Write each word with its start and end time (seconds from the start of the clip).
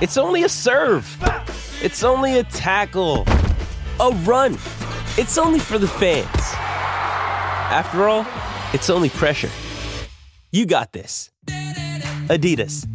It's 0.00 0.16
only 0.16 0.42
a 0.42 0.48
serve. 0.48 1.06
It's 1.80 2.02
only 2.02 2.38
a 2.38 2.44
tackle, 2.44 3.24
a 4.00 4.10
run. 4.24 4.54
It's 5.16 5.38
only 5.38 5.60
for 5.60 5.78
the 5.78 5.86
fans. 5.86 6.26
After 7.70 8.08
all, 8.08 8.26
it's 8.72 8.90
only 8.90 9.08
pressure. 9.08 9.50
You 10.50 10.66
got 10.66 10.92
this. 10.92 11.30
Adidas. 12.28 12.86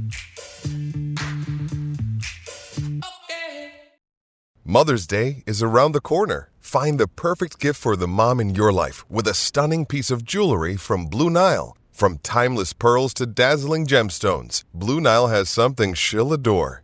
Mother's 4.65 5.07
Day 5.07 5.43
is 5.47 5.63
around 5.63 5.93
the 5.93 6.01
corner. 6.01 6.51
Find 6.59 6.99
the 6.99 7.07
perfect 7.07 7.59
gift 7.59 7.79
for 7.79 7.95
the 7.95 8.07
mom 8.09 8.41
in 8.41 8.55
your 8.55 8.73
life 8.73 9.09
with 9.09 9.25
a 9.27 9.33
stunning 9.33 9.85
piece 9.85 10.11
of 10.11 10.25
jewelry 10.25 10.75
from 10.75 11.05
Blue 11.05 11.29
Nile. 11.29 11.77
From 11.93 12.17
timeless 12.19 12.73
pearls 12.73 13.13
to 13.15 13.25
dazzling 13.25 13.87
gemstones, 13.87 14.63
Blue 14.73 14.99
Nile 14.99 15.27
has 15.27 15.49
something 15.49 15.93
she'll 15.93 16.33
adore. 16.33 16.83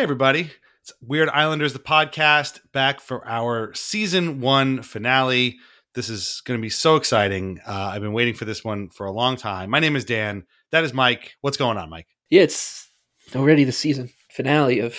Hey, 0.00 0.04
everybody. 0.04 0.50
It's 0.80 0.94
Weird 1.02 1.28
Islanders, 1.28 1.74
the 1.74 1.78
podcast, 1.78 2.60
back 2.72 3.02
for 3.02 3.22
our 3.28 3.74
season 3.74 4.40
one 4.40 4.80
finale. 4.80 5.58
This 5.94 6.08
is 6.08 6.40
going 6.46 6.58
to 6.58 6.62
be 6.62 6.70
so 6.70 6.96
exciting. 6.96 7.60
Uh, 7.66 7.90
I've 7.92 8.00
been 8.00 8.14
waiting 8.14 8.32
for 8.32 8.46
this 8.46 8.64
one 8.64 8.88
for 8.88 9.04
a 9.04 9.12
long 9.12 9.36
time. 9.36 9.68
My 9.68 9.78
name 9.78 9.96
is 9.96 10.06
Dan. 10.06 10.46
That 10.70 10.84
is 10.84 10.94
Mike. 10.94 11.36
What's 11.42 11.58
going 11.58 11.76
on, 11.76 11.90
Mike? 11.90 12.06
Yeah, 12.30 12.40
it's 12.40 12.88
already 13.36 13.64
the 13.64 13.72
season 13.72 14.08
finale 14.30 14.78
of 14.80 14.96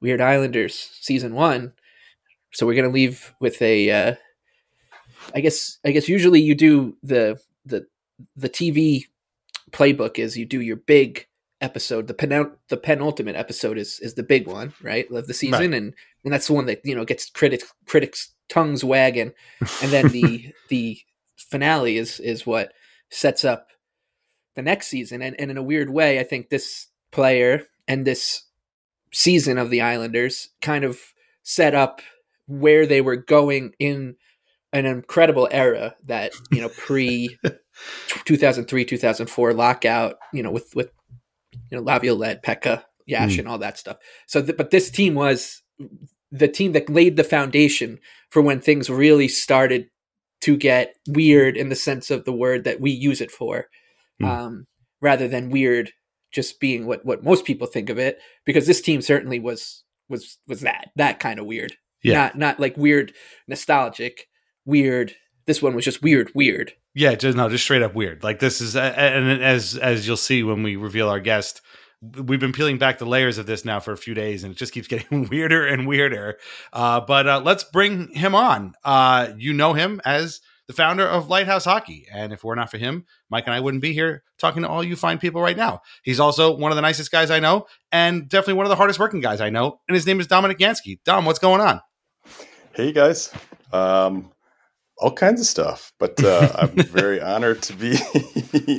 Weird 0.00 0.22
Islanders 0.22 0.74
season 1.02 1.34
one. 1.34 1.74
So 2.54 2.64
we're 2.64 2.76
gonna 2.76 2.88
leave 2.88 3.34
with 3.42 3.60
a. 3.60 3.90
Uh, 3.90 4.14
I 5.34 5.40
guess. 5.40 5.76
I 5.84 5.90
guess 5.90 6.08
usually 6.08 6.40
you 6.40 6.54
do 6.54 6.96
the 7.02 7.38
the 7.66 7.86
the 8.36 8.48
TV 8.48 9.02
playbook 9.70 10.18
is 10.18 10.34
you 10.34 10.46
do 10.46 10.62
your 10.62 10.76
big 10.76 11.26
episode. 11.64 12.06
The 12.06 12.14
pen 12.14 12.52
the 12.68 12.76
penultimate 12.76 13.36
episode 13.36 13.78
is 13.78 13.98
is 14.00 14.14
the 14.14 14.22
big 14.22 14.46
one, 14.46 14.74
right, 14.82 15.10
of 15.10 15.26
the 15.26 15.34
season, 15.34 15.70
Right. 15.72 15.78
and 15.78 15.94
and 16.24 16.32
that's 16.32 16.46
the 16.46 16.52
one 16.52 16.66
that 16.66 16.80
you 16.84 16.94
know 16.94 17.04
gets 17.04 17.28
critics 17.30 17.64
critics 17.86 18.32
tongues 18.48 18.84
wagging, 18.84 19.32
and 19.82 19.90
then 19.90 20.08
the 20.08 20.52
the 20.68 20.98
finale 21.36 21.96
is 21.96 22.20
is 22.20 22.46
what 22.46 22.72
sets 23.10 23.44
up 23.44 23.68
the 24.54 24.62
next 24.62 24.88
season. 24.88 25.22
And, 25.22 25.34
and 25.40 25.50
in 25.50 25.56
a 25.56 25.62
weird 25.62 25.90
way, 25.90 26.20
I 26.20 26.24
think 26.24 26.48
this 26.48 26.88
player 27.10 27.62
and 27.88 28.04
this 28.06 28.44
season 29.12 29.58
of 29.58 29.70
the 29.70 29.80
Islanders 29.80 30.50
kind 30.62 30.84
of 30.84 31.00
set 31.42 31.74
up 31.74 32.00
where 32.46 32.86
they 32.86 33.00
were 33.00 33.16
going 33.16 33.72
in 33.78 34.16
an 34.72 34.86
incredible 34.86 35.48
era 35.50 35.94
that, 36.06 36.32
you 36.50 36.60
know, 36.60 36.70
pre 36.76 37.36
2003, 38.24 38.84
2004 38.84 39.54
lockout, 39.54 40.16
you 40.32 40.42
know, 40.42 40.50
with, 40.50 40.74
with, 40.74 40.90
you 41.70 41.76
know, 41.78 41.82
Laviolette, 41.82 42.42
Pekka, 42.42 42.84
Yash, 43.06 43.36
Mm. 43.36 43.38
and 43.40 43.48
all 43.48 43.58
that 43.58 43.78
stuff. 43.78 43.96
So, 44.26 44.42
th- 44.42 44.56
but 44.56 44.70
this 44.70 44.90
team 44.90 45.14
was 45.14 45.62
the 46.30 46.48
team 46.48 46.72
that 46.72 46.88
laid 46.90 47.16
the 47.16 47.24
foundation 47.24 47.98
for 48.30 48.42
when 48.42 48.60
things 48.60 48.90
really 48.90 49.28
started 49.28 49.88
to 50.40 50.56
get 50.56 50.94
weird 51.08 51.56
in 51.56 51.68
the 51.68 51.76
sense 51.76 52.10
of 52.10 52.24
the 52.24 52.32
word 52.32 52.64
that 52.64 52.80
we 52.80 52.90
use 52.90 53.20
it 53.20 53.30
for, 53.30 53.68
Mm. 54.20 54.26
um, 54.26 54.66
rather 55.00 55.28
than 55.28 55.50
weird 55.50 55.92
just 56.32 56.58
being 56.60 56.86
what 56.86 57.04
what 57.04 57.22
most 57.22 57.44
people 57.44 57.66
think 57.66 57.88
of 57.90 57.98
it. 57.98 58.18
Because 58.44 58.66
this 58.66 58.80
team 58.80 59.00
certainly 59.02 59.38
was 59.38 59.84
was 60.08 60.38
was 60.48 60.60
that 60.62 60.90
that 60.96 61.20
kind 61.20 61.38
of 61.38 61.46
weird, 61.46 61.76
Yeah. 62.02 62.14
not 62.14 62.38
not 62.38 62.60
like 62.60 62.76
weird 62.76 63.12
nostalgic, 63.48 64.26
weird. 64.64 65.14
This 65.46 65.62
one 65.62 65.74
was 65.74 65.84
just 65.84 66.02
weird, 66.02 66.30
weird. 66.34 66.72
Yeah, 66.94 67.14
just 67.16 67.36
no, 67.36 67.48
just 67.48 67.64
straight 67.64 67.82
up 67.82 67.94
weird. 67.94 68.22
Like 68.22 68.38
this 68.38 68.60
is, 68.60 68.76
and 68.76 69.42
as 69.42 69.76
as 69.76 70.06
you'll 70.06 70.16
see 70.16 70.42
when 70.44 70.62
we 70.62 70.76
reveal 70.76 71.08
our 71.08 71.18
guest, 71.18 71.60
we've 72.00 72.40
been 72.40 72.52
peeling 72.52 72.78
back 72.78 72.98
the 72.98 73.06
layers 73.06 73.38
of 73.38 73.46
this 73.46 73.64
now 73.64 73.80
for 73.80 73.92
a 73.92 73.96
few 73.96 74.14
days, 74.14 74.44
and 74.44 74.52
it 74.52 74.56
just 74.56 74.72
keeps 74.72 74.88
getting 74.88 75.28
weirder 75.28 75.66
and 75.66 75.86
weirder. 75.86 76.38
Uh, 76.72 77.00
but 77.00 77.26
uh, 77.26 77.40
let's 77.44 77.64
bring 77.64 78.08
him 78.14 78.34
on. 78.34 78.74
Uh, 78.84 79.32
you 79.36 79.52
know 79.52 79.72
him 79.72 80.00
as 80.04 80.40
the 80.66 80.72
founder 80.72 81.06
of 81.06 81.28
Lighthouse 81.28 81.64
Hockey, 81.64 82.06
and 82.12 82.32
if 82.32 82.44
we're 82.44 82.54
not 82.54 82.70
for 82.70 82.78
him, 82.78 83.04
Mike 83.28 83.44
and 83.46 83.54
I 83.54 83.60
wouldn't 83.60 83.82
be 83.82 83.92
here 83.92 84.22
talking 84.38 84.62
to 84.62 84.68
all 84.68 84.82
you 84.82 84.96
fine 84.96 85.18
people 85.18 85.42
right 85.42 85.56
now. 85.56 85.80
He's 86.04 86.20
also 86.20 86.56
one 86.56 86.72
of 86.72 86.76
the 86.76 86.82
nicest 86.82 87.10
guys 87.10 87.30
I 87.30 87.40
know, 87.40 87.66
and 87.92 88.28
definitely 88.28 88.54
one 88.54 88.66
of 88.66 88.70
the 88.70 88.76
hardest 88.76 88.98
working 88.98 89.20
guys 89.20 89.40
I 89.40 89.50
know. 89.50 89.80
And 89.88 89.94
his 89.94 90.06
name 90.06 90.20
is 90.20 90.26
Dominic 90.26 90.58
Jansky. 90.58 91.00
Dom, 91.04 91.24
what's 91.26 91.38
going 91.38 91.60
on? 91.60 91.80
Hey 92.72 92.92
guys, 92.92 93.30
um, 93.72 94.30
all 94.98 95.12
kinds 95.12 95.40
of 95.40 95.46
stuff, 95.46 95.92
but 95.98 96.22
uh, 96.22 96.52
I'm 96.54 96.76
very 96.84 97.20
honored 97.20 97.62
to 97.62 97.74
be 97.74 97.96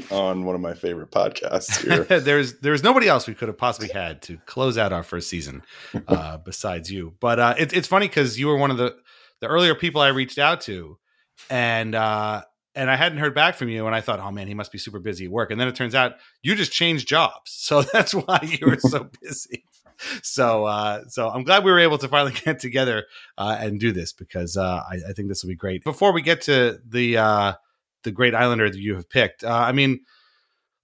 on 0.11 0.45
one 0.45 0.55
of 0.55 0.61
my 0.61 0.73
favorite 0.73 1.11
podcasts 1.11 1.81
here. 1.81 2.03
there's 2.19 2.59
there's 2.59 2.83
nobody 2.83 3.07
else 3.07 3.27
we 3.27 3.33
could 3.33 3.47
have 3.49 3.57
possibly 3.57 3.89
had 3.89 4.21
to 4.23 4.37
close 4.45 4.77
out 4.77 4.93
our 4.93 5.03
first 5.03 5.29
season 5.29 5.63
uh, 6.07 6.37
besides 6.37 6.91
you. 6.91 7.13
But 7.19 7.39
uh, 7.39 7.55
it, 7.57 7.73
it's 7.73 7.87
funny 7.87 8.07
because 8.07 8.39
you 8.39 8.47
were 8.47 8.57
one 8.57 8.71
of 8.71 8.77
the 8.77 8.95
the 9.41 9.47
earlier 9.47 9.75
people 9.75 10.01
I 10.01 10.09
reached 10.09 10.37
out 10.37 10.61
to, 10.61 10.97
and 11.49 11.93
uh, 11.93 12.43
and 12.75 12.89
I 12.89 12.95
hadn't 12.95 13.19
heard 13.19 13.35
back 13.35 13.55
from 13.55 13.69
you, 13.69 13.85
and 13.85 13.95
I 13.95 14.01
thought, 14.01 14.19
oh 14.19 14.31
man, 14.31 14.47
he 14.47 14.53
must 14.53 14.71
be 14.71 14.77
super 14.77 14.99
busy 14.99 15.25
at 15.25 15.31
work. 15.31 15.51
And 15.51 15.59
then 15.59 15.67
it 15.67 15.75
turns 15.75 15.95
out 15.95 16.13
you 16.43 16.55
just 16.55 16.71
changed 16.71 17.07
jobs, 17.07 17.51
so 17.51 17.81
that's 17.93 18.13
why 18.13 18.39
you 18.41 18.67
were 18.67 18.79
so 18.79 19.09
busy. 19.21 19.63
So 20.23 20.65
uh, 20.65 21.03
so 21.07 21.29
I'm 21.29 21.43
glad 21.43 21.63
we 21.63 21.71
were 21.71 21.79
able 21.79 21.97
to 21.99 22.07
finally 22.07 22.33
get 22.45 22.59
together 22.59 23.05
uh, 23.37 23.57
and 23.59 23.79
do 23.79 23.91
this 23.91 24.13
because 24.13 24.57
uh, 24.57 24.83
I, 24.89 24.99
I 25.09 25.13
think 25.13 25.27
this 25.29 25.43
will 25.43 25.49
be 25.49 25.55
great. 25.55 25.83
Before 25.83 26.11
we 26.13 26.21
get 26.21 26.41
to 26.43 26.79
the 26.87 27.17
uh, 27.17 27.53
the 28.03 28.11
great 28.11 28.35
Islander 28.35 28.69
that 28.69 28.77
you 28.79 28.95
have 28.95 29.09
picked, 29.09 29.43
uh, 29.43 29.49
I 29.49 29.71
mean 29.71 30.01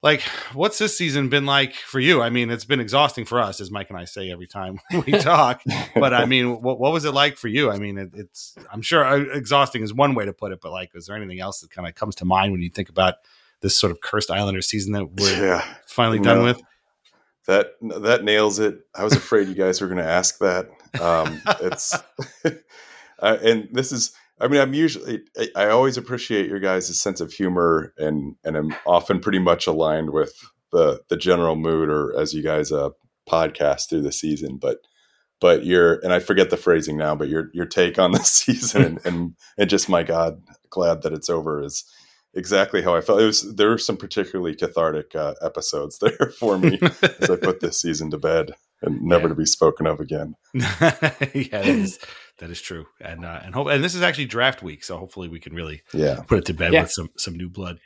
like 0.03 0.21
what's 0.53 0.79
this 0.79 0.97
season 0.97 1.29
been 1.29 1.45
like 1.45 1.75
for 1.75 1.99
you? 1.99 2.23
I 2.23 2.31
mean, 2.31 2.49
it's 2.49 2.65
been 2.65 2.79
exhausting 2.79 3.23
for 3.23 3.39
us, 3.39 3.61
as 3.61 3.69
Mike 3.69 3.89
and 3.89 3.99
I 3.99 4.05
say 4.05 4.31
every 4.31 4.47
time 4.47 4.79
we 5.05 5.11
talk. 5.11 5.61
but 5.93 6.11
I 6.13 6.25
mean, 6.25 6.61
what 6.61 6.79
what 6.79 6.91
was 6.91 7.05
it 7.05 7.11
like 7.13 7.37
for 7.37 7.47
you? 7.47 7.69
I 7.69 7.77
mean, 7.77 7.97
it, 7.99 8.09
it's 8.15 8.55
I'm 8.73 8.81
sure 8.81 9.05
uh, 9.05 9.19
exhausting 9.35 9.83
is 9.83 9.93
one 9.93 10.15
way 10.15 10.25
to 10.25 10.33
put 10.33 10.51
it, 10.51 10.59
but 10.61 10.71
like, 10.71 10.89
is 10.95 11.05
there 11.05 11.15
anything 11.15 11.39
else 11.39 11.59
that 11.61 11.69
kind 11.69 11.87
of 11.87 11.93
comes 11.93 12.15
to 12.15 12.25
mind 12.25 12.51
when 12.51 12.61
you 12.61 12.69
think 12.69 12.89
about 12.89 13.15
this 13.59 13.77
sort 13.77 13.91
of 13.91 14.01
cursed 14.01 14.31
Islander 14.31 14.61
season 14.63 14.93
that 14.93 15.05
we're 15.19 15.45
Yeah. 15.45 15.63
finally 15.85 16.17
No. 16.17 16.23
done 16.33 16.43
with? 16.45 16.61
That 17.47 17.73
that 18.01 18.23
nails 18.23 18.59
it. 18.59 18.79
I 18.95 19.03
was 19.03 19.13
afraid 19.13 19.47
you 19.47 19.55
guys 19.55 19.81
were 19.81 19.87
going 19.87 19.97
to 19.97 20.09
ask 20.09 20.37
that. 20.39 20.69
Um, 21.01 21.41
it's 21.61 21.97
uh, 23.19 23.37
and 23.43 23.67
this 23.71 23.91
is. 23.91 24.13
I 24.39 24.47
mean, 24.47 24.61
I'm 24.61 24.73
usually. 24.73 25.21
I, 25.37 25.49
I 25.55 25.69
always 25.69 25.97
appreciate 25.97 26.49
your 26.49 26.59
guys' 26.59 26.97
sense 26.99 27.21
of 27.21 27.31
humor, 27.31 27.93
and 27.97 28.35
and 28.43 28.57
I'm 28.57 28.75
often 28.85 29.19
pretty 29.19 29.39
much 29.39 29.67
aligned 29.67 30.11
with 30.11 30.33
the 30.71 31.01
the 31.09 31.17
general 31.17 31.55
mood, 31.55 31.89
or 31.89 32.17
as 32.19 32.33
you 32.33 32.43
guys 32.43 32.71
uh, 32.71 32.89
podcast 33.29 33.89
through 33.89 34.01
the 34.01 34.11
season. 34.11 34.57
But 34.57 34.77
but 35.39 35.65
your 35.65 35.95
and 36.03 36.13
I 36.13 36.19
forget 36.19 36.49
the 36.49 36.57
phrasing 36.57 36.97
now, 36.97 37.15
but 37.15 37.27
your 37.27 37.49
your 37.53 37.65
take 37.65 37.99
on 37.99 38.11
the 38.11 38.19
season 38.23 38.83
and 38.83 39.05
and, 39.05 39.35
and 39.57 39.69
just 39.69 39.89
my 39.89 40.03
God, 40.03 40.41
glad 40.69 41.01
that 41.01 41.13
it's 41.13 41.29
over 41.29 41.61
is 41.61 41.83
exactly 42.33 42.81
how 42.81 42.95
I 42.95 43.01
felt. 43.01 43.21
It 43.21 43.25
was 43.25 43.55
there 43.55 43.69
were 43.69 43.77
some 43.77 43.97
particularly 43.97 44.55
cathartic 44.55 45.15
uh, 45.15 45.33
episodes 45.41 45.97
there 46.01 46.31
for 46.39 46.57
me 46.57 46.79
as 47.19 47.29
I 47.29 47.35
put 47.35 47.59
this 47.59 47.79
season 47.81 48.11
to 48.11 48.17
bed 48.17 48.51
and 48.81 49.01
never 49.01 49.27
to 49.29 49.35
be 49.35 49.45
spoken 49.45 49.85
of 49.85 49.99
again. 49.99 50.35
yeah, 50.53 50.61
that 51.51 51.65
is 51.67 51.99
that 52.39 52.49
is 52.49 52.61
true, 52.61 52.85
and 52.99 53.23
uh, 53.25 53.39
and 53.43 53.53
hope 53.53 53.67
and 53.67 53.83
this 53.83 53.95
is 53.95 54.01
actually 54.01 54.25
draft 54.25 54.63
week, 54.63 54.83
so 54.83 54.97
hopefully 54.97 55.27
we 55.27 55.39
can 55.39 55.53
really 55.53 55.81
Yeah. 55.93 56.21
put 56.27 56.39
it 56.39 56.45
to 56.45 56.53
bed 56.53 56.73
Yeah. 56.73 56.81
with 56.83 56.91
some 56.91 57.09
some 57.17 57.35
new 57.35 57.49
blood. 57.49 57.79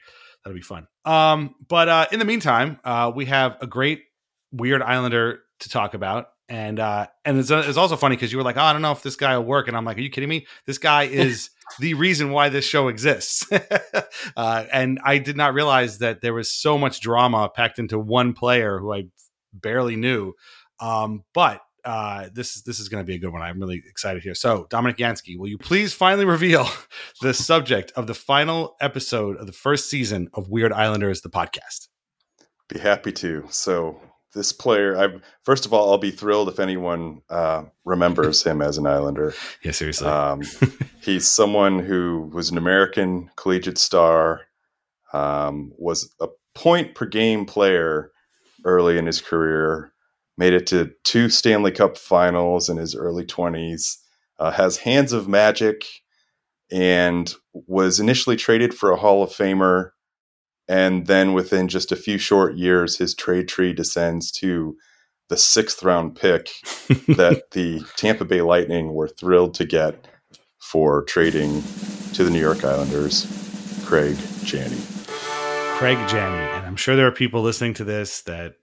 That'll 0.44 0.56
be 0.56 0.62
fun. 0.62 0.88
Um, 1.06 1.56
but 1.68 1.90
uh, 1.90 2.06
in 2.12 2.20
the 2.20 2.26
meantime, 2.26 2.80
uh, 2.84 3.12
we 3.16 3.26
have 3.26 3.58
a 3.62 3.68
great 3.68 4.04
weird 4.52 4.82
Islander 4.82 5.40
to 5.62 5.70
talk 5.70 5.94
about. 5.96 6.28
And 6.48 6.80
uh, 6.80 7.08
and 7.26 7.40
it's, 7.40 7.50
it's 7.50 7.76
also 7.78 7.96
funny 7.96 8.16
because 8.16 8.32
you 8.32 8.38
were 8.38 8.44
like, 8.44 8.56
oh, 8.56 8.62
I 8.62 8.72
don't 8.72 8.84
know 8.84 8.92
if 8.92 9.02
this 9.02 9.16
guy 9.16 9.36
will 9.36 9.46
work, 9.46 9.68
and 9.68 9.76
I'm 9.76 9.84
like, 9.84 9.98
are 9.98 10.02
you 10.02 10.12
kidding 10.12 10.30
me? 10.30 10.46
This 10.68 10.78
guy 10.78 11.04
is 11.04 11.50
the 11.80 11.94
reason 11.96 12.32
why 12.32 12.50
this 12.50 12.66
show 12.66 12.88
exists. 12.88 13.50
uh, 14.38 14.66
and 14.72 15.00
I 15.04 15.18
did 15.18 15.38
not 15.38 15.54
realize 15.54 16.00
that 16.00 16.22
there 16.22 16.34
was 16.34 16.52
so 16.52 16.78
much 16.78 17.00
drama 17.00 17.50
packed 17.50 17.80
into 17.80 18.00
one 18.00 18.34
player 18.34 18.80
who 18.80 18.94
I 18.94 19.06
barely 19.54 19.96
knew. 19.96 20.34
Um, 20.80 21.24
but 21.34 21.62
uh, 21.84 22.30
this 22.34 22.56
is 22.56 22.64
this 22.64 22.80
is 22.80 22.90
going 22.90 23.04
to 23.04 23.08
be 23.08 23.16
a 23.16 23.20
good 23.20 23.32
one. 23.32 23.42
I'm 23.42 23.60
really 23.60 23.82
excited 23.88 24.24
here. 24.24 24.34
So, 24.34 24.66
Dominic 24.70 24.98
Jansky, 24.98 25.38
will 25.38 25.48
you 25.48 25.58
please 25.58 25.94
finally 25.94 26.26
reveal 26.26 26.68
the 27.22 27.34
subject 27.34 27.92
of 27.96 28.08
the 28.08 28.16
final 28.16 28.76
episode 28.82 29.38
of 29.38 29.46
the 29.46 29.54
first 29.54 29.90
season 29.90 30.30
of 30.34 30.50
Weird 30.50 30.74
Islanders, 30.74 31.22
the 31.22 31.30
podcast? 31.30 31.88
Be 32.68 32.80
happy 32.80 33.12
to. 33.14 33.46
So 33.50 34.02
this 34.36 34.52
player, 34.52 34.96
I 34.98 35.20
first 35.42 35.66
of 35.66 35.74
all, 35.74 35.90
I'll 35.90 35.98
be 35.98 36.12
thrilled 36.12 36.50
if 36.50 36.60
anyone 36.60 37.22
uh, 37.30 37.64
remembers 37.86 38.44
him 38.44 38.62
as 38.62 38.78
an 38.78 38.86
Islander. 38.86 39.34
Yeah, 39.64 39.72
seriously. 39.72 40.08
Um, 40.08 40.44
he's 41.02 41.28
someone 41.28 41.80
who 41.80 42.30
was 42.34 42.52
an 42.52 42.58
American 42.58 43.32
collegiate 43.36 43.80
star, 43.80 44.42
um, 45.14 45.72
was 45.78 46.14
a 46.20 46.28
point 46.54 46.94
per 46.94 47.06
game 47.06 47.46
player 47.46 48.12
early 48.64 48.98
in 48.98 49.08
his 49.08 49.22
career, 49.22 49.92
made 50.38 50.54
it 50.54 50.68
to 50.68 50.92
two 51.04 51.30
Stanley 51.30 51.72
Cup 51.72 51.98
finals 51.98 52.70
in 52.70 52.78
his 52.78 52.96
early 52.96 53.26
20s, 53.26 53.98
uh, 54.38 54.52
has 54.52 54.78
hands 54.78 55.14
of 55.14 55.28
magic, 55.28 55.86
and 56.72 57.34
was 57.54 58.00
initially 58.00 58.36
traded 58.36 58.74
for 58.74 58.92
a 58.92 58.98
Hall 58.98 59.24
of 59.24 59.30
Famer. 59.30 59.92
And 60.68 61.08
then 61.08 61.34
within 61.34 61.68
just 61.68 61.92
a 61.92 61.96
few 61.96 62.18
short 62.18 62.56
years, 62.56 62.98
his 62.98 63.14
trade 63.14 63.48
tree 63.48 63.74
descends 63.74 64.32
to 64.34 64.76
the 65.30 65.38
sixth 65.38 65.84
round 65.84 66.16
pick 66.16 66.50
that 67.08 67.44
the 67.52 67.82
Tampa 67.96 68.26
Bay 68.26 68.42
Lightning 68.42 68.94
were 68.94 69.08
thrilled 69.08 69.54
to 69.56 69.66
get 69.66 70.08
for 70.60 71.04
trading 71.04 71.64
to 72.14 72.24
the 72.24 72.30
New 72.30 72.40
York 72.40 72.64
Islanders, 72.64 73.26
Craig 73.86 74.18
Janney. 74.44 74.82
Craig 75.78 75.98
Janney. 76.08 76.58
And 76.58 76.66
I'm 76.66 76.76
sure 76.76 76.96
there 76.96 77.08
are 77.08 77.12
people 77.12 77.42
listening 77.42 77.74
to 77.76 77.84
this 77.84 78.22
that 78.24 78.56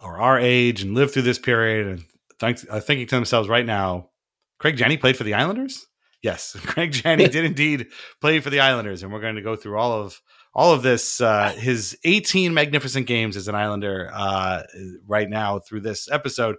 are 0.00 0.20
our 0.20 0.38
age 0.38 0.82
and 0.82 0.94
lived 0.94 1.12
through 1.12 1.22
this 1.22 1.38
period 1.38 1.86
and 1.86 2.04
think, 2.38 2.64
are 2.70 2.80
thinking 2.80 3.06
to 3.08 3.14
themselves 3.14 3.48
right 3.48 3.66
now, 3.66 4.10
Craig 4.58 4.76
Janney 4.76 4.96
played 4.96 5.16
for 5.16 5.24
the 5.24 5.34
Islanders? 5.34 5.86
Yes, 6.22 6.56
Craig 6.66 6.92
Janney 6.92 7.28
did 7.28 7.44
indeed 7.46 7.88
play 8.20 8.40
for 8.40 8.50
the 8.50 8.60
Islanders. 8.60 9.02
And 9.02 9.12
we're 9.12 9.20
going 9.20 9.36
to 9.36 9.42
go 9.42 9.56
through 9.56 9.78
all 9.78 9.92
of 9.92 10.20
all 10.54 10.72
of 10.72 10.82
this, 10.82 11.20
uh, 11.20 11.50
his 11.50 11.96
18 12.04 12.52
magnificent 12.52 13.06
games 13.06 13.36
as 13.36 13.48
an 13.48 13.54
Islander 13.54 14.10
uh, 14.12 14.62
right 15.06 15.28
now 15.28 15.58
through 15.58 15.80
this 15.80 16.10
episode. 16.10 16.56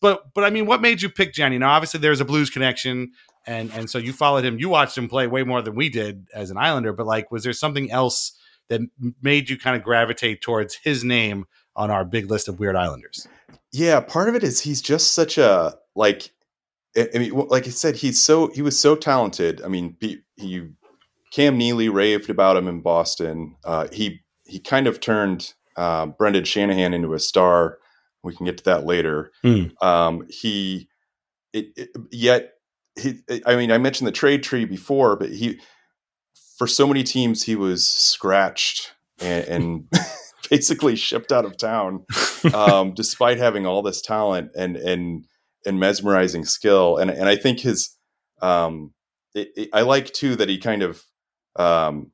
But 0.00 0.34
but 0.34 0.44
I 0.44 0.50
mean, 0.50 0.66
what 0.66 0.82
made 0.82 1.00
you 1.00 1.08
pick 1.08 1.32
Janney? 1.32 1.58
Now, 1.58 1.70
obviously, 1.70 2.00
there's 2.00 2.20
a 2.20 2.24
Blues 2.24 2.50
connection, 2.50 3.12
and 3.46 3.70
and 3.72 3.88
so 3.88 3.98
you 3.98 4.12
followed 4.12 4.44
him. 4.44 4.58
You 4.58 4.68
watched 4.68 4.98
him 4.98 5.08
play 5.08 5.26
way 5.26 5.44
more 5.44 5.62
than 5.62 5.74
we 5.74 5.88
did 5.88 6.28
as 6.34 6.50
an 6.50 6.58
Islander. 6.58 6.92
But 6.92 7.06
like, 7.06 7.30
was 7.30 7.44
there 7.44 7.52
something 7.52 7.90
else 7.90 8.32
that 8.68 8.80
made 9.22 9.48
you 9.48 9.58
kind 9.58 9.76
of 9.76 9.82
gravitate 9.82 10.42
towards 10.42 10.74
his 10.74 11.04
name 11.04 11.46
on 11.74 11.90
our 11.90 12.04
big 12.04 12.30
list 12.30 12.48
of 12.48 12.58
weird 12.60 12.76
Islanders? 12.76 13.26
Yeah, 13.72 14.00
part 14.00 14.28
of 14.28 14.34
it 14.34 14.42
is 14.42 14.60
he's 14.60 14.82
just 14.82 15.12
such 15.12 15.38
a 15.38 15.76
like. 15.94 16.30
I 16.96 17.08
I 17.14 17.18
mean, 17.18 17.32
like 17.32 17.66
I 17.66 17.70
said, 17.70 17.96
he's 17.96 18.20
so 18.20 18.48
he 18.48 18.62
was 18.62 18.78
so 18.78 18.96
talented. 18.96 19.62
I 19.62 19.68
mean, 19.68 19.96
he, 20.00 20.18
he 20.36 20.68
Cam 21.32 21.56
Neely 21.58 21.88
raved 21.88 22.30
about 22.30 22.56
him 22.56 22.68
in 22.68 22.80
Boston. 22.80 23.56
Uh, 23.64 23.88
he 23.92 24.20
he 24.44 24.58
kind 24.58 24.86
of 24.86 25.00
turned 25.00 25.52
uh, 25.76 26.06
Brendan 26.06 26.44
Shanahan 26.44 26.94
into 26.94 27.14
a 27.14 27.18
star. 27.18 27.78
We 28.24 28.34
can 28.34 28.46
get 28.46 28.58
to 28.58 28.64
that 28.64 28.84
later. 28.84 29.30
Hmm. 29.42 29.64
Um, 29.80 30.26
he 30.28 30.88
it, 31.52 31.66
it, 31.76 31.88
yet 32.10 32.52
he. 33.00 33.20
I 33.46 33.56
mean, 33.56 33.70
I 33.70 33.78
mentioned 33.78 34.06
the 34.08 34.12
trade 34.12 34.42
tree 34.42 34.64
before, 34.64 35.16
but 35.16 35.30
he 35.30 35.60
for 36.56 36.66
so 36.66 36.86
many 36.86 37.04
teams 37.04 37.44
he 37.44 37.54
was 37.54 37.86
scratched 37.86 38.92
and, 39.20 39.44
and 39.46 39.88
basically 40.50 40.96
shipped 40.96 41.30
out 41.30 41.44
of 41.44 41.56
town, 41.56 42.04
um, 42.54 42.94
despite 42.94 43.38
having 43.38 43.66
all 43.66 43.82
this 43.82 44.00
talent 44.02 44.50
and 44.56 44.76
and 44.76 45.24
and 45.66 45.78
mesmerizing 45.78 46.44
skill. 46.44 46.96
And 46.96 47.10
and 47.10 47.28
I 47.28 47.36
think 47.36 47.60
his 47.60 47.96
um, 48.42 48.92
it, 49.34 49.48
it- 49.56 49.68
I 49.72 49.82
like 49.82 50.12
too 50.12 50.34
that 50.36 50.48
he 50.48 50.58
kind 50.58 50.82
of 50.82 51.04
um, 51.58 52.10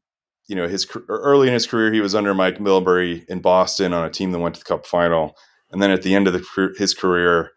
you 0.48 0.56
know 0.56 0.68
his 0.68 0.86
early 1.08 1.48
in 1.48 1.54
his 1.54 1.66
career 1.66 1.92
he 1.92 2.00
was 2.00 2.14
under 2.14 2.34
Mike 2.34 2.58
Milbury 2.58 3.24
in 3.26 3.40
Boston 3.40 3.92
on 3.92 4.04
a 4.04 4.10
team 4.10 4.32
that 4.32 4.38
went 4.38 4.54
to 4.56 4.60
the 4.60 4.66
Cup 4.66 4.86
final, 4.86 5.36
and 5.70 5.82
then 5.82 5.90
at 5.90 6.02
the 6.02 6.14
end 6.14 6.26
of 6.26 6.32
the, 6.32 6.74
his 6.78 6.94
career, 6.94 7.52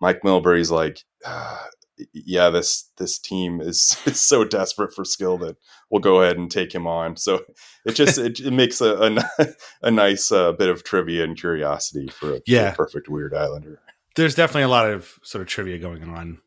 Mike 0.00 0.22
Milbury's 0.22 0.70
like. 0.70 1.00
"Ah, 1.24 1.68
yeah, 2.12 2.50
this 2.50 2.90
this 2.98 3.18
team 3.18 3.60
is, 3.60 3.96
is 4.06 4.20
so 4.20 4.44
desperate 4.44 4.94
for 4.94 5.04
skill 5.04 5.38
that 5.38 5.56
we'll 5.90 6.00
go 6.00 6.22
ahead 6.22 6.36
and 6.36 6.50
take 6.50 6.74
him 6.74 6.86
on. 6.86 7.16
So 7.16 7.44
it 7.84 7.92
just 7.92 8.18
it, 8.18 8.40
it 8.40 8.52
makes 8.52 8.80
a 8.80 8.94
a, 8.94 9.46
a 9.82 9.90
nice 9.90 10.32
uh, 10.32 10.52
bit 10.52 10.68
of 10.68 10.84
trivia 10.84 11.24
and 11.24 11.38
curiosity 11.38 12.08
for 12.08 12.36
a, 12.36 12.40
for 12.40 12.66
a 12.66 12.72
perfect 12.72 13.08
weird 13.08 13.34
Islander. 13.34 13.80
There's 14.16 14.34
definitely 14.34 14.62
a 14.62 14.68
lot 14.68 14.90
of 14.90 15.18
sort 15.22 15.42
of 15.42 15.48
trivia 15.48 15.78
going 15.78 16.04
on 16.04 16.38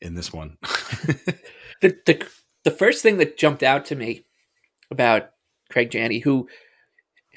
in 0.00 0.14
this 0.14 0.32
one. 0.32 0.56
the 1.80 1.96
the 2.06 2.26
the 2.64 2.70
first 2.70 3.02
thing 3.02 3.18
that 3.18 3.38
jumped 3.38 3.62
out 3.62 3.84
to 3.86 3.96
me 3.96 4.24
about 4.90 5.30
Craig 5.70 5.90
Janney, 5.90 6.18
who 6.20 6.48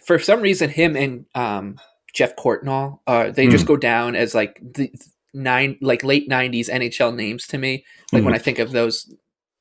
for 0.06 0.20
some 0.20 0.42
reason 0.42 0.70
him 0.70 0.96
and 0.96 1.26
um, 1.36 1.80
Geoff 2.14 2.36
Courtnall, 2.36 3.00
uh, 3.08 3.32
they 3.32 3.48
just 3.48 3.66
Mm. 3.66 3.68
go 3.70 3.78
down 3.78 4.16
as 4.16 4.36
like 4.36 4.60
the 4.62 4.92
nine 5.34 5.78
like 5.82 6.04
late 6.04 6.28
'90s 6.30 6.70
NHL 6.70 7.16
names 7.16 7.48
to 7.48 7.58
me. 7.58 7.86
Like 8.12 8.24
when 8.24 8.34
Mhm. 8.34 8.38
I 8.38 8.40
think 8.40 8.60
of 8.60 8.72
those 8.72 9.14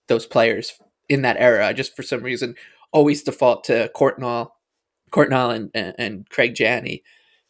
those 0.09 0.27
players 0.27 0.75
in 1.09 1.23
that 1.23 1.37
era, 1.39 1.67
I 1.67 1.73
just 1.73 1.95
for 1.97 2.03
some 2.03 2.23
reason 2.23 2.55
always 2.93 3.23
default 3.23 3.65
to 3.65 3.91
Courtnall, 3.95 4.51
Courtnall 5.11 5.55
and 5.55 5.71
and, 5.75 5.95
and 5.99 6.31
Craig 6.31 6.55
Janney. 6.55 7.03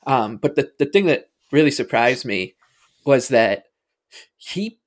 Um, 0.06 0.36
but 0.36 0.54
the 0.56 0.72
the 0.78 0.86
thing 0.86 1.06
that 1.06 1.30
really 1.50 1.70
surprised 1.70 2.24
me 2.24 2.54
was 3.04 3.28
that 3.28 3.64
he 4.36 4.78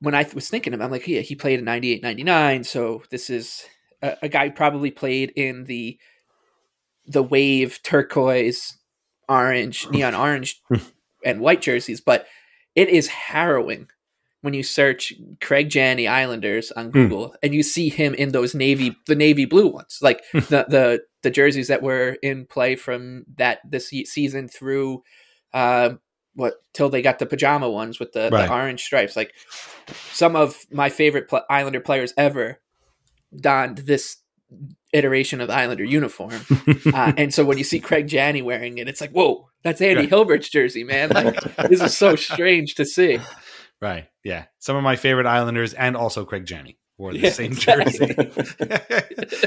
when 0.00 0.14
I 0.14 0.26
was 0.34 0.48
thinking 0.48 0.72
of 0.72 0.80
him, 0.80 0.84
I'm 0.84 0.90
like, 0.90 1.06
yeah, 1.08 1.20
he 1.20 1.34
played 1.34 1.58
in 1.58 1.64
98, 1.66 2.02
99. 2.02 2.64
So 2.64 3.02
this 3.10 3.28
is 3.28 3.64
a, 4.02 4.16
a 4.22 4.28
guy 4.28 4.48
probably 4.48 4.90
played 4.90 5.32
in 5.36 5.64
the 5.64 5.98
the 7.06 7.22
wave 7.22 7.80
turquoise, 7.82 8.76
orange, 9.28 9.88
neon 9.90 10.14
orange, 10.14 10.60
and 11.24 11.40
white 11.40 11.62
jerseys. 11.62 12.00
But 12.00 12.26
it 12.74 12.88
is 12.88 13.08
harrowing 13.08 13.88
when 14.42 14.54
you 14.54 14.62
search 14.62 15.12
Craig 15.40 15.68
Janney 15.68 16.06
Islanders 16.06 16.70
on 16.72 16.90
Google 16.90 17.34
and 17.42 17.52
you 17.54 17.62
see 17.64 17.88
him 17.88 18.14
in 18.14 18.30
those 18.32 18.54
navy 18.54 18.94
the 19.06 19.16
navy 19.16 19.44
blue 19.46 19.68
ones, 19.68 19.98
like 20.02 20.22
the 20.32 20.64
the 20.68 21.02
the 21.22 21.30
jerseys 21.30 21.68
that 21.68 21.82
were 21.82 22.16
in 22.22 22.46
play 22.46 22.76
from 22.76 23.24
that 23.36 23.58
this 23.68 23.88
season 23.88 24.48
through. 24.48 25.02
Uh, 25.52 25.94
what 26.34 26.54
till 26.72 26.88
they 26.88 27.02
got 27.02 27.18
the 27.18 27.26
pajama 27.26 27.68
ones 27.68 27.98
with 27.98 28.12
the, 28.12 28.28
Right. 28.30 28.46
the 28.46 28.52
orange 28.52 28.82
stripes 28.84 29.16
like 29.16 29.32
some 30.12 30.36
of 30.36 30.56
my 30.70 30.88
favorite 30.88 31.26
pl- 31.26 31.42
islander 31.50 31.80
players 31.80 32.14
ever 32.16 32.60
donned 33.34 33.78
this 33.78 34.16
iteration 34.92 35.40
of 35.40 35.50
Islander 35.50 35.84
uniform. 35.84 36.40
uh, 36.94 37.12
and 37.16 37.32
so 37.32 37.44
when 37.44 37.58
you 37.58 37.64
see 37.64 37.80
Craig 37.80 38.08
Janney 38.08 38.42
wearing 38.42 38.78
it, 38.78 38.88
it's 38.88 39.00
like, 39.00 39.10
whoa, 39.10 39.48
that's 39.62 39.80
Andy 39.80 40.02
Right. 40.02 40.08
Hilbert's 40.08 40.48
jersey, 40.48 40.84
man. 40.84 41.10
Like 41.10 41.38
this 41.68 41.82
is 41.82 41.96
so 41.96 42.16
strange 42.16 42.74
to 42.76 42.84
see. 42.86 43.18
Right. 43.80 44.06
Yeah. 44.24 44.46
Some 44.58 44.76
of 44.76 44.82
my 44.82 44.96
favorite 44.96 45.26
Islanders 45.26 45.74
and 45.74 45.96
also 45.96 46.24
Craig 46.24 46.46
Janney 46.46 46.78
wore 46.96 47.12
the 47.12 47.18
Yeah, 47.20 47.30
same 47.30 47.52
exactly. 47.52 48.14
jersey. 48.14 48.48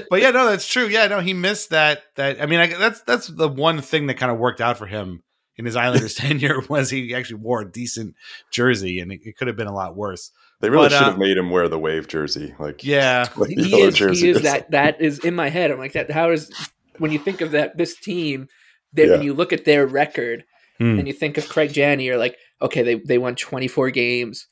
but 0.10 0.22
yeah, 0.22 0.32
no, 0.32 0.46
that's 0.48 0.68
true. 0.68 0.88
Yeah, 0.88 1.08
no, 1.08 1.20
he 1.20 1.34
missed 1.34 1.72
that. 1.72 2.04
That 2.16 2.42
I 2.42 2.46
mean, 2.46 2.60
I, 2.60 2.68
that's 2.68 3.02
that's 3.02 3.28
the 3.28 3.50
one 3.50 3.82
thing 3.82 4.08
that 4.08 4.18
kind 4.18 4.32
of 4.32 4.38
worked 4.38 4.62
out 4.62 4.78
for 4.78 4.86
him 4.86 5.24
in 5.58 5.66
his 5.66 5.76
Islanders 5.76 6.16
tenure 6.16 6.62
was 6.70 6.90
he 6.90 7.14
actually 7.14 7.42
wore 7.42 7.62
a 7.62 7.70
decent 7.70 8.16
jersey, 8.52 9.00
and 9.00 9.12
it, 9.12 9.22
it 9.26 9.38
could 9.38 9.48
have 9.48 9.58
been 9.58 9.68
a 9.68 9.74
lot 9.74 9.96
worse. 9.98 10.32
They 10.62 10.70
really 10.70 10.86
But, 10.86 10.92
should 10.94 11.02
uh, 11.02 11.10
have 11.12 11.18
made 11.18 11.38
him 11.38 11.50
wear 11.50 11.68
the 11.68 11.80
wave 11.80 12.08
jersey. 12.08 12.54
Like 12.60 12.84
Yeah. 12.84 13.28
like 13.36 13.50
he 13.50 13.70
yellow 13.70 13.88
is, 13.88 13.98
he 14.20 14.30
is 14.30 14.42
that 14.44 14.72
that 14.72 15.02
is 15.02 15.20
in 15.20 15.36
my 15.36 15.50
head. 15.50 15.72
I'm 15.72 15.80
like 15.80 15.94
that. 15.94 16.10
How 16.12 16.30
is 16.32 16.52
when 17.00 17.12
you 17.12 17.20
think 17.20 17.42
of 17.42 17.52
that 17.52 17.78
this 17.78 17.96
team, 17.96 18.48
that 18.94 19.10
when 19.10 19.24
you 19.24 19.34
look 19.34 19.52
at 19.54 19.66
their 19.66 19.86
record 19.88 20.46
Hmm. 20.78 20.98
and 20.98 21.08
you 21.08 21.14
think 21.14 21.38
of 21.38 21.48
Craig 21.48 21.72
Janney, 21.74 22.06
you're 22.06 22.18
like, 22.18 22.38
okay, 22.62 22.82
they 22.82 22.96
they 22.96 23.18
won 23.18 23.36
24 23.36 23.92
games. 23.92 24.48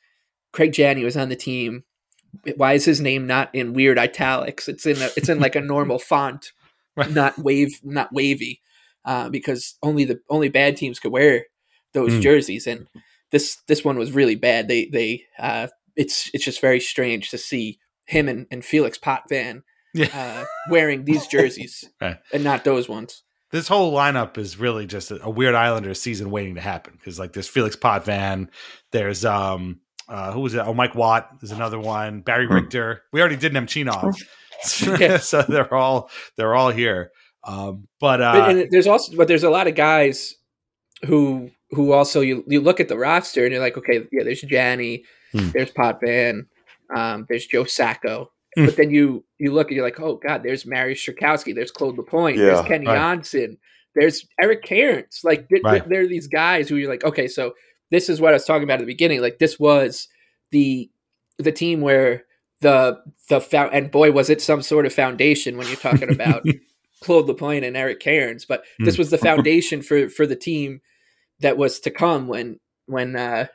Craig 0.52 0.74
Janney 0.74 1.04
was 1.04 1.18
on 1.18 1.30
the 1.30 1.36
team. 1.36 1.84
Why 2.56 2.74
is 2.74 2.86
his 2.86 3.02
name 3.02 3.26
not 3.26 3.54
in 3.56 3.74
weird 3.74 3.98
italics? 3.98 4.68
It's 4.68 4.86
in 4.86 4.98
a, 5.02 5.10
it's 5.18 5.30
in 5.30 5.40
like 5.40 5.56
a 5.56 5.62
normal 5.62 5.98
font, 6.10 6.52
Right. 6.96 7.10
not 7.12 7.38
wave 7.40 7.80
not 7.84 8.12
wavy, 8.14 8.62
uh, 9.06 9.30
because 9.30 9.76
only 9.82 10.06
the 10.06 10.20
only 10.30 10.50
bad 10.50 10.78
teams 10.78 11.00
could 11.00 11.12
wear 11.12 11.46
those 11.94 12.14
Hmm. 12.14 12.22
jerseys, 12.22 12.68
and 12.68 12.88
this 13.32 13.58
this 13.68 13.84
one 13.84 13.98
was 13.98 14.12
really 14.12 14.36
bad. 14.36 14.68
They 14.68 14.86
they 14.86 15.24
uh, 15.40 15.68
it's 16.00 16.32
it's 16.34 16.46
just 16.46 16.62
very 16.62 16.80
strange 16.80 17.30
to 17.32 17.38
see 17.38 17.78
him 18.06 18.28
and, 18.28 18.48
and 18.52 18.64
Felix 18.66 18.98
Potvin 18.98 19.62
Yeah. 19.94 20.08
uh, 20.14 20.46
wearing 20.72 21.06
these 21.06 21.28
jerseys 21.34 21.84
Right. 22.02 22.18
and 22.34 22.44
not 22.44 22.64
those 22.64 22.88
ones. 22.90 23.24
this 23.52 23.68
whole 23.68 23.92
lineup 23.94 24.38
is 24.38 24.58
really 24.60 24.86
just 24.86 25.12
a, 25.12 25.22
a 25.24 25.30
weird 25.30 25.56
Islanders 25.56 26.02
season 26.02 26.30
waiting 26.32 26.56
to 26.56 26.62
happen 26.62 26.94
because 26.98 27.20
like 27.20 27.34
there's 27.34 27.48
Felix 27.48 27.76
Potvin, 27.76 28.50
there's 28.92 29.26
um 29.26 29.80
uh 30.08 30.32
who 30.32 30.42
was 30.42 30.54
it? 30.56 30.60
Oh, 30.66 30.74
Mike 30.74 30.96
Watt 30.96 31.30
is 31.44 31.52
another 31.52 31.80
one. 31.80 32.22
Barry 32.22 32.48
Hmm. 32.48 32.54
Richter. 32.56 33.04
We 33.14 33.20
already 33.22 33.38
did 33.38 33.54
Nemchinov, 33.54 34.16
Yeah. 35.00 35.18
so 35.32 35.44
they're 35.44 35.74
all 35.74 36.10
they're 36.38 36.56
all 36.56 36.72
here. 36.72 37.12
Um, 37.44 37.88
but 38.00 38.22
uh, 38.22 38.34
but, 38.34 38.50
and 38.50 38.68
there's 38.72 38.88
also 38.88 39.16
but 39.18 39.28
there's 39.28 39.44
a 39.44 39.50
lot 39.50 39.68
of 39.68 39.76
guys 39.76 40.36
who 41.06 41.50
who 41.72 41.92
also 41.94 42.22
you 42.22 42.44
you 42.48 42.60
look 42.62 42.80
at 42.80 42.88
the 42.90 42.98
roster 42.98 43.44
and 43.46 43.54
you're 43.54 43.62
like 43.62 43.78
okay 43.78 44.06
yeah 44.12 44.24
there's 44.24 44.42
Janney 44.42 45.04
Hmm. 45.34 45.50
there's 45.54 45.72
Potvin 45.72 46.48
um, 46.96 47.26
there's 47.30 47.46
Joe 47.46 47.66
Sacco 47.66 48.32
Hmm. 48.56 48.66
but 48.66 48.78
then 48.78 48.90
you 48.90 49.24
you 49.38 49.52
look 49.54 49.68
and 49.68 49.76
you're 49.76 49.86
like 49.86 50.00
oh 50.00 50.16
god 50.16 50.42
there's 50.44 50.66
Marius 50.66 51.06
Czerkawski 51.06 51.54
there's 51.54 51.72
Claude 51.72 51.98
Lapointe 51.98 52.38
Yeah, 52.40 52.46
there's 52.46 52.66
Kenny 52.68 52.88
right. 52.88 52.98
Jonsson 52.98 53.58
there's 53.96 54.26
Eric 54.42 54.64
Cairns 54.64 55.22
like 55.24 55.48
th- 55.50 55.62
Right. 55.64 55.88
there 55.88 56.02
are 56.02 56.08
these 56.08 56.28
guys 56.28 56.68
who 56.68 56.76
you're 56.78 56.90
like 56.90 57.04
okay 57.04 57.28
so 57.28 57.54
this 57.92 58.10
is 58.10 58.20
what 58.20 58.32
I 58.32 58.34
was 58.34 58.46
talking 58.46 58.64
about 58.64 58.76
at 58.76 58.80
the 58.80 58.86
beginning 58.86 59.22
like 59.22 59.38
this 59.38 59.60
was 59.60 60.08
the 60.52 60.90
the 61.38 61.52
team 61.52 61.82
where 61.82 62.24
the 62.62 62.98
the 63.30 63.40
fou- 63.40 63.70
and 63.72 63.92
boy 63.92 64.12
was 64.12 64.32
it 64.32 64.42
some 64.42 64.64
sort 64.64 64.88
of 64.88 64.94
foundation 64.94 65.56
when 65.56 65.68
you're 65.68 65.76
talking 65.78 66.12
about 66.12 66.44
Claude 67.04 67.28
Lapointe 67.28 67.64
and 67.64 67.78
Eric 67.78 68.00
Cairns, 68.02 68.46
but 68.46 68.64
this 68.80 68.96
Hmm. 68.96 69.02
was 69.02 69.10
the 69.12 69.18
foundation 69.20 69.82
for 69.84 70.10
for 70.10 70.26
the 70.26 70.36
team 70.36 70.82
that 71.40 71.56
was 71.56 71.80
to 71.82 71.92
come 71.92 72.28
when 72.28 72.60
when 72.88 73.16
uh, 73.16 73.46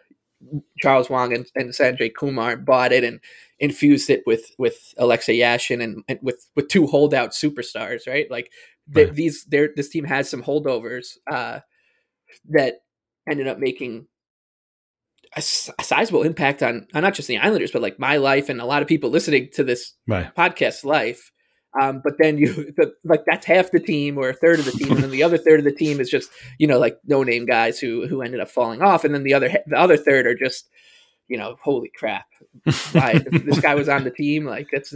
Charles 0.78 1.10
Wang 1.10 1.32
and, 1.34 1.46
and 1.54 1.70
Sanjay 1.70 2.12
Kumar 2.14 2.56
bought 2.56 2.92
it 2.92 3.04
and 3.04 3.20
infused 3.58 4.10
it 4.10 4.22
with 4.26 4.50
with 4.58 4.94
Alexei 4.98 5.38
Yashin 5.38 5.82
and, 5.82 6.02
and 6.08 6.18
with 6.22 6.48
with 6.56 6.68
two 6.68 6.86
holdout 6.86 7.30
superstars, 7.30 8.06
right? 8.06 8.30
Like 8.30 8.50
th- 8.92 9.08
Right. 9.08 9.16
these, 9.16 9.44
there 9.44 9.70
this 9.74 9.88
team 9.88 10.04
has 10.04 10.28
some 10.28 10.42
holdovers 10.42 11.16
uh, 11.30 11.60
that 12.50 12.74
ended 13.28 13.48
up 13.48 13.58
making 13.58 14.06
a 15.36 15.42
sizable 15.42 16.22
impact 16.22 16.62
on, 16.62 16.86
on 16.94 17.02
not 17.02 17.14
just 17.14 17.26
the 17.26 17.38
Islanders, 17.38 17.72
but 17.72 17.82
like 17.82 17.98
my 17.98 18.18
life 18.18 18.48
and 18.48 18.60
a 18.60 18.66
lot 18.66 18.82
of 18.82 18.88
people 18.88 19.10
listening 19.10 19.48
to 19.54 19.64
this 19.64 19.94
right. 20.06 20.32
podcast 20.34 20.84
life. 20.84 21.32
Um, 21.80 22.00
but 22.04 22.14
then 22.18 22.38
you 22.38 22.52
the, 22.76 22.94
like 23.04 23.24
that's 23.26 23.46
half 23.46 23.70
the 23.70 23.80
team 23.80 24.16
or 24.18 24.28
a 24.28 24.34
third 24.34 24.58
of 24.60 24.64
the 24.64 24.72
team, 24.72 24.92
and 24.92 25.02
then 25.02 25.10
the 25.10 25.22
other 25.22 25.38
third 25.38 25.58
of 25.60 25.64
the 25.64 25.72
team 25.72 26.00
is 26.00 26.08
just 26.08 26.30
you 26.58 26.66
know 26.66 26.78
like 26.78 26.98
no 27.04 27.22
name 27.22 27.46
guys 27.46 27.78
who 27.80 28.06
who 28.06 28.22
ended 28.22 28.40
up 28.40 28.48
falling 28.50 28.82
off, 28.82 29.04
and 29.04 29.14
then 29.14 29.24
the 29.24 29.34
other 29.34 29.50
the 29.66 29.76
other 29.78 29.96
third 29.96 30.26
are 30.26 30.34
just 30.34 30.68
you 31.26 31.36
know 31.36 31.56
holy 31.62 31.90
crap, 31.98 32.26
this 32.64 33.60
guy 33.60 33.74
was 33.74 33.88
on 33.88 34.04
the 34.04 34.10
team? 34.10 34.44
Like 34.44 34.68
that's 34.72 34.94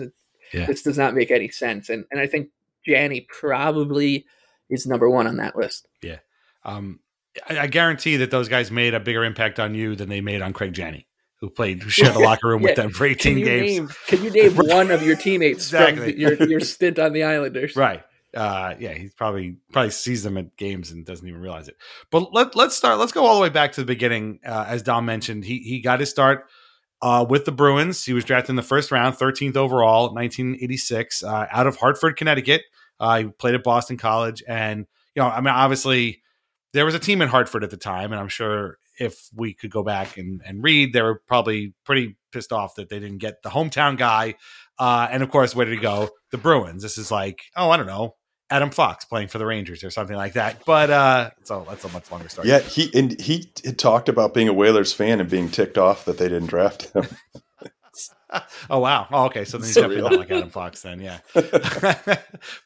Yeah. 0.52 0.66
this 0.66 0.82
does 0.82 0.96
not 0.98 1.14
make 1.14 1.30
any 1.32 1.48
sense, 1.48 1.88
and 1.88 2.04
and 2.12 2.20
I 2.20 2.26
think 2.26 2.50
Janney 2.86 3.26
probably 3.28 4.24
is 4.70 4.86
number 4.86 5.10
one 5.10 5.26
on 5.26 5.38
that 5.38 5.56
list. 5.56 5.88
Yeah, 6.02 6.18
um, 6.64 7.00
I, 7.48 7.60
I 7.60 7.66
guarantee 7.66 8.18
that 8.18 8.30
those 8.30 8.48
guys 8.48 8.70
made 8.70 8.94
a 8.94 9.00
bigger 9.00 9.24
impact 9.24 9.58
on 9.58 9.74
you 9.74 9.96
than 9.96 10.08
they 10.08 10.20
made 10.20 10.42
on 10.42 10.52
Craig 10.52 10.74
Janney, 10.74 11.07
who 11.40 11.50
played 11.50 11.82
who 11.82 11.90
shared 11.90 12.14
the 12.14 12.18
locker 12.20 12.48
room 12.48 12.62
with 12.62 12.76
them 12.76 12.90
for 12.90 13.06
18 13.06 13.36
Can 13.36 13.44
games. 13.44 13.70
name 13.78 13.88
Can 14.06 14.24
you 14.24 14.30
name 14.30 14.52
one 14.56 14.90
of 14.90 15.02
your 15.02 15.16
teammates 15.16 15.66
Exactly. 15.66 16.12
from 16.12 16.20
your 16.20 16.34
your 16.48 16.60
stint 16.74 16.98
on 16.98 17.12
the 17.12 17.24
Islanders? 17.24 17.76
Right. 17.76 18.02
Uh, 18.36 18.74
yeah, 18.78 18.92
he 18.92 19.08
probably 19.16 19.56
probably 19.72 19.90
sees 19.90 20.22
them 20.22 20.36
at 20.36 20.54
games 20.56 20.90
and 20.90 21.04
doesn't 21.06 21.26
even 21.26 21.40
realize 21.40 21.66
it. 21.68 21.76
But 22.10 22.32
let 22.34 22.54
let's 22.54 22.76
start. 22.76 22.98
Let's 22.98 23.12
go 23.12 23.24
all 23.24 23.36
the 23.36 23.40
way 23.42 23.48
back 23.48 23.72
to 23.72 23.80
the 23.80 23.86
beginning. 23.86 24.40
Uh, 24.44 24.66
as 24.68 24.82
Dom 24.82 25.06
mentioned, 25.06 25.44
he 25.44 25.58
he 25.60 25.80
got 25.80 25.98
his 26.00 26.10
start 26.10 26.44
uh, 27.00 27.24
with 27.28 27.46
the 27.46 27.52
Bruins. 27.52 28.04
He 28.04 28.12
was 28.12 28.24
drafted 28.24 28.50
in 28.50 28.56
the 28.56 28.62
first 28.62 28.90
round, 28.92 29.16
13th 29.16 29.56
overall, 29.56 30.12
1986, 30.14 31.22
uh, 31.24 31.46
out 31.50 31.66
of 31.66 31.76
Hartford, 31.76 32.16
Connecticut. 32.16 32.62
Uh, 33.00 33.18
he 33.18 33.24
played 33.28 33.54
at 33.54 33.62
Boston 33.64 33.96
College, 33.96 34.42
and 34.46 34.86
you 35.14 35.22
know, 35.22 35.28
I 35.28 35.40
mean, 35.40 35.54
obviously, 35.54 36.22
there 36.74 36.84
was 36.84 36.94
a 36.94 36.98
team 36.98 37.22
in 37.22 37.28
Hartford 37.28 37.64
at 37.64 37.70
the 37.70 37.76
time, 37.78 38.12
and 38.12 38.20
I'm 38.20 38.28
sure 38.28 38.76
if 38.98 39.28
we 39.34 39.54
could 39.54 39.70
go 39.70 39.82
back 39.82 40.16
and, 40.16 40.40
and 40.44 40.62
read, 40.62 40.92
they 40.92 41.02
were 41.02 41.22
probably 41.26 41.74
pretty 41.84 42.16
pissed 42.32 42.52
off 42.52 42.74
that 42.76 42.88
they 42.88 42.98
didn't 42.98 43.18
get 43.18 43.42
the 43.42 43.50
hometown 43.50 43.96
guy. 43.96 44.34
Uh, 44.78 45.08
and 45.10 45.22
of 45.22 45.30
course, 45.30 45.54
where 45.54 45.66
did 45.66 45.74
he 45.74 45.80
go? 45.80 46.10
The 46.30 46.38
Bruins. 46.38 46.82
This 46.82 46.98
is 46.98 47.10
like, 47.10 47.40
oh, 47.56 47.70
I 47.70 47.76
don't 47.76 47.86
know, 47.86 48.16
Adam 48.50 48.70
Fox 48.70 49.04
playing 49.04 49.28
for 49.28 49.38
the 49.38 49.46
Rangers 49.46 49.82
or 49.84 49.90
something 49.90 50.16
like 50.16 50.34
that. 50.34 50.64
But 50.64 50.90
uh, 50.90 51.30
so 51.44 51.66
that's 51.68 51.84
a 51.84 51.88
much 51.88 52.10
longer 52.10 52.28
story. 52.28 52.48
Yeah, 52.48 52.60
he 52.60 52.90
and 52.94 53.18
he 53.20 53.50
had 53.64 53.78
talked 53.78 54.08
about 54.08 54.34
being 54.34 54.48
a 54.48 54.52
Whalers 54.52 54.92
fan 54.92 55.20
and 55.20 55.28
being 55.28 55.50
ticked 55.50 55.78
off 55.78 56.04
that 56.04 56.18
they 56.18 56.28
didn't 56.28 56.48
draft 56.48 56.92
him. 56.92 57.04
oh 58.70 58.78
wow. 58.78 59.06
Oh, 59.10 59.26
okay. 59.26 59.44
So 59.44 59.58
then 59.58 59.66
he's 59.66 59.74
definitely 59.74 60.02
not 60.02 60.18
like 60.18 60.30
Adam 60.30 60.50
Fox 60.50 60.82
then. 60.82 61.00
Yeah. 61.00 61.18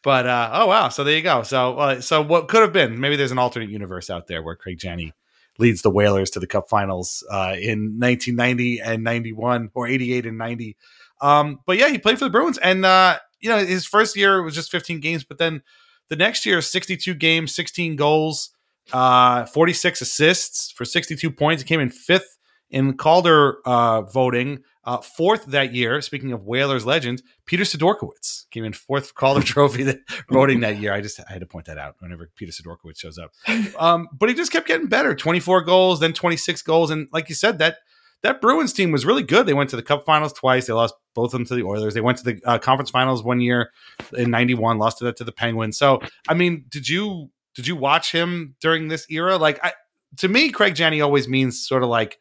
but 0.03 0.27
uh, 0.27 0.51
oh 0.53 0.67
wow. 0.67 0.89
So 0.89 1.05
there 1.05 1.17
you 1.17 1.23
go. 1.23 1.43
So 1.43 1.79
uh, 1.79 2.01
so 2.01 2.23
what 2.23 2.49
could 2.49 2.63
have 2.63 2.73
been? 2.73 3.01
Maybe 3.01 3.17
there's 3.17 3.33
an 3.33 3.39
alternate 3.39 3.71
universe 3.71 4.11
out 4.11 4.27
there 4.27 4.43
where 4.43 4.57
Craig 4.57 4.79
Janney 4.79 5.13
leads 5.59 5.83
the 5.83 5.91
Whalers 5.91 6.31
to 6.31 6.41
the 6.41 6.47
Cup 6.47 6.69
Finals 6.69 7.25
uh, 7.31 7.55
in 7.59 7.99
1990 7.99 8.81
and 8.81 9.05
91 9.05 9.71
or 9.75 9.87
88 9.87 10.27
and 10.27 10.39
90. 10.39 10.77
Um, 11.21 11.61
but 11.67 11.79
yeah, 11.79 11.89
he 11.89 11.99
played 11.99 12.19
for 12.19 12.25
the 12.25 12.31
Bruins, 12.31 12.59
and 12.59 12.85
uh, 12.85 13.19
you 13.41 13.49
know 13.49 13.59
his 13.59 13.87
first 13.87 14.17
year 14.17 14.43
was 14.43 14.55
just 14.55 14.71
15 14.71 15.01
games, 15.01 15.25
but 15.25 15.39
then 15.39 15.63
the 16.09 16.17
next 16.17 16.45
year 16.45 16.61
62 16.61 17.15
games, 17.15 17.55
16 17.55 17.97
goals, 17.97 18.51
uh, 18.93 19.47
46 19.47 20.03
assists 20.03 20.73
for 20.73 20.85
62 20.85 21.31
points. 21.31 21.63
He 21.63 21.69
came 21.69 21.81
in 21.81 21.91
fifth 21.91 22.37
in 22.73 22.95
Calder 22.97 23.59
uh, 23.65 24.03
voting. 24.03 24.65
Uh, 24.85 24.97
fourth 24.97 25.47
that 25.47 25.73
year, 25.73 26.01
speaking 26.01 26.33
of 26.33 26.45
Whalers 26.45 26.85
legend, 26.85 27.23
Peter 27.47 27.63
Sidorkiewicz 27.63 28.51
came 28.51 28.65
in 28.65 28.73
fourth 28.73 29.15
Calder 29.15 29.43
Trophy 29.47 29.85
that, 29.85 30.01
voting 30.29 30.59
that 30.61 30.79
year. 30.79 30.93
I 30.93 31.01
just 31.01 31.21
I 31.21 31.33
had 31.33 31.39
to 31.41 31.47
point 31.47 31.67
that 31.67 31.79
out 31.79 31.95
whenever 32.01 32.29
Peter 32.35 32.51
Sidorkiewicz 32.51 32.99
shows 32.99 33.17
up. 33.17 33.31
Um, 33.79 34.09
but 34.13 34.29
he 34.29 34.35
just 34.35 34.51
kept 34.51 34.67
getting 34.67 34.89
better. 34.89 35.15
24 35.15 35.63
goals, 35.63 36.01
then 36.01 36.13
26 36.13 36.63
goals, 36.63 36.91
and 36.91 37.09
like 37.13 37.29
you 37.29 37.37
said, 37.37 37.59
that 37.59 37.77
that 38.23 38.41
Bruins 38.41 38.73
team 38.73 38.91
was 38.91 39.05
really 39.05 39.23
good. 39.23 39.47
They 39.47 39.55
went 39.55 39.71
to 39.71 39.77
the 39.77 39.83
Cup 39.83 40.05
Finals 40.05 40.33
twice. 40.33 40.67
They 40.67 40.73
lost 40.73 40.95
both 41.15 41.27
of 41.27 41.33
them 41.33 41.45
to 41.47 41.55
the 41.55 41.65
Oilers. 41.65 41.95
They 41.95 42.01
went 42.01 42.19
to 42.19 42.25
the 42.25 42.41
uh, 42.45 42.59
Conference 42.59 42.91
Finals 42.91 43.23
one 43.23 43.41
year 43.41 43.71
in 44.17 44.31
'91, 44.31 44.79
lost 44.79 44.99
to 44.99 45.05
that 45.05 45.17
to 45.17 45.25
the 45.25 45.33
Penguins. 45.33 45.79
So, 45.79 46.01
I 46.29 46.35
mean, 46.35 46.65
did 46.69 46.89
you 46.89 47.31
did 47.55 47.69
you 47.69 47.77
watch 47.77 48.11
him 48.11 48.57
during 48.61 48.89
this 48.89 49.07
era? 49.11 49.37
Like, 49.37 49.65
I, 49.65 49.75
to 50.19 50.29
me, 50.29 50.51
Craig 50.51 50.75
Janney 50.75 51.01
always 51.01 51.29
means 51.29 51.65
sort 51.65 51.83
of 51.83 51.89
like 51.89 52.19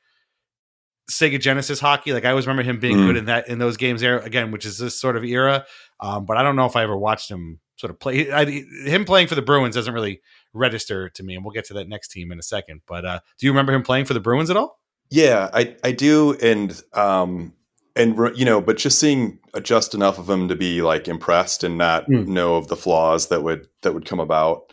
Sega 1.09 1.39
Genesis 1.39 1.79
hockey. 1.79 2.13
Like 2.13 2.25
I 2.25 2.29
always 2.29 2.47
remember 2.47 2.63
him 2.63 2.79
being 2.79 2.97
Mm. 2.97 3.05
good 3.07 3.17
in 3.17 3.25
that 3.25 3.47
in 3.49 3.59
those 3.59 3.77
games 3.77 4.01
there 4.01 4.19
again, 4.19 4.51
which 4.51 4.65
is 4.65 4.77
this 4.77 4.99
sort 4.99 5.15
of 5.17 5.23
era. 5.23 5.65
Um, 5.99 6.25
but 6.25 6.37
I 6.37 6.43
don't 6.43 6.55
know 6.55 6.65
if 6.65 6.75
I 6.75 6.83
ever 6.83 6.97
watched 6.97 7.29
him 7.29 7.59
sort 7.75 7.91
of 7.91 7.99
play. 7.99 8.31
I, 8.31 8.45
him 8.45 9.05
playing 9.05 9.27
for 9.27 9.35
the 9.35 9.41
Bruins 9.41 9.75
doesn't 9.75 9.93
really 9.93 10.21
register 10.53 11.09
to 11.09 11.23
me, 11.23 11.35
and 11.35 11.43
we'll 11.43 11.53
get 11.53 11.65
to 11.65 11.73
that 11.75 11.87
next 11.87 12.09
team 12.09 12.31
in 12.31 12.39
a 12.39 12.43
second. 12.43 12.81
But 12.87 13.05
uh, 13.05 13.19
do 13.39 13.45
you 13.45 13.51
remember 13.51 13.73
him 13.73 13.83
playing 13.83 14.05
for 14.05 14.13
the 14.13 14.19
Bruins 14.19 14.49
at 14.49 14.57
all? 14.57 14.79
Yeah, 15.09 15.49
I 15.53 15.75
I 15.83 15.91
do, 15.91 16.37
and 16.41 16.81
um, 16.93 17.53
and 17.95 18.15
you 18.37 18.45
know, 18.45 18.61
but 18.61 18.77
just 18.77 18.99
seeing 18.99 19.39
just 19.63 19.93
enough 19.93 20.17
of 20.17 20.29
him 20.29 20.47
to 20.47 20.55
be 20.55 20.81
like 20.81 21.07
impressed 21.09 21.63
and 21.65 21.77
not 21.77 22.07
Mm. 22.07 22.27
know 22.27 22.55
of 22.55 22.67
the 22.67 22.77
flaws 22.77 23.27
that 23.27 23.43
would 23.43 23.67
that 23.81 23.93
would 23.93 24.05
come 24.05 24.19
about. 24.21 24.71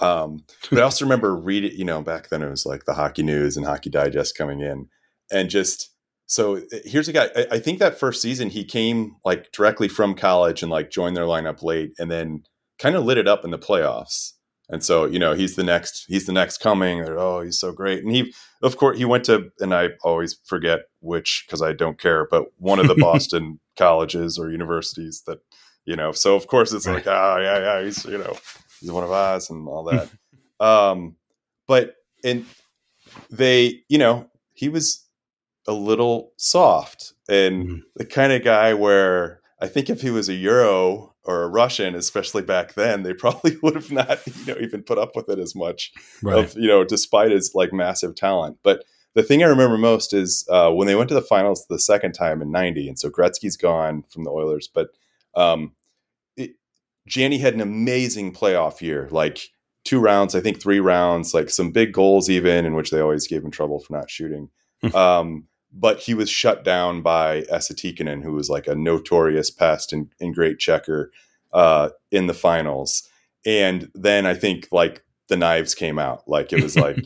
Um, 0.00 0.44
but 0.70 0.78
I 0.78 0.82
also 0.82 1.04
remember 1.04 1.34
reading, 1.34 1.72
you 1.74 1.84
know, 1.84 2.02
back 2.02 2.28
then 2.28 2.42
it 2.42 2.48
was 2.50 2.64
like 2.66 2.84
the 2.84 2.94
Hockey 2.94 3.22
News 3.24 3.56
and 3.56 3.66
Hockey 3.66 3.90
Digest 3.90 4.36
coming 4.36 4.60
in, 4.60 4.88
and 5.30 5.50
just 5.50 5.90
so 6.26 6.58
uh, 6.58 6.60
here's 6.84 7.08
a 7.08 7.12
guy. 7.12 7.30
I, 7.34 7.46
I 7.52 7.58
think 7.58 7.78
that 7.78 7.98
first 7.98 8.22
season 8.22 8.50
he 8.50 8.64
came 8.64 9.16
like 9.24 9.50
directly 9.52 9.88
from 9.88 10.14
college 10.14 10.62
and 10.62 10.70
like 10.70 10.90
joined 10.90 11.16
their 11.16 11.24
lineup 11.24 11.62
late, 11.62 11.92
and 11.98 12.10
then 12.10 12.44
kind 12.78 12.94
of 12.94 13.04
lit 13.04 13.18
it 13.18 13.26
up 13.26 13.44
in 13.44 13.50
the 13.50 13.58
playoffs. 13.58 14.32
And 14.68 14.84
so 14.84 15.06
you 15.06 15.18
know 15.18 15.34
he's 15.34 15.56
the 15.56 15.64
next 15.64 16.04
he's 16.08 16.26
the 16.26 16.32
next 16.32 16.58
coming. 16.58 17.02
They're, 17.02 17.18
oh, 17.18 17.40
he's 17.40 17.58
so 17.58 17.72
great. 17.72 18.04
And 18.04 18.14
he 18.14 18.34
of 18.62 18.76
course 18.76 18.98
he 18.98 19.04
went 19.06 19.24
to 19.24 19.50
and 19.60 19.74
I 19.74 19.90
always 20.04 20.36
forget 20.44 20.80
which 21.00 21.44
because 21.46 21.62
I 21.62 21.72
don't 21.72 21.98
care, 21.98 22.26
but 22.30 22.46
one 22.58 22.78
of 22.78 22.88
the 22.88 22.94
Boston 22.98 23.60
colleges 23.76 24.38
or 24.38 24.50
universities 24.50 25.22
that 25.26 25.38
you 25.86 25.96
know. 25.96 26.12
So 26.12 26.36
of 26.36 26.46
course 26.46 26.72
it's 26.72 26.86
like 26.86 27.06
ah 27.06 27.38
yeah 27.38 27.58
yeah 27.58 27.84
he's 27.84 28.04
you 28.04 28.18
know 28.18 28.36
he's 28.80 28.92
one 28.92 29.04
of 29.04 29.10
us 29.10 29.48
and 29.48 29.66
all 29.66 29.84
that. 29.84 30.10
um, 30.64 31.16
but 31.66 31.94
and 32.22 32.44
they 33.30 33.80
you 33.88 33.96
know 33.96 34.28
he 34.52 34.68
was 34.68 35.07
a 35.68 35.72
little 35.72 36.32
soft 36.36 37.12
and 37.28 37.82
the 37.94 38.06
kind 38.06 38.32
of 38.32 38.42
guy 38.42 38.74
where 38.74 39.40
I 39.60 39.66
think 39.66 39.90
if 39.90 40.00
he 40.00 40.10
was 40.10 40.28
a 40.28 40.34
Euro 40.34 41.14
or 41.24 41.42
a 41.42 41.48
Russian, 41.48 41.94
especially 41.94 42.42
back 42.42 42.74
then, 42.74 43.02
they 43.02 43.12
probably 43.14 43.56
would 43.62 43.74
have 43.74 43.92
not, 43.92 44.26
you 44.26 44.46
know, 44.46 44.60
even 44.60 44.82
put 44.82 44.98
up 44.98 45.14
with 45.14 45.28
it 45.28 45.38
as 45.38 45.54
much. 45.54 45.92
Right. 46.22 46.38
Of 46.38 46.54
you 46.56 46.68
know, 46.68 46.84
despite 46.84 47.30
his 47.30 47.54
like 47.54 47.72
massive 47.72 48.14
talent. 48.16 48.58
But 48.62 48.84
the 49.14 49.22
thing 49.22 49.42
I 49.42 49.48
remember 49.48 49.76
most 49.76 50.14
is 50.14 50.46
uh, 50.50 50.70
when 50.70 50.86
they 50.86 50.94
went 50.94 51.08
to 51.08 51.14
the 51.14 51.22
finals 51.22 51.66
the 51.68 51.78
second 51.78 52.12
time 52.12 52.40
in 52.40 52.50
'90, 52.50 52.88
and 52.88 52.98
so 52.98 53.10
Gretzky's 53.10 53.56
gone 53.56 54.04
from 54.08 54.24
the 54.24 54.30
Oilers, 54.30 54.68
but 54.72 54.88
um, 55.34 55.72
it, 56.36 56.52
Janney 57.06 57.38
had 57.38 57.54
an 57.54 57.60
amazing 57.60 58.32
playoff 58.32 58.80
year, 58.80 59.08
like 59.10 59.48
two 59.84 59.98
rounds, 59.98 60.34
I 60.34 60.40
think 60.40 60.60
three 60.60 60.80
rounds, 60.80 61.34
like 61.34 61.50
some 61.50 61.72
big 61.72 61.92
goals 61.92 62.30
even, 62.30 62.64
in 62.64 62.74
which 62.74 62.90
they 62.90 63.00
always 63.00 63.26
gave 63.26 63.42
him 63.42 63.50
trouble 63.50 63.80
for 63.80 63.92
not 63.92 64.10
shooting. 64.10 64.50
um, 64.94 65.47
but 65.72 66.00
he 66.00 66.14
was 66.14 66.30
shut 66.30 66.64
down 66.64 67.02
by 67.02 67.44
Esa 67.50 67.74
Tikkanen, 67.74 68.22
who 68.22 68.32
was 68.32 68.48
like 68.48 68.66
a 68.66 68.74
notorious 68.74 69.50
pest 69.50 69.92
and, 69.92 70.08
and 70.20 70.34
great 70.34 70.58
checker 70.58 71.10
uh, 71.52 71.90
in 72.10 72.26
the 72.26 72.34
finals. 72.34 73.08
And 73.46 73.90
then 73.94 74.26
I 74.26 74.34
think 74.34 74.68
like 74.72 75.02
the 75.28 75.36
knives 75.36 75.74
came 75.74 75.98
out. 75.98 76.26
Like 76.28 76.52
it 76.52 76.62
was 76.62 76.76
like 76.86 77.04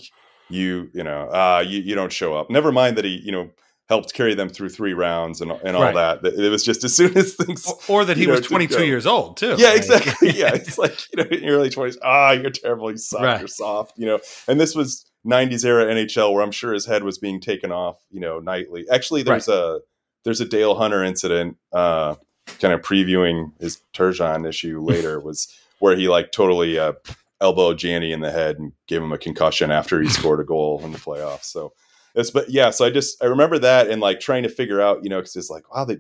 you, 0.49 0.91
you 0.95 1.03
know, 1.03 1.29
uh, 1.29 1.65
you, 1.67 1.81
you 1.81 1.95
don't 1.95 2.13
show 2.13 2.35
up. 2.37 2.51
Never 2.51 2.73
mind 2.73 2.97
that 2.99 3.05
he, 3.05 3.21
you 3.25 3.33
know, 3.33 3.51
helped 3.89 4.15
carry 4.15 4.35
them 4.35 4.49
through 4.49 4.69
three 4.71 4.95
rounds 4.95 5.41
and, 5.41 5.51
and 5.51 5.77
all 5.77 5.83
Right. 5.83 5.95
that. 6.23 6.25
It 6.25 6.49
was 6.49 6.65
just 6.65 6.83
as 6.85 6.95
soon 6.97 7.17
as 7.19 7.35
things, 7.35 7.71
Or 7.89 8.05
that 8.05 8.17
he 8.17 8.27
know, 8.27 8.33
was 8.35 8.47
22 8.47 8.87
years 8.87 9.07
old 9.07 9.37
too. 9.37 9.57
Yeah, 9.59 9.75
exactly. 9.75 10.31
Yeah, 10.35 10.55
it's 10.55 10.79
like 10.79 10.99
you 11.13 11.23
know, 11.23 11.29
in 11.31 11.43
your 11.43 11.59
early 11.59 11.69
twenties. 11.69 11.99
Ah, 12.03 12.31
you're 12.33 12.51
terrible. 12.51 12.91
You 12.91 12.97
suck. 12.97 13.21
Right. 13.23 13.39
You're 13.41 13.49
soft. 13.49 13.99
You 13.99 14.07
know, 14.07 14.21
and 14.49 14.61
this 14.61 14.75
was 14.75 15.05
'90s 15.27 15.65
era 15.65 15.85
NHL 15.87 16.33
where 16.33 16.43
I'm 16.43 16.53
sure 16.53 16.73
his 16.73 16.87
head 16.87 17.05
was 17.05 17.19
being 17.19 17.41
taken 17.41 17.73
off. 17.73 17.99
You 18.11 18.21
know, 18.21 18.39
nightly. 18.39 18.87
Actually, 18.91 19.23
there's 19.23 19.49
a 19.49 19.81
there's 20.25 20.41
a 20.41 20.47
Dale 20.47 20.75
Hunter 20.75 21.03
incident, 21.03 21.57
uh, 21.73 22.17
kind 22.61 22.75
of 22.75 22.81
previewing 22.81 23.53
his 23.61 23.81
Turgeon 23.95 24.49
issue 24.49 24.81
later. 24.85 25.21
was 25.21 25.53
where 25.79 25.97
he 25.97 26.09
like 26.09 26.31
totally 26.31 26.79
uh, 26.79 26.93
elbowed 27.41 27.79
Janney 27.79 28.13
in 28.13 28.21
the 28.21 28.31
head 28.31 28.59
and 28.59 28.73
gave 28.87 29.03
him 29.03 29.13
a 29.13 29.19
concussion 29.19 29.71
after 29.71 30.01
he 30.01 30.09
scored 30.09 30.41
a 30.41 30.45
goal 30.45 30.81
in 30.85 30.93
the 30.93 30.99
playoffs. 30.99 31.45
So 31.45 31.73
it's 32.15 32.31
but 32.31 32.51
yeah. 32.51 32.71
So 32.71 32.85
I 32.85 32.91
just 32.91 33.23
I 33.23 33.27
remember 33.27 33.59
that 33.59 33.89
and 33.89 34.01
like 34.01 34.21
trying 34.21 34.45
to 34.45 34.49
figure 34.49 34.81
out, 34.81 35.03
you 35.03 35.11
know, 35.11 35.19
because 35.19 35.37
it's 35.37 35.51
like 35.51 35.75
wow 35.75 35.85
they 35.85 35.99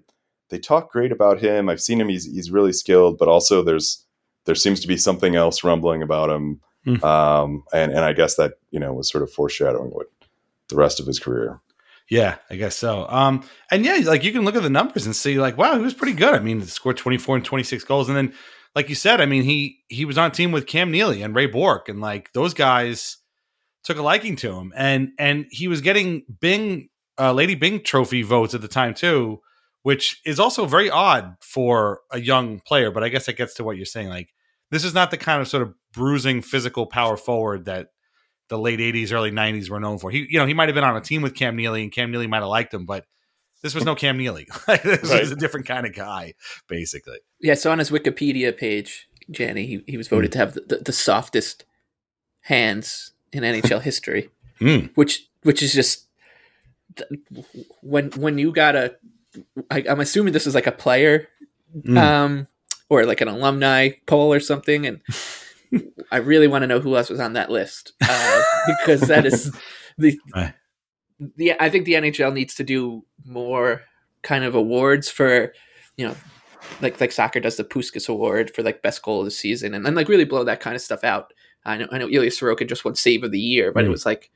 they 0.50 0.58
talk 0.58 0.92
great 0.92 1.12
about 1.12 1.40
him. 1.40 1.68
I've 1.68 1.80
seen 1.80 2.00
him; 2.00 2.08
he's 2.08 2.24
he's 2.24 2.50
really 2.50 2.72
skilled, 2.72 3.18
but 3.18 3.28
also 3.28 3.62
there's 3.62 4.06
there 4.44 4.54
seems 4.54 4.80
to 4.80 4.88
be 4.88 4.96
something 4.96 5.34
else 5.34 5.64
rumbling 5.64 6.02
about 6.02 6.30
him, 6.30 6.60
Hmm. 6.84 7.04
um, 7.04 7.64
and 7.72 7.92
and 7.92 8.00
I 8.04 8.12
guess 8.12 8.36
that 8.36 8.54
you 8.70 8.80
know 8.80 8.92
was 8.92 9.10
sort 9.10 9.22
of 9.22 9.32
foreshadowing 9.32 9.90
what 9.90 10.08
the 10.68 10.76
rest 10.76 11.00
of 11.00 11.06
his 11.06 11.20
career. 11.20 11.60
Yeah, 12.08 12.36
I 12.50 12.56
guess 12.56 12.76
so. 12.76 13.06
Um, 13.08 13.42
and 13.70 13.84
yeah, 13.84 14.00
like 14.04 14.24
you 14.24 14.32
can 14.32 14.44
look 14.44 14.56
at 14.56 14.62
the 14.62 14.70
numbers 14.70 15.06
and 15.06 15.14
see, 15.16 15.38
like, 15.38 15.56
wow, 15.56 15.76
he 15.76 15.82
was 15.82 15.94
pretty 15.94 16.12
good. 16.14 16.34
I 16.34 16.40
mean, 16.40 16.60
he 16.60 16.66
scored 16.66 16.96
twenty 16.96 17.18
four 17.18 17.36
and 17.36 17.44
twenty 17.44 17.64
six 17.64 17.84
goals, 17.84 18.08
and 18.08 18.16
then, 18.16 18.34
like 18.74 18.88
you 18.88 18.94
said, 18.94 19.20
I 19.20 19.26
mean, 19.26 19.44
he 19.44 19.78
he 19.88 20.04
was 20.04 20.18
on 20.18 20.30
a 20.30 20.34
team 20.34 20.52
with 20.52 20.66
Cam 20.66 20.90
Neely 20.90 21.22
and 21.22 21.34
Ray 21.34 21.46
Bourque, 21.46 21.88
and 21.88 22.00
like 22.00 22.32
those 22.32 22.54
guys 22.54 23.18
took 23.84 23.98
a 23.98 24.02
liking 24.02 24.36
to 24.36 24.52
him, 24.52 24.72
and 24.76 25.12
and 25.18 25.46
he 25.50 25.68
was 25.68 25.80
getting 25.80 26.24
Byng, 26.40 26.88
uh, 27.18 27.32
Lady 27.32 27.54
Byng 27.54 27.82
Trophy 27.82 28.22
votes 28.22 28.54
at 28.54 28.60
the 28.60 28.68
time 28.68 28.94
too, 28.94 29.40
which 29.82 30.20
is 30.26 30.40
also 30.40 30.66
very 30.66 30.90
odd 30.90 31.36
for 31.40 32.00
a 32.10 32.20
young 32.20 32.60
player. 32.60 32.90
But 32.90 33.04
I 33.04 33.08
guess 33.08 33.28
it 33.28 33.36
gets 33.36 33.54
to 33.54 33.64
what 33.64 33.76
you're 33.76 33.86
saying. 33.86 34.08
Like, 34.08 34.34
this 34.70 34.84
is 34.84 34.94
not 34.94 35.10
the 35.10 35.16
kind 35.16 35.40
of 35.40 35.48
sort 35.48 35.62
of 35.62 35.74
bruising 35.92 36.42
physical 36.42 36.86
power 36.86 37.16
forward 37.16 37.64
that 37.66 37.88
the 38.48 38.58
late 38.58 38.80
80s 38.80 39.12
early 39.12 39.30
90s 39.30 39.70
were 39.70 39.80
known 39.80 39.98
for 39.98 40.10
he 40.10 40.26
you 40.28 40.38
know 40.38 40.46
he 40.46 40.54
might 40.54 40.68
have 40.68 40.74
been 40.74 40.84
on 40.84 40.96
a 40.96 41.00
team 41.00 41.22
with 41.22 41.34
cam 41.34 41.56
neely 41.56 41.82
and 41.82 41.92
cam 41.92 42.10
neely 42.10 42.26
might 42.26 42.38
have 42.38 42.48
liked 42.48 42.72
him 42.74 42.84
but 42.84 43.06
this 43.62 43.74
was 43.74 43.84
no 43.84 43.94
cam 43.94 44.16
neely 44.18 44.46
like 44.68 44.82
this 44.84 45.10
Right. 45.10 45.20
was 45.20 45.30
a 45.30 45.36
different 45.36 45.66
kind 45.66 45.86
of 45.86 45.94
guy 45.94 46.34
basically 46.68 47.18
Yeah, 47.40 47.54
so 47.54 47.70
on 47.70 47.78
his 47.78 47.90
Wikipedia 47.90 48.56
page, 48.56 49.08
Janney, 49.30 49.66
he, 49.66 49.84
he 49.86 49.96
was 49.96 50.08
voted 50.08 50.32
to 50.32 50.38
have 50.38 50.54
the, 50.54 50.60
the, 50.62 50.76
the 50.78 50.92
softest 50.92 51.64
hands 52.42 53.12
in 53.32 53.42
NHL 53.44 53.80
history, 53.90 54.28
Hmm. 54.58 54.86
which 54.96 55.28
which 55.44 55.62
is 55.62 55.72
just 55.72 56.06
when 57.80 58.10
when 58.12 58.38
you 58.38 58.52
got 58.52 58.76
a, 58.76 58.96
I, 59.70 59.84
I'm 59.88 60.00
assuming 60.00 60.32
this 60.32 60.46
is 60.46 60.54
like 60.54 60.66
a 60.66 60.72
player, 60.72 61.28
Hmm. 61.86 61.96
um, 61.98 62.46
or 62.90 63.06
like 63.06 63.20
an 63.22 63.28
alumni 63.28 63.90
poll 64.06 64.32
or 64.32 64.40
something, 64.40 64.86
and 64.86 65.00
I 66.10 66.18
really 66.18 66.48
want 66.48 66.62
to 66.62 66.66
know 66.66 66.80
who 66.80 66.96
else 66.96 67.08
was 67.10 67.20
on 67.20 67.32
that 67.34 67.50
list 67.50 67.92
uh, 68.08 68.42
because 68.66 69.02
that 69.02 69.24
is 69.26 69.54
the 69.98 70.18
Right. 70.34 70.54
the 71.36 71.54
I 71.60 71.70
think 71.70 71.84
the 71.86 71.94
NHL 71.94 72.32
needs 72.32 72.54
to 72.56 72.64
do 72.64 73.04
more 73.24 73.82
kind 74.22 74.44
of 74.44 74.54
awards 74.54 75.10
for 75.10 75.52
you 75.96 76.06
know 76.06 76.14
like 76.80 77.00
like 77.00 77.12
soccer 77.12 77.40
does 77.40 77.56
the 77.56 77.64
Puskas 77.64 78.08
Award 78.08 78.54
for 78.54 78.62
like 78.62 78.82
best 78.82 79.02
goal 79.02 79.20
of 79.20 79.24
the 79.24 79.30
season 79.30 79.74
and 79.74 79.84
then 79.84 79.94
like 79.94 80.08
really 80.08 80.24
blow 80.24 80.44
that 80.44 80.60
kind 80.60 80.76
of 80.76 80.82
stuff 80.82 81.04
out. 81.04 81.32
I 81.64 81.76
know 81.78 81.86
I 81.92 81.98
know 81.98 82.08
Ilya 82.08 82.30
Sorokin 82.30 82.68
just 82.68 82.84
won 82.84 82.94
save 82.94 83.24
of 83.24 83.32
the 83.32 83.40
year, 83.40 83.72
but 83.72 83.84
it 83.84 83.88
Mm. 83.88 83.92
was 83.92 84.06
like 84.06 84.30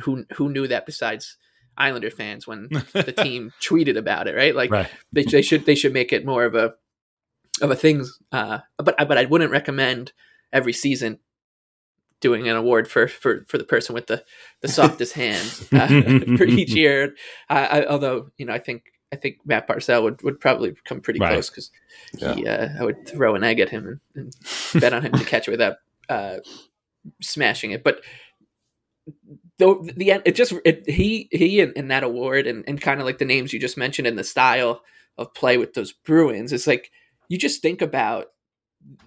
who 0.00 0.24
who 0.34 0.48
knew 0.48 0.66
that 0.68 0.86
besides 0.86 1.36
Islander 1.76 2.10
fans 2.10 2.46
when 2.46 2.68
the 2.92 3.14
team 3.16 3.52
tweeted 3.62 3.96
about 3.96 4.26
it, 4.28 4.34
right? 4.36 4.54
Like 4.54 4.70
right 4.70 4.88
they, 5.12 5.22
they 5.24 5.42
should 5.42 5.64
they 5.66 5.74
should 5.74 5.92
make 5.92 6.12
it 6.12 6.24
more 6.26 6.44
of 6.44 6.54
a 6.54 6.74
of 7.60 7.70
a 7.70 7.76
thing. 7.76 8.04
Uh, 8.32 8.58
but 8.78 8.94
but 8.96 9.18
I 9.18 9.24
wouldn't 9.26 9.50
recommend 9.50 10.12
every 10.52 10.72
season 10.72 11.18
doing 12.20 12.48
an 12.48 12.56
award 12.56 12.88
for 12.88 13.08
for 13.08 13.44
for 13.48 13.58
the 13.58 13.64
person 13.64 13.94
with 13.94 14.06
the 14.06 14.24
the 14.60 14.68
softest 14.68 15.14
hands 15.14 15.72
uh, 15.72 15.88
for 16.36 16.44
each 16.44 16.74
year. 16.74 17.14
I, 17.48 17.66
I, 17.66 17.86
although 17.86 18.30
you 18.38 18.46
know, 18.46 18.52
I 18.52 18.58
think 18.58 18.84
I 19.12 19.16
think 19.16 19.38
Matt 19.44 19.68
Barzal 19.68 20.02
would, 20.04 20.22
would 20.22 20.40
probably 20.40 20.74
come 20.84 21.00
pretty 21.00 21.20
Right. 21.20 21.32
close 21.32 21.50
because 21.50 21.70
he 22.34 22.46
uh, 22.46 22.68
I 22.80 22.84
would 22.84 23.06
throw 23.08 23.34
an 23.34 23.44
egg 23.44 23.60
at 23.60 23.68
him 23.70 24.00
and, 24.14 24.32
and 24.74 24.80
bet 24.80 24.92
on 24.92 25.02
him 25.02 25.12
to 25.12 25.24
catch 25.24 25.48
it 25.48 25.50
without 25.50 25.76
uh, 26.08 26.38
smashing 27.20 27.72
it. 27.72 27.82
But 27.84 28.02
though 29.58 29.84
the 29.96 30.12
end, 30.12 30.22
it 30.24 30.34
just 30.34 30.54
it, 30.64 30.88
he 30.88 31.28
he 31.30 31.60
and, 31.60 31.72
and 31.76 31.90
that 31.90 32.04
award 32.04 32.46
and, 32.46 32.64
and 32.66 32.80
kind 32.80 33.00
of 33.00 33.06
like 33.06 33.18
the 33.18 33.24
names 33.24 33.52
you 33.52 33.58
just 33.58 33.76
mentioned 33.76 34.06
and 34.06 34.18
the 34.18 34.24
style 34.24 34.82
of 35.18 35.34
play 35.34 35.58
with 35.58 35.74
those 35.74 35.92
Bruins, 35.92 36.52
it's 36.52 36.66
like 36.66 36.90
you 37.28 37.36
just 37.38 37.62
think 37.62 37.82
about 37.82 38.28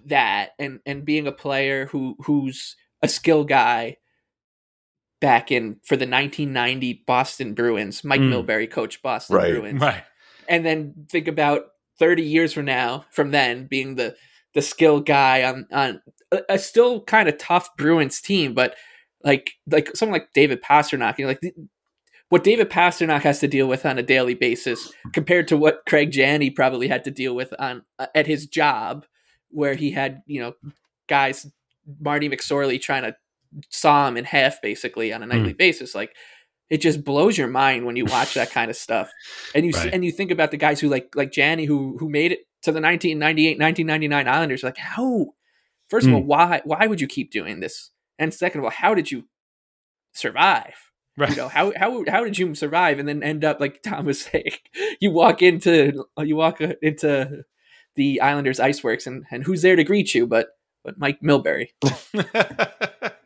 that 0.06 0.50
and 0.58 0.80
and 0.86 1.04
being 1.04 1.26
a 1.26 1.32
player 1.32 1.86
who 1.86 2.16
who's 2.24 2.76
a 3.02 3.08
skill 3.08 3.44
guy 3.44 3.96
back 5.20 5.50
in 5.50 5.76
for 5.84 5.96
the 5.96 6.06
1990 6.06 7.04
Boston 7.06 7.54
Bruins. 7.54 8.04
Mike 8.04 8.20
Mm. 8.20 8.32
Milbury 8.46 8.70
coached 8.70 9.02
Boston 9.02 9.36
Right. 9.36 9.52
Bruins 9.52 9.80
right 9.80 10.02
and 10.48 10.64
then 10.64 10.94
think 11.10 11.26
about 11.28 11.66
30 11.98 12.22
years 12.22 12.52
from 12.52 12.66
now 12.66 13.04
from 13.10 13.30
then 13.30 13.66
being 13.66 13.94
the 13.96 14.14
the 14.54 14.62
skill 14.62 15.00
guy 15.00 15.42
on 15.42 15.66
on 15.72 16.00
a, 16.32 16.40
a 16.50 16.58
still 16.58 17.02
kind 17.02 17.28
of 17.28 17.38
tough 17.38 17.74
Bruins 17.76 18.20
team 18.20 18.54
but 18.54 18.74
like 19.24 19.52
like 19.70 19.96
someone 19.96 20.20
like 20.20 20.32
David 20.34 20.62
Pastrnak 20.62 21.18
you 21.18 21.24
know 21.24 21.30
like 21.30 21.40
the, 21.40 21.52
what 22.28 22.44
David 22.44 22.68
Pastrnak 22.70 23.22
has 23.22 23.38
to 23.40 23.48
deal 23.48 23.68
with 23.68 23.86
on 23.86 23.98
a 23.98 24.02
daily 24.02 24.34
basis 24.34 24.92
compared 25.12 25.48
to 25.48 25.56
what 25.56 25.80
Craig 25.88 26.10
Janney 26.10 26.50
probably 26.50 26.88
had 26.88 27.04
to 27.04 27.10
deal 27.10 27.34
with 27.34 27.54
on 27.58 27.82
uh, 27.98 28.06
at 28.14 28.26
his 28.26 28.46
job 28.46 29.06
where 29.50 29.74
he 29.74 29.90
had 29.90 30.22
you 30.26 30.40
know 30.40 30.54
guys 31.08 31.46
Marty 32.00 32.28
McSorley 32.28 32.80
trying 32.80 33.02
to 33.04 33.16
saw 33.70 34.08
him 34.08 34.16
in 34.16 34.24
half 34.24 34.60
basically 34.60 35.12
on 35.12 35.22
a 35.22 35.26
nightly 35.26 35.52
basis. 35.52 35.94
Like 35.94 36.14
it 36.68 36.78
just 36.78 37.04
blows 37.04 37.38
your 37.38 37.46
mind 37.48 37.86
when 37.86 37.94
you 37.96 38.04
watch 38.04 38.34
that 38.34 38.50
kind 38.50 38.70
of 38.70 38.76
stuff. 38.76 39.10
And 39.54 39.64
you 39.64 39.72
Right. 39.72 39.92
and 39.94 40.04
you 40.04 40.10
think 40.10 40.30
about 40.32 40.50
the 40.50 40.56
guys 40.56 40.80
who 40.80 40.88
like 40.88 41.14
like 41.14 41.30
Janney 41.32 41.64
who 41.64 41.96
who 41.98 42.08
made 42.08 42.32
it 42.32 42.40
to 42.62 42.72
the 42.72 42.80
1998 42.80 43.58
1999 43.58 44.28
Islanders. 44.28 44.62
Like 44.64 44.76
how 44.76 45.26
first 45.88 46.06
of 46.08 46.14
all 46.14 46.22
Mm. 46.22 46.26
why 46.26 46.60
why 46.64 46.86
would 46.88 47.00
you 47.00 47.06
keep 47.06 47.30
doing 47.30 47.60
this? 47.60 47.90
And 48.18 48.34
second 48.34 48.60
of 48.60 48.64
all 48.64 48.70
how 48.72 48.94
did 48.94 49.10
you 49.12 49.28
survive? 50.12 50.74
Right. 51.18 51.30
you 51.30 51.36
know 51.36 51.48
how 51.48 51.72
how 51.76 52.04
how 52.08 52.24
did 52.24 52.36
you 52.36 52.54
survive 52.54 52.98
and 52.98 53.08
then 53.08 53.22
end 53.22 53.42
up 53.42 53.58
like 53.58 53.80
Tom 53.82 54.04
was 54.04 54.20
saying 54.20 54.52
you 55.00 55.10
walk 55.12 55.40
into 55.40 56.04
you 56.18 56.36
walk 56.36 56.60
uh, 56.60 56.74
into 56.82 57.42
the 57.96 58.20
Islanders 58.20 58.58
Iceworks 58.58 59.06
and 59.06 59.24
and 59.30 59.44
who's 59.44 59.62
there 59.62 59.76
to 59.76 59.84
greet 59.84 60.14
you 60.14 60.26
but 60.26 60.48
but 60.84 60.98
Mike 60.98 61.20
Milbury 61.20 61.70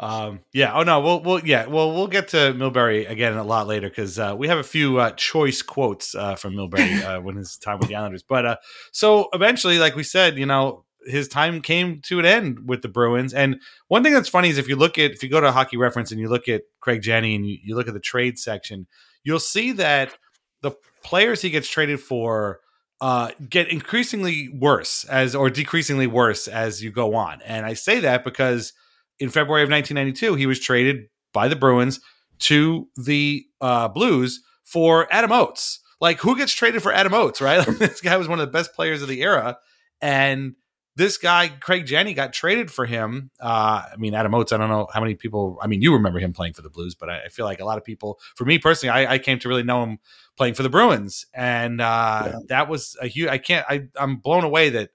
um, 0.00 0.40
yeah. 0.52 0.74
Oh 0.74 0.82
no. 0.82 1.00
We'll 1.00 1.22
we'll 1.22 1.46
yeah. 1.46 1.66
Well, 1.66 1.92
we'll 1.92 2.08
get 2.08 2.28
to 2.28 2.54
Milbury 2.54 3.08
again 3.08 3.36
a 3.36 3.44
lot 3.44 3.66
later 3.66 3.88
because 3.88 4.18
uh, 4.18 4.34
we 4.36 4.48
have 4.48 4.58
a 4.58 4.64
few 4.64 4.98
uh, 4.98 5.10
choice 5.12 5.62
quotes 5.62 6.14
uh, 6.14 6.36
from 6.36 6.54
Milbury 6.54 7.02
uh, 7.04 7.20
when 7.20 7.36
his 7.36 7.56
time 7.56 7.78
with 7.78 7.88
the 7.88 7.94
Islanders. 7.94 8.22
But 8.22 8.46
uh, 8.46 8.56
so 8.92 9.28
eventually, 9.32 9.78
like 9.78 9.96
we 9.96 10.02
said, 10.02 10.38
you 10.38 10.46
know, 10.46 10.84
his 11.06 11.28
time 11.28 11.60
came 11.60 12.00
to 12.02 12.18
an 12.18 12.24
end 12.24 12.68
with 12.68 12.82
the 12.82 12.88
Bruins. 12.88 13.34
And 13.34 13.60
one 13.88 14.02
thing 14.02 14.12
that's 14.12 14.28
funny 14.28 14.48
is 14.48 14.58
if 14.58 14.68
you 14.68 14.76
look 14.76 14.98
at 14.98 15.12
if 15.12 15.22
you 15.22 15.28
go 15.28 15.40
to 15.40 15.52
Hockey 15.52 15.76
Reference 15.76 16.10
and 16.10 16.20
you 16.20 16.28
look 16.28 16.48
at 16.48 16.62
Craig 16.80 17.02
Janney 17.02 17.34
and 17.34 17.46
you, 17.46 17.58
you 17.62 17.76
look 17.76 17.88
at 17.88 17.94
the 17.94 18.00
trade 18.00 18.38
section, 18.38 18.86
you'll 19.22 19.40
see 19.40 19.72
that 19.72 20.14
the 20.62 20.72
players 21.02 21.42
he 21.42 21.50
gets 21.50 21.68
traded 21.68 22.00
for 22.00 22.60
uh, 23.00 23.30
get 23.48 23.68
increasingly 23.68 24.48
worse 24.48 25.04
as 25.04 25.34
or 25.34 25.50
decreasingly 25.50 26.06
worse 26.06 26.48
as 26.48 26.82
you 26.82 26.90
go 26.90 27.14
on. 27.14 27.40
And 27.42 27.66
I 27.66 27.74
say 27.74 28.00
that 28.00 28.24
because 28.24 28.72
in 29.18 29.28
February 29.28 29.62
of 29.62 29.70
1992, 29.70 30.36
he 30.36 30.46
was 30.46 30.60
traded 30.60 31.06
by 31.32 31.48
the 31.48 31.56
Bruins 31.56 32.00
to 32.40 32.88
the 32.96 33.44
uh, 33.60 33.88
Blues 33.88 34.40
for 34.64 35.06
Adam 35.12 35.32
Oates. 35.32 35.80
Like, 36.00 36.20
who 36.20 36.36
gets 36.36 36.52
traded 36.52 36.82
for 36.82 36.92
Adam 36.92 37.14
Oates, 37.14 37.40
right? 37.40 37.64
this 37.78 38.00
guy 38.00 38.16
was 38.16 38.28
one 38.28 38.40
of 38.40 38.46
the 38.46 38.52
best 38.52 38.74
players 38.74 39.02
of 39.02 39.08
the 39.08 39.22
era. 39.22 39.58
And 40.00 40.54
this 40.96 41.18
guy, 41.18 41.48
Craig 41.48 41.86
Janney, 41.86 42.14
got 42.14 42.32
traded 42.32 42.70
for 42.70 42.86
him. 42.86 43.30
Uh, 43.40 43.82
I 43.92 43.96
mean, 43.96 44.14
Adam 44.14 44.34
Oates, 44.34 44.52
I 44.52 44.56
don't 44.56 44.68
know 44.68 44.88
how 44.92 45.00
many 45.00 45.14
people, 45.14 45.58
I 45.60 45.66
mean, 45.66 45.82
you 45.82 45.92
remember 45.92 46.20
him 46.20 46.32
playing 46.32 46.52
for 46.52 46.62
the 46.62 46.70
Blues, 46.70 46.94
but 46.94 47.10
I, 47.10 47.24
I 47.24 47.28
feel 47.28 47.44
like 47.44 47.60
a 47.60 47.64
lot 47.64 47.78
of 47.78 47.84
people, 47.84 48.20
for 48.36 48.44
me 48.44 48.58
personally, 48.58 48.90
I, 48.90 49.14
I, 49.14 49.18
came 49.18 49.38
to 49.40 49.48
really 49.48 49.64
know 49.64 49.82
him 49.82 49.98
playing 50.36 50.54
for 50.54 50.62
the 50.62 50.68
Bruins. 50.68 51.26
And 51.34 51.80
uh, 51.80 52.22
yeah. 52.26 52.38
that 52.48 52.68
was 52.68 52.96
a 53.00 53.08
huge, 53.08 53.28
I 53.28 53.38
can't, 53.38 53.66
I, 53.68 53.88
I'm 53.96 54.16
blown 54.16 54.44
away 54.44 54.70
that 54.70 54.90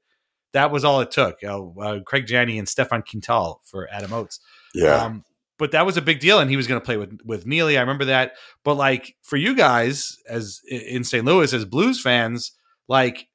that 0.53 0.71
was 0.71 0.83
all 0.83 1.01
it 1.01 1.12
took. 1.12 1.43
Uh, 1.43 1.99
Craig 2.05 2.25
Janney 2.25 2.57
and 2.57 2.67
Stefan 2.67 3.03
Quintal 3.03 3.62
for 3.63 3.88
Adam 3.91 4.13
Oates. 4.13 4.39
Yeah. 4.73 5.03
Um, 5.03 5.25
but 5.57 5.71
that 5.71 5.85
was 5.85 5.97
a 5.97 6.01
big 6.01 6.19
deal, 6.19 6.39
and 6.39 6.49
he 6.49 6.55
was 6.55 6.67
going 6.67 6.79
to 6.79 6.85
play 6.85 6.95
with 6.95 7.19
with 7.25 7.45
Neely. 7.45 7.77
I 7.77 7.81
remember 7.81 8.05
that. 8.05 8.33
But 8.63 8.75
like 8.75 9.15
for 9.21 9.35
you 9.35 9.53
guys, 9.53 10.17
as 10.27 10.62
in 10.67 11.03
St. 11.03 11.25
Louis, 11.25 11.51
as 11.53 11.65
Blues 11.65 12.01
fans, 12.01 12.53
like 12.88 13.27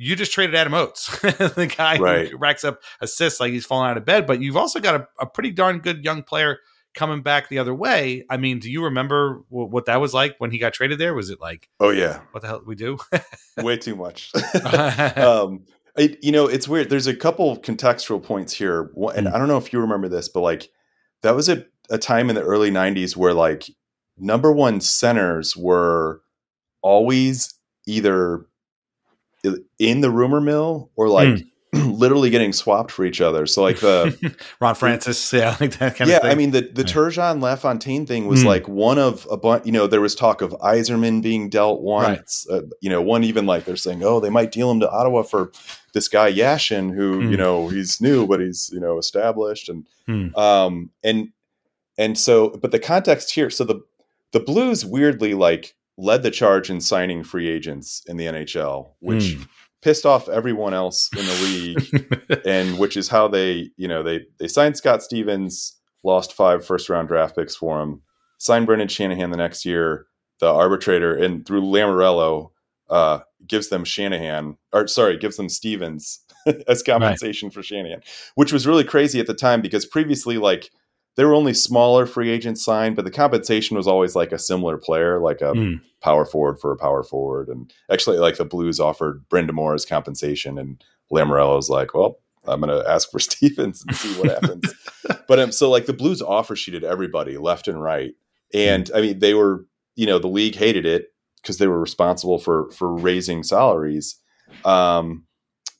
you 0.00 0.14
just 0.14 0.32
traded 0.32 0.54
Adam 0.54 0.74
Oates, 0.74 1.20
the 1.20 1.72
guy 1.76 1.98
right. 1.98 2.28
who 2.28 2.36
racks 2.36 2.62
up 2.62 2.80
assists 3.00 3.40
like 3.40 3.52
he's 3.52 3.66
falling 3.66 3.90
out 3.90 3.96
of 3.96 4.04
bed. 4.04 4.26
But 4.26 4.40
you've 4.40 4.56
also 4.56 4.78
got 4.78 4.94
a, 4.94 5.08
a, 5.20 5.26
pretty 5.26 5.50
darn 5.50 5.80
good 5.80 6.04
young 6.04 6.22
player 6.22 6.60
coming 6.94 7.20
back 7.20 7.48
the 7.48 7.58
other 7.58 7.74
way. 7.74 8.24
I 8.30 8.36
mean, 8.36 8.60
do 8.60 8.70
you 8.70 8.84
remember 8.84 9.42
w- 9.50 9.68
what 9.68 9.86
that 9.86 10.00
was 10.00 10.14
like 10.14 10.36
when 10.38 10.52
he 10.52 10.58
got 10.58 10.72
traded 10.72 11.00
there? 11.00 11.14
Was 11.14 11.30
it 11.30 11.40
like, 11.40 11.68
oh 11.80 11.90
yeah, 11.90 12.20
what 12.30 12.42
the 12.42 12.46
hell 12.46 12.60
did 12.60 12.68
we 12.68 12.76
do? 12.76 12.98
Way 13.58 13.76
too 13.76 13.96
much. 13.96 14.32
um, 15.16 15.64
it, 15.96 16.22
you 16.22 16.30
know, 16.30 16.46
it's 16.46 16.68
weird. 16.68 16.90
There's 16.90 17.08
a 17.08 17.16
couple 17.16 17.56
contextual 17.58 18.22
points 18.22 18.52
here, 18.52 18.92
and 19.16 19.26
mm. 19.26 19.34
I 19.34 19.36
don't 19.36 19.48
know 19.48 19.58
if 19.58 19.72
you 19.72 19.80
remember 19.80 20.08
this, 20.08 20.28
but 20.28 20.40
like 20.40 20.70
that 21.22 21.34
was 21.34 21.48
a, 21.48 21.64
a 21.90 21.98
time 21.98 22.28
in 22.30 22.36
the 22.36 22.42
early 22.42 22.70
90s 22.70 23.16
where 23.16 23.34
like 23.34 23.64
number 24.16 24.52
one 24.52 24.80
centers 24.80 25.56
were 25.56 26.22
always 26.82 27.52
either 27.86 28.46
in 29.78 30.00
the 30.00 30.10
rumor 30.10 30.40
mill 30.40 30.90
or 30.96 31.08
like 31.08 31.28
mm. 31.28 31.46
literally 31.72 32.30
getting 32.30 32.52
swapped 32.52 32.90
for 32.90 33.04
each 33.04 33.20
other. 33.20 33.46
So 33.46 33.62
like 33.62 33.80
the 33.80 34.36
Ron 34.60 34.74
Francis, 34.74 35.32
yeah, 35.32 35.56
like 35.60 35.78
that 35.78 35.96
kind 35.96 36.10
yeah, 36.10 36.16
of 36.16 36.22
thing. 36.22 36.30
I 36.30 36.34
mean 36.34 36.50
the 36.50 36.62
the 36.62 36.82
Turgeon 36.82 37.40
LaFontaine 37.40 38.06
thing 38.06 38.26
was 38.26 38.42
mm. 38.42 38.46
like 38.46 38.66
one 38.68 38.98
of 38.98 39.26
a 39.30 39.36
bunch. 39.36 39.66
You 39.66 39.72
know, 39.72 39.86
there 39.86 40.00
was 40.00 40.14
talk 40.14 40.40
of 40.40 40.52
Yzerman 40.52 41.22
being 41.22 41.50
dealt 41.50 41.82
once. 41.82 42.46
Right. 42.50 42.58
Uh, 42.58 42.66
you 42.80 42.88
know, 42.88 43.02
one 43.02 43.24
even 43.24 43.46
like 43.46 43.64
they're 43.64 43.76
saying, 43.76 44.02
oh, 44.02 44.20
they 44.20 44.30
might 44.30 44.52
deal 44.52 44.70
him 44.70 44.80
to 44.80 44.90
Ottawa 44.90 45.22
for 45.22 45.52
this 45.92 46.08
guy 46.08 46.32
Yashin, 46.32 46.94
who 46.94 47.20
mm. 47.20 47.30
you 47.30 47.36
know 47.36 47.68
he's 47.68 48.00
new 48.00 48.26
but 48.26 48.40
he's 48.40 48.70
you 48.72 48.80
know 48.80 48.98
established 48.98 49.68
and 49.68 49.86
mm. 50.08 50.36
um 50.38 50.90
and 51.04 51.28
and 51.98 52.18
so 52.18 52.50
but 52.50 52.70
the 52.70 52.78
context 52.78 53.32
here. 53.32 53.50
So 53.50 53.64
the 53.64 53.80
the 54.32 54.40
Blues 54.40 54.84
weirdly 54.84 55.34
like 55.34 55.74
led 55.98 56.22
the 56.22 56.30
charge 56.30 56.70
in 56.70 56.80
signing 56.80 57.24
free 57.24 57.48
agents 57.48 58.02
in 58.06 58.16
the 58.16 58.26
NHL, 58.26 58.92
which 59.00 59.36
mm. 59.36 59.48
pissed 59.82 60.06
off 60.06 60.28
everyone 60.28 60.72
else 60.72 61.10
in 61.14 61.26
the 61.26 61.42
league, 61.42 62.40
and 62.46 62.78
which 62.78 62.96
is 62.96 63.08
how 63.08 63.28
they, 63.28 63.70
you 63.76 63.88
know, 63.88 64.02
they 64.02 64.20
they 64.38 64.48
signed 64.48 64.76
Scott 64.76 65.02
Stevens, 65.02 65.76
lost 66.04 66.32
five 66.32 66.64
first 66.64 66.88
round 66.88 67.08
draft 67.08 67.36
picks 67.36 67.56
for 67.56 67.82
him, 67.82 68.00
signed 68.38 68.64
Brendan 68.64 68.88
Shanahan 68.88 69.30
the 69.30 69.36
next 69.36 69.64
year, 69.66 70.06
the 70.38 70.46
arbitrator, 70.46 71.14
and 71.14 71.44
through 71.44 71.62
Lamoriello, 71.62 72.52
uh, 72.88 73.18
gives 73.46 73.68
them 73.68 73.84
Shanahan, 73.84 74.56
or 74.72 74.86
sorry, 74.86 75.18
gives 75.18 75.36
them 75.36 75.48
Stevens 75.48 76.20
as 76.68 76.84
compensation 76.84 77.48
right. 77.48 77.54
for 77.54 77.62
Shanahan, 77.64 78.02
which 78.36 78.52
was 78.52 78.68
really 78.68 78.84
crazy 78.84 79.18
at 79.18 79.26
the 79.26 79.34
time 79.34 79.60
because 79.60 79.84
previously, 79.84 80.38
like 80.38 80.70
there 81.18 81.26
were 81.26 81.34
only 81.34 81.52
smaller 81.52 82.06
free 82.06 82.30
agents 82.30 82.64
signed, 82.64 82.94
but 82.94 83.04
the 83.04 83.10
compensation 83.10 83.76
was 83.76 83.88
always 83.88 84.14
like 84.14 84.30
a 84.30 84.38
similar 84.38 84.78
player, 84.78 85.18
like 85.18 85.40
a 85.40 85.52
mm. 85.52 85.80
power 86.00 86.24
forward 86.24 86.60
for 86.60 86.70
a 86.70 86.76
power 86.76 87.02
forward. 87.02 87.48
And 87.48 87.74
actually, 87.90 88.18
like 88.18 88.36
the 88.36 88.44
Blues 88.44 88.78
offered 88.78 89.28
Brind'Amour 89.28 89.74
as 89.74 89.84
compensation, 89.84 90.58
and 90.58 90.80
Lamoriello 91.12 91.56
was 91.56 91.68
like, 91.68 91.92
"Well, 91.92 92.20
I'm 92.46 92.60
going 92.60 92.70
to 92.70 92.88
ask 92.88 93.10
for 93.10 93.18
Stevens 93.18 93.84
and 93.84 93.96
see 93.96 94.16
what 94.20 94.30
happens." 94.30 94.72
but 95.26 95.40
um, 95.40 95.50
so 95.50 95.68
like 95.68 95.86
the 95.86 95.92
Blues 95.92 96.22
offer 96.22 96.54
sheeted 96.54 96.84
everybody 96.84 97.36
left 97.36 97.66
and 97.66 97.82
right, 97.82 98.14
and 98.54 98.84
mm. 98.84 98.96
I 98.96 99.00
mean 99.00 99.18
they 99.18 99.34
were, 99.34 99.66
you 99.96 100.06
know, 100.06 100.20
the 100.20 100.28
league 100.28 100.54
hated 100.54 100.86
it 100.86 101.08
because 101.42 101.58
they 101.58 101.66
were 101.66 101.80
responsible 101.80 102.38
for 102.38 102.70
for 102.70 102.94
raising 102.94 103.42
salaries, 103.42 104.20
um, 104.64 105.24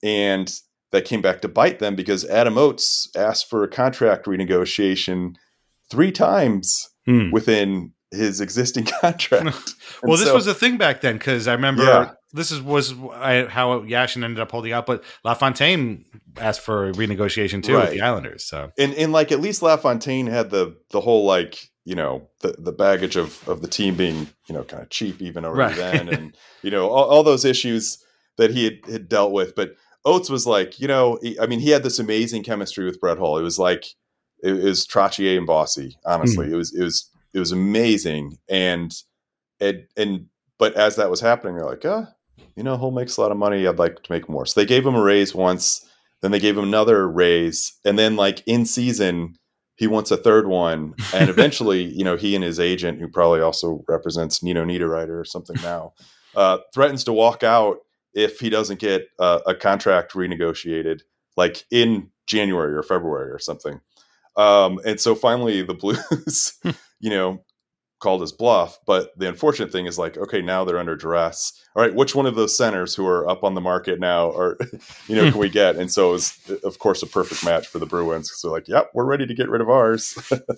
and 0.02 0.52
that 0.90 1.04
came 1.04 1.20
back 1.20 1.40
to 1.42 1.48
bite 1.48 1.78
them 1.78 1.94
because 1.94 2.24
Adam 2.26 2.56
Oates 2.56 3.10
asked 3.16 3.48
for 3.48 3.62
a 3.62 3.68
contract 3.68 4.26
renegotiation 4.26 5.34
three 5.90 6.12
times 6.12 6.88
hmm. 7.06 7.30
within 7.30 7.92
his 8.10 8.40
existing 8.40 8.84
contract. 9.00 9.74
well, 10.02 10.16
this 10.16 10.28
so, 10.28 10.34
was 10.34 10.46
a 10.46 10.54
thing 10.54 10.78
back 10.78 11.00
then 11.00 11.18
because 11.18 11.46
I 11.48 11.54
remember 11.54 11.84
yeah. 11.84 12.12
this 12.32 12.50
is 12.50 12.62
was 12.62 12.92
I, 13.12 13.44
how 13.44 13.80
Yashin 13.80 14.24
ended 14.24 14.40
up 14.40 14.50
holding 14.50 14.72
out, 14.72 14.86
but 14.86 15.04
LaFontaine 15.24 16.04
asked 16.36 16.60
for 16.60 16.88
a 16.88 16.92
renegotiation 16.92 17.62
too 17.62 17.74
right. 17.74 17.84
with 17.84 17.92
the 17.92 18.00
Islanders. 18.00 18.44
So 18.44 18.70
and 18.78 18.94
and 18.94 19.12
like 19.12 19.32
at 19.32 19.40
least 19.40 19.62
LaFontaine 19.62 20.26
had 20.26 20.50
the 20.50 20.76
the 20.90 21.00
whole 21.00 21.24
like 21.24 21.58
you 21.84 21.94
know 21.94 22.28
the 22.40 22.54
the 22.58 22.72
baggage 22.72 23.16
of 23.16 23.46
of 23.48 23.62
the 23.62 23.68
team 23.68 23.94
being 23.94 24.28
you 24.46 24.54
know 24.54 24.64
kind 24.64 24.82
of 24.82 24.90
cheap 24.90 25.20
even 25.20 25.44
already 25.44 25.80
right. 25.80 25.92
then, 25.92 26.08
and 26.08 26.36
you 26.62 26.70
know 26.70 26.88
all, 26.88 27.04
all 27.04 27.22
those 27.22 27.44
issues 27.44 28.02
that 28.36 28.50
he 28.50 28.64
had, 28.64 28.78
had 28.90 29.08
dealt 29.08 29.32
with, 29.32 29.54
but 29.54 29.74
Oates 30.04 30.30
was 30.30 30.46
like, 30.46 30.80
you 30.80 30.88
know, 30.88 31.18
he, 31.22 31.38
I 31.38 31.46
mean, 31.46 31.60
he 31.60 31.70
had 31.70 31.82
this 31.82 31.98
amazing 31.98 32.42
chemistry 32.42 32.84
with 32.84 33.00
Brett 33.00 33.18
Hull. 33.18 33.38
It 33.38 33.42
was 33.42 33.58
like 33.58 33.84
it, 34.42 34.52
it 34.52 34.64
was 34.64 34.86
Trottier 34.86 35.36
and 35.36 35.46
Bossy. 35.46 35.98
Honestly, 36.04 36.46
mm. 36.46 36.52
it 36.52 36.56
was 36.56 36.74
it 36.74 36.82
was 36.82 37.10
it 37.34 37.38
was 37.38 37.52
amazing. 37.52 38.38
And 38.48 38.92
it 39.60 39.90
and 39.96 40.26
but 40.58 40.74
as 40.74 40.96
that 40.96 41.10
was 41.10 41.20
happening, 41.20 41.56
they're 41.56 41.66
like, 41.66 41.84
ah, 41.84 42.08
you 42.56 42.62
know, 42.62 42.76
Hull 42.76 42.90
makes 42.90 43.16
a 43.16 43.20
lot 43.20 43.32
of 43.32 43.38
money. 43.38 43.66
I'd 43.66 43.78
like 43.78 44.02
to 44.02 44.12
make 44.12 44.28
more. 44.28 44.46
So 44.46 44.60
they 44.60 44.66
gave 44.66 44.86
him 44.86 44.94
a 44.94 45.02
raise 45.02 45.34
once. 45.34 45.84
Then 46.20 46.32
they 46.32 46.40
gave 46.40 46.58
him 46.58 46.64
another 46.64 47.08
raise, 47.08 47.78
and 47.84 47.96
then 47.96 48.16
like 48.16 48.42
in 48.44 48.66
season, 48.66 49.36
he 49.76 49.86
wants 49.86 50.10
a 50.10 50.16
third 50.16 50.48
one. 50.48 50.94
And 51.14 51.30
eventually, 51.30 51.84
you 51.84 52.04
know, 52.04 52.16
he 52.16 52.34
and 52.34 52.44
his 52.44 52.58
agent, 52.58 53.00
who 53.00 53.08
probably 53.08 53.40
also 53.40 53.84
represents 53.88 54.42
Nino 54.42 54.64
Niederreiter 54.64 55.20
or 55.20 55.24
something 55.24 55.56
now, 55.62 55.92
uh, 56.34 56.58
threatens 56.74 57.04
to 57.04 57.12
walk 57.12 57.42
out 57.42 57.78
if 58.18 58.40
he 58.40 58.50
doesn't 58.50 58.80
get 58.80 59.08
uh, 59.18 59.38
a 59.46 59.54
contract 59.54 60.12
renegotiated, 60.12 61.02
like 61.36 61.64
in 61.70 62.10
January 62.26 62.74
or 62.74 62.82
February 62.82 63.30
or 63.30 63.38
something. 63.38 63.80
Um, 64.36 64.80
and 64.84 65.00
so 65.00 65.14
finally, 65.14 65.62
the 65.62 65.74
Blues, 65.74 66.58
you 67.00 67.10
know, 67.10 67.44
called 68.00 68.20
his 68.20 68.32
bluff. 68.32 68.78
But 68.86 69.16
the 69.18 69.28
unfortunate 69.28 69.72
thing 69.72 69.86
is, 69.86 69.98
like, 69.98 70.16
okay, 70.16 70.42
now 70.42 70.64
they're 70.64 70.78
under 70.78 70.96
duress. 70.96 71.52
All 71.74 71.82
right, 71.82 71.94
which 71.94 72.14
one 72.14 72.26
of 72.26 72.34
those 72.34 72.56
centers 72.56 72.94
who 72.94 73.06
are 73.06 73.28
up 73.28 73.44
on 73.44 73.54
the 73.54 73.60
market 73.60 74.00
now, 74.00 74.30
or 74.30 74.58
you 75.06 75.16
know, 75.16 75.30
can 75.30 75.38
we 75.38 75.48
get? 75.48 75.76
And 75.76 75.90
so 75.90 76.10
it 76.10 76.12
was, 76.12 76.38
of 76.64 76.78
course, 76.80 77.02
a 77.02 77.06
perfect 77.06 77.44
match 77.44 77.68
for 77.68 77.78
the 77.78 77.86
Bruins. 77.86 78.32
So 78.32 78.50
like, 78.50 78.66
yep, 78.66 78.90
we're 78.94 79.04
ready 79.04 79.26
to 79.26 79.34
get 79.34 79.48
rid 79.48 79.60
of 79.60 79.68
ours. 79.68 80.16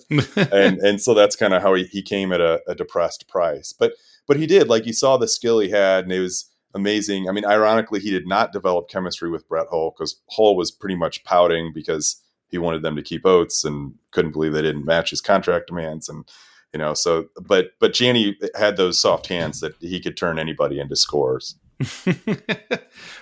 and 0.09 0.79
and 0.79 1.01
so 1.01 1.13
that's 1.13 1.35
kind 1.35 1.53
of 1.53 1.61
how 1.61 1.75
he, 1.75 1.83
he 1.85 2.01
came 2.01 2.31
at 2.31 2.41
a, 2.41 2.61
a 2.67 2.73
depressed 2.73 3.27
price. 3.27 3.71
But 3.71 3.93
but 4.27 4.37
he 4.37 4.47
did 4.47 4.67
like 4.67 4.85
you 4.85 4.93
saw 4.93 5.17
the 5.17 5.27
skill 5.27 5.59
he 5.59 5.69
had, 5.69 6.03
and 6.03 6.13
it 6.13 6.19
was 6.19 6.50
amazing. 6.73 7.27
I 7.27 7.31
mean, 7.31 7.45
ironically, 7.45 7.99
he 7.99 8.09
did 8.09 8.27
not 8.27 8.51
develop 8.51 8.89
chemistry 8.89 9.29
with 9.29 9.47
Brett 9.47 9.67
Hull 9.69 9.93
because 9.95 10.19
Hull 10.31 10.55
was 10.55 10.71
pretty 10.71 10.95
much 10.95 11.23
pouting 11.23 11.71
because 11.73 12.21
he 12.49 12.57
wanted 12.57 12.83
them 12.83 12.95
to 12.95 13.01
keep 13.01 13.25
Oates 13.25 13.63
and 13.63 13.93
couldn't 14.11 14.31
believe 14.31 14.53
they 14.53 14.61
didn't 14.61 14.85
match 14.85 15.09
his 15.09 15.21
contract 15.21 15.67
demands. 15.67 16.09
And 16.09 16.29
you 16.73 16.79
know, 16.79 16.93
so 16.93 17.27
but 17.41 17.71
but 17.79 17.93
Janney 17.93 18.37
had 18.55 18.77
those 18.77 18.99
soft 18.99 19.27
hands 19.27 19.59
that 19.61 19.73
he 19.79 19.99
could 19.99 20.17
turn 20.17 20.39
anybody 20.39 20.79
into 20.79 20.95
scores. 20.95 21.55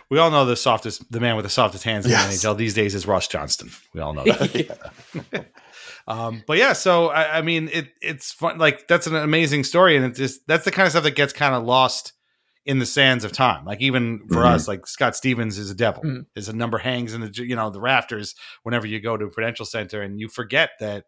we 0.09 0.19
all 0.19 0.31
know 0.31 0.45
the 0.45 0.55
softest, 0.55 1.09
the 1.12 1.19
man 1.19 1.35
with 1.35 1.45
the 1.45 1.49
softest 1.49 1.83
hands 1.83 2.05
in 2.05 2.12
yes. 2.12 2.41
the 2.41 2.47
NHL 2.47 2.57
these 2.57 2.73
days 2.73 2.93
is 2.95 3.07
Ross 3.07 3.27
Johnston. 3.27 3.69
We 3.93 4.01
all 4.01 4.13
know 4.13 4.23
that. 4.23 4.91
um, 6.07 6.43
but 6.45 6.57
yeah, 6.57 6.73
so 6.73 7.07
I, 7.07 7.38
I 7.38 7.41
mean, 7.41 7.69
it 7.71 7.89
it's 8.01 8.31
fun. 8.31 8.57
Like 8.57 8.88
that's 8.88 9.07
an 9.07 9.15
amazing 9.15 9.63
story, 9.63 9.95
and 9.95 10.05
it's 10.05 10.19
just 10.19 10.45
that's 10.47 10.65
the 10.65 10.71
kind 10.71 10.85
of 10.85 10.91
stuff 10.91 11.03
that 11.03 11.15
gets 11.15 11.33
kind 11.33 11.55
of 11.55 11.63
lost 11.63 12.13
in 12.69 12.77
the 12.77 12.86
sands 12.86 13.23
of 13.23 13.32
time. 13.32 13.65
Like 13.65 13.82
even 13.82 14.19
for 14.27 14.43
Mhm. 14.43 14.51
us, 14.53 14.67
like 14.67 14.86
Scott 14.86 15.15
Stevens 15.15 15.58
is 15.58 15.71
a 15.71 15.75
devil. 15.75 16.03
Mhm. 16.03 16.25
His 16.36 16.53
number 16.53 16.77
hangs 16.77 17.15
in 17.15 17.21
the 17.21 17.32
you 17.34 17.55
know 17.55 17.71
the 17.71 17.82
rafters 17.82 18.36
whenever 18.62 18.86
you 18.86 18.99
go 19.01 19.17
to 19.17 19.25
a 19.25 19.29
Prudential 19.32 19.65
Center, 19.65 20.03
and 20.03 20.19
you 20.19 20.27
forget 20.29 20.69
that 20.79 21.05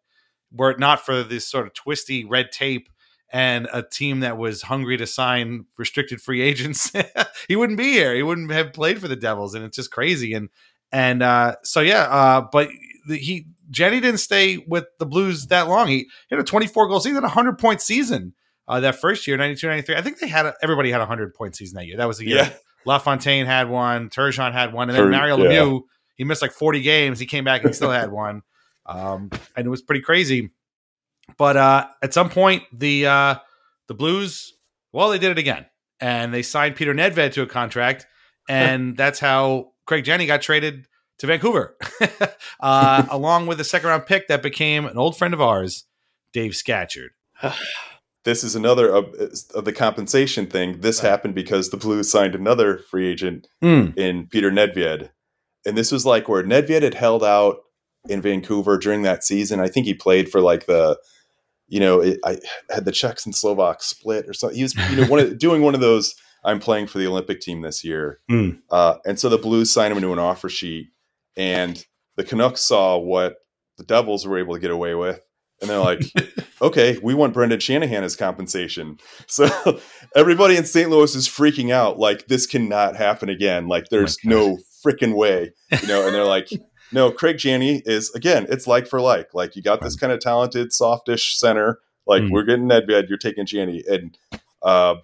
were 0.52 0.72
it 0.72 0.80
not 0.80 1.06
for 1.06 1.22
this 1.24 1.48
sort 1.48 1.68
of 1.68 1.74
twisty 1.76 2.26
red 2.26 2.52
tape 2.52 2.90
and 3.32 3.68
a 3.72 3.84
team 3.84 4.22
that 4.22 4.38
was 4.40 4.64
hungry 4.64 4.98
to 4.98 5.06
sign 5.06 5.66
restricted 5.78 6.20
free 6.20 6.42
agents, 6.50 6.92
he 7.48 7.56
wouldn't 7.56 7.78
be 7.78 7.92
here. 7.92 8.16
He 8.16 8.24
wouldn't 8.24 8.52
have 8.52 8.74
played 8.74 9.00
for 9.00 9.08
the 9.08 9.16
Devils, 9.16 9.54
and 9.54 9.64
it's 9.64 9.78
just 9.78 9.92
crazy. 9.92 10.34
And 10.34 10.50
and 10.92 11.22
uh, 11.22 11.58
so 11.64 11.80
yeah, 11.82 12.06
uh, 12.10 12.48
but 12.52 12.70
the, 13.08 13.18
he 13.18 13.46
Janney 13.70 14.00
didn't 14.00 14.18
stay 14.20 14.58
with 14.68 14.86
the 14.98 15.06
Blues 15.06 15.46
that 15.48 15.68
long. 15.68 15.88
He 15.90 16.10
hit 16.30 16.40
a 16.40 16.44
24 16.44 16.88
goal 16.88 17.00
season, 17.00 17.20
a 17.24 17.28
100 17.28 17.60
point 17.60 17.82
season 17.82 18.34
uh, 18.68 18.80
that 18.80 19.00
first 19.00 19.28
year, 19.28 19.38
92 19.38 19.68
93. 19.68 19.96
I 19.96 20.02
think 20.02 20.20
they 20.20 20.28
had 20.28 20.46
a, 20.46 20.54
everybody 20.62 20.92
had 20.92 21.00
a 21.00 21.06
100 21.06 21.34
point 21.34 21.56
season 21.56 21.76
that 21.76 21.88
year. 21.88 21.98
That 21.98 22.08
was 22.08 22.18
the 22.18 22.28
year. 22.28 22.38
Yeah. 22.38 22.54
LaFontaine 22.86 23.46
had 23.46 23.70
one, 23.70 24.10
Turgeon 24.10 24.54
had 24.54 24.74
one, 24.74 24.90
and 24.90 24.98
then 24.98 25.06
Tur- 25.06 25.12
Mario 25.12 25.38
yeah. 25.38 25.50
Lemieux, 25.50 25.82
he 26.16 26.24
missed 26.24 26.42
like 26.42 26.52
40 26.52 26.82
games. 26.82 27.20
He 27.20 27.26
came 27.26 27.44
back 27.44 27.62
and 27.62 27.70
he 27.70 27.74
still 27.74 27.92
had 27.92 28.12
one. 28.12 28.42
Um, 28.86 29.30
and 29.56 29.66
it 29.66 29.70
was 29.70 29.82
pretty 29.82 30.02
crazy. 30.02 30.52
But 31.38 31.58
uh, 31.58 31.88
at 32.02 32.14
some 32.14 32.30
point, 32.30 32.64
the 32.74 33.08
uh, 33.08 33.36
the 33.88 33.94
Blues, 33.94 34.54
well, 34.92 35.10
they 35.10 35.20
did 35.20 35.32
it 35.32 35.38
again, 35.38 35.66
and 36.00 36.34
they 36.34 36.42
signed 36.42 36.76
Peter 36.76 36.94
Nedved 36.94 37.34
to 37.34 37.42
a 37.42 37.48
contract, 37.48 38.06
and 38.50 38.98
that's 38.98 39.20
how 39.20 39.72
Craig 39.86 40.04
Janney 40.04 40.26
got 40.26 40.42
traded 40.42 40.88
to 41.20 41.28
Vancouver, 41.28 41.78
uh, 42.60 43.06
along 43.12 43.48
with 43.48 43.60
a 43.60 43.64
second 43.64 43.90
round 43.90 44.06
pick 44.06 44.28
that 44.28 44.42
became 44.42 44.86
an 44.86 44.98
old 44.98 45.18
friend 45.18 45.34
of 45.34 45.42
ours, 45.42 45.86
Dave 46.34 46.56
Scatchard. 46.56 47.12
this 48.24 48.44
is 48.44 48.56
another 48.56 48.88
of, 48.90 49.14
of 49.56 49.66
the 49.66 49.74
compensation 49.74 50.46
thing. 50.48 50.82
This 50.82 51.00
happened 51.00 51.34
because 51.36 51.70
the 51.70 51.78
Blues 51.78 52.10
signed 52.10 52.36
another 52.36 52.78
free 52.78 53.08
agent 53.08 53.48
Mm. 53.64 53.98
in 53.98 54.28
Peter 54.28 54.52
Nedved. 54.52 55.10
And 55.66 55.78
this 55.78 55.92
was 55.92 56.06
like 56.06 56.28
where 56.30 56.44
Nedved 56.44 56.82
had 56.84 56.94
held 56.96 57.24
out 57.24 57.58
in 58.10 58.22
Vancouver 58.22 58.78
during 58.78 59.04
that 59.04 59.24
season. 59.24 59.60
I 59.60 59.68
think 59.68 59.86
he 59.86 59.94
played 59.94 60.30
for 60.30 60.42
like 60.42 60.66
the, 60.66 61.00
you 61.68 61.80
know, 61.80 62.00
it, 62.02 62.20
I 62.26 62.38
had 62.70 62.86
the 62.86 62.92
Czechs 62.92 63.26
and 63.26 63.36
Slovaks 63.36 63.86
split 63.86 64.28
or 64.28 64.34
something. 64.34 64.58
He 64.58 64.64
was, 64.64 64.76
you 64.76 64.98
know, 64.98 65.06
one 65.08 65.20
of, 65.20 65.38
doing 65.40 65.62
one 65.62 65.76
of 65.76 65.82
those. 65.82 66.16
I'm 66.44 66.60
playing 66.60 66.88
for 66.88 66.98
the 66.98 67.06
Olympic 67.06 67.40
team 67.42 67.62
this 67.62 67.84
year, 67.84 68.20
Mm. 68.30 68.62
uh, 68.72 68.96
and 69.06 69.20
so 69.20 69.30
the 69.30 69.38
Blues 69.38 69.72
signed 69.72 69.94
him 69.96 70.02
to 70.02 70.12
an 70.12 70.18
offer 70.18 70.50
sheet, 70.50 70.88
and 71.38 71.86
the 72.18 72.24
Canucks 72.24 72.62
saw 72.62 72.98
what 72.98 73.36
the 73.78 73.84
Devils 73.84 74.26
were 74.26 74.40
able 74.40 74.56
to 74.56 74.60
get 74.60 74.72
away 74.72 74.96
with, 74.96 75.22
and 75.62 75.70
they're 75.70 75.80
like, 75.80 76.02
okay, 76.62 76.98
we 77.04 77.14
want 77.14 77.34
Brendan 77.34 77.60
Shanahan 77.60 78.04
as 78.04 78.16
compensation. 78.16 78.98
So 79.28 79.80
everybody 80.16 80.58
in 80.58 80.66
St. 80.66 80.90
Louis 80.90 81.16
is 81.16 81.28
freaking 81.28 81.72
out, 81.72 81.98
like 82.00 82.28
this 82.28 82.46
cannot 82.48 82.96
happen 82.96 83.30
again. 83.30 83.68
Like 83.68 83.90
there's 83.90 84.18
no 84.26 84.58
freaking 84.86 85.16
way, 85.16 85.54
you 85.82 85.88
know. 85.88 86.06
And 86.06 86.14
they're 86.14 86.26
like, 86.26 86.50
no, 86.92 87.12
Craig 87.12 87.38
Janney 87.38 87.82
is 87.86 88.12
again, 88.14 88.46
it's 88.50 88.68
like 88.68 88.88
for 88.88 89.00
like. 89.00 89.34
Like 89.34 89.56
you 89.56 89.62
got 89.62 89.82
this 89.82 89.96
kind 89.96 90.12
of 90.12 90.20
talented, 90.20 90.74
softish 90.74 91.38
center. 91.38 91.80
Like 92.08 92.24
Mm. 92.24 92.32
we're 92.32 92.44
getting 92.44 92.68
Nedved, 92.68 93.08
you're 93.10 93.18
taking 93.18 93.46
Janney, 93.46 93.84
and 93.88 94.18
uh, 94.64 94.96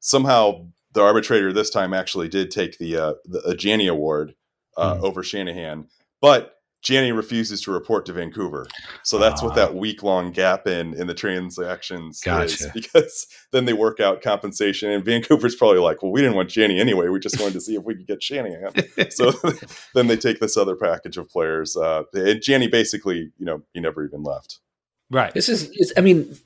somehow 0.00 0.66
the 0.92 1.02
arbitrator 1.02 1.52
this 1.52 1.70
time 1.70 1.92
actually 1.94 2.28
did 2.28 2.50
take 2.50 2.78
the 2.78 2.96
uh, 2.96 3.14
the 3.24 3.40
a 3.46 3.54
Janney 3.54 3.86
award 3.86 4.34
uh, 4.76 4.94
Mm. 4.94 5.02
over 5.02 5.22
Shanahan, 5.22 5.86
but. 6.20 6.56
Janney 6.82 7.12
refuses 7.12 7.60
to 7.62 7.70
report 7.72 8.06
to 8.06 8.12
Vancouver, 8.12 8.66
so 9.02 9.18
that's 9.18 9.42
what 9.42 9.52
Ah. 9.52 9.56
that 9.56 9.74
week 9.74 10.02
long 10.02 10.30
gap 10.32 10.66
in 10.66 10.94
in 10.94 11.06
the 11.06 11.14
transactions 11.14 12.22
is 12.26 12.66
because 12.72 13.26
then 13.52 13.66
they 13.66 13.72
work 13.74 14.00
out 14.00 14.22
compensation, 14.22 14.90
and 14.90 15.04
Vancouver's 15.04 15.54
probably 15.54 15.78
like, 15.80 16.02
well, 16.02 16.10
we 16.12 16.20
didn't 16.20 16.36
want 16.36 16.48
Janney 16.48 16.80
anyway, 16.80 17.08
we 17.08 17.20
just 17.20 17.38
wanted 17.38 17.52
to 17.54 17.60
see 17.60 17.74
if 17.76 17.84
we 17.84 17.94
could 17.94 18.06
get 18.06 18.22
Shanahan. 18.22 18.72
so 19.10 19.32
then 19.94 20.06
they 20.06 20.16
take 20.16 20.40
this 20.40 20.56
other 20.56 20.74
package 20.76 21.16
of 21.18 21.28
players, 21.28 21.76
uh, 21.76 22.04
and 22.14 22.40
Janney 22.40 22.68
basically, 22.68 23.30
you 23.38 23.44
know, 23.44 23.62
he 23.74 23.80
never 23.80 24.04
even 24.04 24.22
left. 24.22 24.58
Right. 25.10 25.34
This 25.34 25.48
is, 25.48 25.68
is 25.74 25.92
I 25.96 26.00
mean, 26.02 26.38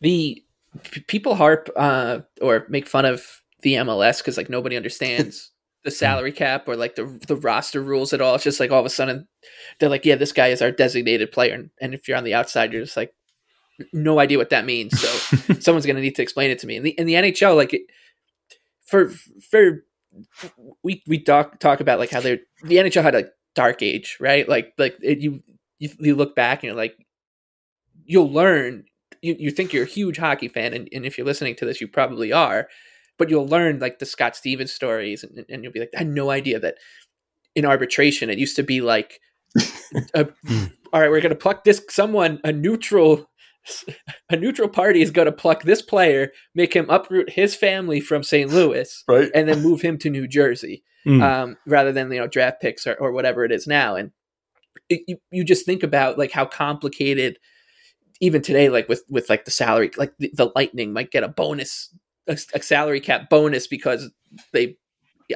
the 0.00 0.42
p- 0.82 1.00
people 1.06 1.36
harp 1.36 1.70
uh, 1.76 2.20
or 2.42 2.66
make 2.68 2.86
fun 2.86 3.04
of 3.04 3.24
the 3.62 3.74
MLS 3.74 4.18
because 4.18 4.36
like 4.36 4.50
nobody 4.50 4.76
understands 4.76 5.52
the 5.84 5.90
hmm. 5.90 5.94
salary 5.94 6.32
cap 6.32 6.68
or 6.68 6.76
like 6.76 6.96
the 6.96 7.04
the 7.26 7.36
roster 7.36 7.82
rules 7.82 8.12
at 8.12 8.20
all. 8.20 8.34
It's 8.34 8.44
just 8.44 8.60
like 8.60 8.70
all 8.70 8.80
of 8.80 8.86
a 8.86 8.90
sudden 8.90 9.28
they're 9.78 9.88
like, 9.88 10.04
yeah, 10.04 10.16
this 10.16 10.32
guy 10.32 10.48
is 10.48 10.62
our 10.62 10.70
designated 10.70 11.32
player, 11.32 11.54
and, 11.54 11.70
and 11.80 11.94
if 11.94 12.08
you're 12.08 12.16
on 12.16 12.24
the 12.24 12.34
outside, 12.34 12.72
you're 12.72 12.82
just 12.82 12.96
like, 12.96 13.14
no 13.92 14.18
idea 14.18 14.38
what 14.38 14.50
that 14.50 14.64
means. 14.64 15.00
So 15.00 15.36
someone's 15.60 15.86
going 15.86 15.96
to 15.96 16.02
need 16.02 16.16
to 16.16 16.22
explain 16.22 16.50
it 16.50 16.58
to 16.60 16.66
me. 16.66 16.76
In 16.76 16.82
the 16.82 16.90
in 16.90 17.06
the 17.06 17.14
NHL, 17.14 17.56
like 17.56 17.74
it, 17.74 17.82
for 18.84 19.10
for 19.50 19.84
we 20.82 21.02
we 21.06 21.18
talk 21.18 21.58
talk 21.58 21.80
about 21.80 21.98
like 21.98 22.10
how 22.10 22.20
they 22.20 22.40
the 22.64 22.76
NHL 22.76 23.02
had 23.02 23.14
a 23.14 23.30
dark 23.54 23.82
age, 23.82 24.16
right? 24.20 24.48
Like 24.48 24.72
like 24.78 24.96
it, 25.02 25.18
you, 25.18 25.42
you 25.78 25.90
you 25.98 26.14
look 26.14 26.34
back 26.34 26.62
and 26.62 26.68
you're 26.68 26.76
like 26.76 26.96
you'll 28.04 28.30
learn 28.30 28.84
you, 29.22 29.36
you 29.38 29.50
think 29.50 29.72
you're 29.72 29.84
a 29.84 29.86
huge 29.86 30.18
hockey 30.18 30.48
fan 30.48 30.72
and, 30.72 30.88
and 30.92 31.04
if 31.04 31.18
you're 31.18 31.26
listening 31.26 31.54
to 31.56 31.64
this 31.64 31.80
you 31.80 31.88
probably 31.88 32.32
are 32.32 32.68
but 33.18 33.28
you'll 33.30 33.46
learn 33.48 33.78
like 33.78 33.98
the 33.98 34.06
scott 34.06 34.34
stevens 34.36 34.72
stories 34.72 35.22
and, 35.24 35.44
and 35.48 35.62
you'll 35.62 35.72
be 35.72 35.80
like 35.80 35.90
i 35.94 35.98
had 35.98 36.08
no 36.08 36.30
idea 36.30 36.58
that 36.58 36.76
in 37.54 37.64
arbitration 37.64 38.30
it 38.30 38.38
used 38.38 38.56
to 38.56 38.62
be 38.62 38.80
like 38.80 39.20
a, 40.14 40.26
all 40.92 41.00
right 41.00 41.10
we're 41.10 41.20
going 41.20 41.30
to 41.30 41.34
pluck 41.36 41.64
this 41.64 41.82
someone 41.88 42.40
a 42.44 42.52
neutral 42.52 43.28
a 44.30 44.36
neutral 44.36 44.68
party 44.68 45.02
is 45.02 45.10
going 45.10 45.26
to 45.26 45.32
pluck 45.32 45.62
this 45.64 45.82
player 45.82 46.30
make 46.54 46.74
him 46.74 46.88
uproot 46.88 47.30
his 47.30 47.54
family 47.54 48.00
from 48.00 48.22
st 48.22 48.50
louis 48.50 49.04
Right. 49.08 49.30
and 49.34 49.48
then 49.48 49.62
move 49.62 49.80
him 49.82 49.98
to 49.98 50.10
new 50.10 50.26
jersey 50.28 50.82
Mm. 51.06 51.22
um, 51.22 51.56
rather 51.64 51.92
than 51.92 52.10
you 52.12 52.18
know 52.18 52.26
draft 52.26 52.60
picks 52.60 52.84
or, 52.86 52.94
or 52.94 53.12
whatever 53.12 53.44
it 53.44 53.52
is 53.52 53.66
now 53.68 53.94
and 53.94 54.10
it, 54.88 55.02
you, 55.06 55.16
you 55.30 55.44
just 55.44 55.64
think 55.64 55.82
about 55.84 56.18
like 56.18 56.32
how 56.32 56.44
complicated 56.44 57.38
even 58.20 58.42
today 58.42 58.68
like 58.68 58.88
with 58.88 59.04
with 59.08 59.30
like 59.30 59.44
the 59.44 59.50
salary 59.52 59.90
like 59.96 60.12
the, 60.18 60.30
the 60.34 60.50
lightning 60.56 60.92
might 60.92 61.12
get 61.12 61.22
a 61.22 61.28
bonus 61.28 61.94
a, 62.28 62.38
a 62.54 62.62
salary 62.62 63.00
cap 63.00 63.28
bonus 63.30 63.66
because 63.66 64.10
they 64.52 64.76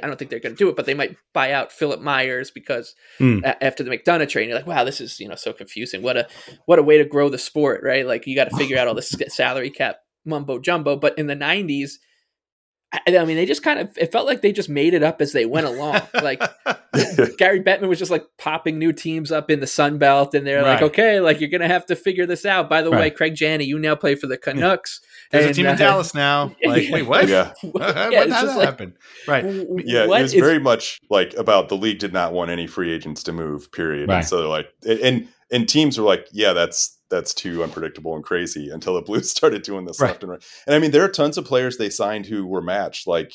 I 0.02 0.07
don't 0.07 0.18
think 0.18 0.31
they're 0.31 0.40
going 0.40 0.55
to 0.55 0.59
do 0.59 0.70
it, 0.70 0.76
but 0.76 0.87
they 0.87 0.94
might 0.94 1.16
buy 1.35 1.52
out 1.52 1.70
Philip 1.70 2.00
Myers 2.00 2.50
because 2.50 2.94
hmm. 3.18 3.40
a- 3.44 3.62
after 3.62 3.83
the 3.83 3.90
McDonagh 3.90 4.28
trade, 4.28 4.48
you're 4.48 4.57
like, 4.57 4.66
wow, 4.66 4.85
this 4.85 5.00
is 5.00 5.20
you 5.20 5.28
know 5.28 5.35
so 5.35 5.52
confusing. 5.52 6.02
What 6.02 6.16
a 6.16 6.28
what 6.66 6.78
a 6.78 6.83
way 6.83 6.98
to 6.98 7.05
grow 7.05 7.28
the 7.28 7.38
sport, 7.38 7.83
right? 7.83 8.07
Like 8.07 8.26
you 8.26 8.35
got 8.35 8.48
to 8.48 8.57
figure 8.57 8.78
out 8.78 8.88
all 8.88 8.94
this 8.94 9.14
salary 9.28 9.70
cap 9.70 9.96
mumbo 10.24 10.59
jumbo. 10.59 10.96
But 10.96 11.18
in 11.18 11.26
the 11.26 11.37
'90s, 11.37 11.94
I, 12.92 13.16
I 13.18 13.24
mean, 13.24 13.37
they 13.37 13.46
just 13.46 13.62
kind 13.62 13.78
of 13.78 13.96
it 13.96 14.12
felt 14.12 14.26
like 14.26 14.42
they 14.42 14.52
just 14.52 14.68
made 14.68 14.92
it 14.94 15.02
up 15.02 15.20
as 15.22 15.33
they 15.33 15.46
went 15.46 15.66
along. 15.66 16.00
like 16.22 16.40
Gary 17.38 17.61
Bettman 17.62 17.88
was 17.88 17.98
just 17.98 18.11
like 18.11 18.26
popping 18.38 18.78
new 18.78 18.92
teams 18.92 19.33
up 19.33 19.50
in 19.50 19.61
the 19.61 19.66
Sun 19.66 19.98
Belt, 19.98 20.35
and 20.35 20.46
they're 20.46 20.62
like, 20.62 20.83
okay, 20.83 21.20
like 21.20 21.40
you're 21.40 21.48
gonna 21.48 21.68
have 21.68 21.87
to 21.87 21.96
figure 21.96 22.26
this 22.26 22.44
out. 22.44 22.68
By 22.68 22.83
the 22.83 22.90
way, 22.90 23.11
Craig 23.11 23.35
Janney, 23.35 23.64
you 23.64 23.78
now 23.78 23.94
play 23.94 24.14
for 24.14 24.26
the 24.26 24.37
Canucks. 24.37 25.00
There's 25.31 25.44
a 25.44 25.46
And, 25.48 25.57
team 25.57 25.66
in 25.66 25.72
uh, 25.74 25.76
Dallas 25.76 26.14
now. 26.14 26.55
Like, 26.64 26.90
wait, 26.90 27.07
what? 27.07 27.28
Yeah. 27.28 27.52
How 27.62 27.70
Yeah, 28.11 28.24
did 28.24 28.31
that 28.33 28.42
just 28.42 28.57
like- 28.57 28.66
happen? 28.66 28.94
Right. 29.26 29.44
Yeah, 29.85 30.07
what 30.07 30.20
it 30.20 30.24
was 30.24 30.35
is- 30.35 30.40
very 30.40 30.59
much 30.59 31.00
like 31.11 31.35
about 31.35 31.68
the 31.70 31.76
league 31.76 31.98
did 31.98 32.12
not 32.12 32.33
want 32.35 32.50
any 32.50 32.66
free 32.66 32.92
agents 32.92 33.22
to 33.24 33.33
move. 33.33 33.72
Period. 33.72 34.09
Right. 34.09 34.18
And 34.18 34.26
so 34.26 34.38
they're 34.38 34.48
like, 34.48 34.68
and 34.87 35.28
and 35.53 35.69
teams 35.69 35.97
were 35.99 36.05
like, 36.05 36.27
yeah, 36.33 36.53
that's 36.53 36.99
that's 37.11 37.33
too 37.35 37.62
unpredictable 37.62 38.15
and 38.17 38.25
crazy 38.25 38.71
until 38.73 38.95
the 38.95 39.03
Blues 39.03 39.31
started 39.31 39.62
doing 39.62 39.85
this 39.85 40.01
Right. 40.01 40.09
left 40.09 40.23
and 40.25 40.33
right. 40.33 40.45
And 40.67 40.75
I 40.75 40.79
mean, 40.81 40.91
there 40.91 41.05
are 41.05 41.09
tons 41.09 41.38
of 41.38 41.45
players 41.45 41.77
they 41.77 41.91
signed 41.91 42.27
who 42.27 42.47
were 42.47 42.62
matched. 42.62 43.07
Like 43.07 43.33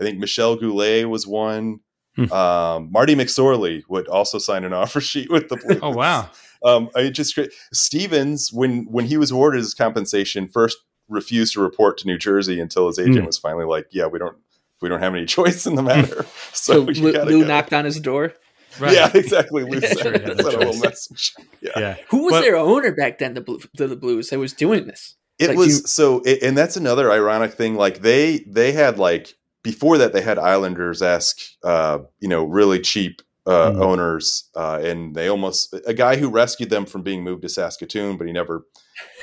I 0.00 0.04
think 0.04 0.18
Michel 0.18 0.56
Goulet 0.56 1.08
was 1.08 1.26
one. 1.26 1.80
Hmm. 2.16 2.32
Um, 2.32 2.88
Marty 2.92 3.14
McSorley 3.14 3.82
would 3.88 4.08
also 4.08 4.38
sign 4.38 4.64
an 4.64 4.72
offer 4.82 5.00
sheet 5.00 5.30
with 5.30 5.48
the 5.48 5.56
Blues. 5.56 5.80
Oh 5.82 5.90
wow. 5.90 6.30
Um, 6.64 6.88
I 6.96 7.08
just 7.10 7.38
Stevens 7.72 8.52
when 8.52 8.86
when 8.90 9.04
he 9.06 9.16
was 9.16 9.30
awarded 9.30 9.58
his 9.60 9.74
compensation 9.74 10.48
first 10.48 10.76
refused 11.08 11.54
to 11.54 11.60
report 11.60 11.96
to 11.98 12.06
New 12.06 12.18
Jersey 12.18 12.60
until 12.60 12.86
his 12.88 12.98
agent 12.98 13.18
Hmm. 13.20 13.24
was 13.26 13.38
finally 13.38 13.64
like, 13.64 13.86
yeah, 13.92 14.06
we 14.06 14.18
don't 14.18 14.36
we 14.82 14.88
don't 14.88 15.00
have 15.00 15.14
any 15.14 15.24
choice 15.36 15.66
in 15.66 15.74
the 15.76 15.82
matter. 15.82 16.24
so 16.52 16.92
So, 16.92 17.02
Lou, 17.02 17.12
Lou 17.12 17.44
knocked 17.44 17.72
on 17.72 17.84
his 17.84 17.98
door. 18.00 18.34
Right. 18.80 18.94
Yeah, 18.94 19.10
exactly. 19.14 19.64
Lou 19.64 19.78
Yeah. 19.80 19.88
sent, 19.88 20.00
Sure, 20.00 20.12
he 20.12 20.18
had 20.20 20.36
no 20.36 20.42
sent 20.44 20.54
a 20.54 20.58
little 20.58 20.80
message. 20.80 21.34
Yeah. 21.60 21.70
Yeah. 21.76 21.96
Who 22.10 22.24
was 22.24 22.32
But- 22.32 22.40
their 22.42 22.56
owner 22.56 22.92
back 22.94 23.18
then? 23.18 23.34
The 23.34 23.40
Blue, 23.40 23.60
to 23.76 23.86
the 23.88 23.96
Blues 23.96 24.28
that 24.30 24.38
was 24.38 24.52
doing 24.52 24.86
this. 24.86 25.16
It 25.38 25.48
Like, 25.48 25.58
was 25.58 25.68
you- 25.68 25.86
so, 25.86 26.20
it, 26.24 26.42
and 26.42 26.56
that's 26.56 26.76
another 26.76 27.10
ironic 27.12 27.52
thing. 27.52 27.74
Like 27.76 28.02
they 28.02 28.44
they 28.46 28.72
had 28.72 28.98
like 28.98 29.34
before 29.62 29.98
that 29.98 30.12
they 30.12 30.20
had 30.20 30.38
Islanders 30.38 31.02
esque, 31.02 31.38
uh, 31.64 31.98
you 32.20 32.28
know, 32.28 32.44
really 32.44 32.80
cheap 32.80 33.22
uh, 33.46 33.70
Mhm. 33.70 33.80
owners, 33.82 34.44
uh, 34.54 34.78
and 34.82 35.14
they 35.14 35.26
almost 35.28 35.74
a 35.86 35.94
guy 35.94 36.16
who 36.16 36.28
rescued 36.28 36.70
them 36.70 36.84
from 36.86 37.02
being 37.02 37.24
moved 37.24 37.42
to 37.42 37.48
Saskatoon, 37.48 38.16
but 38.18 38.26
he 38.26 38.32
never, 38.32 38.66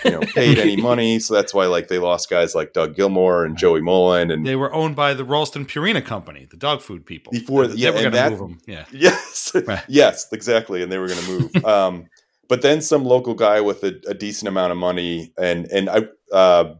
you 0.04 0.12
know, 0.12 0.20
paid 0.22 0.58
any 0.60 0.76
money. 0.76 1.20
So 1.26 1.34
that's 1.34 1.54
why 1.54 1.66
like 1.66 1.88
they 1.88 2.00
lost 2.00 2.30
guys 2.30 2.54
like 2.56 2.74
Doug 2.74 2.96
Gilmour 2.96 3.46
and 3.46 3.58
Joey 3.58 3.82
Mullen 3.82 4.32
and 4.32 4.46
They 4.46 4.56
were 4.56 4.74
owned 4.74 4.96
by 4.96 5.14
the 5.14 5.24
Ralston 5.24 5.66
Purina 5.66 6.04
Company, 6.06 6.48
the 6.50 6.58
dog 6.58 6.82
food 6.82 7.06
people. 7.06 7.32
Before- 7.32 7.68
they, 7.68 7.76
yeah, 7.76 7.92
they 7.92 8.06
were 8.06 8.12
going 8.12 8.24
to 8.24 8.30
move 8.32 8.40
them. 8.40 8.60
Yeah. 8.68 8.86
Yes, 8.92 9.52
Right. 9.66 9.84
yes, 9.88 10.28
exactly. 10.32 10.84
And 10.84 10.92
they 10.92 10.98
were 10.98 11.08
going 11.08 11.22
to 11.22 11.28
move. 11.40 11.66
um, 11.66 12.08
but 12.48 12.62
then 12.62 12.82
some 12.82 13.04
local 13.06 13.34
guy 13.34 13.62
with 13.62 13.84
a, 13.84 14.00
a 14.08 14.14
decent 14.14 14.48
amount 14.48 14.72
of 14.72 14.78
money, 14.78 15.34
and 15.38 15.66
and 15.72 15.90
I, 15.90 16.04
uh, 16.32 16.76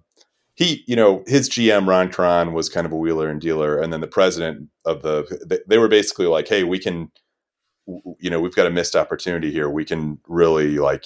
he, 0.54 0.84
you 0.88 0.96
know, 0.96 1.24
his 1.28 1.50
GM 1.50 1.88
Ron 1.88 2.12
Caron 2.12 2.54
was 2.54 2.70
kind 2.70 2.86
of 2.86 2.92
a 2.92 2.96
wheeler 2.96 3.30
and 3.30 3.42
dealer, 3.42 3.80
and 3.82 3.92
then 3.92 4.00
the 4.02 4.08
president 4.08 4.70
of 4.86 5.02
the 5.02 5.64
they 5.68 5.78
were 5.80 5.88
basically 5.88 6.28
like, 6.28 6.48
hey, 6.48 6.64
we 6.64 6.78
can, 6.78 7.12
you 8.20 8.30
know, 8.30 8.40
we've 8.40 8.56
got 8.56 8.68
a 8.68 8.70
missed 8.70 8.96
opportunity 8.96 9.52
here. 9.52 9.70
We 9.70 9.86
can 9.86 10.20
really 10.28 10.78
like 10.78 11.06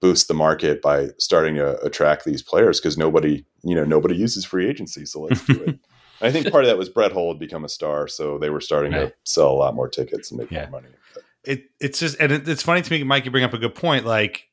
boost 0.00 0.28
the 0.28 0.34
market 0.34 0.80
by 0.82 1.08
starting 1.18 1.54
to 1.56 1.78
attract 1.82 2.24
these 2.24 2.42
players 2.42 2.80
because 2.80 2.96
nobody, 2.96 3.44
you 3.62 3.74
know, 3.74 3.84
nobody 3.84 4.16
uses 4.16 4.44
free 4.44 4.68
agency, 4.68 5.04
so 5.06 5.20
let's 5.22 5.44
do 5.44 5.62
it. 5.64 5.78
I 6.22 6.30
think 6.30 6.50
part 6.50 6.64
of 6.64 6.68
that 6.68 6.76
was 6.78 6.88
Brett 6.90 7.12
Hull 7.12 7.28
had 7.32 7.38
become 7.38 7.64
a 7.64 7.68
star, 7.68 8.06
so 8.08 8.36
they 8.38 8.50
were 8.50 8.60
starting 8.60 8.92
Right. 8.92 9.08
to 9.08 9.14
sell 9.24 9.48
a 9.50 9.54
lot 9.56 9.74
more 9.74 9.88
tickets 9.88 10.30
and 10.30 10.40
make 10.40 10.50
Yeah. 10.50 10.68
more 10.70 10.80
money. 10.82 10.94
it 11.44 11.64
it's 11.80 11.98
just 12.00 12.16
and 12.20 12.30
it, 12.32 12.46
it's 12.48 12.62
funny 12.62 12.82
to 12.82 12.90
me 12.92 13.02
mike 13.02 13.24
you 13.24 13.30
bring 13.30 13.44
up 13.44 13.54
a 13.54 13.58
good 13.58 13.74
point 13.74 14.04
like 14.04 14.46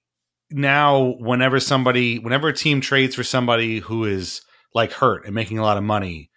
now 0.49 1.15
whenever 1.19 1.60
somebody 1.60 2.19
whenever 2.19 2.47
a 2.47 2.53
team 2.53 2.79
trades 2.79 3.13
for 3.15 3.23
somebody 3.23 3.79
who 3.79 4.05
is 4.05 4.41
like 4.73 4.93
hurt 4.93 5.25
and 5.25 5.36
making 5.36 5.57
a 5.57 5.62
lot 5.62 5.75
of 5.77 5.83
money 5.83 6.29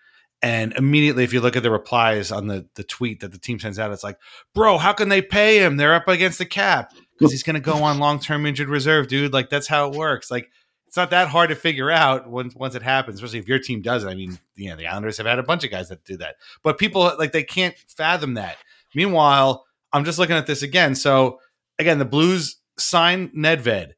and 0.43 0.73
immediately 0.73 1.23
if 1.23 1.33
you 1.33 1.41
look 1.41 1.55
at 1.57 1.63
the 1.63 1.71
replies 1.71 2.33
on 2.33 2.49
the 2.49 2.67
the 2.75 2.83
tweet 2.83 3.21
that 3.21 3.31
the 3.31 3.39
team 3.39 3.61
sends 3.61 3.79
out 3.79 3.93
it's 3.93 4.03
like 4.03 4.19
bro 4.55 4.79
how 4.79 4.93
can 4.93 5.09
they 5.09 5.23
pay 5.23 5.59
him 5.63 5.77
they're 5.77 5.95
up 5.95 6.09
against 6.09 6.39
the 6.39 6.45
cap 6.45 6.93
because 7.21 7.33
he's 7.33 7.43
going 7.43 7.55
to 7.55 7.61
go 7.61 7.85
on 7.85 7.99
long-term 7.99 8.47
injured 8.47 8.69
reserve 8.69 9.07
dude. 9.07 9.33
Like 9.33 9.51
that's 9.51 9.69
how 9.69 9.89
it 9.91 9.97
works. 9.97 10.31
Like 10.31 10.51
it's 10.87 10.97
not 10.97 11.11
that 11.11 11.29
hard 11.29 11.51
to 11.51 11.55
figure 11.55 11.91
out 11.91 12.29
once 12.29 12.55
once 12.57 12.75
it 12.75 12.83
happens 12.83 13.17
especially 13.17 13.39
if 13.39 13.47
your 13.47 13.61
team 13.61 13.83
does 13.83 14.05
it. 14.05 14.09
I 14.09 14.15
mean 14.15 14.39
you 14.57 14.71
know 14.71 14.77
the 14.77 14.89
islanders 14.89 15.19
have 15.19 15.27
had 15.27 15.39
a 15.39 15.45
bunch 15.45 15.63
of 15.63 15.71
guys 15.71 15.89
that 15.91 16.05
do 16.05 16.17
that. 16.17 16.37
But 16.65 16.79
people 16.79 17.03
like 17.19 17.33
they 17.33 17.45
can't 17.45 17.77
fathom 17.87 18.35
that. 18.35 18.57
Meanwhile 18.95 19.65
i'm 19.93 20.05
just 20.05 20.19
looking 20.19 20.37
at 20.37 20.47
this 20.47 20.63
again. 20.63 20.95
So 20.95 21.39
again 21.79 21.99
the 21.99 22.05
blues 22.05 22.57
sign 22.79 23.29
nedved. 23.31 23.93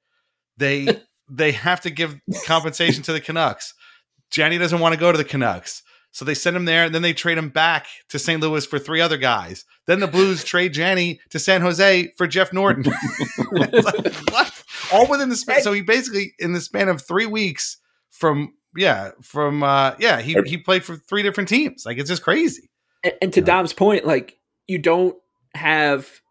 They 0.58 1.00
they 1.30 1.52
have 1.52 1.80
to 1.82 1.90
give 1.90 2.20
compensation 2.44 3.02
to 3.04 3.12
the 3.12 3.20
canucks. 3.20 3.74
Janney 4.32 4.56
doesn't 4.58 4.80
want 4.80 4.94
to 4.94 5.00
go 5.00 5.12
to 5.12 5.18
the 5.18 5.24
Canucks. 5.24 5.82
So 6.12 6.24
they 6.24 6.34
send 6.34 6.56
him 6.56 6.66
there 6.66 6.84
and 6.84 6.94
then 6.94 7.02
they 7.02 7.14
trade 7.14 7.38
him 7.38 7.48
back 7.48 7.86
to 8.10 8.18
St. 8.18 8.40
Louis 8.40 8.64
for 8.64 8.78
three 8.78 9.00
other 9.00 9.16
guys. 9.16 9.64
Then 9.86 10.00
the 10.00 10.06
Blues 10.06 10.44
trade 10.44 10.72
Janney 10.72 11.20
to 11.30 11.38
San 11.38 11.62
Jose 11.62 12.12
for 12.16 12.26
Jeff 12.26 12.52
Norton. 12.52 12.84
Like, 13.54 14.14
what? 14.30 14.64
All 14.92 15.06
within 15.08 15.28
the 15.28 15.36
span. 15.36 15.60
So 15.60 15.72
he 15.74 15.82
basically, 15.82 16.32
in 16.38 16.54
the 16.54 16.60
span 16.60 16.88
of 16.88 17.02
three 17.02 17.26
weeks 17.26 17.76
from, 18.10 18.54
yeah, 18.74 19.10
from, 19.20 19.62
uh, 19.62 19.94
yeah, 19.98 20.22
he, 20.22 20.34
he 20.46 20.56
played 20.56 20.84
for 20.84 20.96
three 20.96 21.22
different 21.22 21.50
teams. 21.50 21.84
Like 21.84 21.98
it's 21.98 22.08
just 22.08 22.22
crazy. 22.22 22.70
and, 23.04 23.12
and 23.20 23.32
to 23.34 23.42
Dom's 23.42 23.74
point, 23.74 24.06
like 24.06 24.38
you 24.66 24.78
don't 24.78 25.16
have 25.54 26.22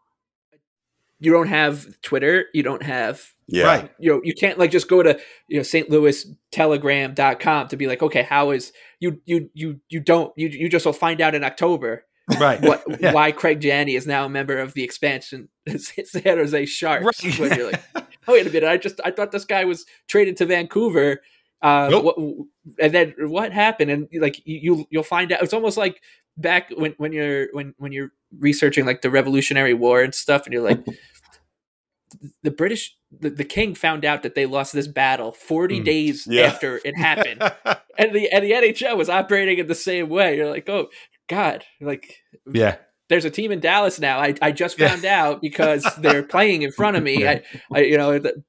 you 1.19 1.31
don't 1.31 1.47
have 1.47 1.85
Twitter, 2.01 2.45
you 2.53 2.63
don't 2.63 2.81
have 2.81 3.33
Yeah. 3.51 3.65
Right. 3.65 3.91
you 3.99 4.11
know 4.11 4.21
you 4.23 4.33
can't 4.33 4.57
like 4.57 4.71
just 4.71 4.87
go 4.87 5.03
to 5.03 5.19
you 5.47 5.57
know 5.57 5.63
St. 5.63 5.89
Louis 5.89 6.25
telegram.com 6.51 7.67
to 7.67 7.77
be 7.77 7.87
like 7.87 8.01
okay 8.01 8.23
how 8.23 8.51
is 8.51 8.71
you 8.99 9.21
you 9.25 9.49
you 9.53 9.79
you 9.89 9.99
don't 9.99 10.31
you 10.37 10.47
you 10.49 10.69
just 10.69 10.85
will 10.85 10.93
find 10.93 11.21
out 11.21 11.35
in 11.35 11.43
October 11.43 12.05
Right. 12.39 12.61
what 12.61 12.83
Yeah. 13.01 13.13
why 13.13 13.31
Craig 13.31 13.59
Janney 13.59 13.95
is 13.95 14.07
now 14.07 14.25
a 14.25 14.29
member 14.29 14.57
of 14.57 14.73
the 14.73 14.83
expansion 14.83 15.49
San 15.77 16.37
Jose 16.37 16.65
Sharks 16.65 17.23
Right. 17.23 17.39
when 17.39 17.57
you're 17.57 17.71
like 17.71 17.81
oh 17.95 18.03
wait 18.33 18.47
a 18.47 18.49
minute 18.49 18.69
I 18.69 18.77
just 18.77 19.01
I 19.03 19.11
thought 19.11 19.31
this 19.31 19.45
guy 19.45 19.65
was 19.65 19.85
traded 20.07 20.37
to 20.37 20.45
Vancouver 20.45 21.21
uh 21.61 21.89
Nope. 21.91 22.03
what, 22.05 22.17
and 22.79 22.93
then 22.93 23.13
what 23.19 23.51
happened 23.51 23.91
and 23.91 24.07
like 24.19 24.41
you- 24.45 24.87
you'll 24.89 25.03
find 25.03 25.31
out 25.31 25.41
it's 25.43 25.53
almost 25.53 25.77
like 25.77 26.01
back 26.37 26.69
when 26.75 26.93
when 26.97 27.11
you're 27.11 27.47
when 27.51 27.73
when 27.77 27.91
you're 27.91 28.11
researching 28.39 28.85
like 28.85 29.01
the 29.01 29.09
Revolutionary 29.11 29.73
War 29.73 30.01
and 30.01 30.15
stuff 30.15 30.45
and 30.45 30.53
you're 30.53 30.63
like 30.63 30.83
the 32.43 32.51
British 32.51 32.95
the, 33.19 33.29
the 33.29 33.43
king 33.43 33.75
found 33.75 34.05
out 34.05 34.23
that 34.23 34.35
they 34.35 34.45
lost 34.45 34.73
this 34.73 34.87
battle 34.87 35.31
40 35.31 35.81
Mm. 35.81 35.85
days 35.85 36.27
Yeah. 36.29 36.43
after 36.43 36.79
it 36.85 36.95
happened 36.97 37.41
and 37.97 38.13
the 38.13 38.29
and 38.31 38.43
the 38.43 38.51
NHL 38.51 38.97
was 38.97 39.09
operating 39.09 39.57
in 39.59 39.67
the 39.67 39.75
same 39.75 40.07
way 40.09 40.37
you're 40.37 40.49
like 40.49 40.67
oh 40.69 40.87
god 41.27 41.63
like 41.81 42.17
yeah. 42.51 42.77
there's 43.09 43.25
a 43.25 43.29
team 43.29 43.51
in 43.51 43.59
Dallas 43.59 43.99
now. 43.99 44.19
I, 44.19 44.35
I 44.41 44.51
just 44.51 44.79
Yeah. 44.79 44.89
found 44.89 45.05
out 45.05 45.41
because 45.41 45.85
they're 45.97 46.23
playing 46.23 46.61
in 46.61 46.71
front 46.71 46.95
of 46.97 47.03
me. 47.03 47.27
I, 47.31 47.43
I 47.73 47.81
you 47.81 47.97
know, 47.97 48.17
the, 48.19 48.43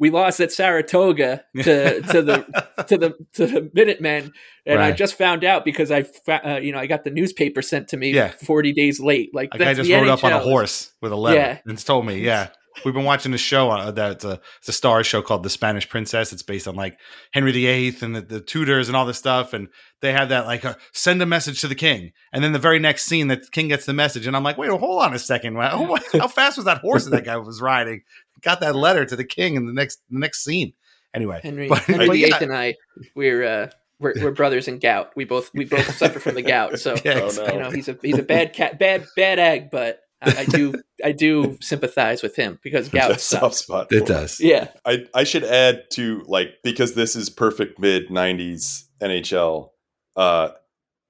we 0.00 0.10
lost 0.10 0.40
at 0.40 0.50
Saratoga 0.50 1.44
to 1.62 2.00
to 2.02 2.22
the 2.22 2.64
to 2.88 2.96
the 2.98 3.14
to 3.34 3.46
the 3.46 3.70
Minutemen, 3.74 4.32
and 4.66 4.80
I 4.80 4.92
just 4.92 5.16
found 5.18 5.44
out 5.44 5.64
because 5.64 5.90
I 5.92 6.04
uh, 6.28 6.56
you 6.56 6.72
know 6.72 6.78
I 6.78 6.86
got 6.86 7.04
the 7.04 7.10
newspaper 7.10 7.62
sent 7.62 7.88
to 7.88 7.96
me 7.96 8.12
Yeah. 8.12 8.30
40 8.30 8.72
days 8.72 8.98
late. 8.98 9.34
Like 9.34 9.50
A 9.54 9.58
guy 9.58 9.74
just 9.74 9.90
rode 9.90 10.08
up 10.08 10.24
on 10.24 10.32
a 10.32 10.38
horse 10.40 10.92
with 11.02 11.12
a 11.12 11.16
letter 11.16 11.36
Yeah. 11.38 11.58
and 11.66 11.78
told 11.78 12.06
me, 12.06 12.20
yeah. 12.20 12.48
We've 12.84 12.94
been 12.94 13.04
watching 13.04 13.34
a 13.34 13.38
show 13.38 13.70
uh, 13.70 13.90
that's 13.90 14.24
a, 14.24 14.40
it's 14.58 14.68
a 14.68 14.72
Starz 14.72 15.04
show 15.04 15.22
called 15.22 15.42
The 15.42 15.50
Spanish 15.50 15.88
Princess. 15.88 16.32
It's 16.32 16.42
based 16.42 16.68
on 16.68 16.76
like 16.76 16.98
Henry 17.32 17.52
VIII 17.52 17.96
and 18.02 18.16
the, 18.16 18.20
the 18.20 18.40
Tudors 18.40 18.88
and 18.88 18.96
all 18.96 19.04
this 19.06 19.18
stuff. 19.18 19.52
And 19.52 19.68
they 20.00 20.12
have 20.12 20.28
that 20.30 20.46
like 20.46 20.64
uh, 20.64 20.74
send 20.92 21.20
a 21.20 21.26
message 21.26 21.60
to 21.62 21.68
the 21.68 21.74
king. 21.74 22.12
And 22.32 22.42
then 22.44 22.52
the 22.52 22.58
very 22.58 22.78
next 22.78 23.06
scene, 23.06 23.28
the 23.28 23.36
king 23.52 23.68
gets 23.68 23.86
the 23.86 23.92
message. 23.92 24.26
And 24.26 24.36
I'm 24.36 24.42
like, 24.44 24.56
wait, 24.56 24.70
hold 24.70 25.02
on 25.02 25.12
a 25.14 25.18
second. 25.18 25.54
Wow, 25.54 25.96
How 26.12 26.28
fast 26.28 26.56
was 26.56 26.66
that 26.66 26.78
horse 26.78 27.04
that 27.04 27.10
that 27.10 27.24
guy 27.24 27.36
was 27.38 27.60
riding? 27.60 28.02
Got 28.40 28.60
that 28.60 28.76
letter 28.76 29.04
to 29.04 29.16
the 29.16 29.24
king 29.24 29.56
in 29.56 29.66
the 29.66 29.72
next 29.72 30.00
the 30.08 30.18
next 30.18 30.44
scene. 30.44 30.72
Anyway, 31.12 31.40
Henry 31.42 31.68
but- 31.68 31.78
Henry 31.80 32.06
but 32.06 32.12
VIII 32.14 32.28
yeah. 32.30 32.38
and 32.42 32.54
I 32.54 32.76
we're 33.14 33.44
uh, 33.44 33.70
we're, 33.98 34.14
we're 34.22 34.30
brothers 34.30 34.68
in 34.68 34.78
gout. 34.78 35.10
We 35.16 35.24
both 35.24 35.50
we 35.52 35.64
both 35.64 35.94
suffer 35.96 36.20
from 36.20 36.36
the 36.36 36.42
gout. 36.42 36.78
So 36.78 36.94
Yeah, 37.04 37.20
Oh, 37.20 37.26
exactly. 37.26 37.54
you 37.54 37.60
know 37.62 37.70
he's 37.70 37.88
a 37.88 37.98
he's 38.00 38.18
a 38.18 38.22
bad 38.22 38.52
cat 38.52 38.78
bad 38.78 39.06
bad 39.16 39.38
egg, 39.38 39.70
but 39.70 40.00
I, 40.22 40.40
I 40.40 40.44
do 40.44 40.74
I 41.04 41.12
do 41.12 41.56
sympathize 41.60 42.22
with 42.22 42.36
him 42.36 42.58
because 42.62 42.88
gout 42.88 43.10
That's 43.10 43.32
a 43.32 43.36
soft 43.38 43.54
spot. 43.54 43.88
It 43.90 44.06
does. 44.06 44.40
Yeah. 44.40 44.68
I, 44.84 45.06
I 45.14 45.24
should 45.24 45.44
add 45.44 45.84
to 45.92 46.22
like 46.26 46.54
because 46.62 46.94
this 46.94 47.16
is 47.16 47.30
perfect 47.30 47.78
mid 47.78 48.08
'90s 48.08 48.84
NHL. 49.00 49.70
Uh, 50.16 50.50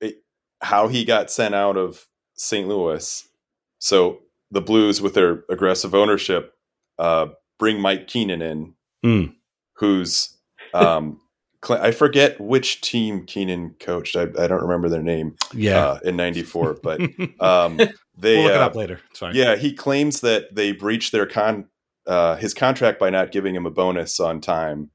it, 0.00 0.22
how 0.60 0.88
he 0.88 1.04
got 1.04 1.30
sent 1.30 1.54
out 1.54 1.76
of 1.76 2.06
St. 2.34 2.68
Louis. 2.68 3.26
So 3.78 4.20
the 4.50 4.60
Blues, 4.60 5.00
with 5.00 5.14
their 5.14 5.44
aggressive 5.48 5.94
ownership, 5.94 6.54
uh, 6.98 7.28
bring 7.58 7.80
Mike 7.80 8.06
Keenan 8.08 8.42
in, 8.42 8.74
Mm. 9.04 9.34
who's 9.76 10.36
um, 10.74 11.18
I 11.68 11.90
forget 11.90 12.38
which 12.40 12.80
team 12.82 13.24
Keenan 13.26 13.74
coached. 13.80 14.14
I, 14.16 14.22
I 14.22 14.46
don't 14.46 14.62
remember 14.62 14.88
their 14.90 15.02
name 15.02 15.36
Yeah. 15.54 15.78
uh, 15.86 15.98
in 16.04 16.16
'94, 16.16 16.78
but 16.82 17.00
um, 17.40 17.78
they 18.20 18.36
we'll 18.36 18.44
look 18.44 18.52
it 18.52 18.60
uh, 18.60 18.66
up 18.66 18.74
later. 18.74 19.00
It's 19.10 19.18
fine. 19.18 19.34
yeah, 19.34 19.56
he 19.56 19.72
claims 19.72 20.20
that 20.20 20.54
they 20.54 20.72
breached 20.72 21.12
their 21.12 21.26
con 21.26 21.66
uh, 22.06 22.36
his 22.36 22.54
contract 22.54 22.98
by 22.98 23.10
not 23.10 23.32
giving 23.32 23.54
him 23.54 23.66
a 23.66 23.70
bonus 23.70 24.20
on 24.20 24.40
time. 24.40 24.90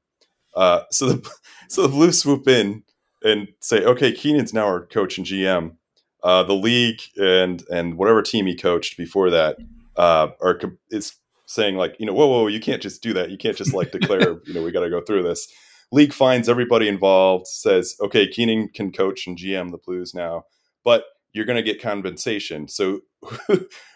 Uh, 0.54 0.82
so 0.90 1.08
the 1.08 1.30
so 1.68 1.82
the 1.82 1.88
Blues 1.88 2.18
swoop 2.18 2.48
in 2.48 2.82
and 3.22 3.48
say, 3.60 3.84
"Okay, 3.84 4.12
Keenan's 4.12 4.54
now 4.54 4.66
our 4.66 4.86
coach 4.86 5.18
and 5.18 5.26
GM." 5.26 5.76
Uh, 6.22 6.42
the 6.42 6.54
league 6.54 7.02
and 7.16 7.62
and 7.70 7.96
whatever 7.98 8.22
team 8.22 8.46
he 8.46 8.56
coached 8.56 8.96
before 8.96 9.30
that 9.30 9.58
uh, 9.96 10.28
are 10.40 10.58
is 10.90 11.14
saying 11.46 11.76
like, 11.76 11.96
you 11.98 12.06
know, 12.06 12.12
whoa, 12.12 12.26
whoa, 12.26 12.46
you 12.48 12.60
can't 12.60 12.82
just 12.82 13.02
do 13.02 13.12
that. 13.14 13.30
You 13.30 13.38
can't 13.38 13.56
just 13.56 13.72
like 13.72 13.92
declare, 13.92 14.40
you 14.44 14.54
know, 14.54 14.62
we 14.62 14.72
got 14.72 14.80
to 14.80 14.90
go 14.90 15.00
through 15.00 15.22
this. 15.22 15.48
League 15.92 16.12
finds 16.12 16.48
everybody 16.48 16.88
involved, 16.88 17.46
says, 17.46 17.96
okay, 18.00 18.26
Keenan 18.26 18.68
can 18.68 18.90
coach 18.90 19.26
and 19.26 19.38
GM 19.38 19.70
the 19.70 19.78
Blues 19.78 20.14
now, 20.14 20.44
but 20.84 21.04
you're 21.36 21.44
going 21.44 21.56
to 21.56 21.62
get 21.62 21.82
compensation. 21.82 22.66
So 22.66 23.00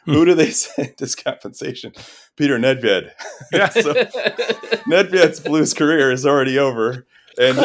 who 0.04 0.24
do 0.24 0.34
they 0.34 0.50
send 0.50 0.94
as 1.00 1.14
compensation? 1.14 1.92
Peter 2.36 2.58
Nedved. 2.58 3.10
Yeah. 3.52 3.68
so 3.70 3.94
Nedved's 4.84 5.40
Blues 5.40 5.74
career 5.74 6.12
is 6.12 6.26
already 6.26 6.58
over. 6.58 7.06
And 7.38 7.56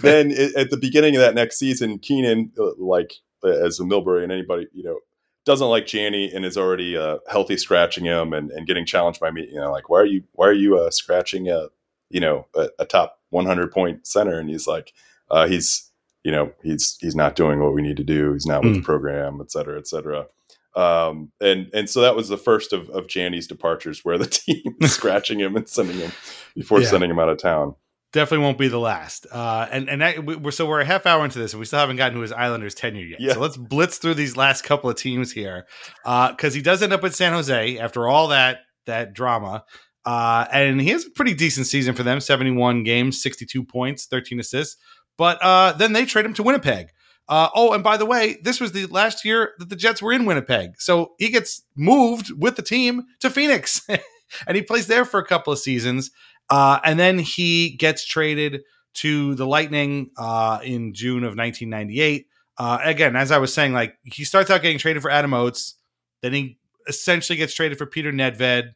then 0.00 0.32
at 0.56 0.70
the 0.70 0.78
beginning 0.80 1.14
of 1.14 1.20
that 1.20 1.34
next 1.34 1.58
season, 1.58 1.98
Keenan, 1.98 2.50
uh, 2.58 2.70
like 2.78 3.12
uh, 3.44 3.48
as 3.48 3.78
a 3.78 3.84
Milbury 3.84 4.22
and 4.22 4.32
anybody, 4.32 4.66
you 4.72 4.82
know, 4.82 4.98
doesn't 5.44 5.68
like 5.68 5.86
Janney 5.86 6.32
and 6.34 6.44
is 6.44 6.56
already 6.56 6.96
uh, 6.96 7.18
healthy 7.28 7.56
scratching 7.56 8.04
him 8.04 8.32
and, 8.32 8.50
and 8.50 8.66
getting 8.66 8.86
challenged 8.86 9.20
by 9.20 9.30
me. 9.30 9.46
You 9.48 9.60
know, 9.60 9.70
like 9.70 9.88
why 9.88 10.00
are 10.00 10.06
you 10.06 10.24
why 10.32 10.48
are 10.48 10.52
you 10.52 10.78
uh, 10.78 10.90
scratching 10.90 11.48
a 11.48 11.68
you 12.08 12.20
know 12.20 12.46
a, 12.54 12.68
a 12.80 12.86
top 12.86 13.20
100 13.30 13.70
point 13.70 14.06
center? 14.06 14.38
And 14.38 14.48
he's 14.48 14.66
like, 14.66 14.92
uh, 15.30 15.46
he's 15.46 15.90
you 16.26 16.32
know 16.32 16.46
he's 16.62 16.96
he's 17.00 17.14
not 17.22 17.36
doing 17.36 17.58
what 17.62 17.72
we 17.74 17.82
need 17.82 17.96
to 17.98 18.04
do. 18.16 18.32
He's 18.34 18.46
not 18.52 18.62
with 18.64 18.74
the 18.74 18.82
program, 18.82 19.38
et 19.40 19.50
cetera, 19.50 19.78
et 19.78 19.86
cetera. 19.86 20.26
Um, 20.74 21.32
and 21.40 21.70
and 21.72 21.88
so 21.88 22.00
that 22.02 22.14
was 22.16 22.28
the 22.28 22.36
first 22.36 22.72
of 22.72 22.90
of 22.90 23.06
Janney's 23.08 23.46
departures, 23.46 24.04
where 24.04 24.18
the 24.18 24.26
team 24.40 24.76
was 24.80 24.92
scratching 25.00 25.38
him 25.40 25.56
and 25.56 25.68
sending 25.68 25.96
him 25.98 26.12
before 26.54 26.80
Yeah. 26.80 26.88
sending 26.88 27.10
him 27.10 27.18
out 27.18 27.28
of 27.30 27.38
town. 27.38 27.74
definitely 28.12 28.44
won't 28.44 28.58
be 28.58 28.68
the 28.68 28.78
last. 28.80 29.26
Uh, 29.30 29.66
and 29.70 29.88
and 29.88 30.00
that, 30.02 30.24
we- 30.26 30.36
we're 30.36 30.50
so 30.50 30.66
we're 30.66 30.80
a 30.80 30.84
half 30.84 31.06
hour 31.06 31.24
into 31.24 31.38
this, 31.38 31.52
and 31.54 31.60
we 31.60 31.66
still 31.66 31.78
haven't 31.78 31.96
gotten 31.96 32.14
to 32.16 32.20
his 32.22 32.32
Islanders 32.32 32.74
tenure 32.74 33.04
yet. 33.06 33.20
Yeah. 33.20 33.32
So 33.34 33.40
let's 33.40 33.56
blitz 33.56 33.98
through 33.98 34.14
these 34.14 34.36
last 34.36 34.62
couple 34.64 34.90
of 34.90 34.96
teams 34.96 35.32
here, 35.32 35.66
because 36.04 36.52
he 36.54 36.62
does 36.62 36.82
end 36.82 36.92
up 36.92 37.04
at 37.04 37.14
San 37.14 37.32
Jose 37.32 37.78
after 37.78 38.08
all 38.08 38.28
that 38.28 38.60
that 38.86 39.12
drama. 39.14 39.64
Uh, 40.04 40.46
and 40.52 40.80
he 40.80 40.90
has 40.90 41.04
a 41.04 41.10
pretty 41.10 41.34
decent 41.34 41.66
season 41.66 41.92
for 41.92 42.04
them 42.04 42.20
71 42.20 42.84
games, 42.84 43.20
62 43.20 43.64
points, 43.64 44.06
13 44.06 44.38
assists. 44.38 44.76
But 45.16 45.42
uh, 45.42 45.72
then 45.72 45.92
they 45.92 46.04
trade 46.04 46.26
him 46.26 46.34
to 46.34 46.42
Winnipeg. 46.42 46.88
Uh, 47.28 47.48
oh, 47.54 47.72
and 47.72 47.82
by 47.82 47.96
the 47.96 48.06
way, 48.06 48.38
this 48.42 48.60
was 48.60 48.72
the 48.72 48.86
last 48.86 49.24
year 49.24 49.54
that 49.58 49.68
the 49.68 49.76
Jets 49.76 50.00
were 50.00 50.12
in 50.12 50.26
Winnipeg. 50.26 50.80
So 50.80 51.14
he 51.18 51.30
gets 51.30 51.62
moved 51.74 52.30
with 52.38 52.56
the 52.56 52.62
team 52.62 53.04
to 53.20 53.30
Phoenix 53.30 53.84
and 54.46 54.56
he 54.56 54.62
plays 54.62 54.86
there 54.86 55.04
for 55.04 55.18
a 55.18 55.26
couple 55.26 55.52
of 55.52 55.58
seasons. 55.58 56.10
Uh, 56.48 56.78
and 56.84 56.98
then 56.98 57.18
he 57.18 57.70
gets 57.70 58.04
traded 58.04 58.62
to 58.94 59.34
the 59.34 59.46
Lightning 59.46 60.10
uh, 60.16 60.60
in 60.62 60.94
June 60.94 61.24
of 61.24 61.36
1998. 61.36 62.26
Uh, 62.58 62.78
again, 62.82 63.16
as 63.16 63.30
I 63.30 63.38
was 63.38 63.52
saying, 63.52 63.72
like 63.72 63.96
he 64.04 64.24
starts 64.24 64.50
out 64.50 64.62
getting 64.62 64.78
traded 64.78 65.02
for 65.02 65.10
Adam 65.10 65.34
Oates, 65.34 65.74
then 66.22 66.32
he 66.32 66.58
essentially 66.88 67.36
gets 67.36 67.52
traded 67.54 67.76
for 67.76 67.86
Peter 67.86 68.12
Nedved, 68.12 68.72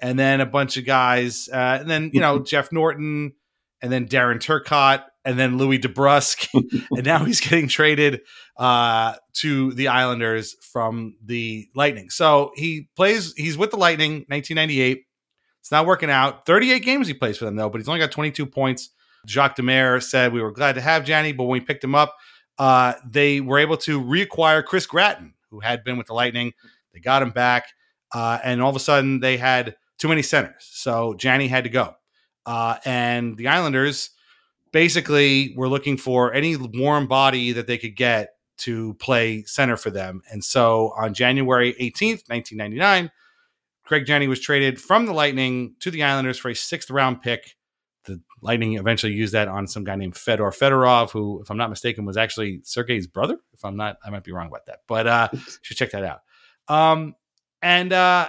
and 0.00 0.18
then 0.18 0.40
a 0.40 0.46
bunch 0.46 0.76
of 0.76 0.84
guys, 0.84 1.48
uh, 1.50 1.78
and 1.80 1.88
then 1.88 2.10
you 2.12 2.20
know 2.20 2.40
Jeff 2.40 2.70
Norton, 2.70 3.32
and 3.82 3.92
then 3.92 4.06
Darren 4.06 4.36
Turcotte, 4.36 5.04
and 5.24 5.38
then 5.38 5.56
Louie 5.56 5.78
DeBrusk, 5.78 6.48
and 6.90 7.04
now 7.04 7.24
he's 7.24 7.40
getting 7.40 7.68
traded 7.68 8.20
uh, 8.56 9.14
to 9.34 9.72
the 9.72 9.88
Islanders 9.88 10.54
from 10.60 11.16
the 11.24 11.68
Lightning. 11.74 12.10
So 12.10 12.52
he 12.56 12.88
plays, 12.94 13.34
he's 13.36 13.56
with 13.56 13.70
the 13.70 13.76
Lightning, 13.76 14.24
1998. 14.28 15.04
It's 15.60 15.70
not 15.70 15.86
working 15.86 16.10
out. 16.10 16.44
38 16.44 16.80
games 16.80 17.08
he 17.08 17.14
plays 17.14 17.38
for 17.38 17.46
them 17.46 17.56
though, 17.56 17.70
but 17.70 17.80
he's 17.80 17.88
only 17.88 18.00
got 18.00 18.10
22 18.10 18.44
points. 18.46 18.90
Jacques 19.26 19.56
Demers 19.56 20.02
said 20.02 20.32
we 20.32 20.42
were 20.42 20.52
glad 20.52 20.74
to 20.74 20.82
have 20.82 21.04
Janney, 21.04 21.32
but 21.32 21.44
when 21.44 21.52
we 21.52 21.64
picked 21.64 21.82
him 21.82 21.94
up, 21.94 22.14
uh, 22.58 22.94
they 23.08 23.40
were 23.40 23.58
able 23.58 23.78
to 23.78 24.00
reacquire 24.00 24.64
Chris 24.64 24.86
Gratton, 24.86 25.34
who 25.50 25.60
had 25.60 25.82
been 25.82 25.96
with 25.96 26.06
the 26.06 26.14
Lightning. 26.14 26.52
They 26.92 27.00
got 27.00 27.22
him 27.22 27.30
back, 27.30 27.68
uh, 28.12 28.38
and 28.44 28.62
all 28.62 28.70
of 28.70 28.76
a 28.76 28.80
sudden 28.80 29.20
they 29.20 29.38
had 29.38 29.76
too 29.98 30.08
many 30.08 30.22
centers, 30.22 30.68
so 30.70 31.14
Janney 31.14 31.48
had 31.48 31.64
to 31.64 31.70
go. 31.70 31.94
Uh, 32.46 32.78
and 32.84 33.36
the 33.36 33.48
Islanders 33.48 34.10
basically 34.72 35.54
were 35.56 35.68
looking 35.68 35.96
for 35.96 36.34
any 36.34 36.56
warm 36.56 37.06
body 37.06 37.52
that 37.52 37.66
they 37.66 37.78
could 37.78 37.96
get 37.96 38.34
to 38.56 38.94
play 38.94 39.42
center 39.44 39.76
for 39.76 39.90
them. 39.90 40.22
And 40.30 40.44
so 40.44 40.92
on 40.96 41.14
January 41.14 41.74
18th, 41.74 42.28
1999, 42.28 43.10
Craig 43.84 44.06
Janney 44.06 44.28
was 44.28 44.40
traded 44.40 44.80
from 44.80 45.06
the 45.06 45.12
Lightning 45.12 45.74
to 45.80 45.90
the 45.90 46.02
Islanders 46.02 46.38
for 46.38 46.50
a 46.50 46.54
sixth 46.54 46.90
round 46.90 47.22
pick. 47.22 47.56
The 48.04 48.20
Lightning 48.40 48.74
eventually 48.74 49.12
used 49.12 49.34
that 49.34 49.48
on 49.48 49.66
some 49.66 49.84
guy 49.84 49.96
named 49.96 50.16
Fedor 50.16 50.50
Fedorov, 50.50 51.10
who, 51.10 51.40
if 51.40 51.50
I'm 51.50 51.56
not 51.56 51.70
mistaken, 51.70 52.04
was 52.04 52.16
actually 52.16 52.60
Sergei's 52.64 53.06
brother. 53.06 53.38
If 53.52 53.64
I'm 53.64 53.76
not, 53.76 53.98
I 54.04 54.10
might 54.10 54.24
be 54.24 54.32
wrong 54.32 54.48
about 54.48 54.66
that, 54.66 54.80
but 54.86 55.06
uh, 55.06 55.28
should 55.62 55.76
check 55.76 55.92
that 55.92 56.04
out. 56.04 56.20
Um, 56.68 57.14
and 57.62 57.92
uh, 57.92 58.28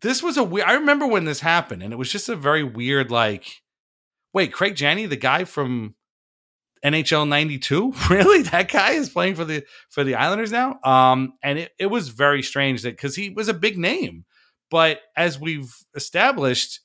this 0.00 0.22
was 0.22 0.36
a 0.36 0.44
weird. 0.44 0.66
I 0.66 0.74
remember 0.74 1.06
when 1.06 1.24
this 1.24 1.40
happened, 1.40 1.82
and 1.82 1.92
it 1.92 1.96
was 1.96 2.10
just 2.10 2.28
a 2.28 2.36
very 2.36 2.64
weird. 2.64 3.10
Like, 3.10 3.62
wait, 4.32 4.52
Craig 4.52 4.76
Janney, 4.76 5.06
the 5.06 5.16
guy 5.16 5.44
from 5.44 5.94
NHL 6.84 7.28
'92, 7.28 7.94
really? 8.10 8.42
That 8.42 8.70
guy 8.70 8.92
is 8.92 9.08
playing 9.08 9.34
for 9.34 9.44
the 9.44 9.64
for 9.90 10.04
the 10.04 10.14
Islanders 10.16 10.52
now. 10.52 10.78
Um, 10.82 11.34
and 11.42 11.58
it 11.58 11.72
it 11.78 11.86
was 11.86 12.08
very 12.08 12.42
strange 12.42 12.82
that 12.82 12.96
because 12.96 13.16
he 13.16 13.30
was 13.30 13.48
a 13.48 13.54
big 13.54 13.78
name, 13.78 14.24
but 14.70 15.00
as 15.16 15.38
we've 15.38 15.72
established, 15.94 16.80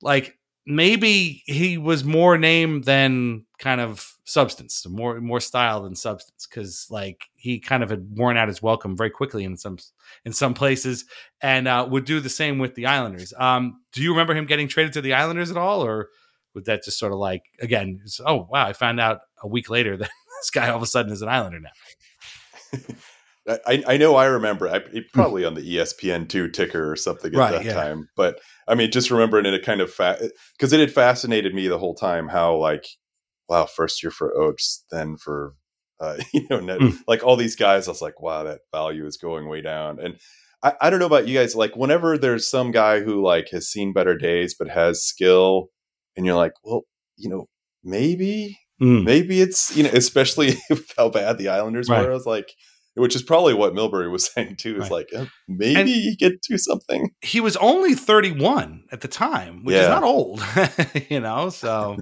like 0.00 0.38
maybe 0.66 1.42
he 1.46 1.78
was 1.78 2.04
more 2.04 2.38
name 2.38 2.82
than 2.82 3.44
kind 3.58 3.80
of 3.80 4.16
substance, 4.24 4.86
more 4.88 5.20
more 5.20 5.40
style 5.40 5.82
than 5.82 5.94
substance, 5.94 6.46
because 6.48 6.86
like 6.90 7.24
he 7.34 7.58
kind 7.58 7.82
of 7.82 7.90
had 7.90 8.06
worn 8.16 8.36
out 8.36 8.48
his 8.48 8.62
welcome 8.62 8.96
very 8.96 9.10
quickly 9.10 9.44
in 9.44 9.56
some 9.56 9.78
in 10.24 10.32
some 10.32 10.54
places, 10.54 11.04
and 11.40 11.68
uh, 11.68 11.86
would 11.88 12.04
do 12.04 12.20
the 12.20 12.28
same 12.28 12.58
with 12.58 12.74
the 12.74 12.86
Islanders. 12.86 13.32
Um, 13.38 13.82
do 13.92 14.02
you 14.02 14.10
remember 14.10 14.34
him 14.34 14.46
getting 14.46 14.68
traded 14.68 14.92
to 14.94 15.00
the 15.00 15.14
Islanders 15.14 15.50
at 15.50 15.56
all, 15.56 15.84
or 15.84 16.08
would 16.54 16.64
that 16.66 16.84
just 16.84 16.98
sort 16.98 17.12
of 17.12 17.18
like 17.18 17.42
again? 17.60 18.00
Oh 18.24 18.46
wow, 18.50 18.66
I 18.66 18.72
found 18.72 19.00
out 19.00 19.20
a 19.42 19.48
week 19.48 19.68
later 19.70 19.96
that 19.98 20.10
this 20.40 20.50
guy 20.50 20.68
all 20.68 20.76
of 20.76 20.82
a 20.82 20.86
sudden 20.86 21.12
is 21.12 21.22
an 21.22 21.28
Islander 21.28 21.60
now. 21.60 22.80
I, 23.66 23.84
I 23.86 23.96
know 23.98 24.16
I 24.16 24.24
remember 24.26 24.68
I 24.68 24.80
probably 25.12 25.44
on 25.44 25.54
the 25.54 25.76
ESPN 25.76 26.28
two 26.28 26.48
ticker 26.48 26.90
or 26.90 26.96
something 26.96 27.32
at 27.34 27.38
Right, 27.38 27.52
that 27.52 27.64
yeah. 27.66 27.74
time, 27.74 28.08
but 28.16 28.40
I 28.66 28.74
mean 28.74 28.90
just 28.90 29.10
remembering 29.10 29.44
it, 29.46 29.52
it 29.54 29.64
kind 29.64 29.80
of 29.82 29.94
because 29.96 30.72
it 30.72 30.80
had 30.80 30.90
fascinated 30.92 31.54
me 31.54 31.68
the 31.68 31.78
whole 31.78 31.94
time 31.94 32.28
how 32.28 32.56
like 32.56 32.86
wow 33.48 33.66
first 33.66 34.02
year 34.02 34.10
for 34.10 34.34
Oates 34.36 34.84
then 34.90 35.16
for 35.18 35.54
uh, 36.00 36.16
you 36.32 36.46
know 36.48 36.60
Ned, 36.60 36.80
Mm. 36.80 36.98
like 37.06 37.22
all 37.22 37.36
these 37.36 37.56
guys 37.56 37.86
I 37.86 37.90
was 37.90 38.00
like 38.02 38.20
wow 38.20 38.44
that 38.44 38.60
value 38.72 39.04
is 39.06 39.18
going 39.18 39.46
way 39.48 39.60
down 39.60 40.00
and 40.00 40.16
I, 40.62 40.72
I 40.80 40.88
don't 40.90 40.98
know 40.98 41.04
about 41.06 41.28
you 41.28 41.38
guys 41.38 41.54
like 41.54 41.76
whenever 41.76 42.16
there's 42.16 42.48
some 42.48 42.70
guy 42.70 43.00
who 43.00 43.22
like 43.22 43.50
has 43.50 43.68
seen 43.68 43.92
better 43.92 44.16
days 44.16 44.54
but 44.58 44.68
has 44.68 45.04
skill 45.04 45.68
and 46.16 46.24
you're 46.24 46.34
like 46.36 46.52
well 46.64 46.82
you 47.16 47.28
know 47.28 47.46
maybe 47.82 48.58
Mm. 48.82 49.04
maybe 49.04 49.40
it's 49.40 49.76
you 49.76 49.84
know 49.84 49.90
especially 49.92 50.56
with 50.68 50.92
how 50.98 51.08
bad 51.08 51.38
the 51.38 51.46
Islanders 51.48 51.88
Right. 51.88 52.02
were. 52.02 52.10
I 52.10 52.14
was 52.14 52.26
like, 52.26 52.50
which 52.94 53.14
is 53.16 53.22
probably 53.22 53.54
what 53.54 53.74
Milbury 53.74 54.10
was 54.10 54.26
saying 54.32 54.56
too. 54.56 54.74
Is 54.76 54.82
Right. 54.82 54.90
like 54.90 55.08
uh, 55.16 55.26
maybe 55.48 55.80
And- 55.80 55.88
he 55.88 56.16
could 56.16 56.40
do 56.48 56.56
something. 56.58 57.10
he 57.20 57.40
was 57.40 57.56
only 57.56 57.94
31 57.94 58.84
at 58.92 59.00
the 59.00 59.08
time, 59.08 59.64
which 59.64 59.76
is 59.76 59.88
not 59.88 60.02
old, 60.04 60.42
you 61.08 61.20
know. 61.20 61.50
So 61.50 61.98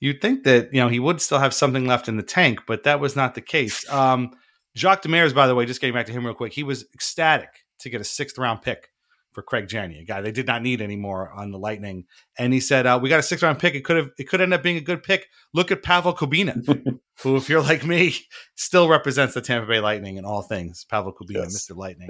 you'd 0.00 0.20
think 0.20 0.44
that 0.44 0.72
you 0.72 0.80
know 0.80 0.88
he 0.88 1.00
would 1.00 1.20
still 1.20 1.38
have 1.38 1.54
something 1.54 1.86
left 1.86 2.08
in 2.08 2.16
the 2.16 2.22
tank, 2.22 2.60
but 2.66 2.84
that 2.84 3.00
was 3.00 3.16
not 3.16 3.34
the 3.34 3.40
case. 3.40 3.88
Um, 3.90 4.30
Jacques 4.76 5.02
Demers, 5.02 5.34
by 5.34 5.46
the 5.46 5.54
way, 5.54 5.66
just 5.66 5.80
getting 5.80 5.94
back 5.94 6.06
to 6.06 6.12
him 6.12 6.24
real 6.26 6.34
quick, 6.34 6.52
he 6.52 6.62
was 6.64 6.84
ecstatic 6.94 7.48
to 7.80 7.90
get 7.90 8.00
a 8.00 8.04
sixth 8.04 8.38
round 8.38 8.60
pick 8.62 8.88
for 9.32 9.42
Craig 9.42 9.66
Janney, 9.68 9.98
a 10.00 10.04
guy 10.04 10.20
they 10.20 10.30
did 10.30 10.46
not 10.46 10.62
need 10.62 10.80
anymore 10.80 11.30
on 11.32 11.50
the 11.50 11.58
Lightning. 11.58 12.04
And 12.38 12.52
he 12.52 12.60
said, 12.60 12.86
uh, 12.86 12.98
"We 13.02 13.08
got 13.08 13.18
a 13.20 13.22
sixth 13.22 13.42
round 13.42 13.58
pick. 13.58 13.74
It 13.74 13.84
could 13.84 13.96
have 13.96 14.10
it 14.18 14.24
could 14.28 14.40
end 14.40 14.54
up 14.54 14.62
being 14.62 14.76
a 14.76 14.80
good 14.80 15.02
pick. 15.02 15.26
Look 15.52 15.70
at 15.72 15.82
Pavel 15.82 16.14
Kubina, 16.14 16.54
who, 17.22 17.36
if 17.36 17.48
you're 17.48 17.62
like 17.62 17.84
me, 17.84 18.14
still 18.56 18.88
represents 18.88 19.34
the 19.34 19.40
Tampa 19.40 19.66
Bay 19.68 19.80
Lightning 19.80 20.16
in 20.16 20.24
all 20.24 20.42
things. 20.42 20.84
Pavel 20.90 21.12
Kubina, 21.12 21.44
Yes. 21.44 21.52
Mister 21.52 21.74
Lightning." 21.74 22.08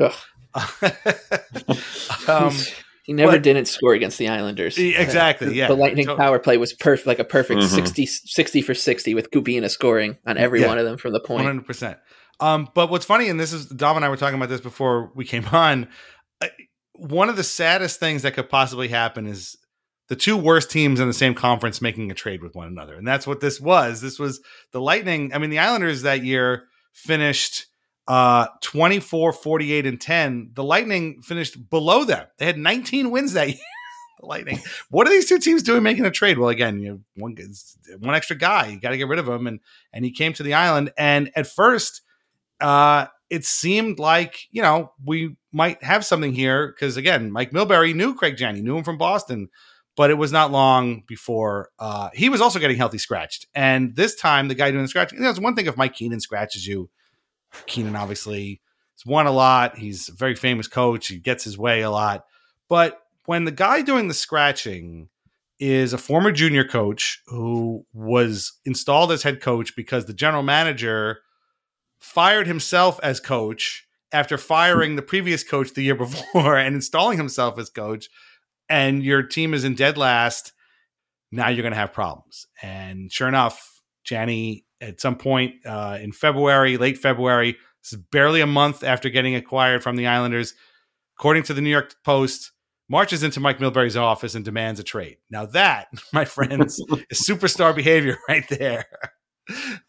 Um, 2.29 2.53
he 3.05 3.13
never 3.13 3.33
but- 3.33 3.43
didn't 3.43 3.67
score 3.67 3.93
against 3.93 4.17
the 4.19 4.29
Islanders. 4.29 4.79
Exactly, 4.79 5.49
The, 5.49 5.55
yeah. 5.55 5.69
the 5.69 5.75
Lightning 5.75 6.07
So- 6.07 6.17
power 6.17 6.39
play 6.39 6.57
was 6.57 6.73
perfect, 6.73 7.07
like 7.07 7.19
a 7.19 7.25
perfect 7.25 7.61
Mhm. 7.61 7.69
60, 7.69 8.07
60 8.07 8.63
for 8.63 8.75
60 8.75 9.15
with 9.15 9.31
Kubina 9.31 9.69
scoring 9.71 10.17
on 10.27 10.39
every 10.39 10.63
Yeah. 10.63 10.69
one 10.69 10.79
of 10.79 10.85
them 10.87 10.97
from 10.97 11.13
the 11.13 11.19
One 11.19 11.27
point. 11.27 11.45
hundred 11.47 11.67
percent. 11.67 11.99
Um, 12.41 12.69
but 12.75 12.91
what's 12.91 13.05
funny, 13.05 13.29
and 13.29 13.39
this 13.39 13.53
is 13.53 13.67
Dom 13.67 13.97
and 13.97 14.05
I 14.05 14.09
were 14.09 14.17
talking 14.17 14.37
about 14.37 14.49
this 14.49 14.61
before 14.61 15.13
we 15.15 15.25
came 15.25 15.45
on. 15.53 15.89
uh, 16.41 16.49
One 16.95 17.29
of 17.29 17.37
the 17.37 17.45
saddest 17.45 18.01
things 18.01 18.23
that 18.23 18.33
could 18.35 18.49
possibly 18.49 18.89
happen 18.89 19.27
is 19.27 19.57
the 20.09 20.17
two 20.17 20.37
worst 20.37 20.71
teams 20.71 21.01
in 21.01 21.09
the 21.09 21.15
same 21.15 21.35
conference 21.35 21.81
making 21.81 22.11
a 22.11 22.15
trade 22.15 22.43
with 22.43 22.55
one 22.55 22.69
another, 22.69 22.95
and 22.95 23.07
that's 23.07 23.27
what 23.27 23.41
this 23.41 23.61
was. 23.61 24.01
This 24.01 24.19
was 24.19 24.41
the 24.73 24.81
Lightning. 24.81 25.33
I 25.33 25.39
mean, 25.39 25.51
the 25.51 25.59
Islanders 25.59 26.03
that 26.03 26.25
year 26.25 26.65
finished 26.93 27.67
uh 28.07 28.47
24 28.61 29.33
48 29.33 29.87
and 29.87 29.99
10 29.99 30.51
the 30.53 30.63
lightning 30.63 31.23
finished 31.23 31.71
below 31.71 32.05
them. 32.05 32.27
They 32.37 32.45
had 32.45 32.59
19 32.59 33.11
wins 33.11 33.33
that 33.33 33.49
year 33.49 33.59
the 34.21 34.27
lightning. 34.27 34.59
What 34.91 35.07
are 35.07 35.11
these 35.11 35.29
two 35.29 35.39
teams 35.39 35.63
doing 35.63 35.83
making 35.83 36.05
a 36.05 36.11
trade? 36.11 36.39
Well 36.39 36.51
again 36.51 36.81
you 36.81 36.91
know 36.91 37.01
one 37.17 37.35
one 37.99 38.15
extra 38.15 38.37
guy 38.37 38.67
you 38.67 38.79
got 38.79 38.91
to 38.91 38.99
get 38.99 39.09
rid 39.09 39.19
of 39.19 39.27
him. 39.27 39.47
And 39.47 39.61
and 39.93 40.05
he 40.05 40.11
came 40.11 40.35
to 40.35 40.43
the 40.43 40.53
island. 40.53 40.93
And 40.99 41.31
at 41.35 41.47
first 41.47 42.03
uh 42.61 43.07
it 43.31 43.45
seemed 43.45 43.99
like 43.99 44.49
you 44.51 44.61
know 44.61 44.93
we 45.03 45.37
might 45.51 45.83
have 45.83 46.05
something 46.05 46.35
here 46.35 46.69
because 46.69 46.97
again 46.97 47.33
mike 47.33 47.53
milbury 47.53 47.95
knew 47.95 48.15
craig 48.15 48.37
janney 48.37 48.61
knew 48.61 48.77
him 48.77 48.85
from 48.85 48.99
boston 48.99 49.49
but 49.97 50.11
it 50.11 50.15
was 50.15 50.33
not 50.33 50.51
long 50.51 51.03
before 51.07 51.71
uh 51.79 52.11
he 52.15 52.29
was 52.29 52.41
also 52.41 52.59
getting 52.59 52.77
healthy 52.77 52.99
scratched. 52.99 53.47
And 53.55 53.97
this 53.97 54.15
time 54.15 54.49
the 54.49 54.55
guy 54.55 54.71
doing 54.71 54.85
the 54.85 54.89
scratching 54.89 55.23
it's 55.23 55.39
one 55.39 55.55
thing 55.55 55.67
if 55.67 55.77
mike 55.77 55.95
keenan 55.95 56.21
scratches 56.21 56.67
you 56.67 56.91
keenan 57.67 57.97
obviously 57.97 58.61
has 58.97 59.07
won 59.07 59.27
a 59.27 59.33
lot. 59.33 59.79
He's 59.79 60.09
a 60.09 60.13
very 60.13 60.35
famous 60.35 60.69
coach. 60.69 61.09
He 61.09 61.19
gets 61.19 61.45
his 61.45 61.59
way 61.59 61.83
a 61.83 61.91
lot. 61.91 62.25
But 62.69 63.01
when 63.27 63.45
the 63.45 63.53
guy 63.53 63.83
doing 63.83 64.09
the 64.09 64.15
scratching 64.15 65.09
is 65.59 65.93
a 65.93 65.99
former 65.99 66.33
junior 66.33 66.67
coach 66.67 67.23
who 67.27 67.87
was 67.93 68.53
installed 68.65 69.13
as 69.13 69.23
head 69.23 69.41
coach 69.41 69.77
because 69.77 70.07
the 70.07 70.15
general 70.15 70.43
manager 70.43 71.21
fired 71.99 72.47
himself 72.47 73.01
as 73.03 73.21
coach 73.21 73.87
after 74.13 74.37
firing 74.37 74.97
the 74.97 75.03
previous 75.03 75.43
coach 75.43 75.73
the 75.73 75.83
year 75.83 75.95
before 75.95 76.57
and 76.57 76.75
installing 76.75 77.19
himself 77.19 77.59
as 77.59 77.71
coach 77.71 78.09
and 78.69 79.03
your 79.03 79.23
team 79.23 79.55
is 79.55 79.65
in 79.65 79.75
dead 79.75 79.97
last 79.97 80.53
now 81.33 81.49
you're 81.49 81.63
going 81.63 81.73
to 81.73 81.79
have 81.79 81.93
problems 81.93 82.47
and 82.63 83.13
sure 83.13 83.29
enough 83.29 83.83
Janney 84.05 84.65
at 84.81 85.01
some 85.01 85.17
point 85.17 85.55
uh, 85.67 85.99
in 86.01 86.13
February 86.13 86.77
late 86.77 86.99
February 86.99 87.57
this 87.83 87.93
is 87.93 87.99
barely 88.11 88.41
a 88.41 88.47
month 88.47 88.83
after 88.83 89.09
getting 89.09 89.35
acquired 89.35 89.83
from 89.83 89.97
the 89.97 90.07
Islanders 90.07 90.55
according 91.19 91.45
to 91.45 91.55
the 91.55 91.61
New 91.61 91.71
York 91.71 91.95
Post 92.05 92.53
marches 92.89 93.23
into 93.23 93.41
Mike 93.41 93.61
Milbury's 93.61 93.97
office 93.97 94.35
and 94.35 94.45
demands 94.45 94.81
a 94.81 94.85
trade. 94.85 95.19
Now 95.31 95.47
that, 95.47 95.89
my 96.13 96.25
friends, 96.25 96.81
is 97.11 97.27
superstar 97.27 97.75
behavior 97.75 98.19
right 98.29 98.47
there. 98.49 98.87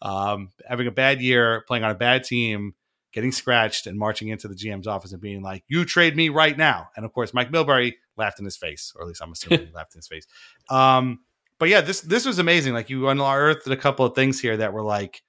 Um, 0.02 0.52
having 0.68 0.86
a 0.86 0.92
bad 0.92 1.20
year, 1.20 1.64
playing 1.66 1.84
on 1.84 1.90
a 1.90 1.96
bad 1.96 2.24
team, 2.24 2.74
getting 3.16 3.32
scratched, 3.32 3.86
and 3.86 3.98
marching 3.98 4.28
into 4.28 4.46
the 4.46 4.54
GM's 4.54 4.86
office 4.86 5.10
and 5.10 5.22
being 5.22 5.42
like, 5.42 5.64
"You 5.68 5.86
trade 5.86 6.14
me 6.14 6.28
right 6.28 6.56
now." 6.56 6.90
And 6.94 7.06
of 7.06 7.14
course, 7.14 7.32
Mike 7.32 7.50
Milbury 7.50 7.94
laughed 8.16 8.38
in 8.38 8.44
his 8.44 8.58
face, 8.58 8.92
or 8.94 9.02
at 9.02 9.08
least 9.08 9.22
I'm 9.22 9.32
assuming 9.32 9.66
he 9.66 9.72
laughed 9.74 9.94
in 9.94 9.98
his 9.98 10.06
face. 10.06 10.26
Um, 10.68 11.20
but 11.58 11.70
yeah, 11.70 11.80
this 11.80 12.02
this 12.02 12.26
was 12.26 12.38
amazing. 12.38 12.74
Like 12.74 12.90
you 12.90 13.08
unearthed 13.08 13.66
a 13.66 13.76
couple 13.76 14.04
of 14.04 14.14
things 14.14 14.38
here 14.38 14.58
that 14.58 14.74
were 14.74 14.82
like, 14.82 15.22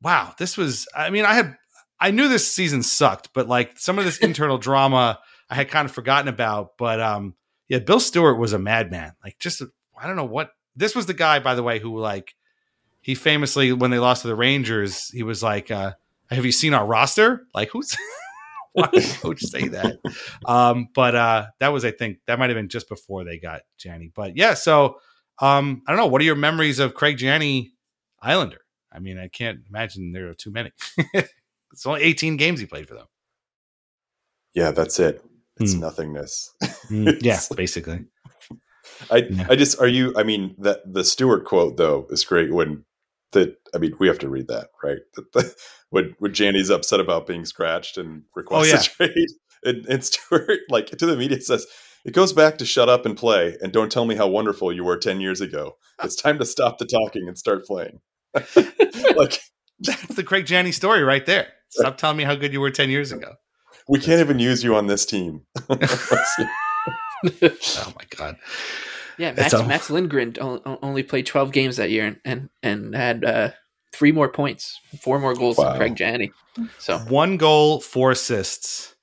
"Wow, 0.00 0.32
this 0.38 0.56
was." 0.56 0.86
I 0.96 1.10
mean, 1.10 1.24
I 1.24 1.34
had 1.34 1.56
I 1.98 2.12
knew 2.12 2.28
this 2.28 2.50
season 2.50 2.84
sucked, 2.84 3.30
but 3.34 3.48
like 3.48 3.78
some 3.80 3.98
of 3.98 4.04
this 4.04 4.18
internal 4.28 4.58
drama 4.58 5.18
I 5.50 5.56
had 5.56 5.68
kind 5.68 5.86
of 5.86 5.92
forgotten 5.92 6.28
about. 6.28 6.78
But 6.78 7.00
um, 7.00 7.34
yeah, 7.68 7.80
Bill 7.80 8.00
Stewart 8.00 8.38
was 8.38 8.52
a 8.52 8.60
madman. 8.60 9.14
Like 9.24 9.40
just 9.40 9.60
I 10.00 10.06
don't 10.06 10.16
know 10.16 10.24
what 10.24 10.52
this 10.76 10.94
was 10.94 11.06
the 11.06 11.14
guy, 11.14 11.40
by 11.40 11.56
the 11.56 11.64
way, 11.64 11.80
who 11.80 11.98
like 11.98 12.34
he 13.00 13.16
famously, 13.16 13.72
when 13.72 13.90
they 13.90 13.98
lost 13.98 14.22
to 14.22 14.28
the 14.28 14.36
Rangers, 14.36 15.08
he 15.08 15.24
was 15.24 15.42
like, 15.42 15.72
uh, 15.72 15.94
"Have 16.34 16.44
you 16.44 16.52
seen 16.52 16.74
our 16.74 16.86
roster? 16.86 17.46
Like, 17.54 17.70
who's 17.70 17.96
why 18.72 18.88
would 18.92 19.02
coach 19.20 19.42
say 19.42 19.68
that?" 19.68 19.96
Um, 20.46 20.88
but 20.94 21.14
uh, 21.14 21.46
that 21.60 21.68
was, 21.68 21.84
I 21.84 21.90
think, 21.90 22.18
that 22.26 22.38
might 22.38 22.50
have 22.50 22.56
been 22.56 22.68
just 22.68 22.88
before 22.88 23.24
they 23.24 23.38
got 23.38 23.62
Janney. 23.78 24.10
But 24.14 24.36
yeah, 24.36 24.54
so 24.54 24.96
um, 25.40 25.82
I 25.86 25.92
don't 25.92 25.98
know. 25.98 26.06
What 26.06 26.20
are 26.20 26.24
your 26.24 26.36
memories 26.36 26.78
of 26.78 26.94
Craig 26.94 27.16
Janney, 27.18 27.72
Islander? 28.20 28.60
I 28.92 28.98
mean, 28.98 29.18
I 29.18 29.28
can't 29.28 29.60
imagine 29.68 30.12
there 30.12 30.28
are 30.28 30.34
too 30.34 30.50
many. 30.50 30.70
it's 31.14 31.86
only 31.86 32.02
18 32.02 32.36
games 32.36 32.60
he 32.60 32.66
played 32.66 32.86
for 32.88 32.94
them. 32.94 33.06
Yeah, 34.54 34.70
that's 34.70 35.00
it. 35.00 35.22
It's 35.58 35.72
Hmm. 35.74 35.80
nothingness. 35.80 36.54
Mm, 36.90 37.18
yeah, 37.22 37.40
basically. 37.56 38.04
I 39.10 39.18
Yeah. 39.30 39.46
I 39.48 39.56
just 39.56 39.80
are 39.80 39.86
you 39.88 40.12
I 40.16 40.22
mean 40.22 40.54
that 40.58 40.80
the 40.92 41.04
Stewart 41.04 41.44
quote 41.44 41.76
though 41.78 42.06
is 42.10 42.24
great 42.24 42.52
when 42.52 42.84
that 43.32 43.56
I 43.74 43.78
mean 43.78 43.94
we 43.98 44.08
have 44.08 44.18
to 44.20 44.28
read 44.28 44.48
that, 44.48 44.68
right? 44.82 44.98
That 45.14 45.32
the, 45.32 45.54
when 45.90 46.14
when 46.18 46.32
Janney's 46.32 46.70
upset 46.70 47.00
about 47.00 47.26
being 47.26 47.44
scratched 47.44 47.98
and 47.98 48.22
oh, 48.24 48.28
requests 48.34 48.72
Oh, 48.72 49.04
a 49.04 49.08
trade 49.08 49.28
and, 49.64 49.86
and 49.86 50.04
Stewart 50.04 50.60
like 50.70 50.86
to 50.86 51.06
the 51.06 51.16
media 51.16 51.40
says 51.40 51.66
it 52.04 52.14
goes 52.14 52.32
back 52.32 52.58
to 52.58 52.64
shut 52.64 52.88
up 52.88 53.06
and 53.06 53.16
play 53.16 53.56
and 53.60 53.72
don't 53.72 53.92
tell 53.92 54.04
me 54.04 54.16
how 54.16 54.26
wonderful 54.26 54.72
you 54.72 54.82
were 54.84 54.96
10 54.96 55.20
years 55.20 55.40
ago. 55.40 55.76
It's 56.02 56.16
time 56.16 56.38
to 56.38 56.44
stop 56.44 56.78
the 56.78 56.86
talking 56.86 57.28
and 57.28 57.38
start 57.38 57.64
playing. 57.64 58.00
like 58.34 59.40
That's 59.78 60.14
the 60.14 60.24
Craig 60.24 60.46
Janney 60.46 60.72
story 60.72 61.04
right 61.04 61.24
there. 61.26 61.48
Stop 61.68 61.98
telling 61.98 62.16
me 62.16 62.24
how 62.24 62.34
good 62.34 62.52
you 62.52 62.60
were 62.60 62.70
10 62.70 62.90
years 62.90 63.12
ago. 63.12 63.34
we 63.88 64.00
can't 64.00 64.20
even 64.20 64.40
use 64.40 64.64
you 64.64 64.74
on 64.74 64.88
this 64.88 65.06
team. 65.06 65.42
Oh 65.70 65.76
my 67.94 68.04
God. 68.16 68.36
Yeah, 69.18 69.32
Mats, 69.32 69.52
a- 69.52 69.66
Mats 69.66 69.90
Lindgren 69.90 70.34
only 70.40 71.02
played 71.02 71.26
12 71.26 71.52
games 71.52 71.76
that 71.76 71.90
year 71.90 72.06
and 72.06 72.20
and, 72.24 72.48
and 72.62 72.94
had 72.94 73.24
uh, 73.24 73.50
three 73.94 74.12
more 74.12 74.28
points, 74.28 74.78
four 75.00 75.18
more 75.18 75.34
goals 75.34 75.58
Wow. 75.58 75.70
than 75.70 75.76
Craig 75.78 75.96
Janney. 75.96 76.32
So 76.78 76.98
One 76.98 77.36
goal, 77.36 77.80
four 77.80 78.10
assists 78.12 78.94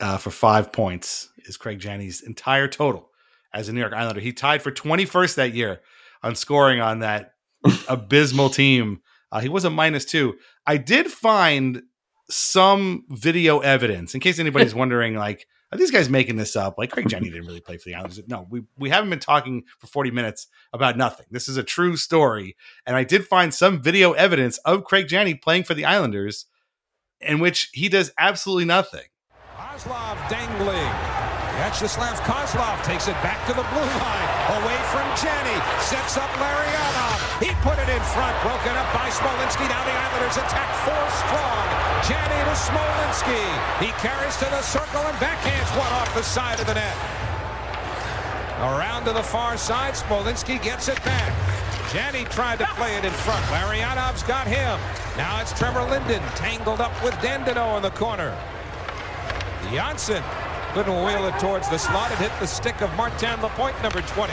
uh, 0.00 0.18
for 0.18 0.30
five 0.30 0.72
points 0.72 1.28
is 1.46 1.56
Craig 1.56 1.78
Janney's 1.78 2.22
entire 2.22 2.68
total 2.68 3.10
as 3.54 3.68
a 3.68 3.72
New 3.72 3.80
York 3.80 3.92
Islander. 3.94 4.20
He 4.20 4.32
tied 4.32 4.62
for 4.62 4.70
21st 4.70 5.34
that 5.36 5.52
year 5.54 5.80
on 6.22 6.34
scoring 6.34 6.80
on 6.80 6.98
that 7.00 7.32
abysmal 7.88 8.50
team. 8.50 9.00
Uh, 9.32 9.40
he 9.40 9.48
was 9.48 9.64
a 9.64 9.70
minus 9.70 10.04
two. 10.04 10.34
I 10.66 10.76
did 10.76 11.06
find 11.10 11.82
some 12.28 13.04
video 13.08 13.60
evidence 13.60 14.14
in 14.14 14.20
case 14.20 14.38
anybody's 14.38 14.74
wondering, 14.82 15.14
like, 15.14 15.46
are 15.76 15.78
these 15.78 15.90
guys 15.90 16.08
making 16.08 16.36
this 16.36 16.56
up? 16.56 16.78
Like, 16.78 16.90
Craig 16.90 17.08
Janney 17.08 17.30
didn't 17.30 17.46
really 17.46 17.60
play 17.60 17.76
for 17.76 17.88
the 17.88 17.94
Islanders. 17.94 18.20
No, 18.26 18.46
we, 18.50 18.62
we 18.78 18.90
haven't 18.90 19.10
been 19.10 19.18
talking 19.18 19.64
for 19.78 19.86
40 19.86 20.10
minutes 20.10 20.48
about 20.72 20.96
nothing. 20.96 21.26
This 21.30 21.48
is 21.48 21.56
a 21.56 21.62
true 21.62 21.96
story. 21.96 22.56
And 22.86 22.96
I 22.96 23.04
did 23.04 23.26
find 23.26 23.52
some 23.52 23.80
video 23.80 24.12
evidence 24.12 24.58
of 24.58 24.84
Craig 24.84 25.08
Janney 25.08 25.34
playing 25.34 25.64
for 25.64 25.74
the 25.74 25.84
Islanders 25.84 26.46
in 27.20 27.38
which 27.38 27.70
he 27.72 27.88
does 27.88 28.12
absolutely 28.18 28.64
nothing. 28.64 29.04
Kozlov 29.56 30.16
dangling. 30.28 30.92
Vyacheslav 31.56 32.16
Kozlov 32.24 32.82
takes 32.84 33.08
it 33.08 33.14
back 33.22 33.46
to 33.46 33.52
the 33.52 33.62
blue 33.62 33.80
line. 33.80 34.62
Away 34.62 34.76
from 34.92 35.06
Janney. 35.16 35.60
Sets 35.80 36.16
up 36.16 36.30
Larionov. 36.30 37.05
He 37.40 37.52
put 37.60 37.76
it 37.76 37.88
in 37.92 38.00
front. 38.16 38.32
Broken 38.40 38.72
up 38.72 38.88
by 38.96 39.12
Smolinski. 39.12 39.68
Now 39.68 39.84
the 39.84 39.92
Islanders 39.92 40.36
attack 40.40 40.72
four 40.88 41.04
strong. 41.20 41.64
Janney 42.08 42.40
to 42.48 42.56
Smolinski. 42.56 43.44
He 43.76 43.92
carries 44.00 44.36
to 44.38 44.46
the 44.46 44.62
circle 44.62 45.00
and 45.00 45.16
backhands 45.18 45.68
one 45.76 45.92
off 46.00 46.12
the 46.14 46.22
side 46.22 46.60
of 46.60 46.66
the 46.66 46.74
net. 46.74 46.96
Around 48.60 49.04
to 49.04 49.12
the 49.12 49.22
far 49.22 49.58
side. 49.58 49.94
Smolinski 49.94 50.62
gets 50.62 50.88
it 50.88 51.02
back. 51.04 51.34
Janney 51.92 52.24
tried 52.24 52.58
to 52.60 52.66
play 52.74 52.96
it 52.96 53.04
in 53.04 53.12
front. 53.12 53.44
Larionov's 53.46 54.22
got 54.22 54.46
him. 54.46 54.80
Now 55.18 55.38
it's 55.42 55.52
Trevor 55.58 55.82
Linden 55.82 56.22
tangled 56.36 56.80
up 56.80 56.92
with 57.04 57.12
Dandenault 57.16 57.76
in 57.76 57.82
the 57.82 57.90
corner. 57.90 58.34
Janney 59.70 60.22
couldn't 60.72 61.04
wheel 61.04 61.26
it 61.26 61.38
towards 61.38 61.68
the 61.68 61.78
slot. 61.78 62.10
It 62.12 62.18
hit 62.18 62.32
the 62.40 62.46
stick 62.46 62.80
of 62.80 62.94
Martin 62.96 63.40
Lapointe, 63.42 63.80
number 63.82 64.00
20. 64.00 64.32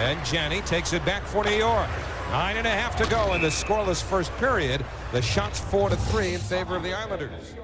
And 0.00 0.22
Janney 0.24 0.60
takes 0.62 0.92
it 0.92 1.04
back 1.04 1.22
for 1.22 1.44
New 1.44 1.56
York. 1.56 1.88
Nine 2.30 2.58
and 2.58 2.66
a 2.66 2.70
half 2.70 2.94
to 2.98 3.10
go 3.10 3.34
in 3.34 3.42
the 3.42 3.48
scoreless 3.48 4.00
first 4.00 4.30
period. 4.36 4.84
The 5.10 5.20
shots 5.20 5.58
four 5.58 5.90
to 5.90 5.96
three 5.96 6.34
in 6.34 6.40
favor 6.40 6.76
of 6.76 6.84
the 6.84 6.94
Islanders. 6.94 7.54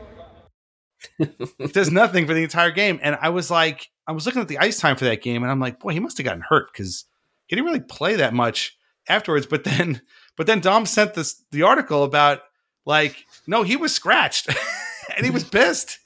It 1.21 1.73
does 1.73 1.93
nothing 1.93 2.27
for 2.27 2.35
the 2.35 2.43
entire 2.43 2.73
game. 2.73 2.99
And 3.01 3.17
I 3.21 3.29
was 3.29 3.49
like, 3.49 3.91
I 4.09 4.13
was 4.13 4.27
looking 4.27 4.43
at 4.43 4.49
the 4.49 4.59
ice 4.59 4.81
time 4.81 4.97
for 4.97 5.05
that 5.05 5.23
game, 5.23 5.45
and 5.45 5.53
I'm 5.53 5.61
like, 5.61 5.79
boy, 5.79 5.93
he 5.93 6.01
must 6.01 6.19
have 6.19 6.25
gotten 6.25 6.43
hurt 6.43 6.73
because 6.73 7.05
he 7.47 7.55
didn't 7.55 7.67
really 7.67 7.79
play 7.79 8.17
that 8.17 8.35
much 8.35 8.77
afterwards. 9.09 9.47
But 9.47 9.63
then, 9.63 10.03
but 10.37 10.49
then 10.49 10.59
Dom 10.59 10.85
sent 10.85 11.15
this 11.15 11.45
the 11.53 11.63
article 11.63 12.03
about 12.03 12.41
like, 12.85 13.25
no, 13.47 13.63
he 13.63 13.77
was 13.77 13.95
scratched, 13.95 14.49
and 15.17 15.25
he 15.25 15.31
was 15.31 15.45
pissed, 15.45 16.01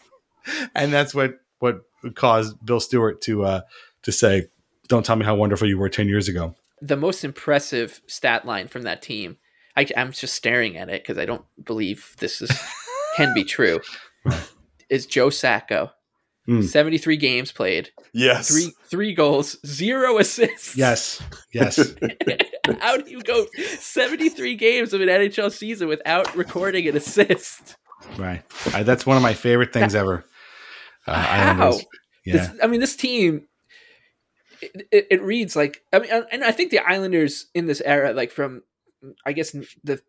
and 0.74 0.92
that's 0.92 1.14
what 1.14 1.40
what 1.60 1.80
caused 2.14 2.62
Bill 2.62 2.80
Stewart 2.80 3.22
to 3.22 3.42
uh 3.44 3.60
to 4.02 4.12
say, 4.12 4.48
"Don't 4.86 5.06
tell 5.06 5.16
me 5.16 5.24
how 5.24 5.34
wonderful 5.34 5.66
you 5.66 5.78
were 5.78 5.88
ten 5.88 6.08
years 6.08 6.28
ago." 6.28 6.54
The 6.82 6.96
most 6.96 7.24
impressive 7.24 8.00
stat 8.06 8.44
line 8.44 8.68
from 8.68 8.82
that 8.82 9.02
team, 9.02 9.36
I, 9.76 9.86
I'm 9.96 10.12
just 10.12 10.34
staring 10.34 10.76
at 10.76 10.88
it 10.88 11.02
because 11.02 11.18
I 11.18 11.24
don't 11.26 11.44
believe 11.64 12.14
this 12.18 12.40
is 12.42 12.50
can 13.16 13.32
be 13.34 13.44
true. 13.56 13.80
Is 14.88 15.06
Joe 15.06 15.30
Sacco, 15.30 15.90
Hmm. 16.46 16.62
73 16.62 17.16
games 17.18 17.52
played, 17.52 17.90
yes. 18.14 18.48
three 18.48 18.72
three 18.90 19.14
goals, 19.14 19.58
zero 19.64 20.18
assists. 20.18 20.74
Yes, 20.74 21.22
yes. 21.52 21.76
How 22.80 22.96
do 22.96 23.10
you 23.10 23.20
go 23.22 23.46
73 23.78 24.56
games 24.56 24.92
of 24.94 25.02
an 25.02 25.08
NHL 25.08 25.52
season 25.52 25.86
without 25.86 26.34
recording 26.34 26.88
an 26.88 26.96
assist? 26.96 27.76
right. 28.18 28.42
I, 28.72 28.82
that's 28.82 29.04
one 29.04 29.18
of 29.18 29.22
my 29.22 29.34
favorite 29.34 29.72
things 29.74 29.94
ever. 29.94 30.24
Uh, 31.06 31.12
How? 31.14 31.52
Islanders. 31.52 31.86
Yeah. 32.24 32.32
This, 32.32 32.50
I 32.62 32.66
mean, 32.66 32.80
this 32.80 32.96
team. 32.96 33.46
It, 34.62 34.88
it, 34.90 35.06
it 35.10 35.22
reads 35.22 35.56
like 35.56 35.82
I 35.92 35.98
mean, 36.00 36.10
and 36.32 36.44
I 36.44 36.52
think 36.52 36.70
the 36.70 36.78
Islanders 36.80 37.46
in 37.54 37.66
this 37.66 37.80
era, 37.80 38.12
like 38.12 38.30
from, 38.30 38.62
I 39.24 39.32
guess 39.32 39.52
the 39.84 40.00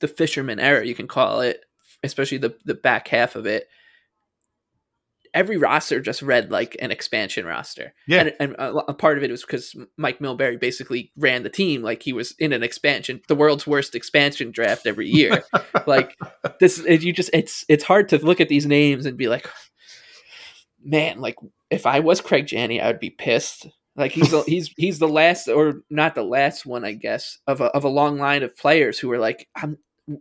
the 0.00 0.08
fisherman 0.08 0.58
era, 0.60 0.86
you 0.86 0.94
can 0.94 1.08
call 1.08 1.40
it, 1.40 1.64
especially 2.02 2.38
the 2.38 2.56
the 2.64 2.74
back 2.74 3.08
half 3.08 3.36
of 3.36 3.46
it. 3.46 3.68
Every 5.34 5.58
roster 5.58 6.00
just 6.00 6.22
read 6.22 6.50
like 6.50 6.76
an 6.80 6.90
expansion 6.90 7.44
roster, 7.44 7.92
Yeah. 8.06 8.20
and, 8.22 8.34
and 8.40 8.52
a, 8.54 8.72
a 8.90 8.94
part 8.94 9.18
of 9.18 9.24
it 9.24 9.30
was 9.30 9.42
because 9.42 9.74
Mike 9.98 10.18
Milbury 10.18 10.58
basically 10.58 11.12
ran 11.14 11.42
the 11.42 11.50
team 11.50 11.82
like 11.82 12.02
he 12.02 12.14
was 12.14 12.32
in 12.38 12.54
an 12.54 12.62
expansion, 12.62 13.20
the 13.28 13.34
world's 13.34 13.66
worst 13.66 13.94
expansion 13.94 14.50
draft 14.50 14.86
every 14.86 15.08
year. 15.10 15.44
like 15.86 16.16
this, 16.58 16.78
you 16.86 17.12
just 17.12 17.28
it's 17.34 17.66
it's 17.68 17.84
hard 17.84 18.08
to 18.10 18.18
look 18.24 18.40
at 18.40 18.48
these 18.48 18.64
names 18.64 19.04
and 19.04 19.18
be 19.18 19.28
like, 19.28 19.46
man, 20.82 21.20
like 21.20 21.36
if 21.70 21.86
I 21.86 22.00
was 22.00 22.20
Craig 22.20 22.46
Janney, 22.46 22.80
I 22.80 22.88
would 22.88 23.00
be 23.00 23.10
pissed. 23.10 23.66
Like 23.96 24.12
he's 24.12 24.32
a, 24.32 24.42
he's 24.46 24.70
he's 24.76 24.98
the 24.98 25.08
last 25.08 25.48
or 25.48 25.82
not 25.90 26.14
the 26.14 26.22
last 26.22 26.66
one, 26.66 26.84
I 26.84 26.92
guess, 26.92 27.38
of 27.46 27.60
a 27.60 27.66
of 27.66 27.84
a 27.84 27.88
long 27.88 28.18
line 28.18 28.42
of 28.42 28.56
players 28.56 28.98
who 28.98 29.08
were 29.08 29.18
like, 29.18 29.48
I'm 29.56 29.78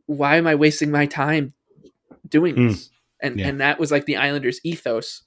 why 0.08 0.38
am 0.38 0.48
I 0.48 0.56
wasting 0.56 0.92
my 0.92 1.06
time 1.06 1.54
doing 2.28 2.56
Hmm. 2.56 2.68
this? 2.70 2.90
And 3.22 3.40
Yeah. 3.40 3.48
and 3.50 3.62
that 3.62 3.80
was 3.80 3.92
like 3.92 4.06
the 4.06 4.18
Islanders 4.18 4.60
ethos 4.64 5.24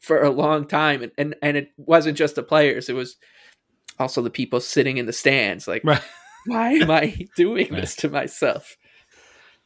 for 0.00 0.22
a 0.22 0.30
long 0.30 0.66
time. 0.66 1.02
And 1.02 1.12
and, 1.18 1.34
and 1.42 1.56
it 1.56 1.68
wasn't 1.76 2.16
just 2.18 2.34
the 2.36 2.42
players, 2.42 2.88
it 2.88 2.94
was 2.94 3.16
also 3.98 4.22
the 4.22 4.30
people 4.30 4.60
sitting 4.60 4.96
in 4.96 5.06
the 5.06 5.12
stands. 5.12 5.68
Like, 5.68 5.82
Right. 5.84 6.02
why 6.46 6.72
am 6.72 6.90
I 6.90 7.26
doing 7.36 7.68
this 7.72 7.94
to 7.96 8.08
myself? 8.08 8.76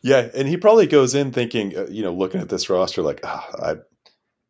Yeah, 0.02 0.28
and 0.34 0.46
he 0.46 0.56
probably 0.56 0.86
goes 0.86 1.14
in 1.14 1.32
thinking, 1.32 1.76
uh, 1.76 1.86
you 1.90 2.02
know, 2.02 2.12
looking 2.12 2.40
at 2.40 2.48
this 2.48 2.68
roster 2.68 3.02
like, 3.02 3.20
ah, 3.24 3.48
I, 3.62 3.74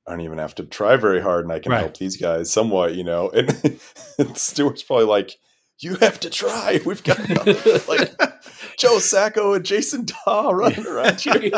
I 0.07 0.12
don't 0.12 0.20
even 0.20 0.38
have 0.38 0.54
to 0.57 0.64
try 0.64 0.96
very 0.96 1.20
hard, 1.20 1.44
and 1.44 1.52
I 1.52 1.59
can 1.59 1.72
Right. 1.72 1.80
help 1.80 1.96
these 1.96 2.16
guys 2.16 2.52
somewhat, 2.52 2.94
you 2.94 3.02
know. 3.04 3.28
And, 3.30 3.50
and 4.18 4.36
Stewart's 4.38 4.82
probably 4.84 5.07
like, 5.07 5.36
you 5.80 5.96
have 5.96 6.20
to 6.20 6.30
try. 6.30 6.80
We've 6.86 7.02
got 7.02 7.18
like 7.88 8.14
Joe 8.78 8.98
Sacco 8.98 9.52
and 9.54 9.64
Jason 9.64 10.07
Dawe 10.24 10.50
running 10.50 10.86
around 10.86 11.20
here. 11.20 11.50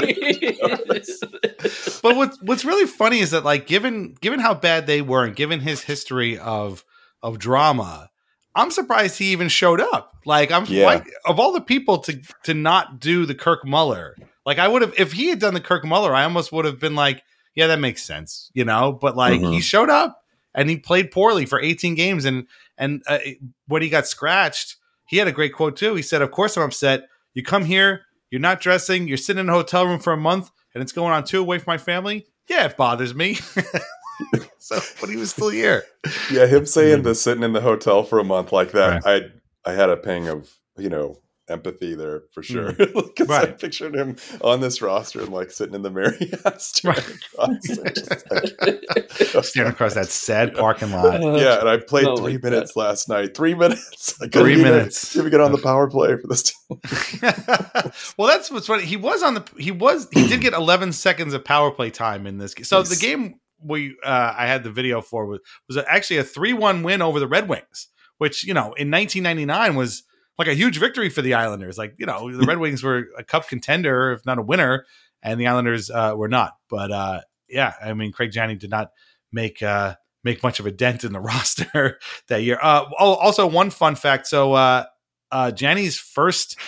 but 2.02 2.16
what's 2.16 2.40
what's 2.42 2.64
really 2.64 2.86
funny 2.86 3.20
is 3.20 3.30
that 3.30 3.44
like 3.44 3.66
given 3.66 4.14
given 4.20 4.40
how 4.40 4.54
bad 4.54 4.86
they 4.86 5.02
were 5.02 5.24
and 5.24 5.36
given 5.36 5.60
his 5.60 5.82
history 5.82 6.38
of 6.38 6.84
of 7.22 7.38
drama, 7.38 8.10
I'm 8.54 8.70
surprised 8.70 9.18
he 9.18 9.26
even 9.32 9.48
showed 9.48 9.80
up. 9.80 10.12
Like 10.24 10.50
I'm 10.50 10.64
Yeah. 10.66 10.86
like 10.86 11.06
of 11.26 11.38
all 11.38 11.52
the 11.52 11.60
people 11.60 11.98
to 11.98 12.20
to 12.44 12.54
not 12.54 13.00
do 13.00 13.26
the 13.26 13.34
Kirk 13.34 13.64
Muller. 13.64 14.16
Like 14.44 14.58
I 14.58 14.68
would 14.68 14.82
have 14.82 14.94
if 14.98 15.12
he 15.12 15.28
had 15.28 15.38
done 15.38 15.54
the 15.54 15.60
Kirk 15.60 15.84
Muller, 15.84 16.14
I 16.14 16.24
almost 16.24 16.52
would 16.52 16.64
have 16.64 16.80
been 16.80 16.94
like, 16.94 17.22
yeah, 17.58 17.66
that 17.66 17.80
makes 17.80 18.04
sense, 18.04 18.52
you 18.54 18.64
know. 18.64 18.92
But 18.92 19.16
like 19.16 19.40
Mhm. 19.40 19.52
he 19.52 19.60
showed 19.60 19.90
up 19.90 20.22
and 20.54 20.70
he 20.70 20.76
played 20.76 21.10
poorly 21.10 21.44
for 21.44 21.60
18 21.60 21.96
games, 21.96 22.24
and 22.24 22.46
and 22.78 23.02
uh, 23.08 23.18
when 23.66 23.82
he 23.82 23.88
got 23.88 24.06
scratched, 24.06 24.76
he 25.06 25.16
had 25.16 25.26
a 25.26 25.32
great 25.32 25.52
quote 25.52 25.76
too. 25.76 25.96
He 25.96 26.02
said, 26.02 26.22
"Of 26.22 26.30
course 26.30 26.56
I'm 26.56 26.62
upset. 26.62 27.08
You 27.34 27.42
come 27.42 27.64
here, 27.64 28.02
you're 28.30 28.40
not 28.40 28.60
dressing, 28.60 29.08
you're 29.08 29.16
sitting 29.16 29.40
in 29.40 29.48
a 29.48 29.52
hotel 29.52 29.86
room 29.86 29.98
for 29.98 30.12
a 30.12 30.16
month, 30.16 30.50
and 30.72 30.82
it's 30.82 30.92
going 30.92 31.12
on 31.12 31.24
two 31.24 31.40
away 31.40 31.58
from 31.58 31.72
my 31.72 31.78
family. 31.78 32.26
Yeah, 32.48 32.66
it 32.66 32.76
bothers 32.76 33.12
me." 33.12 33.34
so, 34.58 34.78
but 35.00 35.10
he 35.10 35.16
was 35.16 35.30
still 35.30 35.48
here. 35.48 35.82
Yeah, 36.30 36.46
him 36.46 36.64
saying 36.64 37.02
the 37.02 37.16
sitting 37.16 37.42
in 37.42 37.54
the 37.54 37.60
hotel 37.60 38.04
for 38.04 38.20
a 38.20 38.24
month 38.24 38.52
like 38.52 38.70
that, 38.70 39.04
I 39.04 39.22
I 39.68 39.72
had 39.74 39.90
a 39.90 39.96
pang 39.96 40.28
of 40.28 40.48
you 40.76 40.88
know 40.90 41.18
empathy 41.48 41.94
there 41.94 42.22
for 42.32 42.42
sure. 42.42 42.72
Because 43.18 43.30
I 43.30 43.40
Right. 43.44 43.58
pictured 43.58 43.94
him 43.96 44.16
on 44.42 44.60
this 44.60 44.80
roster 44.82 45.20
and 45.20 45.30
like 45.32 45.50
sitting 45.50 45.74
in 45.74 45.82
the 45.82 45.90
Marriott 45.90 46.40
staring 46.60 46.98
across. 46.98 47.78
like- 47.78 49.44
Staring 49.44 49.70
across 49.70 49.94
that 49.94 50.06
sad 50.08 50.54
parking 50.54 50.90
lot. 50.90 51.20
yeah, 51.40 51.60
and 51.60 51.68
I 51.68 51.78
played 51.78 52.06
Oh 52.06 52.16
three 52.16 52.34
my 52.34 52.38
God. 52.38 52.50
minutes 52.50 52.76
last 52.76 53.08
night. 53.08 53.36
Three 53.36 53.54
minutes. 53.54 54.14
I 54.20 54.26
couldn't 54.26 54.42
Three 54.42 54.62
minutes. 54.62 55.12
Didn't 55.12 55.22
even 55.28 55.30
get 55.32 55.40
on 55.40 55.52
the 55.52 55.58
power 55.58 55.88
play 55.90 56.16
for 56.16 56.26
this 56.26 56.42
team. 56.42 56.78
well, 58.16 58.28
that's 58.28 58.50
what's 58.50 58.66
funny. 58.66 58.84
He 58.84 58.96
was 58.96 59.22
on 59.22 59.34
the. 59.34 59.44
He 59.58 59.70
was. 59.70 60.08
He 60.12 60.26
did 60.28 60.40
get 60.40 60.52
11 60.54 60.92
seconds 60.92 61.34
of 61.34 61.44
power 61.44 61.70
play 61.70 61.90
time 61.90 62.26
in 62.26 62.38
this 62.38 62.54
game. 62.54 62.64
So 62.64 62.82
the 62.82 62.96
game 62.96 63.40
we 63.62 63.96
uh, 64.04 64.34
I 64.36 64.46
had 64.46 64.62
the 64.64 64.70
video 64.70 65.00
for 65.00 65.26
was 65.26 65.40
was 65.68 65.76
actually 65.88 66.18
a 66.18 66.24
3-1 66.24 66.82
win 66.84 67.02
over 67.02 67.18
the 67.20 67.28
Red 67.28 67.48
Wings, 67.48 67.88
which 68.18 68.44
you 68.44 68.54
know 68.54 68.72
in 68.74 68.90
1999 68.90 69.74
was 69.76 70.02
like 70.38 70.48
a 70.48 70.54
huge 70.54 70.78
victory 70.78 71.10
for 71.10 71.22
the 71.22 71.34
Islanders. 71.34 71.76
Like 71.76 71.94
you 71.98 72.06
know 72.06 72.30
the 72.30 72.46
Red 72.46 72.58
Wings 72.58 72.82
were 72.82 73.08
a 73.16 73.24
cup 73.24 73.48
contender, 73.48 74.12
if 74.12 74.24
not 74.24 74.38
a 74.38 74.42
winner, 74.42 74.86
and 75.22 75.40
the 75.40 75.46
Islanders 75.46 75.90
uh, 75.90 76.14
were 76.16 76.28
not. 76.28 76.56
But 76.70 76.90
uh, 76.90 77.20
yeah, 77.48 77.74
I 77.82 77.92
mean 77.94 78.12
Craig 78.12 78.32
Janney 78.32 78.56
did 78.56 78.70
not 78.70 78.90
make. 79.32 79.62
Uh, 79.62 79.96
Make 80.24 80.42
much 80.42 80.58
of 80.58 80.66
a 80.66 80.72
dent 80.72 81.04
in 81.04 81.12
the 81.12 81.20
roster 81.22 81.98
that 82.26 82.42
year. 82.42 82.58
Uh, 82.60 82.86
oh, 82.98 83.14
also, 83.14 83.46
one 83.46 83.70
fun 83.70 83.94
fact. 83.94 84.26
So, 84.26 84.52
uh, 84.52 84.84
uh, 85.30 85.52
Janney's 85.52 85.96
first 85.96 86.58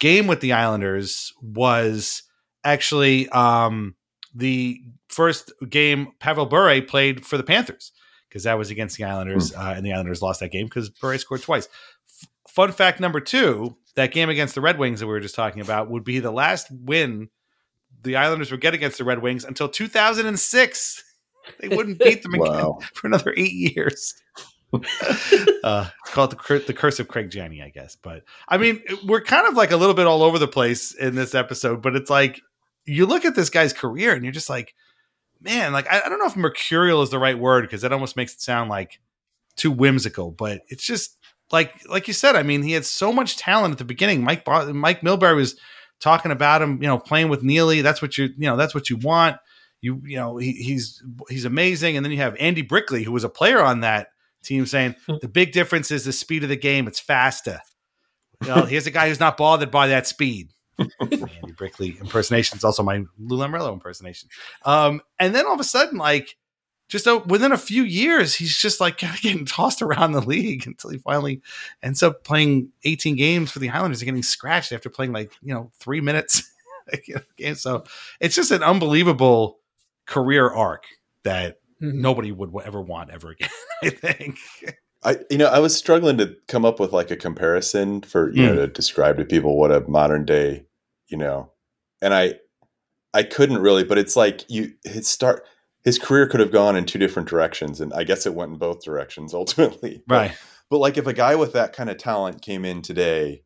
game 0.00 0.26
with 0.26 0.40
the 0.40 0.52
Islanders 0.52 1.32
was 1.40 2.24
actually 2.64 3.28
um, 3.28 3.94
the 4.34 4.82
first 5.08 5.52
game 5.68 6.08
Pavel 6.18 6.46
Bure 6.46 6.82
played 6.82 7.24
for 7.24 7.36
the 7.36 7.44
Panthers 7.44 7.92
because 8.28 8.42
that 8.42 8.58
was 8.58 8.70
against 8.70 8.96
the 8.98 9.04
Islanders, 9.04 9.54
uh, 9.54 9.74
and 9.76 9.86
the 9.86 9.92
Islanders 9.92 10.20
lost 10.20 10.40
that 10.40 10.50
game 10.50 10.66
because 10.66 10.90
Bure 10.90 11.16
scored 11.18 11.42
twice. 11.42 11.68
Fun 12.58 12.72
fact 12.72 12.98
number 12.98 13.20
two: 13.20 13.76
that 13.94 14.10
game 14.10 14.28
against 14.28 14.56
the 14.56 14.60
Red 14.60 14.80
Wings 14.80 14.98
that 14.98 15.06
we 15.06 15.12
were 15.12 15.20
just 15.20 15.36
talking 15.36 15.62
about 15.62 15.90
would 15.90 16.02
be 16.02 16.18
the 16.18 16.32
last 16.32 16.66
win 16.72 17.28
the 18.02 18.16
Islanders 18.16 18.50
would 18.50 18.60
get 18.60 18.74
against 18.74 18.98
the 18.98 19.04
Red 19.04 19.22
Wings 19.22 19.44
until 19.44 19.68
2006. 19.68 21.04
They 21.60 21.68
wouldn't 21.68 21.98
beat 22.02 22.24
them 22.24 22.34
again 22.34 22.52
Wow. 22.52 22.80
for 22.94 23.06
another 23.06 23.32
eight 23.36 23.52
years. 23.52 24.12
uh, 24.72 25.88
it's 26.00 26.10
called 26.10 26.32
the, 26.32 26.36
cur- 26.36 26.58
the 26.58 26.74
curse 26.74 26.98
of 26.98 27.06
Craig 27.06 27.30
Janney, 27.30 27.62
I 27.62 27.68
guess. 27.68 27.94
But 27.94 28.24
I 28.48 28.58
mean, 28.58 28.82
we're 29.06 29.20
kind 29.20 29.46
of 29.46 29.54
like 29.54 29.70
a 29.70 29.76
little 29.76 29.94
bit 29.94 30.08
all 30.08 30.24
over 30.24 30.40
the 30.40 30.48
place 30.48 30.92
in 30.92 31.14
this 31.14 31.36
episode. 31.36 31.80
But 31.80 31.94
it's 31.94 32.10
like 32.10 32.40
you 32.86 33.06
look 33.06 33.24
at 33.24 33.36
this 33.36 33.50
guy's 33.50 33.72
career 33.72 34.14
and 34.14 34.24
you're 34.24 34.32
just 34.32 34.50
like, 34.50 34.74
man, 35.40 35.72
like 35.72 35.86
I, 35.86 36.02
I 36.04 36.08
don't 36.08 36.18
know 36.18 36.26
if 36.26 36.34
mercurial 36.34 37.02
is 37.02 37.10
the 37.10 37.20
right 37.20 37.38
word 37.38 37.62
because 37.62 37.82
that 37.82 37.92
almost 37.92 38.16
makes 38.16 38.34
it 38.34 38.40
sound 38.40 38.68
like 38.68 38.98
too 39.54 39.70
whimsical. 39.70 40.32
But 40.32 40.62
it's 40.66 40.84
just 40.84 41.14
like 41.52 41.88
like 41.88 42.08
you 42.08 42.14
said. 42.14 42.36
I 42.36 42.42
mean, 42.42 42.62
he 42.62 42.72
had 42.72 42.84
so 42.84 43.12
much 43.12 43.36
talent 43.36 43.72
at 43.72 43.78
the 43.78 43.84
beginning. 43.84 44.22
Mike 44.22 44.46
Mike 44.46 45.00
Milbury 45.00 45.36
was 45.36 45.58
talking 46.00 46.30
about 46.30 46.62
him, 46.62 46.82
you 46.82 46.88
know, 46.88 46.98
playing 46.98 47.28
with 47.28 47.42
Neely. 47.42 47.82
That's 47.82 48.02
what 48.02 48.18
you 48.18 48.24
you 48.36 48.48
know. 48.48 48.56
That's 48.56 48.74
what 48.74 48.90
you 48.90 48.96
want. 48.96 49.36
You 49.80 50.02
you 50.04 50.16
know 50.16 50.36
he, 50.36 50.52
he's 50.52 51.02
he's 51.28 51.44
amazing. 51.44 51.96
And 51.96 52.04
then 52.04 52.12
you 52.12 52.18
have 52.18 52.36
Andy 52.38 52.62
Brickley, 52.62 53.02
who 53.02 53.12
was 53.12 53.24
a 53.24 53.28
player 53.28 53.62
on 53.62 53.80
that 53.80 54.08
team, 54.42 54.66
saying 54.66 54.96
the 55.20 55.28
big 55.28 55.52
difference 55.52 55.90
is 55.90 56.04
the 56.04 56.12
speed 56.12 56.42
of 56.42 56.48
the 56.48 56.56
game. 56.56 56.86
It's 56.86 57.00
faster. 57.00 57.60
You 58.42 58.54
know, 58.54 58.62
here's 58.64 58.86
a 58.86 58.92
guy 58.92 59.08
who's 59.08 59.20
not 59.20 59.36
bothered 59.36 59.70
by 59.70 59.88
that 59.88 60.06
speed. 60.06 60.50
Andy 61.00 61.52
Brickley 61.56 61.98
impersonation. 62.00 62.56
It's 62.56 62.64
also 62.64 62.84
my 62.84 63.02
Lou 63.18 63.38
Lamoriello 63.38 63.72
impersonation. 63.72 64.28
Um, 64.64 65.00
and 65.18 65.34
then 65.34 65.44
all 65.44 65.54
of 65.54 65.60
a 65.60 65.64
sudden, 65.64 65.98
like 65.98 66.36
just 66.88 67.06
uh, 67.06 67.20
within 67.26 67.52
a 67.52 67.58
few 67.58 67.82
years, 67.84 68.34
he's 68.34 68.56
just 68.56 68.80
like 68.80 68.98
kind 68.98 69.14
of 69.14 69.20
getting 69.20 69.44
tossed 69.44 69.82
around 69.82 70.12
the 70.12 70.20
league 70.20 70.66
until 70.66 70.90
he 70.90 70.98
finally 70.98 71.40
ends 71.82 72.02
up 72.02 72.24
playing 72.24 72.70
18 72.84 73.16
games 73.16 73.50
for 73.50 73.58
the 73.58 73.70
Islanders 73.70 74.00
and 74.00 74.06
getting 74.06 74.22
scratched 74.22 74.72
after 74.72 74.88
playing 74.90 75.12
like 75.12 75.32
you 75.42 75.54
know 75.54 75.70
three 75.78 76.00
minutes. 76.00 76.50
game. 77.36 77.54
So 77.54 77.84
it's 78.18 78.34
just 78.34 78.50
an 78.50 78.62
unbelievable 78.62 79.58
career 80.06 80.48
arc 80.48 80.84
that 81.22 81.60
nobody 81.80 82.32
would 82.32 82.50
ever 82.64 82.80
want 82.80 83.10
ever 83.10 83.30
again. 83.30 83.50
I 83.82 83.90
think. 83.90 84.38
I 85.04 85.18
you 85.30 85.36
know 85.38 85.46
I 85.46 85.58
was 85.58 85.76
struggling 85.76 86.16
to 86.18 86.34
come 86.48 86.64
up 86.64 86.80
with 86.80 86.92
like 86.92 87.10
a 87.10 87.16
comparison 87.16 88.00
for 88.00 88.32
you 88.32 88.42
know 88.46 88.52
Hmm. 88.52 88.58
to 88.60 88.66
describe 88.68 89.18
to 89.18 89.24
people 89.24 89.58
what 89.58 89.70
a 89.70 89.80
modern 89.88 90.24
day 90.24 90.64
you 91.08 91.16
know, 91.18 91.50
and 92.02 92.14
I 92.14 92.34
I 93.14 93.22
couldn't 93.22 93.58
really, 93.58 93.84
but 93.84 93.98
it's 93.98 94.16
like 94.16 94.44
you 94.48 94.72
it 94.84 95.04
start 95.06 95.44
his 95.88 95.98
career 95.98 96.26
could 96.26 96.40
have 96.40 96.52
gone 96.52 96.76
in 96.76 96.84
two 96.84 96.98
different 96.98 97.30
directions, 97.30 97.80
and 97.80 97.94
I 97.94 98.04
guess 98.04 98.26
it 98.26 98.34
went 98.34 98.52
in 98.52 98.58
both 98.58 98.84
directions 98.84 99.32
ultimately. 99.42 100.02
Right. 100.06 100.36
But 100.68 100.78
like 100.80 100.98
if 100.98 101.06
a 101.06 101.14
guy 101.14 101.34
with 101.34 101.54
that 101.54 101.72
kind 101.72 101.88
of 101.88 101.96
talent 101.96 102.42
came 102.42 102.66
in 102.66 102.82
today, 102.82 103.42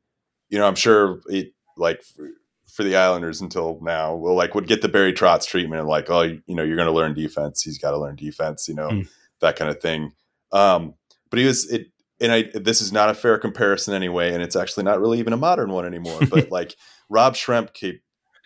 you 0.49 0.59
know, 0.59 0.67
I'm 0.67 0.75
sure 0.75 1.21
it 1.29 1.53
like 1.77 2.03
for, 2.03 2.31
for 2.67 2.83
the 2.83 2.97
Islanders 2.97 3.41
until 3.41 3.79
now, 3.81 4.17
will 4.17 4.35
like 4.35 4.57
would 4.57 4.67
get 4.67 4.83
the 4.83 4.89
Barry 4.89 5.13
Trotz 5.13 5.47
treatment 5.47 5.83
of 5.83 5.87
like, 5.87 6.11
oh, 6.11 6.23
you, 6.23 6.43
know, 6.49 6.65
you're 6.65 6.75
going 6.75 6.89
to 6.89 6.93
learn 6.93 7.15
defense. 7.15 7.63
He's 7.63 7.79
got 7.79 7.93
to 7.93 7.99
learn 7.99 8.17
defense, 8.17 8.67
you 8.67 8.75
know, 8.75 8.89
Hmm. 8.89 9.01
that 9.41 9.55
kind 9.55 9.71
of 9.71 9.81
thing. 9.81 10.11
Um, 10.51 10.95
but 11.31 11.39
he 11.39 11.47
was 11.47 11.71
it, 11.71 11.93
and 12.21 12.33
I 12.33 12.51
this 12.55 12.81
is 12.81 12.91
not 12.93 13.09
a 13.09 13.15
fair 13.15 13.39
comparison 13.39 13.95
anyway, 13.95 14.35
and 14.35 14.43
it's 14.43 14.57
actually 14.57 14.83
not 14.83 15.01
really 15.01 15.21
even 15.21 15.33
a 15.33 15.37
modern 15.37 15.71
one 15.71 15.87
anymore. 15.87 16.19
But 16.29 16.51
like 16.59 16.75
Rob 17.09 17.35
Schremp 17.35 17.73
keep, 17.73 18.03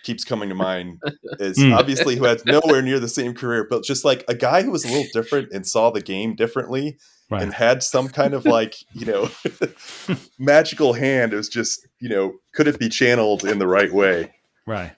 keeps 0.07 0.25
coming 0.25 0.49
to 0.49 0.55
mind 0.71 1.03
is 1.41 1.59
Hmm. 1.61 1.73
obviously 1.75 2.17
who 2.17 2.25
has 2.25 2.45
nowhere 2.47 2.81
near 2.81 2.99
the 3.01 3.09
same 3.09 3.35
career, 3.35 3.67
but 3.69 3.83
just 3.85 4.05
like 4.05 4.25
a 4.29 4.35
guy 4.35 4.63
who 4.63 4.71
was 4.71 4.85
a 4.85 4.89
little 4.89 5.07
different 5.13 5.53
and 5.53 5.67
saw 5.67 5.91
the 5.91 6.01
game 6.01 6.35
differently 6.35 6.97
Right. 7.29 7.43
and 7.43 7.53
had 7.53 7.83
some 7.83 8.09
kind 8.09 8.35
of 8.35 8.45
like 8.45 8.77
you 8.93 9.05
know 9.05 9.29
magical 10.39 10.93
hand. 10.95 11.33
It 11.33 11.37
was 11.37 11.49
just 11.49 11.87
you 12.01 12.09
know 12.09 12.35
could 12.55 12.69
it 12.69 12.79
be 12.79 12.89
channeled 12.89 13.45
in 13.45 13.59
the 13.59 13.67
right 13.67 13.93
way? 13.93 14.33
Right. 14.67 14.93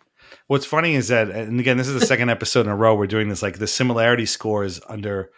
What's 0.47 0.65
funny 0.67 0.95
is 0.95 1.09
that, 1.09 1.29
and 1.31 1.61
again, 1.61 1.77
this 1.77 1.89
is 1.89 1.99
the 2.01 2.07
second 2.07 2.31
episode 2.31 2.63
in 2.67 2.73
a 2.73 2.77
row 2.77 2.95
we're 2.95 3.07
doing 3.07 3.29
this. 3.29 3.43
Like 3.43 3.59
the 3.59 3.67
similarity 3.67 4.25
scores 4.27 4.81
under 4.89 5.31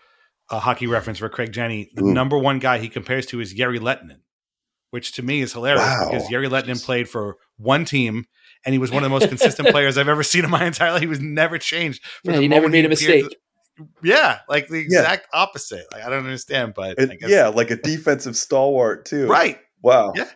a 0.50 0.58
hockey 0.60 0.86
reference 0.86 1.18
for 1.18 1.28
Craig 1.28 1.52
Janney. 1.52 1.90
The 1.94 2.04
Ooh. 2.04 2.12
number 2.14 2.38
one 2.38 2.58
guy 2.60 2.78
he 2.78 2.88
compares 2.88 3.26
to 3.26 3.40
is 3.40 3.52
Jere 3.52 3.78
Lehtinen, 3.80 4.20
which 4.90 5.12
to 5.12 5.22
me 5.22 5.40
is 5.40 5.52
hilarious 5.52 5.84
Wow. 5.84 6.10
because 6.10 6.28
Jere 6.28 6.48
Lehtinen 6.48 6.84
played 6.84 7.08
for 7.08 7.36
one 7.56 7.84
team 7.84 8.26
and 8.64 8.72
he 8.72 8.78
was 8.78 8.90
one 8.90 9.02
of 9.04 9.10
the 9.10 9.14
most 9.18 9.28
consistent 9.28 9.68
players 9.70 9.96
I've 9.98 10.08
ever 10.08 10.22
seen 10.22 10.44
in 10.44 10.50
my 10.50 10.64
entire 10.64 10.92
life. 10.92 11.00
He 11.00 11.06
was 11.06 11.20
never 11.20 11.58
changed. 11.58 12.02
Yeah, 12.24 12.32
the 12.36 12.42
he 12.42 12.48
never 12.48 12.62
moment 12.68 12.72
made 12.72 12.84
a 12.84 12.92
appeared- 12.92 13.24
mistake. 13.24 13.38
Yeah, 14.02 14.40
like 14.48 14.68
the 14.68 14.78
Yeah. 14.78 15.00
exact 15.00 15.26
opposite. 15.32 15.86
Like 15.92 16.04
I 16.04 16.10
don't 16.10 16.24
understand, 16.24 16.74
but 16.74 17.00
I 17.00 17.06
guess, 17.16 17.30
yeah, 17.30 17.48
like 17.48 17.70
a 17.70 17.76
defensive 17.76 18.36
stalwart 18.36 19.06
too. 19.06 19.26
right. 19.26 19.58
Wow. 19.82 20.12
Yeah. 20.14 20.28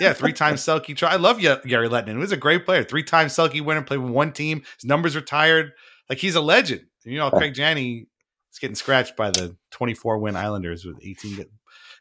Yeah, 0.00 0.12
three 0.14 0.32
time 0.32 0.54
Selke. 0.56 0.96
Try. 0.96 1.10
I 1.12 1.16
love 1.16 1.38
Ye- 1.40 1.54
Jere 1.64 1.88
Lehtinen. 1.88 2.08
He 2.08 2.16
was 2.16 2.32
a 2.32 2.36
great 2.36 2.64
player. 2.64 2.82
Three 2.82 3.04
time 3.04 3.28
Selke 3.28 3.60
winner. 3.64 3.82
Played 3.82 3.98
with 4.00 4.10
one 4.10 4.32
team. 4.32 4.62
His 4.80 4.84
numbers 4.84 5.14
retired. 5.14 5.70
Like 6.08 6.18
he's 6.18 6.34
a 6.34 6.40
legend. 6.40 6.86
You 7.04 7.18
know, 7.18 7.30
Craig 7.30 7.54
Janney 7.54 8.08
is 8.52 8.58
getting 8.58 8.74
scratched 8.74 9.16
by 9.16 9.30
the 9.30 9.56
24 9.70 10.18
win 10.18 10.34
Islanders 10.34 10.84
with 10.84 10.96
18, 11.04 11.36
ga- 11.36 11.44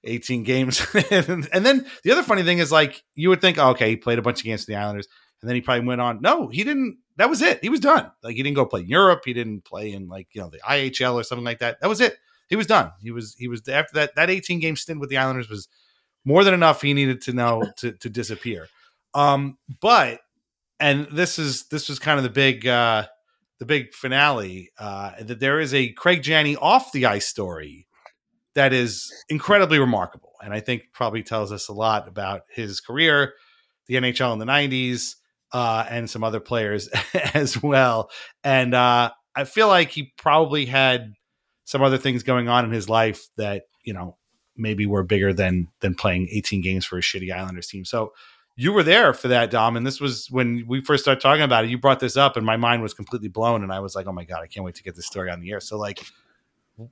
18 0.05 0.43
games. 0.43 0.83
and, 1.11 1.47
and 1.53 1.63
then 1.63 1.85
the 2.03 2.11
other 2.11 2.23
funny 2.23 2.41
thing 2.41 2.57
is 2.57 2.71
like 2.71 3.03
you 3.13 3.29
would 3.29 3.39
think, 3.41 3.59
oh, 3.59 3.69
okay, 3.69 3.89
he 3.91 3.95
played 3.95 4.17
a 4.17 4.23
bunch 4.23 4.39
of 4.39 4.45
games 4.45 4.61
against 4.61 4.67
the 4.67 4.75
Islanders, 4.75 5.07
and 5.41 5.49
then 5.49 5.55
he 5.55 5.61
probably 5.61 5.85
went 5.85 6.01
on. 6.01 6.21
No, 6.21 6.47
he 6.47 6.63
didn't. 6.63 6.97
That 7.17 7.29
was 7.29 7.41
it. 7.41 7.59
He 7.61 7.69
was 7.69 7.79
done. 7.79 8.11
Like 8.23 8.35
he 8.35 8.43
didn't 8.43 8.55
go 8.55 8.65
play 8.65 8.81
in 8.81 8.87
Europe. 8.87 9.21
He 9.25 9.33
didn't 9.33 9.65
play 9.65 9.91
in 9.91 10.07
like 10.07 10.27
you 10.33 10.41
know 10.41 10.49
the 10.49 10.59
IHL 10.59 11.15
or 11.15 11.23
something 11.23 11.45
like 11.45 11.59
that. 11.59 11.79
That 11.81 11.89
was 11.89 12.01
it. 12.01 12.17
He 12.47 12.55
was 12.55 12.67
done. 12.67 12.91
He 13.01 13.11
was 13.11 13.35
he 13.37 13.47
was 13.47 13.67
after 13.67 13.93
that 13.95 14.15
that 14.15 14.29
18 14.29 14.59
game 14.59 14.75
stint 14.75 14.99
with 14.99 15.09
the 15.09 15.17
Islanders 15.17 15.49
was 15.49 15.67
more 16.25 16.43
than 16.43 16.53
enough 16.53 16.81
he 16.81 16.93
needed 16.93 17.21
to 17.21 17.33
know 17.33 17.63
to, 17.77 17.91
to 17.93 18.09
disappear 18.09 18.67
um 19.13 19.57
but 19.81 20.19
and 20.79 21.07
this 21.11 21.39
is 21.39 21.67
this 21.67 21.89
was 21.89 21.99
kind 21.99 22.17
of 22.17 22.23
the 22.23 22.29
big 22.29 22.67
uh 22.67 23.05
the 23.59 23.65
big 23.65 23.93
finale 23.93 24.71
uh 24.77 25.11
that 25.21 25.39
there 25.39 25.59
is 25.59 25.73
a 25.73 25.91
craig 25.93 26.21
janney 26.21 26.55
off 26.57 26.91
the 26.91 27.05
ice 27.05 27.25
story 27.25 27.87
that 28.55 28.73
is 28.73 29.11
incredibly 29.29 29.79
remarkable 29.79 30.33
and 30.43 30.53
i 30.53 30.59
think 30.59 30.83
probably 30.93 31.23
tells 31.23 31.51
us 31.51 31.67
a 31.67 31.73
lot 31.73 32.07
about 32.07 32.41
his 32.49 32.79
career 32.79 33.33
the 33.87 33.95
nhl 33.95 34.33
in 34.33 34.39
the 34.39 34.45
90s 34.45 35.15
uh 35.53 35.85
and 35.89 36.09
some 36.09 36.23
other 36.23 36.39
players 36.39 36.87
as 37.33 37.61
well 37.61 38.09
and 38.43 38.73
uh 38.73 39.09
i 39.35 39.43
feel 39.43 39.67
like 39.67 39.89
he 39.91 40.13
probably 40.17 40.65
had 40.65 41.13
some 41.65 41.83
other 41.83 41.97
things 41.97 42.23
going 42.23 42.49
on 42.49 42.65
in 42.65 42.71
his 42.71 42.89
life 42.89 43.27
that 43.37 43.63
you 43.83 43.93
know 43.93 44.17
maybe 44.59 44.85
were 44.85 45.03
bigger 45.03 45.33
than 45.33 45.67
than 45.79 45.95
playing 45.95 46.27
18 46.31 46.61
games 46.61 46.85
for 46.85 46.97
a 46.97 47.01
shitty 47.01 47.31
Islanders 47.31 47.67
team. 47.67 47.85
So 47.85 48.13
you 48.55 48.73
were 48.73 48.83
there 48.83 49.13
for 49.13 49.29
that, 49.29 49.49
Dom, 49.49 49.77
and 49.77 49.87
this 49.87 50.01
was 50.01 50.27
when 50.29 50.65
we 50.67 50.81
first 50.81 51.03
started 51.03 51.21
talking 51.21 51.43
about 51.43 51.63
it. 51.63 51.69
You 51.69 51.77
brought 51.77 52.01
this 52.01 52.17
up, 52.17 52.35
and 52.35 52.45
my 52.45 52.57
mind 52.57 52.81
was 52.81 52.93
completely 52.93 53.29
blown, 53.29 53.63
and 53.63 53.71
I 53.71 53.79
was 53.79 53.95
like, 53.95 54.05
"Oh 54.05 54.11
my 54.11 54.25
god, 54.25 54.41
I 54.43 54.47
can't 54.47 54.65
wait 54.65 54.75
to 54.75 54.83
get 54.83 54.95
this 54.95 55.05
story 55.05 55.31
on 55.31 55.39
the 55.39 55.49
air." 55.51 55.61
So 55.61 55.77
like, 55.77 56.01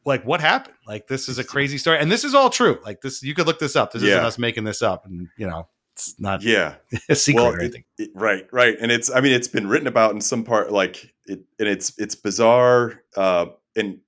like 0.06 0.24
what 0.24 0.40
happened? 0.40 0.78
Like 0.88 1.08
this 1.08 1.28
is 1.28 1.40
a 1.40 1.44
crazy 1.44 1.78
story, 1.78 2.00
and 2.00 2.10
this 2.10 2.24
is 2.24 2.34
all 2.34 2.50
true. 2.50 2.80
Like 2.86 3.02
this, 3.02 3.22
you 3.22 3.36
could 3.36 3.48
look 3.48 3.60
this 3.60 3.76
up. 3.76 3.92
This 3.92 4.04
isn't 4.04 4.24
us 4.26 4.38
making 4.38 4.64
this 4.64 4.82
up, 4.82 5.06
and 5.06 5.28
you 5.38 5.46
know, 5.46 5.68
it's 5.98 6.20
not 6.20 6.42
Yeah. 6.44 6.76
a 7.10 7.16
secret 7.16 7.42
Well, 7.44 7.54
or 7.54 7.60
it- 7.62 7.76
it- 7.98 8.12
right, 8.14 8.46
right, 8.52 8.76
and 8.80 8.92
it's 8.92 9.10
I 9.10 9.20
mean 9.22 9.34
it's 9.34 9.48
been 9.48 9.68
written 9.68 9.88
about 9.88 10.14
in 10.14 10.22
some 10.22 10.44
part 10.44 10.72
like 10.72 11.12
it, 11.26 11.42
and 11.60 11.68
it's 11.68 11.94
it's 11.98 12.16
bizarre. 12.16 13.02
Uh, 13.16 13.48
and 13.76 14.00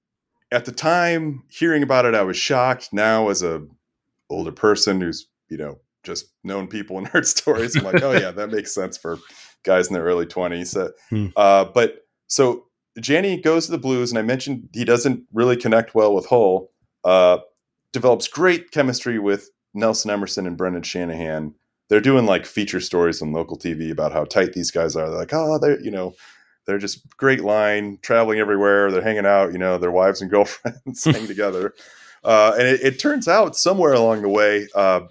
at 0.52 0.66
the 0.66 0.72
time 0.72 1.44
hearing 1.50 1.84
about 1.84 2.06
it, 2.06 2.16
I 2.16 2.22
was 2.24 2.38
shocked. 2.38 2.90
Now, 2.94 3.30
as 3.30 3.42
a 3.44 3.66
older 4.30 4.52
person 4.52 5.02
who's 5.02 5.28
you 5.50 5.58
know 5.58 5.80
just 6.04 6.28
known 6.44 6.68
people 6.68 6.98
and 6.98 7.08
heard 7.14 7.28
stories. 7.28 7.76
I'm 7.76 7.84
like, 7.84 8.02
oh 8.04 8.12
yeah, 8.12 8.32
that 8.32 8.52
makes 8.52 8.74
sense 8.74 8.98
for 8.98 9.18
guys 9.64 9.88
in 9.88 9.94
their 9.94 10.04
early 10.04 10.26
20s. 10.26 10.78
Uh, 10.78 10.92
Hmm. 11.10 11.28
uh, 11.36 11.66
but 11.66 12.06
so 12.28 12.66
Janney 13.00 13.42
goes 13.42 13.66
to 13.66 13.72
the 13.72 13.78
Blues, 13.78 14.12
and 14.12 14.18
I 14.20 14.22
mentioned 14.22 14.70
he 14.74 14.86
doesn't 14.86 15.24
really 15.34 15.58
connect 15.58 15.94
well 15.96 16.14
with 16.16 16.26
Hull. 16.28 16.70
Uh, 17.04 17.40
develops 17.94 18.28
great 18.28 18.72
chemistry 18.72 19.20
with 19.20 19.50
Nelson 19.74 20.12
Emerson 20.12 20.46
and 20.48 20.56
Brendan 20.58 20.84
Shanahan. 20.84 21.54
They're 21.90 22.02
doing 22.02 22.26
like 22.26 22.46
feature 22.46 22.80
stories 22.80 23.22
on 23.22 23.34
local 23.34 23.58
TV 23.58 23.92
about 23.92 24.14
how 24.14 24.24
tight 24.24 24.54
these 24.54 24.72
guys 24.72 24.96
are. 24.96 25.10
They're 25.10 25.20
like, 25.20 25.34
oh, 25.34 25.60
they're 25.60 25.80
you 25.82 25.92
know, 25.92 26.14
they're 26.66 26.78
just 26.78 27.02
great 27.18 27.44
line, 27.44 27.98
traveling 28.02 28.40
everywhere. 28.40 28.92
They're 28.92 29.02
hanging 29.02 29.26
out, 29.26 29.52
you 29.52 29.58
know, 29.58 29.78
their 29.78 29.92
wives 29.92 30.22
and 30.22 30.30
girlfriends 30.32 31.04
hang 31.04 31.28
together. 31.28 31.74
Uh, 32.24 32.54
and 32.58 32.68
it, 32.68 32.82
it 32.82 33.00
turns 33.00 33.28
out 33.28 33.56
somewhere 33.56 33.94
along 33.94 34.22
the 34.22 34.30
way, 34.30 34.68
uh, 34.76 35.02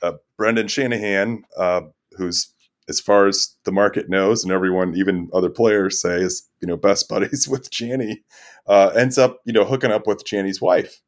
uh, 0.00 0.12
Brendan 0.36 0.68
Shanahan, 0.68 1.44
uh, 1.56 1.82
who's 2.16 2.52
as 2.88 3.00
far 3.00 3.26
as 3.26 3.56
the 3.64 3.72
market 3.72 4.08
knows, 4.08 4.42
and 4.42 4.52
everyone, 4.52 4.94
even 4.96 5.30
other 5.32 5.50
players 5.50 6.00
say, 6.00 6.20
is 6.20 6.48
you 6.60 6.68
know 6.68 6.76
best 6.76 7.08
buddies 7.10 7.48
with 7.48 7.70
Janney, 7.70 8.22
uh, 8.66 8.88
ends 8.96 9.18
up 9.18 9.38
you 9.44 9.52
know 9.52 9.64
hooking 9.64 9.92
up 9.92 10.06
with 10.06 10.24
Janney's 10.24 10.60
wife. 10.60 11.00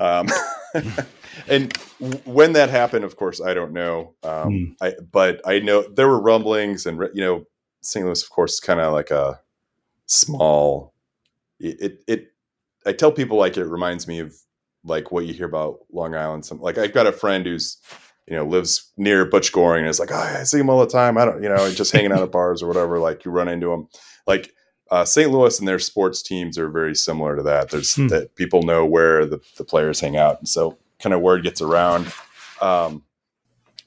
Um, 0.00 0.28
and 1.48 1.74
when 2.24 2.52
that 2.54 2.70
happened, 2.70 3.04
of 3.04 3.16
course, 3.16 3.40
I 3.40 3.54
don't 3.54 3.72
know. 3.72 4.14
Um, 4.22 4.76
I 4.80 4.94
but 5.10 5.40
I 5.46 5.58
know 5.60 5.82
there 5.82 6.08
were 6.08 6.20
rumblings, 6.20 6.86
and 6.86 6.98
you 7.14 7.20
know, 7.22 7.44
St. 7.80 8.04
Louis, 8.04 8.22
of 8.22 8.30
course, 8.30 8.54
is 8.54 8.60
kind 8.60 8.80
of 8.80 8.92
like 8.92 9.10
a 9.10 9.40
small. 10.06 10.92
It, 11.60 11.80
it 11.80 12.04
it 12.06 12.32
I 12.86 12.92
tell 12.92 13.12
people 13.12 13.38
like 13.38 13.56
it 13.56 13.64
reminds 13.64 14.06
me 14.08 14.18
of 14.18 14.34
like 14.84 15.12
what 15.12 15.26
you 15.26 15.34
hear 15.34 15.46
about 15.46 15.80
Long 15.92 16.14
Island. 16.14 16.44
Some 16.44 16.60
like 16.60 16.78
I've 16.78 16.92
got 16.92 17.06
a 17.06 17.12
friend 17.12 17.46
who's 17.46 17.78
you 18.26 18.36
know 18.36 18.44
lives 18.44 18.90
near 18.96 19.24
Butch 19.24 19.52
Goring 19.52 19.82
and 19.82 19.90
is 19.90 20.00
like, 20.00 20.10
oh, 20.12 20.16
I 20.16 20.42
see 20.42 20.58
him 20.60 20.70
all 20.70 20.80
the 20.80 20.86
time. 20.86 21.18
I 21.18 21.24
don't, 21.24 21.42
you 21.42 21.48
know, 21.48 21.70
just 21.72 21.92
hanging 21.92 22.12
out 22.12 22.22
at 22.22 22.32
bars 22.32 22.62
or 22.62 22.66
whatever. 22.68 22.98
Like 22.98 23.24
you 23.24 23.30
run 23.30 23.48
into 23.48 23.72
him. 23.72 23.88
Like 24.26 24.52
uh, 24.90 25.04
St. 25.04 25.30
Louis 25.30 25.58
and 25.58 25.66
their 25.66 25.78
sports 25.78 26.20
teams 26.22 26.58
are 26.58 26.68
very 26.68 26.94
similar 26.94 27.36
to 27.36 27.42
that. 27.44 27.70
There's 27.70 27.94
Hmm. 27.94 28.08
that 28.08 28.34
people 28.34 28.62
know 28.62 28.84
where 28.84 29.24
the, 29.24 29.40
the 29.56 29.64
players 29.64 30.00
hang 30.00 30.16
out, 30.16 30.38
and 30.38 30.48
so 30.48 30.76
kind 31.02 31.12
of 31.14 31.20
word 31.20 31.42
gets 31.42 31.60
around. 31.60 32.12
Um, 32.60 33.02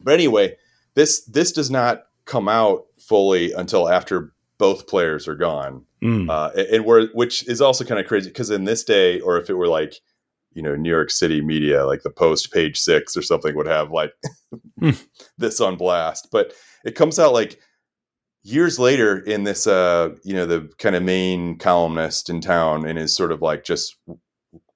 but 0.01 0.13
anyway, 0.13 0.55
this 0.95 1.23
this 1.25 1.51
does 1.51 1.71
not 1.71 2.03
come 2.25 2.47
out 2.47 2.85
fully 2.99 3.51
until 3.53 3.87
after 3.89 4.33
both 4.57 4.87
players 4.87 5.27
are 5.27 5.35
gone 5.35 5.85
Mm. 6.03 6.29
uh, 6.29 6.51
and- 6.55 6.67
and 6.67 6.85
where 6.85 7.07
which 7.07 7.47
is 7.47 7.61
also 7.61 7.83
kind 7.83 7.99
of 7.99 8.05
crazy 8.05 8.29
because 8.29 8.49
in 8.51 8.65
this 8.65 8.83
day, 8.83 9.19
or 9.21 9.37
if 9.37 9.49
it 9.49 9.53
were 9.55 9.67
like 9.67 9.95
you 10.53 10.61
know 10.61 10.75
New 10.75 10.89
York 10.89 11.09
City 11.11 11.41
media, 11.41 11.85
like 11.85 12.03
the 12.03 12.09
Post, 12.11 12.51
page 12.53 12.79
six 12.79 13.17
or 13.17 13.21
something, 13.21 13.55
would 13.55 13.65
have 13.67 13.91
like 13.91 14.13
this 15.37 15.59
on 15.61 15.75
blast. 15.77 16.27
But 16.31 16.53
it 16.83 16.95
comes 16.95 17.17
out 17.19 17.33
like 17.33 17.59
years 18.43 18.77
later 18.77 19.17
in 19.19 19.43
this, 19.43 19.65
uh, 19.67 20.09
you 20.23 20.33
know, 20.35 20.45
the 20.45 20.69
kind 20.77 20.95
of 20.95 21.01
main 21.03 21.57
columnist 21.57 22.29
in 22.29 22.41
town, 22.41 22.85
and 22.85 22.99
is 22.99 23.15
sort 23.15 23.31
of 23.31 23.41
like 23.41 23.63
just 23.63 23.95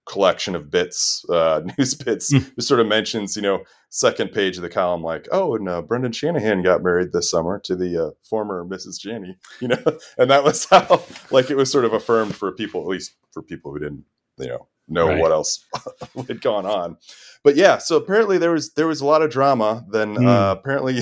collection 0.10 0.56
of 0.56 0.70
bits, 0.72 1.24
uh, 1.30 1.62
news 1.78 1.94
bits, 1.96 2.30
just 2.30 2.68
sort 2.68 2.80
of 2.82 2.88
mentions, 2.88 3.36
you 3.36 3.42
know, 3.42 3.64
second 3.90 4.32
page 4.34 4.58
of 4.58 4.64
the 4.64 4.70
column, 4.70 5.04
like, 5.04 5.28
oh, 5.32 5.56
and 5.56 5.70
uh, 5.70 5.82
Brendan 5.82 6.12
Shanahan 6.12 6.64
got 6.64 6.84
married 6.84 7.12
this 7.14 7.30
summer 7.32 7.60
to 7.60 7.76
the 7.76 8.08
uh, 8.08 8.10
former 8.28 8.66
Mrs. 8.66 9.00
Janney, 9.00 9.38
you 9.62 9.68
know, 9.70 9.82
and 10.18 10.30
that 10.32 10.44
was 10.44 10.66
how, 10.66 11.04
like, 11.32 11.50
it 11.52 11.56
was 11.56 11.72
sort 11.72 11.86
of 11.86 11.94
affirmed 11.94 12.36
for 12.36 12.52
people, 12.52 12.82
at 12.82 12.88
least 12.88 13.14
for 13.32 13.42
people 13.44 13.72
who 13.72 13.80
didn't, 13.80 14.04
you 14.38 14.48
know, 14.48 14.68
know 14.88 15.08
Right. 15.08 15.20
what 15.20 15.32
else 15.32 15.64
had 16.28 16.42
gone 16.42 16.66
on. 16.66 16.98
But 17.44 17.56
yeah, 17.56 17.78
so 17.78 17.96
apparently 17.96 18.38
there 18.40 18.52
was 18.52 18.74
there 18.74 18.88
was 18.88 19.02
a 19.02 19.06
lot 19.06 19.22
of 19.22 19.30
drama. 19.30 19.86
Then 19.92 20.16
Hmm. 20.16 20.28
uh, 20.28 20.52
apparently 20.52 21.02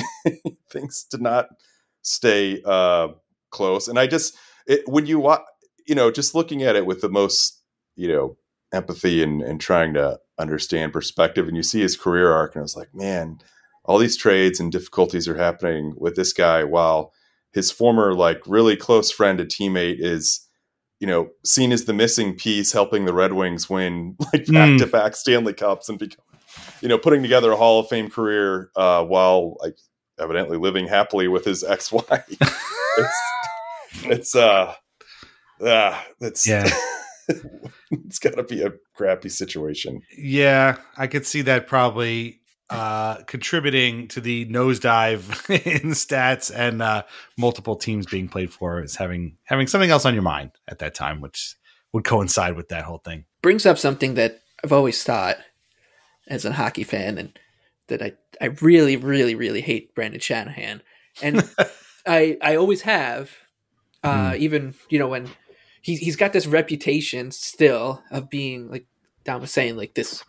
things 0.70 1.06
did 1.10 1.22
not 1.22 1.48
stay 2.02 2.62
uh, 2.66 3.08
close, 3.50 3.88
and 3.88 3.98
I 3.98 4.08
just 4.08 4.36
it, 4.68 4.82
when 4.88 5.06
you 5.06 5.20
watch, 5.20 5.42
you 5.88 5.96
know, 5.96 6.12
just 6.12 6.36
looking 6.36 6.64
at 6.64 6.76
it 6.76 6.86
with 6.86 7.00
the 7.02 7.10
most, 7.10 7.62
you 7.96 8.10
know, 8.10 8.38
empathy 8.74 9.24
and, 9.24 9.42
and 9.42 9.60
trying 9.60 9.94
to 9.94 10.20
understand 10.38 10.94
perspective. 10.94 11.48
And 11.48 11.58
you 11.58 11.64
see 11.64 11.82
his 11.82 11.98
career 11.98 12.32
arc, 12.32 12.56
and 12.56 12.62
I 12.62 12.64
was 12.64 12.76
like, 12.76 12.94
man, 12.94 13.40
all 13.86 13.98
these 13.98 14.18
trades 14.18 14.60
and 14.60 14.72
difficulties 14.72 15.28
are 15.28 15.38
happening 15.38 15.94
with 15.98 16.16
this 16.16 16.34
guy 16.34 16.64
while 16.64 17.14
his 17.54 17.72
former, 17.72 18.14
like, 18.14 18.42
really 18.46 18.76
close 18.76 19.10
friend 19.10 19.40
and 19.40 19.50
teammate 19.50 19.98
is, 20.00 20.48
you 21.00 21.08
know, 21.08 21.30
seen 21.46 21.72
as 21.72 21.86
the 21.86 21.94
missing 21.94 22.36
piece 22.36 22.72
helping 22.72 23.06
the 23.06 23.14
Red 23.14 23.34
Wings 23.34 23.70
win 23.70 24.16
like 24.34 24.46
back 24.48 24.78
to 24.80 24.88
back 24.88 25.16
Stanley 25.16 25.54
Cups 25.54 25.90
and 25.90 25.98
become, 25.98 26.24
you 26.82 26.90
know, 26.90 26.98
putting 26.98 27.22
together 27.22 27.52
a 27.52 27.56
Hall 27.56 27.80
of 27.80 27.88
Fame 27.88 28.10
career 28.10 28.72
uh, 28.76 29.04
while 29.04 29.56
like 29.62 29.78
evidently 30.20 30.58
living 30.58 30.88
happily 30.88 31.28
with 31.28 31.46
his 31.46 31.64
ex 31.68 31.92
wife. 31.92 32.26
it's, 32.98 33.22
it's, 34.04 34.36
uh, 34.36 34.74
uh, 35.62 36.02
it's, 36.20 36.48
Yeah. 36.48 36.70
it's 38.06 38.20
got 38.20 38.36
to 38.36 38.44
be 38.44 38.62
a 38.62 38.74
crappy 38.96 39.30
situation. 39.30 40.02
Yeah, 40.18 40.78
I 40.98 41.08
could 41.08 41.26
see 41.26 41.42
that 41.44 41.68
probably 41.68 42.42
uh, 42.70 43.18
contributing 43.24 44.08
to 44.10 44.22
the 44.22 44.46
nosedive 44.48 45.50
in 45.84 45.92
stats 45.92 46.52
and 46.54 46.82
uh, 46.82 47.04
multiple 47.38 47.76
teams 47.76 48.06
being 48.06 48.28
played 48.28 48.52
for 48.52 48.82
is 48.82 48.96
having 48.96 49.38
having 49.46 49.68
something 49.68 49.90
else 49.90 50.06
on 50.06 50.14
your 50.14 50.24
mind 50.24 50.52
at 50.68 50.80
that 50.80 50.94
time, 50.94 51.22
which 51.22 51.56
would 51.94 52.04
coincide 52.04 52.56
with 52.56 52.70
that 52.70 52.84
whole 52.84 53.00
thing. 53.00 53.26
brings 53.42 53.66
up 53.66 53.78
something 53.78 54.16
that 54.16 54.42
I've 54.64 54.74
always 54.74 55.02
thought 55.04 55.38
as 56.28 56.44
a 56.44 56.54
hockey 56.54 56.84
fan 56.84 57.18
and 57.18 57.40
that 57.88 58.02
I, 58.02 58.14
I 58.42 58.48
really, 58.62 58.98
really, 58.98 59.34
really 59.34 59.62
hate 59.62 59.96
Brendan 59.96 60.20
Shanahan. 60.20 60.82
And 61.22 61.50
I 62.08 62.38
I 62.42 62.56
always 62.56 62.82
have. 62.82 63.32
Uh, 64.04 64.36
even, 64.38 64.74
you 64.90 64.98
know, 64.98 65.08
when 65.10 65.28
he 65.88 65.96
he's 65.96 66.18
got 66.18 66.34
this 66.34 66.46
reputation 66.48 67.32
still 67.32 68.04
of 68.12 68.30
being 68.30 68.70
like 68.70 68.86
Dom 69.24 69.40
was 69.42 69.52
saying, 69.52 69.78
like 69.78 69.94
this 69.94 70.22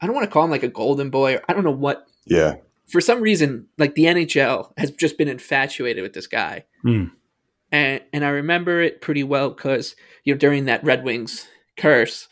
I 0.00 0.06
don't 0.06 0.14
want 0.14 0.24
to 0.24 0.30
call 0.32 0.44
him 0.44 0.50
like 0.50 0.62
a 0.62 0.68
golden 0.68 1.10
boy 1.10 1.34
or 1.36 1.42
I 1.48 1.52
don't 1.52 1.64
know 1.64 1.70
what 1.72 2.06
Yeah. 2.24 2.54
for 2.88 3.00
some 3.00 3.20
reason, 3.20 3.66
like 3.78 3.94
the 3.96 4.04
NHL 4.04 4.72
has 4.78 4.90
just 4.92 5.18
been 5.18 5.28
infatuated 5.28 6.02
with 6.04 6.12
this 6.12 6.26
guy. 6.28 6.64
Hmm. 6.82 7.06
And 7.72 8.00
and 8.12 8.24
I 8.24 8.28
remember 8.28 8.80
it 8.80 9.00
pretty 9.00 9.24
well 9.24 9.50
because 9.50 9.96
you 10.24 10.32
know 10.34 10.38
during 10.38 10.66
that 10.66 10.84
Red 10.84 11.02
Wings 11.04 11.48
curse, 11.76 12.28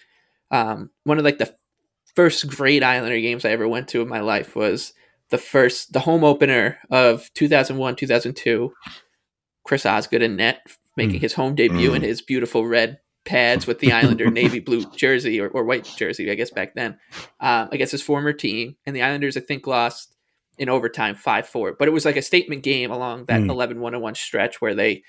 um, 0.52 0.90
one 1.04 1.18
of 1.18 1.24
like 1.24 1.38
the 1.38 1.52
first 2.14 2.46
great 2.48 2.82
Islander 2.84 3.20
games 3.20 3.44
I 3.44 3.50
ever 3.50 3.66
went 3.68 3.88
to 3.88 4.00
in 4.02 4.08
my 4.08 4.20
life 4.20 4.54
was 4.54 4.92
the 5.30 5.38
first 5.38 5.92
the 5.92 6.00
home 6.00 6.22
opener 6.24 6.78
of 6.90 7.30
2001 7.34 7.96
2002. 7.96 8.72
Chris 9.64 9.84
Osgood 9.84 10.22
in 10.22 10.36
net 10.36 10.66
making 10.98 11.16
Mm. 11.16 11.22
his 11.22 11.32
home 11.34 11.54
debut 11.54 11.94
in 11.94 12.02
Mm. 12.02 12.06
his 12.06 12.20
beautiful 12.20 12.66
red 12.66 12.98
pads 13.24 13.66
with 13.66 13.78
the 13.78 13.92
Islander 13.92 14.30
navy 14.30 14.60
blue 14.60 14.84
jersey 14.96 15.40
or, 15.40 15.48
or 15.48 15.64
white 15.64 15.84
jersey, 15.96 16.30
I 16.30 16.34
guess 16.34 16.50
back 16.50 16.74
then, 16.74 16.98
um, 17.40 17.68
against 17.72 17.92
his 17.92 18.02
former 18.02 18.32
team. 18.32 18.76
And 18.86 18.94
the 18.94 19.02
Islanders, 19.02 19.36
I 19.36 19.40
think, 19.40 19.66
lost 19.66 20.14
in 20.58 20.68
overtime 20.68 21.14
5 21.14 21.48
4. 21.48 21.72
But 21.78 21.88
it 21.88 21.92
was 21.92 22.04
like 22.04 22.16
a 22.16 22.22
statement 22.22 22.62
game 22.62 22.90
along 22.90 23.24
that 23.26 23.40
Mm. 23.40 23.48
11 23.50 23.80
1 23.80 23.98
1 24.00 24.14
stretch 24.14 24.60
where 24.60 24.74
they 24.74 25.02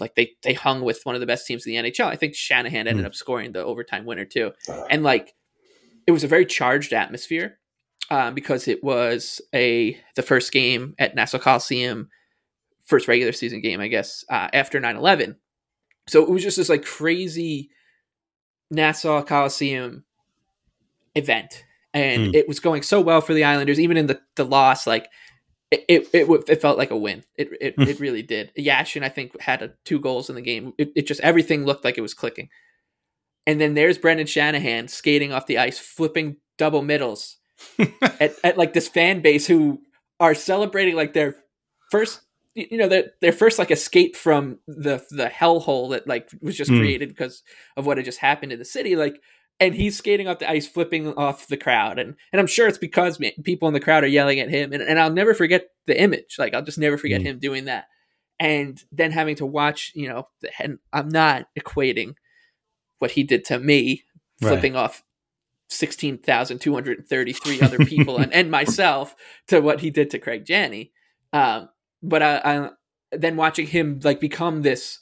like 0.00 0.14
they 0.14 0.32
they 0.42 0.54
hung 0.54 0.80
with 0.82 1.00
one 1.04 1.14
of 1.14 1.20
the 1.20 1.26
best 1.26 1.46
teams 1.46 1.66
in 1.66 1.72
the 1.72 1.76
NHL. 1.90 2.06
I 2.08 2.16
think 2.16 2.34
Shanahan 2.34 2.86
ended 2.88 3.04
Mm. 3.04 3.08
up 3.08 3.14
scoring 3.14 3.52
the 3.52 3.62
overtime 3.64 4.06
winner 4.06 4.24
too. 4.24 4.52
And 4.88 5.02
like 5.02 5.34
it 6.06 6.12
was 6.12 6.24
a 6.24 6.28
very 6.28 6.46
charged 6.46 6.92
atmosphere 6.92 7.58
um, 8.10 8.34
because 8.34 8.68
it 8.68 8.84
was 8.84 9.40
a 9.54 9.98
the 10.16 10.22
first 10.22 10.52
game 10.52 10.94
at 10.98 11.14
Nassau 11.14 11.38
Coliseum, 11.38 12.08
first 12.84 13.08
regular 13.08 13.32
season 13.32 13.60
game, 13.60 13.80
I 13.80 13.88
guess, 13.88 14.24
uh, 14.28 14.48
after 14.52 14.80
9-11. 14.80 15.36
So 16.06 16.22
it 16.22 16.30
was 16.30 16.42
just 16.42 16.56
this 16.56 16.68
like 16.68 16.84
crazy 16.84 17.70
Nassau 18.70 19.22
Coliseum 19.22 20.04
event. 21.14 21.64
And 21.92 22.26
Hmm. 22.28 22.34
it 22.34 22.48
was 22.48 22.60
going 22.60 22.82
so 22.82 23.00
well 23.00 23.20
for 23.20 23.34
the 23.34 23.44
Islanders, 23.44 23.78
even 23.80 23.96
in 23.96 24.06
the, 24.06 24.20
the 24.34 24.44
loss, 24.44 24.86
like 24.86 25.08
it, 25.70 25.84
it, 25.88 26.08
it, 26.12 26.44
it 26.48 26.60
felt 26.60 26.76
like 26.78 26.90
a 26.90 26.96
win. 26.96 27.24
It, 27.36 27.48
it, 27.60 27.74
it 27.78 28.00
really 28.00 28.22
did. 28.22 28.52
Yashin, 28.58 29.02
I 29.02 29.08
think, 29.08 29.40
had 29.40 29.62
a, 29.62 29.72
two 29.84 29.98
goals 30.00 30.28
in 30.28 30.34
the 30.34 30.42
game. 30.42 30.72
It, 30.76 30.92
it 30.96 31.06
just, 31.06 31.20
everything 31.20 31.64
looked 31.64 31.84
like 31.84 31.96
it 31.98 32.02
was 32.02 32.14
clicking. 32.14 32.48
And 33.46 33.60
then 33.60 33.74
there's 33.74 33.98
Brendan 33.98 34.26
Shanahan 34.26 34.88
skating 34.88 35.32
off 35.32 35.46
the 35.46 35.58
ice, 35.58 35.78
flipping 35.78 36.36
double 36.58 36.82
middles 36.82 37.36
at, 38.20 38.34
at 38.42 38.58
like 38.58 38.72
this 38.72 38.88
fan 38.88 39.20
base 39.20 39.46
who 39.46 39.80
are 40.20 40.34
celebrating 40.34 40.96
like 40.96 41.12
their 41.12 41.36
first, 41.90 42.20
you 42.54 42.78
know, 42.78 42.88
their 42.88 43.12
their 43.20 43.32
first 43.32 43.58
like 43.58 43.70
escape 43.70 44.14
from 44.16 44.58
the 44.66 45.04
the 45.10 45.26
hellhole 45.26 45.90
that 45.90 46.06
like 46.06 46.30
was 46.40 46.56
just 46.56 46.70
Hmm. 46.70 46.78
created 46.78 47.08
because 47.08 47.42
of 47.76 47.86
what 47.86 47.96
had 47.96 48.04
just 48.06 48.20
happened 48.20 48.52
in 48.52 48.58
the 48.58 48.64
city. 48.64 48.94
Like, 48.96 49.20
and 49.60 49.74
he's 49.74 49.96
skating 49.98 50.28
off 50.28 50.38
the 50.38 50.50
ice, 50.50 50.66
flipping 50.66 51.14
off 51.14 51.46
the 51.48 51.56
crowd, 51.56 51.98
and 51.98 52.14
and 52.32 52.40
I'm 52.40 52.46
sure 52.46 52.66
it's 52.68 52.78
because 52.78 53.18
people 53.44 53.68
in 53.68 53.74
the 53.74 53.80
crowd 53.80 54.04
are 54.04 54.08
yelling 54.08 54.40
at 54.40 54.50
him, 54.50 54.72
and, 54.72 54.82
and 54.82 54.98
I'll 55.00 55.10
never 55.12 55.34
forget 55.34 55.68
the 55.86 56.00
image. 56.00 56.36
Like, 56.38 56.54
I'll 56.54 56.62
just 56.62 56.78
never 56.78 56.96
forget 56.98 57.20
Hmm. 57.20 57.26
him 57.26 57.38
doing 57.38 57.64
that, 57.66 57.86
and 58.38 58.80
then 58.92 59.10
having 59.12 59.36
to 59.36 59.46
watch, 59.46 59.92
you 59.94 60.08
know, 60.08 60.28
and 60.58 60.78
I'm 60.92 61.08
not 61.08 61.46
equating 61.58 62.14
what 62.98 63.12
he 63.12 63.22
did 63.22 63.44
to 63.46 63.58
me 63.58 64.04
Right. 64.40 64.48
flipping 64.50 64.74
off 64.76 65.02
16,233 65.68 67.62
other 67.62 67.84
people 67.84 68.18
and, 68.20 68.32
and 68.32 68.50
myself 68.50 69.14
to 69.48 69.60
what 69.60 69.80
he 69.80 69.90
did 69.90 70.10
to 70.10 70.18
Craig 70.18 70.44
Janney. 70.44 70.92
Um, 71.32 71.68
but 72.04 72.22
I, 72.22 72.36
I, 72.44 72.70
then 73.12 73.36
watching 73.36 73.66
him 73.66 74.00
like 74.04 74.20
become 74.20 74.62
this, 74.62 75.00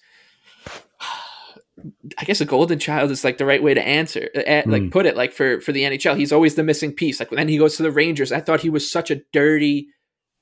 I 2.18 2.24
guess 2.24 2.40
a 2.40 2.44
golden 2.44 2.78
child 2.78 3.10
is 3.10 3.24
like 3.24 3.38
the 3.38 3.46
right 3.46 3.62
way 3.62 3.74
to 3.74 3.82
answer, 3.82 4.28
uh, 4.36 4.62
like 4.66 4.82
Mm. 4.82 4.90
put 4.92 5.06
it 5.06 5.16
like 5.16 5.32
for, 5.32 5.60
for 5.60 5.72
the 5.72 5.82
NHL, 5.82 6.16
he's 6.16 6.32
always 6.32 6.54
the 6.54 6.62
missing 6.62 6.92
piece. 6.92 7.18
Like 7.18 7.30
when 7.30 7.48
he 7.48 7.58
goes 7.58 7.76
to 7.76 7.82
the 7.82 7.90
Rangers, 7.90 8.30
I 8.30 8.40
thought 8.40 8.60
he 8.60 8.70
was 8.70 8.90
such 8.90 9.10
a 9.10 9.22
dirty 9.32 9.88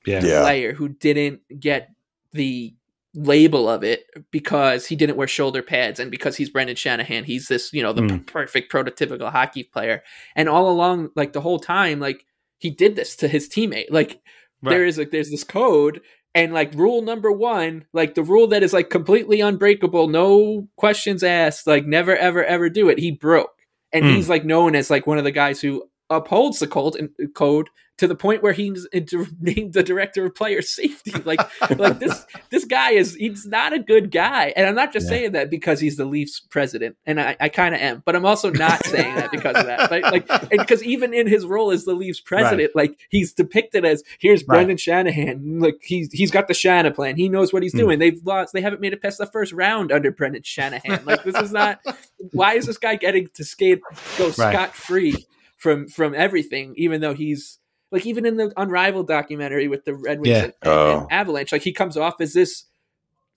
Yeah. 0.05 0.23
Yeah. 0.23 0.41
player 0.41 0.73
who 0.73 0.89
didn't 0.89 1.41
get 1.59 1.89
the 2.33 2.73
label 3.13 3.67
of 3.69 3.83
it 3.83 4.05
because 4.31 4.87
he 4.87 4.95
didn't 4.95 5.17
wear 5.17 5.27
shoulder 5.27 5.61
pads 5.61 5.99
and 5.99 6.11
because 6.11 6.37
he's 6.37 6.49
Brendan 6.49 6.75
Shanahan. 6.75 7.23
He's 7.23 7.47
this, 7.47 7.73
you 7.73 7.81
know, 7.81 7.93
the 7.93 8.01
Mm. 8.03 8.25
perfect 8.27 8.71
prototypical 8.71 9.31
hockey 9.31 9.63
player. 9.63 10.03
And 10.35 10.47
all 10.49 10.69
along, 10.69 11.09
like 11.15 11.33
the 11.33 11.41
whole 11.41 11.59
time, 11.59 11.99
like 11.99 12.25
he 12.57 12.69
did 12.69 12.95
this 12.95 13.15
to 13.17 13.27
his 13.27 13.49
teammate. 13.49 13.87
Like 13.89 14.19
there 14.61 14.79
Right. 14.81 14.87
is 14.87 14.97
like 14.97 15.11
there's 15.11 15.31
this 15.31 15.43
code 15.43 16.01
and 16.33 16.53
like 16.53 16.73
rule 16.75 17.01
number 17.01 17.31
one, 17.31 17.85
like 17.93 18.15
the 18.15 18.23
rule 18.23 18.47
that 18.47 18.63
is 18.63 18.73
like 18.73 18.89
completely 18.89 19.41
unbreakable, 19.41 20.07
no 20.07 20.67
questions 20.77 21.23
asked, 21.23 21.67
like 21.67 21.85
never 21.85 22.15
ever 22.15 22.43
ever 22.43 22.69
do 22.69 22.89
it. 22.89 22.99
He 22.99 23.11
broke, 23.11 23.51
and 23.91 24.05
Mm. 24.05 24.15
he's 24.15 24.29
like 24.29 24.45
known 24.45 24.75
as 24.75 24.89
like 24.89 25.07
one 25.07 25.17
of 25.17 25.23
the 25.23 25.31
guys 25.31 25.61
who 25.61 25.83
upholds 26.09 26.59
the 26.59 26.67
code 26.67 26.95
and 26.95 27.09
code 27.33 27.69
to 28.01 28.07
the 28.07 28.15
point 28.15 28.41
where 28.41 28.51
he's 28.51 28.87
named 28.93 29.73
the 29.73 29.83
director 29.83 30.25
of 30.25 30.33
player 30.33 30.63
safety. 30.63 31.11
Like 31.23 31.39
like 31.79 31.99
this 31.99 32.25
this 32.49 32.65
guy 32.65 32.91
is 32.93 33.13
he's 33.13 33.45
not 33.45 33.73
a 33.73 33.79
good 33.79 34.09
guy, 34.09 34.51
and 34.55 34.65
I'm 34.67 34.73
not 34.73 34.91
just 34.91 35.05
Yeah. 35.05 35.09
saying 35.09 35.31
that 35.33 35.51
because 35.51 35.79
he's 35.79 35.97
the 35.97 36.05
Leafs 36.05 36.39
president, 36.39 36.97
and 37.05 37.21
I, 37.21 37.37
I 37.39 37.49
kind 37.49 37.75
of 37.75 37.81
am, 37.81 38.01
but 38.03 38.15
I'm 38.15 38.25
also 38.25 38.49
not 38.49 38.83
saying 38.85 39.15
that 39.17 39.29
because 39.31 39.55
of 39.55 39.67
that. 39.67 39.91
Like, 39.91 40.03
like 40.03 40.27
and 40.51 40.59
because 40.59 40.83
even 40.83 41.13
in 41.13 41.27
his 41.27 41.45
role 41.45 41.69
as 41.69 41.85
the 41.85 41.93
Leafs 41.93 42.19
president, 42.19 42.71
like 42.75 42.99
he's 43.09 43.33
depicted 43.33 43.85
as 43.85 44.03
here's 44.19 44.41
Right. 44.41 44.55
Brendan 44.57 44.77
Shanahan, 44.77 45.59
like 45.59 45.77
he's 45.83 46.11
he's 46.11 46.31
got 46.31 46.47
the 46.47 46.55
Shanahan 46.55 46.93
plan, 46.95 47.15
he 47.17 47.29
knows 47.29 47.53
what 47.53 47.61
he's 47.61 47.71
Hmm. 47.73 47.77
doing. 47.77 47.99
They've 47.99 48.19
lost, 48.25 48.51
they 48.51 48.61
haven't 48.61 48.81
made 48.81 48.93
it 48.93 49.01
past 49.01 49.19
the 49.19 49.27
first 49.27 49.53
round 49.53 49.91
under 49.91 50.11
Brendan 50.11 50.41
Shanahan. 50.43 51.05
Like 51.05 51.23
this 51.23 51.35
is 51.35 51.51
not. 51.51 51.79
Why 52.33 52.55
is 52.55 52.65
this 52.65 52.77
guy 52.79 52.95
getting 52.95 53.27
to 53.35 53.43
skate 53.43 53.79
go 54.17 54.25
Right. 54.25 54.33
scot 54.33 54.75
free 54.75 55.27
from 55.57 55.87
from 55.87 56.15
everything, 56.15 56.73
even 56.77 57.01
though 57.01 57.13
he's 57.13 57.59
like 57.91 58.05
even 58.05 58.25
in 58.25 58.37
the 58.37 58.51
Unrivaled 58.57 59.07
documentary 59.07 59.67
with 59.67 59.85
the 59.85 59.93
Red 59.93 60.19
Wings 60.21 60.27
Yeah. 60.29 60.43
and, 60.45 60.53
and- 60.61 60.71
Oh. 60.71 60.99
and 61.01 61.11
Avalanche, 61.11 61.51
like 61.51 61.61
he 61.63 61.73
comes 61.73 61.97
off 61.97 62.19
as 62.21 62.33
this 62.33 62.65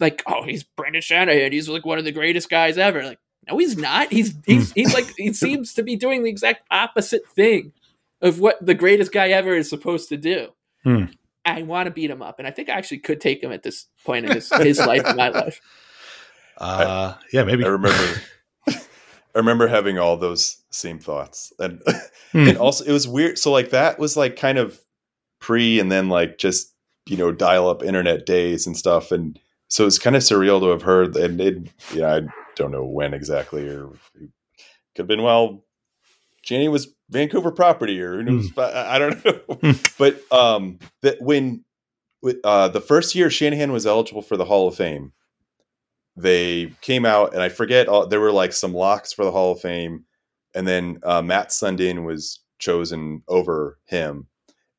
like 0.00 0.22
oh 0.26 0.42
he's 0.44 0.62
Brendan 0.64 1.02
Shanahan, 1.02 1.52
he's 1.52 1.68
like 1.68 1.84
one 1.84 1.98
of 1.98 2.05
the 2.05 2.12
greatest 2.12 2.48
guys 2.50 2.78
ever. 2.78 3.02
Like 3.05 3.18
no, 3.48 3.59
he's 3.59 3.76
not. 3.76 4.11
He's 4.12 4.34
he's 4.46 4.72
he's 4.72 4.94
like 4.94 5.12
he 5.16 5.32
seems 5.34 5.74
to 5.74 5.82
be 5.82 5.96
doing 5.96 6.22
the 6.22 6.30
exact 6.30 6.62
opposite 6.70 7.28
thing 7.28 7.72
of 8.22 8.40
what 8.40 8.64
the 8.64 8.74
greatest 8.74 9.12
guy 9.12 9.28
ever 9.28 9.52
is 9.55 9.68
supposed 9.68 10.09
to 10.09 10.16
do. 10.16 10.48
Hmm. 10.82 11.05
I 11.44 11.62
want 11.62 11.86
to 11.86 11.90
beat 11.90 12.11
him 12.11 12.22
up, 12.22 12.38
and 12.38 12.48
I 12.48 12.50
think 12.50 12.70
I 12.70 12.72
actually 12.72 12.98
could 13.00 13.20
take 13.20 13.42
him 13.42 13.52
at 13.52 13.62
this 13.62 13.86
point 14.07 14.24
in 14.24 14.32
his, 14.32 14.50
his 14.55 14.78
life 14.78 15.02
and 15.05 15.16
my 15.16 15.28
life. 15.28 15.61
Uh, 16.57 17.14
yeah, 17.32 17.42
maybe. 17.42 17.64
I 17.64 17.68
remember. 17.68 17.98
I 19.35 19.39
remember 19.39 19.66
having 19.66 19.99
all 19.99 20.16
those 20.16 20.62
same 20.70 20.99
thoughts, 20.99 21.53
and 21.59 21.82
Hmm. 22.32 22.49
and 22.49 22.59
also 22.59 22.85
it 22.85 22.91
was 22.93 23.07
weird. 23.07 23.39
So 23.39 23.53
like 23.53 23.70
that 23.70 23.99
was 23.99 24.16
like 24.16 24.35
kind 24.37 24.59
of 24.59 24.80
pre, 25.41 25.78
and 25.78 25.91
then 25.91 26.09
like 26.09 26.39
just 26.39 26.72
you 27.07 27.16
know 27.16 27.30
dial 27.30 27.68
up 27.68 27.82
internet 27.82 28.26
days 28.26 28.66
and 28.66 28.76
stuff, 28.76 29.12
and 29.12 29.39
so 29.68 29.87
it's 29.87 29.99
kind 30.01 30.16
of 30.16 30.22
surreal 30.22 30.61
to 30.61 30.68
have 30.68 30.82
heard. 30.82 31.16
And 31.16 31.41
it, 31.41 31.59
yeah, 31.93 32.14
I 32.16 32.20
don't 32.57 32.72
know 32.72 32.85
when 32.85 33.14
exactly, 33.14 33.68
or 33.68 33.89
could 34.14 34.30
have 34.99 35.07
been 35.07 35.22
while 35.22 35.64
Janney 36.43 36.68
was 36.68 36.89
Vancouver 37.11 37.53
property, 37.53 38.01
or 38.01 38.16
who 38.16 38.22
knows? 38.24 38.51
But 38.51 38.74
I 38.74 38.97
I 38.97 38.99
don't 38.99 39.24
know. 39.62 39.74
but 39.99 40.32
um, 40.32 40.78
that 41.03 41.20
when 41.22 41.64
uh, 42.43 42.68
the 42.68 42.80
first 42.80 43.14
year 43.14 43.30
Shanahan 43.30 43.70
was 43.72 43.87
eligible 43.87 44.22
for 44.22 44.37
the 44.37 44.45
Hall 44.45 44.66
of 44.66 44.74
Fame, 44.74 45.12
they 46.16 46.72
came 46.80 47.04
out 47.04 47.34
and 47.34 47.42
I 47.42 47.48
forget 47.48 47.88
uh, 47.88 48.06
there 48.06 48.20
were 48.20 48.32
like 48.32 48.52
some 48.52 48.72
locks 48.72 49.12
for 49.12 49.24
the 49.24 49.32
Hall 49.32 49.52
of 49.52 49.60
Fame, 49.60 50.04
and 50.54 50.66
then 50.66 50.98
uh, 51.02 51.22
Mats 51.22 51.58
Sundin 51.58 52.04
was 52.04 52.40
chosen 52.58 53.22
over 53.28 53.78
him. 53.86 54.28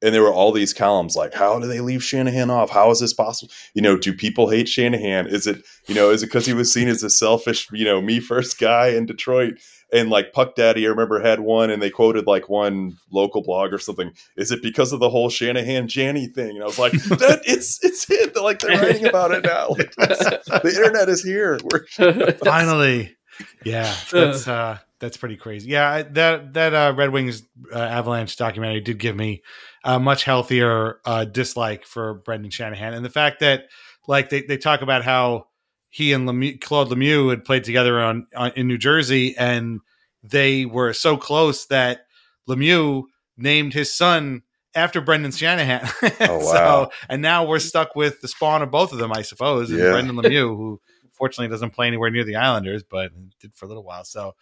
And 0.02 0.14
there 0.14 0.22
were 0.22 0.34
all 0.34 0.52
these 0.52 0.74
columns 0.74 1.16
like, 1.16 1.34
how 1.34 1.58
do 1.60 1.68
they 1.68 1.80
leave 1.80 2.04
Shanahan 2.04 2.52
off? 2.52 2.70
How 2.70 2.92
is 2.92 3.00
this 3.00 3.14
possible? 3.14 3.52
You 3.74 3.82
know, 3.82 3.98
do 3.98 4.14
people 4.14 4.50
hate 4.50 4.68
Shanahan? 4.68 5.26
Is 5.28 5.48
it, 5.48 5.64
you 5.88 5.96
know, 5.96 6.12
is 6.12 6.22
it 6.22 6.28
because 6.28 6.46
he 6.46 6.54
was 6.54 6.72
seen 6.72 6.88
as 6.88 7.02
a 7.02 7.10
selfish, 7.10 7.68
you 7.72 7.86
know, 7.86 8.02
me 8.02 8.20
first 8.20 8.60
guy 8.60 8.90
in 8.90 9.06
Detroit? 9.06 9.56
And 9.96 10.10
like 10.10 10.34
Puck 10.34 10.56
Daddy, 10.56 10.86
I 10.86 10.90
remember 10.90 11.22
had 11.22 11.40
one, 11.40 11.70
and 11.70 11.82
they 11.82 11.90
quoted 11.90 12.28
like 12.28 12.50
one 12.50 12.98
local 13.12 13.42
blog 13.42 13.72
or 13.72 13.80
something. 13.80 14.12
Is 14.36 14.52
it 14.52 14.62
because 14.62 14.92
of 14.92 15.00
the 15.00 15.10
whole 15.10 15.30
Shanahan 15.30 15.88
Janney 15.88 16.28
thing? 16.28 16.56
And 16.56 16.64
I 16.64 16.66
was 16.66 16.78
like, 16.78 16.92
that 16.92 17.42
it's 17.46 17.82
it's 17.82 18.10
it. 18.10 18.36
Like 18.36 18.60
they're 18.60 18.78
writing 18.78 19.06
about 19.08 19.32
it 19.32 19.46
now. 19.46 19.70
Like, 19.70 19.96
the 19.96 20.74
internet 20.76 21.08
is 21.08 21.24
here. 21.24 21.60
We're 21.64 22.34
Finally, 22.44 23.16
yeah, 23.64 23.96
that's 24.12 24.48
uh, 24.48 24.80
that's 25.00 25.18
pretty 25.18 25.38
crazy. 25.38 25.70
Yeah, 25.70 26.04
that 26.04 26.54
that 26.54 26.74
uh, 26.74 26.94
Red 26.96 27.12
Wings 27.12 27.44
uh, 27.74 27.80
Avalanche 27.80 28.36
documentary 28.36 28.82
did 28.82 29.00
give 29.00 29.16
me 29.16 29.44
a 29.84 30.00
much 30.00 30.26
healthier 30.26 31.00
uh, 31.06 31.26
dislike 31.26 31.86
for 31.86 32.16
Brendan 32.16 32.52
Shanahan, 32.52 32.94
and 32.94 33.06
the 33.06 33.10
fact 33.10 33.40
that 33.40 33.68
like 34.08 34.30
they, 34.30 34.42
they 34.42 34.58
talk 34.58 34.82
about 34.82 35.04
how 35.04 35.48
he 35.96 36.12
and 36.12 36.28
Lemieux, 36.28 36.60
Claude 36.60 36.90
Lemieux 36.90 37.30
had 37.30 37.46
played 37.46 37.64
together 37.64 38.02
on, 38.02 38.28
on 38.36 38.52
in 38.58 38.68
New 38.68 38.78
Jersey, 38.78 39.34
and 39.38 39.80
they 40.22 40.66
were 40.66 40.92
so 40.92 41.16
close 41.16 41.68
that 41.68 42.06
Lemieux 42.50 43.04
named 43.38 43.74
his 43.74 43.94
son 43.96 44.42
after 44.76 45.00
Brendan 45.00 45.32
Shanahan. 45.32 45.88
Oh, 46.20 46.42
so, 46.42 46.54
wow. 46.54 46.90
and 47.08 47.22
now 47.22 47.46
we're 47.46 47.60
stuck 47.60 47.96
with 47.96 48.20
the 48.20 48.28
spawn 48.28 48.62
of 48.62 48.72
both 48.72 48.92
of 48.92 48.98
them, 49.00 49.14
I 49.14 49.22
suppose. 49.22 49.70
And 49.70 49.80
Yeah. 49.80 49.92
Brendan 49.92 50.18
Lemieux, 50.18 50.50
who 50.58 50.82
fortunately 51.14 51.48
doesn't 51.48 51.70
play 51.70 51.88
anywhere 51.88 52.10
near 52.10 52.26
the 52.26 52.36
Islanders, 52.36 52.84
but 52.84 53.14
did 53.40 53.56
for 53.56 53.64
a 53.64 53.70
little 53.70 53.84
while. 53.86 54.04
So 54.04 54.36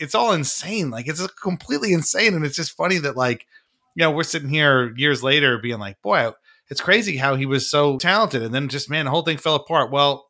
it's 0.00 0.16
all 0.16 0.32
insane. 0.32 0.90
Like 0.90 1.06
it's 1.06 1.24
completely 1.34 1.92
insane. 1.92 2.34
And 2.34 2.44
it's 2.44 2.56
just 2.56 2.72
funny 2.76 2.98
that 2.98 3.16
like, 3.16 3.46
you 3.94 4.02
know, 4.02 4.10
we're 4.10 4.24
sitting 4.24 4.48
here 4.48 4.92
years 4.96 5.22
later 5.22 5.56
being 5.58 5.78
like, 5.78 6.02
boy, 6.02 6.32
it's 6.68 6.80
crazy 6.80 7.16
how 7.16 7.36
he 7.36 7.46
was 7.46 7.70
so 7.70 7.96
talented. 7.96 8.42
And 8.42 8.52
then 8.52 8.66
just, 8.66 8.90
man, 8.90 9.04
the 9.04 9.12
whole 9.12 9.22
thing 9.22 9.38
fell 9.38 9.54
apart. 9.54 9.92
Well, 9.92 10.26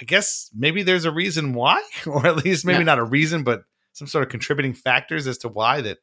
I 0.00 0.04
guess 0.04 0.50
maybe 0.54 0.82
there's 0.82 1.04
a 1.04 1.10
reason 1.10 1.52
why, 1.52 1.82
or 2.06 2.26
at 2.26 2.36
least 2.36 2.64
maybe 2.64 2.78
Yeah. 2.78 2.84
not 2.84 2.98
a 2.98 3.04
reason, 3.04 3.42
but 3.44 3.62
some 3.92 4.06
sort 4.08 4.22
of 4.22 4.30
contributing 4.30 4.72
factors 4.72 5.26
as 5.26 5.38
to 5.38 5.48
why 5.48 5.80
that 5.82 5.98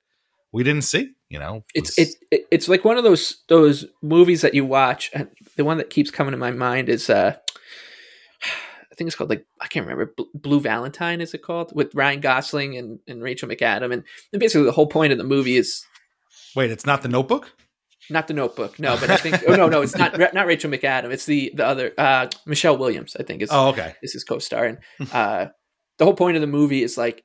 we 0.52 0.64
didn't 0.64 0.84
see, 0.84 1.12
you 1.30 1.39
know, 1.39 1.64
It's 1.74 1.98
it, 1.98 2.10
it 2.32 2.48
it's 2.52 2.70
like 2.70 2.86
one 2.86 2.98
of 2.98 3.04
those 3.04 3.43
those 3.48 3.86
movies 4.02 4.41
that 4.41 4.54
you 4.54 4.66
watch, 4.66 5.10
and 5.14 5.30
the 5.56 5.66
one 5.66 5.78
that 5.78 5.89
keeps 5.89 6.12
coming 6.12 6.32
to 6.32 6.38
my 6.38 6.52
mind 6.52 6.89
is 6.89 7.10
uh, 7.10 7.36
I 8.91 8.95
think 8.95 9.08
it's 9.08 9.16
called 9.16 9.30
like 9.30 9.45
I 9.60 9.68
can't 9.68 9.86
remember 9.86 10.14
Blue 10.34 10.60
Valentine 10.60 11.22
is 11.22 11.34
it 11.34 11.41
called 11.43 11.72
with 11.76 11.93
Ryan 11.93 12.22
Gosling 12.22 12.78
and, 12.78 13.00
and 13.08 13.22
Rachel 13.22 13.50
McAdam, 13.50 13.91
and, 13.93 14.04
and 14.32 14.39
basically 14.39 14.66
the 14.66 14.72
whole 14.72 14.88
point 14.88 15.12
of 15.12 15.18
the 15.18 15.24
movie 15.24 15.58
is 15.58 15.84
wait, 16.56 16.72
it's 16.72 16.86
not 16.86 17.02
the 17.02 17.10
notebook? 17.10 17.52
Not 18.10 18.28
the 18.28 18.34
Notebook, 18.34 18.80
no, 18.80 18.97
but 18.99 19.10
I 19.10 19.18
think 19.18 19.43
oh 19.47 19.55
no 19.55 19.68
no 19.68 19.82
it's 19.82 19.95
not 19.97 20.18
not 20.34 20.45
Rachel 20.47 20.72
McAdam, 20.72 21.12
it's 21.12 21.26
the 21.26 21.51
the 21.55 21.66
other 21.66 21.93
uh, 21.97 22.28
Michelle 22.45 22.78
Williams 22.78 23.16
I 23.20 23.24
think 23.24 23.41
is 23.41 23.49
Oh, 23.51 23.70
okay. 23.70 23.95
This 24.01 24.16
is 24.16 24.24
co-star, 24.24 24.66
and 24.66 24.78
uh, 25.14 25.47
the 25.97 26.05
whole 26.05 26.14
point 26.16 26.38
of 26.38 26.41
the 26.41 26.47
movie 26.47 26.84
is 26.84 26.97
like 26.97 27.24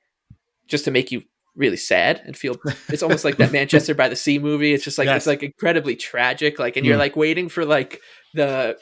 just 0.66 0.85
to 0.87 0.91
make 0.91 1.12
you 1.12 1.22
really 1.55 1.76
sad 1.76 2.22
and 2.24 2.35
feel 2.37 2.57
it's 2.89 3.03
almost 3.03 3.24
like 3.26 3.37
that 3.37 3.53
Manchester 3.59 3.95
by 3.95 4.09
the 4.09 4.16
Sea 4.16 4.39
movie. 4.39 4.72
It's 4.72 4.85
just 4.85 4.97
like 4.97 5.07
Yes. 5.07 5.18
it's 5.18 5.26
like 5.26 5.43
incredibly 5.43 5.97
tragic. 5.97 6.59
Like 6.59 6.76
and 6.78 6.87
you're 6.87 6.97
Mm. 6.97 7.01
like 7.01 7.16
waiting 7.16 7.49
for 7.51 7.64
like 7.66 8.01
the 8.33 8.78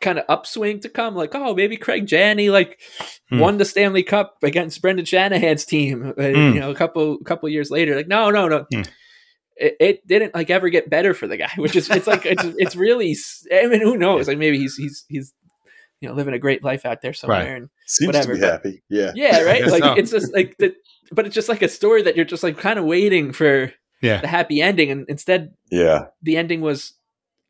kind 0.00 0.18
of 0.18 0.24
upswing 0.28 0.80
to 0.80 0.88
come. 0.88 1.14
Like 1.14 1.34
oh 1.34 1.54
maybe 1.54 1.76
Craig 1.76 2.06
Janney 2.06 2.48
like 2.48 2.80
Mm. 3.30 3.40
won 3.40 3.58
the 3.58 3.66
Stanley 3.66 4.02
Cup 4.02 4.36
against 4.42 4.80
Brendan 4.80 5.04
Shanahan's 5.04 5.66
team. 5.66 6.14
Mm. 6.16 6.54
You 6.54 6.60
know 6.60 6.70
a 6.70 6.74
couple 6.74 7.18
couple 7.18 7.46
years 7.50 7.70
later. 7.70 7.94
Like 7.94 8.08
no 8.08 8.30
no 8.30 8.48
no. 8.48 8.64
It, 9.60 9.76
it 9.80 10.06
didn't 10.06 10.34
like 10.34 10.50
ever 10.50 10.68
get 10.68 10.88
better 10.88 11.14
for 11.14 11.26
the 11.26 11.36
guy, 11.36 11.50
which 11.56 11.74
is 11.76 11.90
it's 11.90 12.06
like 12.06 12.24
it's, 12.26 12.44
it's 12.58 12.76
really. 12.86 13.16
I 13.52 13.66
mean, 13.66 13.80
who 13.80 13.96
knows? 13.96 14.28
Like 14.28 14.38
maybe 14.38 14.58
he's 14.58 14.76
he's 14.76 15.04
he's 15.08 15.32
you 16.00 16.08
know 16.08 16.14
living 16.14 16.34
a 16.34 16.38
great 16.38 16.62
life 16.62 16.84
out 16.86 17.02
there 17.02 17.12
somewhere, 17.12 17.40
Right. 17.40 17.56
and 17.56 17.68
seems 17.86 18.06
Whatever, 18.08 18.34
to 18.34 18.34
be 18.34 18.40
but- 18.40 18.50
happy. 18.52 18.82
Yeah. 18.88 19.12
yeah, 19.14 19.42
right. 19.42 19.66
Like 19.66 19.82
so. 19.82 19.92
it's 19.94 20.10
just 20.12 20.32
like 20.32 20.56
the, 20.58 20.74
but 21.10 21.26
it's 21.26 21.34
just 21.34 21.48
like 21.48 21.62
a 21.62 21.68
story 21.68 22.02
that 22.02 22.14
you're 22.16 22.24
just 22.24 22.42
like 22.42 22.58
kind 22.58 22.78
of 22.78 22.84
waiting 22.84 23.32
for 23.32 23.72
Yeah. 24.00 24.20
the 24.20 24.28
happy 24.28 24.60
ending, 24.62 24.90
and 24.90 25.06
instead 25.08 25.54
Yeah. 25.70 26.06
the 26.22 26.36
ending 26.36 26.60
was 26.60 26.94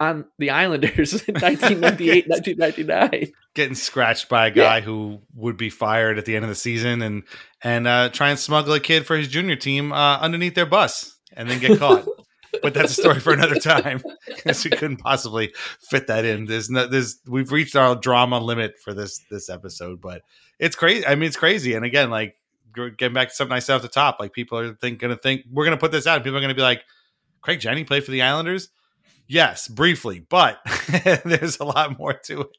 on 0.01 0.25
the 0.39 0.51
Islanders 0.51 1.13
in 1.29 1.35
1998, 1.41 2.29
1999. 2.29 3.33
getting 3.55 3.75
scratched 3.75 4.29
by 4.29 4.47
a 4.47 4.51
guy 4.51 4.81
who 4.81 5.21
would 5.35 5.57
be 5.57 5.71
fired 5.71 6.19
at 6.19 6.25
the 6.25 6.37
end 6.37 6.45
of 6.45 6.49
the 6.49 6.55
season 6.55 7.03
and 7.03 7.25
and 7.63 7.87
uh, 7.89 8.09
try 8.11 8.31
and 8.31 8.39
smuggle 8.39 8.73
a 8.75 8.81
kid 8.81 9.05
for 9.05 9.17
his 9.17 9.27
junior 9.29 9.57
team 9.57 9.93
uh, 9.93 10.19
underneath 10.21 10.55
their 10.55 10.67
bus 10.67 11.18
and 11.33 11.49
then 11.49 11.59
get 11.61 11.79
caught. 11.79 12.07
but 12.63 12.75
that's 12.75 12.97
a 12.97 13.01
story 13.01 13.21
for 13.21 13.33
another 13.33 13.59
time 13.59 14.01
because 14.27 14.65
we 14.65 14.71
couldn't 14.71 14.99
possibly 14.99 15.53
fit 15.81 16.07
that 16.07 16.25
in. 16.25 16.47
There's 16.47 16.71
no, 16.71 16.87
there's 16.87 17.21
we've 17.27 17.53
reached 17.53 17.77
our 17.77 17.95
drama 17.95 18.39
limit 18.39 18.79
for 18.83 18.95
this 18.95 19.21
this 19.31 19.51
episode, 19.51 20.01
but 20.01 20.23
it's 20.59 20.77
crazy. 20.77 21.07
I 21.07 21.15
mean, 21.15 21.29
it's 21.29 21.37
crazy. 21.37 21.75
And 21.75 21.85
again, 21.85 22.11
like 22.11 22.37
getting 22.97 23.15
back 23.15 23.29
to 23.29 23.35
something 23.35 23.55
I 23.55 23.59
said 23.59 23.77
off 23.77 23.83
the 23.83 23.89
top. 23.89 24.17
Like 24.21 24.33
people 24.33 24.59
are 24.59 24.75
think 24.75 24.99
going 25.01 25.15
to 25.15 25.21
think 25.21 25.43
we're 25.51 25.65
going 25.65 25.77
to 25.77 25.81
put 25.81 25.93
this 25.93 26.07
out, 26.07 26.17
and 26.17 26.25
people 26.25 26.39
are 26.39 26.41
going 26.41 26.51
to 26.51 26.55
be 26.55 26.63
like, 26.63 26.83
Craig 27.41 27.61
Janney 27.61 27.85
played 27.85 28.05
for 28.05 28.11
the 28.11 28.23
Islanders. 28.23 28.69
Yes, 29.27 29.69
briefly, 29.69 30.21
but 30.21 30.59
there's 31.25 31.61
a 31.61 31.65
lot 31.65 31.99
more 31.99 32.15
to 32.15 32.43
it 32.43 32.57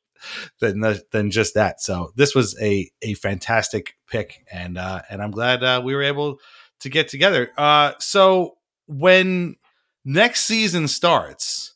than 0.60 0.82
the, 0.82 1.02
than 1.12 1.32
just 1.32 1.56
that. 1.56 1.82
So 1.82 2.12
this 2.16 2.36
was 2.36 2.60
a 2.62 2.90
a 3.02 3.16
fantastic 3.16 3.96
pick, 4.08 4.46
and 4.52 4.78
uh, 4.78 5.02
and 5.10 5.22
I'm 5.22 5.32
glad 5.32 5.64
uh, 5.64 5.82
we 5.84 5.96
were 5.96 6.04
able 6.04 6.40
to 6.82 6.90
get 6.90 7.08
together. 7.08 7.52
Uh, 7.58 7.94
so 8.00 8.58
when 8.90 9.56
next 10.04 10.46
season 10.46 10.88
starts, 10.88 11.76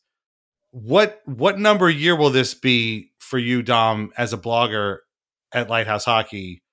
what 0.72 1.22
what 1.26 1.60
number 1.60 1.90
year 1.90 2.16
will 2.16 2.32
this 2.32 2.56
be 2.56 3.12
for 3.20 3.38
you, 3.38 3.62
Dom, 3.62 4.12
as 4.18 4.34
a 4.34 4.38
blogger 4.38 4.98
at 5.54 5.70
Lighthouse 5.70 6.06
Hockey? 6.06 6.64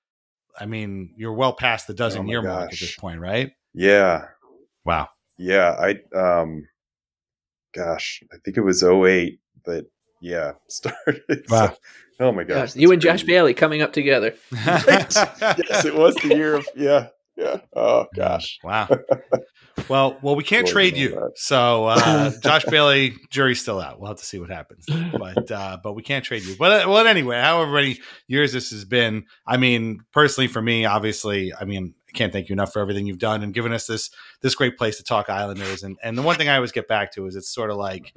I 0.59 0.65
mean, 0.65 1.13
you're 1.15 1.33
well 1.33 1.53
past 1.53 1.87
the 1.87 1.93
dozen 1.93 2.21
Oh 2.21 2.23
my 2.23 2.29
year 2.29 2.41
mark 2.41 2.73
at 2.73 2.79
this 2.79 2.95
point, 2.95 3.19
right? 3.19 3.51
Yeah. 3.73 4.25
Wow. 4.83 5.09
Yeah. 5.37 5.75
I, 5.79 6.17
um, 6.17 6.67
gosh, 7.73 8.21
I 8.33 8.37
think 8.43 8.57
it 8.57 8.61
was 8.61 8.83
08, 8.83 9.39
but 9.63 9.85
yeah, 10.21 10.53
started. 10.67 11.45
Wow. 11.49 11.75
oh 12.19 12.31
my 12.31 12.43
gosh. 12.43 12.73
Gosh, 12.73 12.75
you 12.75 12.87
that's 12.87 12.93
and 12.93 13.01
Josh 13.01 13.11
crazy. 13.21 13.27
Bailey 13.27 13.53
coming 13.53 13.81
up 13.81 13.93
together. 13.93 14.33
yes, 14.51 15.15
it 15.85 15.95
was 15.95 16.15
the 16.15 16.35
year 16.35 16.55
of, 16.55 16.67
yeah. 16.75 17.07
Yeah. 17.37 17.57
Oh 17.75 18.05
gosh. 18.15 18.59
Wow. 18.63 18.87
Well, 19.89 20.17
well, 20.21 20.35
we 20.35 20.43
can't 20.43 20.65
Boy, 20.65 20.71
trade 20.71 20.97
you 20.97 21.09
you. 21.09 21.15
that. 21.15 21.31
So 21.35 21.85
uh, 21.85 22.31
Josh 22.43 22.65
Bailey, 22.65 23.15
jury's 23.29 23.61
still 23.61 23.79
out. 23.79 23.99
We'll 23.99 24.09
have 24.09 24.19
to 24.19 24.25
see 24.25 24.39
what 24.39 24.49
happens. 24.49 24.85
But 24.87 25.51
uh, 25.51 25.77
but 25.83 25.93
we 25.93 26.03
can't 26.03 26.23
trade 26.23 26.43
you. 26.43 26.55
But 26.55 26.85
uh, 26.85 26.89
well, 26.89 27.05
anyway, 27.05 27.39
however 27.39 27.71
many 27.71 27.99
years 28.27 28.53
this 28.53 28.71
has 28.71 28.85
been, 28.85 29.25
I 29.45 29.57
mean, 29.57 30.01
personally 30.11 30.47
for 30.47 30.61
me, 30.61 30.85
obviously, 30.85 31.53
I 31.53 31.65
mean, 31.65 31.93
I 32.07 32.11
can't 32.17 32.31
thank 32.33 32.49
you 32.49 32.53
enough 32.53 32.73
for 32.73 32.79
everything 32.81 33.05
you've 33.05 33.19
done 33.19 33.43
and 33.43 33.53
given 33.53 33.73
us 33.73 33.87
this 33.87 34.09
this 34.41 34.55
great 34.55 34.77
place 34.77 34.97
to 34.97 35.03
talk 35.03 35.29
Islanders. 35.29 35.83
And 35.83 35.97
and 36.03 36.17
the 36.17 36.21
one 36.21 36.35
thing 36.35 36.49
I 36.49 36.55
always 36.55 36.71
get 36.71 36.87
back 36.87 37.13
to 37.13 37.25
is 37.25 37.35
it's 37.35 37.49
sort 37.53 37.69
of 37.69 37.77
like 37.77 38.13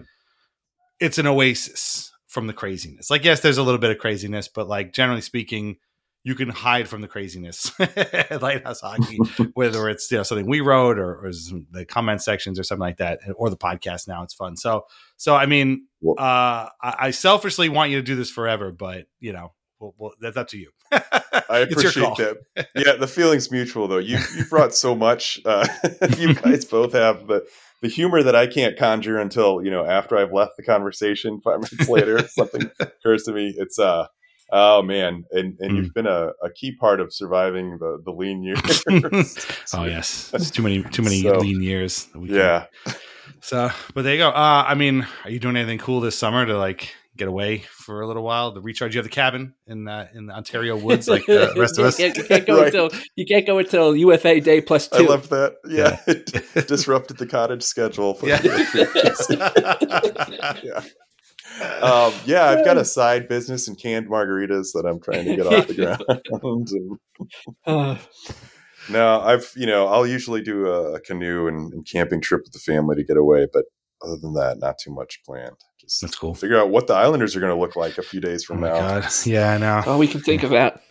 it's 1.00 1.18
an 1.18 1.26
oasis 1.26 2.12
from 2.26 2.46
the 2.46 2.52
craziness. 2.52 3.10
Like, 3.10 3.24
yes, 3.24 3.40
there's 3.40 3.58
a 3.58 3.62
little 3.62 3.78
bit 3.78 3.90
of 3.90 3.98
craziness, 3.98 4.48
but 4.48 4.68
like 4.68 4.92
generally 4.92 5.20
speaking, 5.20 5.76
you 6.24 6.34
can 6.34 6.48
hide 6.48 6.88
from 6.88 7.02
the 7.02 7.08
craziness 7.08 7.70
Lighthouse 8.30 8.80
Hockey, 8.80 9.18
whether 9.52 9.88
it's 9.90 10.10
you 10.10 10.16
know 10.16 10.22
something 10.22 10.46
we 10.46 10.60
wrote 10.60 10.98
or, 10.98 11.14
or 11.16 11.30
the 11.70 11.84
comment 11.86 12.22
sections 12.22 12.58
or 12.58 12.62
something 12.62 12.80
like 12.80 12.96
that, 12.96 13.20
or 13.36 13.50
the 13.50 13.56
podcast. 13.56 14.08
Now 14.08 14.22
it's 14.22 14.34
fun. 14.34 14.56
So, 14.56 14.86
so 15.18 15.36
I 15.36 15.46
mean, 15.46 15.86
uh, 16.06 16.16
I, 16.18 16.68
I 16.82 17.10
selfishly 17.10 17.68
want 17.68 17.90
you 17.90 17.98
to 17.98 18.02
do 18.02 18.16
this 18.16 18.30
forever, 18.30 18.72
but 18.72 19.04
you 19.20 19.34
know, 19.34 19.52
well, 19.78 19.94
well, 19.98 20.12
that's 20.18 20.38
up 20.38 20.48
to 20.48 20.58
you. 20.58 20.70
I 20.92 21.58
appreciate 21.58 22.16
that. 22.16 22.68
Yeah, 22.74 22.96
the 22.96 23.06
feeling's 23.06 23.50
mutual 23.50 23.86
though. 23.86 23.98
You 23.98 24.18
you 24.34 24.46
brought 24.46 24.74
so 24.74 24.94
much. 24.94 25.40
Uh, 25.44 25.68
you 26.18 26.34
guys 26.34 26.64
both 26.64 26.94
have 26.94 27.26
the 27.26 27.46
the 27.82 27.88
humor 27.88 28.22
that 28.22 28.34
I 28.34 28.46
can't 28.46 28.78
conjure 28.78 29.18
until 29.18 29.62
you 29.62 29.70
know 29.70 29.84
after 29.84 30.16
I've 30.16 30.32
left 30.32 30.52
the 30.56 30.62
conversation. 30.62 31.42
Five 31.42 31.56
minutes 31.56 31.86
later, 31.86 32.26
something 32.28 32.70
occurs 32.80 33.24
to 33.24 33.32
me. 33.32 33.54
It's 33.58 33.78
uh 33.78 34.06
oh 34.56 34.80
man, 34.82 35.24
and 35.32 35.56
and 35.60 35.70
Hmm. 35.70 35.76
you've 35.76 35.92
been 35.94 36.06
a, 36.06 36.28
a 36.42 36.50
key 36.54 36.72
part 36.76 37.00
of 37.00 37.12
surviving 37.12 37.76
the 37.78 37.98
the 38.04 38.12
lean 38.12 38.42
years. 38.42 38.60
oh 39.74 39.84
yes, 39.84 40.30
it's 40.32 40.50
too 40.50 40.62
many 40.62 40.82
too 40.84 41.02
many 41.02 41.20
So, 41.22 41.38
lean 41.38 41.60
years. 41.62 42.08
we 42.14 42.28
can- 42.28 42.36
Yeah. 42.36 42.66
So, 43.40 43.70
but 43.94 44.02
there 44.02 44.12
you 44.14 44.18
go. 44.20 44.28
Uh, 44.30 44.64
I 44.66 44.74
mean, 44.74 45.06
are 45.24 45.30
you 45.30 45.38
doing 45.38 45.56
anything 45.56 45.78
cool 45.78 46.00
this 46.00 46.16
summer 46.16 46.46
to 46.46 46.56
like 46.56 46.94
get 47.16 47.28
away 47.28 47.58
for 47.70 48.00
a 48.00 48.06
little 48.06 48.22
while 48.22 48.52
to 48.54 48.60
recharge? 48.60 48.94
You 48.94 48.98
have 49.00 49.04
the 49.04 49.10
cabin 49.10 49.54
in 49.66 49.86
uh, 49.86 50.08
in 50.14 50.26
the 50.26 50.32
Ontario 50.34 50.76
woods, 50.78 51.08
like 51.08 51.26
the 51.26 51.52
rest 51.58 51.78
of 51.78 51.84
us. 51.84 51.98
You 51.98 52.06
can't, 52.06 52.16
you 52.18 52.24
can't 52.32 52.46
go 52.46 52.56
Right. 52.58 52.66
until 52.74 52.90
you 53.16 53.26
can't 53.26 53.46
go 53.46 53.58
until 53.58 53.94
UFA 53.96 54.40
day 54.40 54.60
plus 54.62 54.88
I 54.92 55.00
love 55.00 55.28
that. 55.28 55.56
Yeah, 55.66 56.00
it 56.06 56.66
disrupted 56.68 57.18
the 57.18 57.26
cottage 57.26 57.62
schedule. 57.62 58.14
For 58.14 58.28
Yeah. 58.28 58.40
yeah. 60.62 60.80
Um, 61.60 62.12
yeah, 62.24 62.46
I've 62.46 62.64
got 62.64 62.76
a 62.78 62.84
side 62.84 63.28
business 63.28 63.68
in 63.68 63.76
canned 63.76 64.08
margaritas 64.08 64.72
that 64.74 64.84
I'm 64.86 65.00
trying 65.00 65.24
to 65.26 65.36
get 65.36 65.46
off 65.46 65.66
the 65.66 65.74
ground. 66.40 66.68
And- 66.78 66.98
Uh, 67.66 67.98
no, 68.90 69.20
I've 69.20 69.50
you 69.56 69.66
know 69.66 69.86
I'll 69.86 70.06
usually 70.06 70.42
do 70.42 70.66
a, 70.66 70.94
a 70.94 71.00
canoe 71.00 71.46
and, 71.46 71.72
and 71.72 71.86
camping 71.90 72.20
trip 72.20 72.42
with 72.44 72.52
the 72.52 72.58
family 72.58 72.96
to 72.96 73.04
get 73.04 73.16
away, 73.16 73.46
but 73.52 73.64
other 74.02 74.16
than 74.20 74.34
that, 74.34 74.58
not 74.58 74.76
too 74.78 74.92
much 74.92 75.20
planned. 75.24 75.56
Just 75.80 76.00
That's 76.02 76.16
cool. 76.16 76.34
figure 76.34 76.58
out 76.58 76.70
what 76.70 76.86
the 76.86 76.94
Islanders 76.94 77.34
are 77.36 77.40
going 77.40 77.54
to 77.54 77.58
look 77.58 77.76
like 77.76 77.96
a 77.98 78.02
few 78.02 78.20
days 78.20 78.44
Oh 78.44 78.54
from 78.54 78.60
my 78.60 78.68
now. 78.70 79.00
god! 79.00 79.10
Yeah, 79.26 79.52
I 79.54 79.58
know. 79.58 79.82
all 79.86 79.98
we 79.98 80.08
can 80.08 80.20
think 80.20 80.42
of 80.42 80.50
that. 80.50 80.82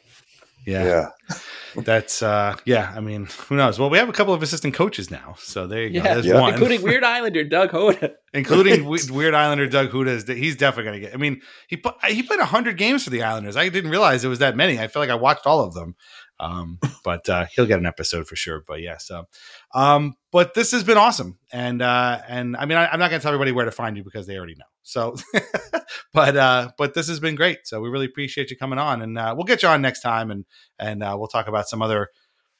Yeah, 0.66 0.84
Yeah, 1.28 1.38
that's 1.84 2.22
uh, 2.22 2.56
yeah. 2.66 2.94
I 2.96 3.00
mean, 3.00 3.28
who 3.48 3.56
knows? 3.56 3.80
Well, 3.80 3.90
we 3.90 3.98
have 3.98 4.10
a 4.10 4.14
couple 4.14 4.34
of 4.34 4.42
assistant 4.44 4.74
coaches 4.74 5.12
now, 5.12 5.36
so 5.40 5.68
there 5.68 5.84
you 5.84 6.00
go. 6.00 6.06
Yeah, 6.06 6.14
There's 6.14 6.26
Yeah. 6.26 6.40
one, 6.40 6.54
including 6.54 6.82
Weird 6.82 7.04
Islander 7.04 7.44
Doug 7.44 7.72
Houda. 7.72 8.14
including 8.34 8.86
Weird 9.12 9.34
Islander 9.34 9.68
Doug 9.68 9.92
Houda. 9.92 10.12
Is 10.12 10.28
he's 10.28 10.56
definitely 10.56 10.84
going 10.92 11.02
to 11.02 11.08
get. 11.08 11.14
I 11.14 11.18
mean, 11.18 11.42
he 11.68 11.78
put, 11.78 11.96
he 12.06 12.24
played 12.24 12.40
hundred 12.40 12.78
games 12.78 13.04
for 13.04 13.10
the 13.10 13.24
Islanders. 13.24 13.56
I 13.58 13.70
didn't 13.70 13.92
realize 13.92 14.24
it 14.24 14.30
was 14.30 14.40
that 14.40 14.56
many. 14.56 14.80
I 14.80 14.88
feel 14.88 15.02
like 15.02 15.10
I 15.10 15.16
watched 15.16 15.46
all 15.46 15.62
of 15.62 15.74
them. 15.74 15.96
Um, 16.40 16.80
but 17.04 17.28
uh, 17.30 17.46
he'll 17.56 17.66
get 17.68 17.80
an 17.80 17.86
episode 17.86 18.28
for 18.28 18.36
sure. 18.36 18.64
But 18.68 18.82
yeah, 18.82 18.98
so 18.98 19.26
um, 19.74 20.16
but 20.32 20.54
this 20.54 20.72
has 20.72 20.84
been 20.84 20.98
awesome, 20.98 21.38
and 21.52 21.82
uh, 21.82 22.20
and 22.28 22.58
I 22.58 22.66
mean, 22.66 22.78
I, 22.78 22.88
I'm 22.88 23.00
not 23.00 23.10
going 23.10 23.20
to 23.20 23.24
tell 23.24 23.32
everybody 23.34 23.52
where 23.52 23.66
to 23.66 23.72
find 23.72 23.96
you 23.98 24.04
because 24.04 24.28
they 24.28 24.36
already 24.38 24.56
know. 24.56 24.66
So, 24.84 25.16
but 26.14 26.36
uh, 26.38 26.72
but 26.78 26.94
this 26.94 27.08
has 27.08 27.20
been 27.20 27.36
great. 27.36 27.60
So 27.66 27.82
we 27.82 27.90
really 27.90 28.06
appreciate 28.06 28.52
you 28.52 28.58
coming 28.58 28.80
on, 28.80 29.02
and 29.02 29.18
uh, 29.18 29.34
we'll 29.36 29.46
get 29.46 29.64
you 29.64 29.70
on 29.70 29.82
next 29.82 30.02
time, 30.02 30.30
and 30.32 30.46
and 30.78 31.02
uh, 31.04 31.16
we'll 31.18 31.28
talk 31.28 31.48
about 31.48 31.68
some 31.70 31.82
other. 31.82 32.10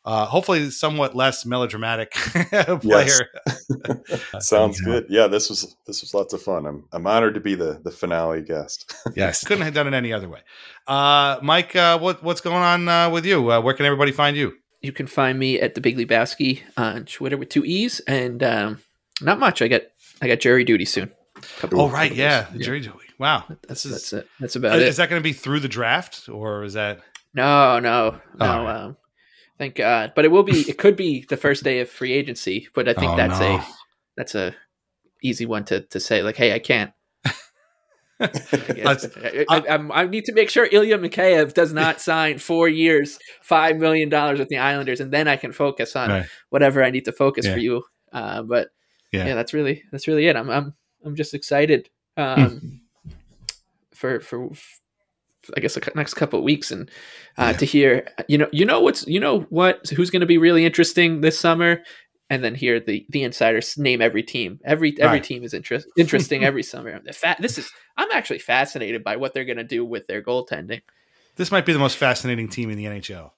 Uh, 0.06 0.26
hopefully, 0.26 0.70
somewhat 0.70 1.16
less 1.16 1.46
melodramatic 1.46 2.12
player. 2.82 3.30
sounds 4.40 4.80
Yeah. 4.82 4.86
good. 4.86 5.06
Yeah, 5.10 5.28
this 5.28 5.50
was 5.50 5.76
this 5.88 6.02
was 6.02 6.14
lots 6.14 6.34
of 6.34 6.42
fun. 6.42 6.66
I'm 6.66 6.86
I'm 6.92 7.08
honored 7.08 7.36
to 7.36 7.40
be 7.40 7.56
the 7.56 7.80
the 7.84 7.92
finale 7.92 8.42
guest. 8.42 8.94
Yes, 9.16 9.46
couldn't 9.46 9.64
have 9.64 9.74
done 9.74 9.88
it 9.88 9.94
any 9.94 10.12
other 10.12 10.28
way. 10.28 10.40
Uh, 10.88 11.38
Mike, 11.42 11.76
uh, 11.76 11.98
what 12.00 12.22
what's 12.22 12.42
going 12.42 12.58
on 12.58 12.90
uh, 12.90 13.10
with 13.10 13.26
you? 13.26 13.50
Uh, 13.52 13.62
where 13.62 13.74
can 13.74 13.86
everybody 13.86 14.12
find 14.12 14.36
you? 14.36 14.54
You 14.82 14.92
can 14.92 15.08
find 15.08 15.40
me 15.40 15.60
at 15.62 15.76
the 15.76 15.82
Big 15.82 15.98
Lebowski 15.98 16.62
on 16.76 17.06
Twitter 17.06 17.38
with 17.38 17.48
two 17.50 17.64
E's, 17.64 18.02
and 18.02 18.44
um, 18.44 18.82
not 19.22 19.40
much. 19.40 19.62
I 19.62 19.70
got 19.70 19.84
I 20.22 20.28
got 20.28 20.42
jury 20.42 20.66
duty 20.66 20.84
soon. 20.86 21.12
Couple- 21.60 21.82
Oh, 21.82 21.90
right, 21.90 22.14
yeah, 22.14 22.48
the 22.52 22.60
jury 22.60 22.80
duty. 22.82 22.98
Wow, 23.20 23.44
That's 23.68 23.84
this 23.84 23.86
is 23.86 23.92
that's 23.92 24.14
it. 24.14 24.28
That's 24.40 24.56
about 24.56 24.80
is 24.80 24.96
it. 24.96 24.98
that 24.98 25.10
going 25.10 25.20
to 25.22 25.24
be 25.24 25.34
through 25.34 25.60
the 25.62 25.68
draft 25.70 26.28
or 26.30 26.64
is 26.64 26.74
that? 26.74 27.00
No, 27.34 27.80
no, 27.80 28.20
no. 28.40 28.46
All 28.46 28.64
right. 28.64 28.76
Um, 28.84 28.98
thank 29.58 29.76
God. 29.76 30.14
But 30.16 30.26
it 30.26 30.30
will 30.30 30.44
be. 30.44 30.62
It 30.62 30.78
could 30.78 30.96
be 30.96 31.26
the 31.30 31.38
first 31.38 31.64
day 31.64 31.80
of 31.80 31.90
free 31.90 32.12
agency. 32.14 32.68
But 32.76 32.88
I 32.90 32.94
think 32.94 33.14
Oh, 33.14 33.16
that's 33.18 33.40
no. 33.40 33.56
a 33.58 33.68
that's 34.18 34.36
a 34.36 34.56
easy 35.22 35.46
one 35.46 35.64
to 35.66 35.82
to 35.82 36.00
say. 36.00 36.22
Like, 36.24 36.36
hey, 36.36 36.54
I 36.54 36.60
can't. 36.60 36.92
I. 38.20 38.30
I, 39.50 39.58
I, 39.60 40.02
I 40.02 40.06
need 40.08 40.26
to 40.26 40.34
make 40.34 40.50
sure 40.50 40.68
Ilya 40.72 40.98
Mikheyev 40.98 41.54
does 41.54 41.74
not 41.74 42.00
sign 42.10 42.38
four 42.38 42.68
years, 42.70 43.20
five 43.42 43.78
million 43.78 44.10
dollars 44.10 44.40
with 44.40 44.50
the 44.50 44.58
Islanders, 44.58 45.00
and 45.00 45.12
then 45.12 45.28
I 45.28 45.36
can 45.36 45.52
focus 45.52 45.96
on 45.96 46.10
Right. 46.10 46.26
whatever 46.50 46.84
I 46.84 46.90
need 46.92 47.06
to 47.06 47.12
focus 47.12 47.46
Yeah. 47.46 47.54
for 47.54 47.60
you. 47.60 47.84
Uh, 48.12 48.44
but 48.44 48.70
Yeah. 49.12 49.28
yeah. 49.28 49.36
that's 49.36 49.54
really 49.54 49.84
that's 49.92 50.08
really 50.08 50.28
it. 50.28 50.36
I'm 50.36 50.50
I'm 50.50 50.74
I'm 51.06 51.16
just 51.16 51.34
excited 51.34 51.90
Hmm. 52.18 52.22
um, 52.24 52.82
for 53.94 54.20
for 54.20 54.50
I 55.58 55.60
guess 55.60 55.74
the 55.76 55.92
next 55.96 56.14
couple 56.14 56.40
of 56.40 56.46
weeks 56.46 56.72
and 56.72 56.90
uh, 57.38 57.54
to 57.54 57.66
hear 57.66 58.08
you 58.28 58.38
know 58.38 58.48
you 58.52 58.66
know 58.66 58.80
what's 58.82 59.06
you 59.08 59.20
know 59.20 59.42
what 59.50 59.88
who's 59.90 60.10
going 60.10 60.22
to 60.22 60.26
be 60.26 60.38
really 60.38 60.66
interesting 60.66 61.22
this 61.22 61.40
summer 61.40 61.82
and 62.30 62.44
then 62.44 62.56
hear 62.56 62.80
the 62.80 63.06
the 63.10 63.24
insiders 63.24 63.78
name 63.78 64.02
every 64.02 64.24
team 64.24 64.60
every 64.64 64.92
every 65.00 65.18
Right. 65.18 65.24
team 65.24 65.44
is 65.44 65.54
interest, 65.54 65.88
interesting 65.98 66.44
every 66.50 66.64
summer 66.64 67.02
fa- 67.14 67.36
this 67.40 67.58
is 67.58 67.70
I'm 67.98 68.10
actually 68.14 68.40
fascinated 68.40 69.04
by 69.04 69.18
what 69.18 69.34
they're 69.34 69.44
going 69.46 69.58
to 69.58 69.64
do 69.64 69.84
with 69.84 70.08
their 70.08 70.22
goaltending 70.22 70.82
This 71.36 71.52
might 71.52 71.66
be 71.66 71.74
the 71.74 71.80
most 71.80 71.98
fascinating 71.98 72.48
team 72.48 72.70
in 72.70 72.78
the 72.78 72.86
NHL, 72.86 73.32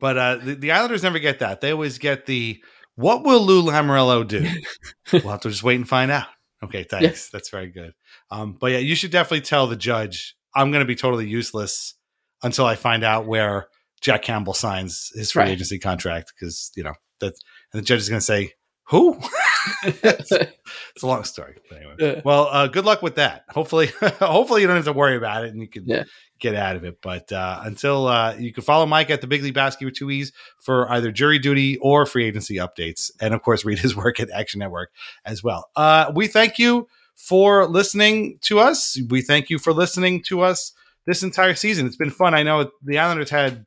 but 0.00 0.16
uh, 0.18 0.36
the, 0.36 0.54
the 0.56 0.72
Islanders 0.72 1.02
never 1.02 1.18
get 1.20 1.38
that. 1.40 1.60
They 1.60 1.70
always 1.72 1.98
get 1.98 2.26
the 2.26 2.60
what 2.96 3.22
will 3.24 3.42
Lou 3.44 3.62
Lamoriello 3.62 4.26
do? 4.26 4.48
we'll 5.12 5.30
have 5.30 5.40
to 5.42 5.50
just 5.50 5.62
wait 5.62 5.76
and 5.76 5.88
find 5.88 6.10
out. 6.10 6.26
Okay, 6.64 6.84
thanks. 6.90 7.30
That's 7.30 7.48
very 7.50 7.68
good. 7.70 7.92
Um, 8.30 8.56
but 8.60 8.72
yeah, 8.72 8.78
you 8.78 8.94
should 8.94 9.10
definitely 9.10 9.42
tell 9.42 9.66
the 9.66 9.76
judge 9.76 10.34
I'm 10.54 10.70
going 10.70 10.80
to 10.84 10.86
be 10.86 10.96
totally 10.96 11.28
useless 11.28 11.94
until 12.42 12.66
I 12.66 12.74
find 12.76 13.04
out 13.04 13.26
where 13.26 13.68
Jack 14.00 14.22
Campbell 14.22 14.54
signs 14.54 15.10
his 15.14 15.32
free 15.32 15.42
Right. 15.44 15.50
agency 15.52 15.78
contract 15.78 16.32
because 16.38 16.70
you 16.76 16.82
know 16.84 16.94
that, 17.20 17.34
and 17.72 17.82
the 17.82 17.82
judge 17.82 18.00
is 18.00 18.08
going 18.08 18.18
to 18.20 18.24
say 18.24 18.52
who. 18.88 19.18
it's, 19.84 20.30
it's 20.30 21.02
a 21.02 21.06
long 21.06 21.24
story, 21.24 21.56
but 21.70 21.78
anyway. 21.78 21.94
Yeah. 21.98 22.20
Well, 22.24 22.48
uh, 22.50 22.66
good 22.66 22.84
luck 22.84 23.00
with 23.02 23.14
that. 23.14 23.44
Hopefully, 23.48 23.86
hopefully 24.20 24.60
you 24.60 24.66
don't 24.66 24.76
have 24.76 24.84
to 24.84 24.92
worry 24.92 25.16
about 25.16 25.44
it, 25.44 25.52
and 25.52 25.60
you 25.60 25.68
can 25.68 25.84
Yeah. 25.86 26.04
Get 26.38 26.54
out 26.54 26.76
of 26.76 26.84
it. 26.84 27.00
But 27.00 27.30
uh, 27.32 27.60
until 27.64 28.06
uh, 28.06 28.34
you 28.34 28.52
can 28.52 28.62
follow 28.62 28.86
Mike 28.86 29.10
at 29.10 29.20
the 29.20 29.26
Big 29.26 29.42
League 29.42 29.54
Basket 29.54 29.84
with 29.84 29.94
two 29.94 30.10
E's 30.10 30.32
for 30.58 30.90
either 30.90 31.10
jury 31.10 31.38
duty 31.38 31.78
or 31.78 32.06
free 32.06 32.26
agency 32.26 32.56
updates, 32.56 33.10
and 33.20 33.34
of 33.34 33.42
course 33.42 33.64
read 33.64 33.78
his 33.78 33.96
work 33.96 34.20
at 34.20 34.30
Action 34.30 34.58
Network 34.60 34.90
as 35.24 35.42
well. 35.42 35.68
Uh, 35.76 36.12
we 36.14 36.26
thank 36.26 36.58
you 36.58 36.88
for 37.14 37.66
listening 37.66 38.38
to 38.42 38.58
us. 38.58 38.98
We 39.08 39.22
thank 39.22 39.50
you 39.50 39.58
for 39.58 39.72
listening 39.72 40.22
to 40.24 40.42
us 40.42 40.72
this 41.06 41.22
entire 41.22 41.54
season. 41.54 41.86
It's 41.86 41.96
been 41.96 42.10
fun. 42.10 42.34
I 42.34 42.42
know 42.42 42.70
the 42.82 42.98
Islanders 42.98 43.30
had 43.30 43.52
a 43.52 43.66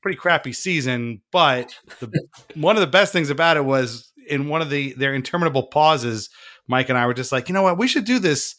pretty 0.00 0.16
crappy 0.16 0.52
season. 0.52 1.20
But 1.30 1.74
the, 2.00 2.10
one 2.54 2.76
of 2.76 2.80
the 2.80 2.86
best 2.86 3.12
things 3.12 3.30
about 3.30 3.56
it 3.56 3.64
was 3.64 4.12
in 4.28 4.48
one 4.48 4.62
of 4.62 4.70
the 4.70 4.92
their 4.94 5.14
interminable 5.14 5.64
pauses, 5.64 6.30
Mike 6.66 6.88
and 6.88 6.98
I 6.98 7.06
were 7.06 7.14
just 7.14 7.32
like, 7.32 7.48
you 7.48 7.52
know 7.52 7.62
what, 7.62 7.78
we 7.78 7.88
should 7.88 8.04
do 8.04 8.18
this 8.18 8.56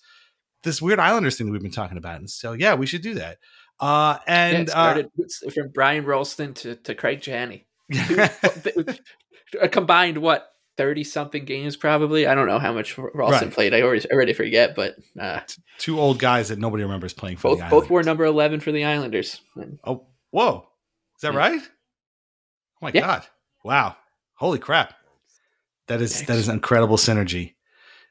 this 0.64 0.82
weird 0.82 1.00
Islanders 1.00 1.38
thing 1.38 1.48
that 1.48 1.54
we've 1.54 1.62
been 1.62 1.72
talking 1.72 1.98
about. 1.98 2.18
And 2.20 2.30
so 2.30 2.54
yeah, 2.54 2.76
we 2.76 2.86
should 2.86 3.02
do 3.02 3.16
that. 3.16 3.38
Uh, 3.80 4.18
Yeah, 4.28 4.34
and 4.34 4.70
it 4.70 4.76
uh, 4.76 5.50
from 5.52 5.70
Brian 5.74 6.04
Rolston 6.06 6.54
to, 6.56 6.76
to 6.76 6.96
Craig 6.96 7.22
Janney. 7.22 7.66
a 9.62 9.68
combined 9.70 10.18
what 10.18 10.50
thirty 10.78 11.04
something 11.04 11.46
games 11.46 11.76
probably. 11.76 12.28
I 12.28 12.36
don't 12.36 12.48
know 12.48 12.60
how 12.60 12.74
much 12.74 12.98
Rolston 12.98 13.48
Right. 13.48 13.52
played. 13.54 13.74
I 13.74 13.82
already 13.82 14.06
already 14.12 14.34
forget, 14.34 14.76
but 14.76 14.96
uh, 15.20 15.42
two 15.78 16.00
old 16.00 16.20
guys 16.20 16.50
that 16.50 16.60
nobody 16.60 16.84
remembers 16.84 17.14
playing 17.14 17.38
for 17.38 17.50
both 17.52 17.60
the 17.60 17.66
both 17.66 17.90
were 17.90 18.04
number 18.04 18.26
eleven 18.26 18.60
for 18.60 18.72
the 18.72 18.86
Islanders. 18.86 19.42
Oh, 19.84 20.08
whoa. 20.32 20.68
Is 21.18 21.22
that 21.22 21.34
Yeah. 21.34 21.40
right? 21.40 21.62
Oh 21.62 22.78
my 22.82 22.92
Yeah. 22.94 23.02
god. 23.02 23.26
Wow. 23.64 23.96
Holy 24.36 24.60
crap. 24.60 24.94
That 25.88 26.02
is 26.02 26.22
that 26.24 26.38
is 26.38 26.48
incredible 26.48 26.98
synergy. 26.98 27.56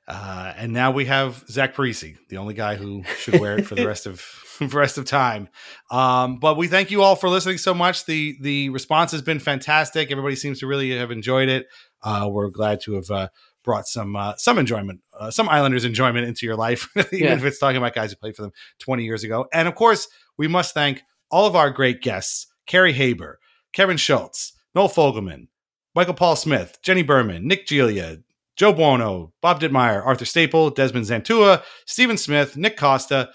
Uh, 0.08 0.54
and 0.56 0.72
now 0.72 0.90
we 0.90 1.04
have 1.04 1.44
Zach 1.50 1.74
Parise, 1.74 2.16
the 2.30 2.38
only 2.38 2.54
guy 2.54 2.76
who 2.76 3.04
should 3.18 3.38
wear 3.40 3.58
it 3.58 3.66
for 3.66 3.74
the 3.74 3.86
rest 3.86 4.06
of 4.06 4.24
the 4.58 4.66
rest 4.66 4.96
of 4.98 5.04
time. 5.04 5.48
Um, 5.90 6.38
but 6.38 6.56
we 6.56 6.66
thank 6.66 6.90
you 6.90 7.02
all 7.02 7.14
for 7.14 7.28
listening 7.28 7.58
so 7.58 7.74
much. 7.74 8.06
The 8.06 8.36
the 8.40 8.70
response 8.70 9.12
has 9.12 9.20
been 9.22 9.38
fantastic. 9.38 10.10
Everybody 10.10 10.34
seems 10.34 10.60
to 10.60 10.66
really 10.66 10.96
have 10.96 11.10
enjoyed 11.10 11.48
it. 11.50 11.66
Uh, 12.02 12.26
we're 12.30 12.48
glad 12.48 12.80
to 12.82 12.94
have 12.94 13.10
uh, 13.10 13.28
brought 13.62 13.86
some 13.86 14.16
uh, 14.16 14.34
some 14.36 14.58
enjoyment, 14.58 15.00
uh, 15.18 15.30
some 15.30 15.46
Islanders 15.48 15.84
enjoyment 15.84 16.26
into 16.26 16.46
your 16.46 16.56
life, 16.56 16.88
even 16.96 17.08
Yeah. 17.12 17.34
if 17.34 17.44
it's 17.44 17.58
talking 17.58 17.76
about 17.76 17.94
guys 17.94 18.10
who 18.10 18.16
played 18.16 18.34
for 18.34 18.42
them 18.42 18.52
20 18.78 19.04
years 19.04 19.24
ago. 19.24 19.46
And 19.52 19.68
of 19.68 19.74
course, 19.74 20.08
we 20.38 20.48
must 20.48 20.72
thank 20.72 21.02
all 21.30 21.44
of 21.44 21.54
our 21.54 21.70
great 21.70 22.00
guests: 22.00 22.46
Carrie 22.66 22.94
Haber, 22.94 23.38
Kevin 23.74 23.98
Schultz, 23.98 24.54
Noel 24.74 24.88
Fogelman, 24.88 25.48
Michael 25.94 26.14
Paul 26.14 26.34
Smith, 26.36 26.78
Jenny 26.82 27.02
Berman, 27.02 27.46
Nick 27.46 27.66
Giglia, 27.66 28.22
Joe 28.58 28.72
Buono, 28.72 29.32
Bob 29.40 29.60
Dittmeyer, 29.60 30.04
Arthur 30.04 30.24
Staple, 30.26 30.70
Desmond 30.70 31.06
Zantua, 31.06 31.62
Stephen 31.86 32.18
Smith, 32.18 32.56
Nick 32.56 32.76
Costa, 32.76 33.30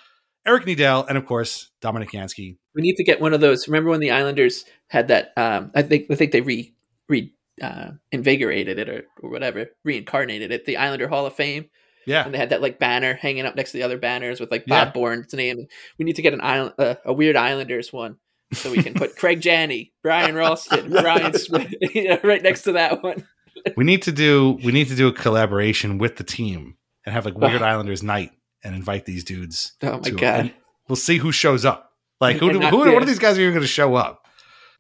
Eric 0.46 0.66
Needell, 0.66 1.08
and 1.08 1.18
of 1.18 1.26
course 1.26 1.72
Dominic 1.82 2.12
Jansky. 2.12 2.58
we 2.76 2.82
need 2.82 2.96
to 2.98 3.04
get 3.04 3.22
one 3.22 3.34
of 3.34 3.40
those. 3.40 3.68
Remember 3.68 3.90
when 3.90 4.02
the 4.02 4.12
Islanders 4.12 4.66
had 4.90 5.08
that? 5.08 5.32
Um, 5.38 5.72
I 5.74 5.82
think 5.82 6.08
I 6.12 6.16
think 6.16 6.34
they 6.34 6.42
re 6.42 6.74
re 7.08 7.34
uh, 7.62 7.92
invigorated 8.12 8.78
it 8.80 8.90
or, 8.90 9.04
or 9.22 9.30
whatever, 9.30 9.68
reincarnated 9.86 10.52
it. 10.52 10.66
The 10.66 10.78
Islander 10.78 11.08
Hall 11.08 11.26
of 11.26 11.34
Fame. 11.36 11.70
Yeah, 12.06 12.26
and 12.26 12.34
they 12.34 12.38
had 12.38 12.50
that 12.50 12.62
like 12.62 12.80
banner 12.80 13.14
hanging 13.14 13.46
up 13.46 13.56
next 13.56 13.72
to 13.72 13.78
the 13.78 13.84
other 13.84 13.98
banners 13.98 14.42
with 14.42 14.52
like 14.52 14.66
Yeah. 14.68 14.84
Bob 14.86 14.94
Bourne's 14.94 15.34
name. 15.34 15.68
We 15.98 16.04
need 16.04 16.18
to 16.18 16.22
get 16.22 16.34
an 16.34 16.42
island, 16.42 16.74
uh, 16.78 16.96
a 17.06 17.14
weird 17.14 17.38
Islanders 17.38 17.94
one, 17.94 18.18
so 18.52 18.70
we 18.70 18.84
can 18.84 18.94
put 18.94 19.16
Craig 19.18 19.40
Janney, 19.40 19.94
Brian 20.04 20.36
Rolston, 20.42 20.90
Brian 20.90 21.34
Smith, 21.38 21.74
you 21.96 22.10
know, 22.10 22.20
right 22.22 22.44
next 22.44 22.64
to 22.64 22.74
that 22.74 23.02
one. 23.02 23.26
we 23.78 23.84
need 23.84 24.04
to 24.04 24.12
do 24.12 24.60
we 24.64 24.72
need 24.72 24.88
to 24.88 24.96
do 24.96 25.08
a 25.08 25.14
collaboration 25.14 25.98
with 25.98 26.18
the 26.18 26.24
team 26.24 26.78
and 27.06 27.14
have 27.14 27.26
like 27.26 27.38
Weird 27.38 27.62
Islanders 27.62 28.04
night 28.04 28.32
and 28.64 28.76
invite 28.76 29.06
these 29.06 29.24
dudes. 29.24 29.74
Oh 29.82 30.00
my 30.00 30.08
it. 30.08 30.18
God. 30.18 30.54
We'll 30.88 30.96
see 30.96 31.18
who 31.18 31.32
shows 31.32 31.66
up. 31.66 31.92
Like 32.20 32.38
who? 32.38 32.52
Do- 32.52 32.60
who? 32.60 32.78
What 32.78 32.88
yeah. 32.88 32.98
are 32.98 33.06
these 33.06 33.20
guys 33.20 33.38
even 33.38 33.52
going 33.52 33.62
to 33.62 33.68
show 33.68 33.96
up? 33.96 34.26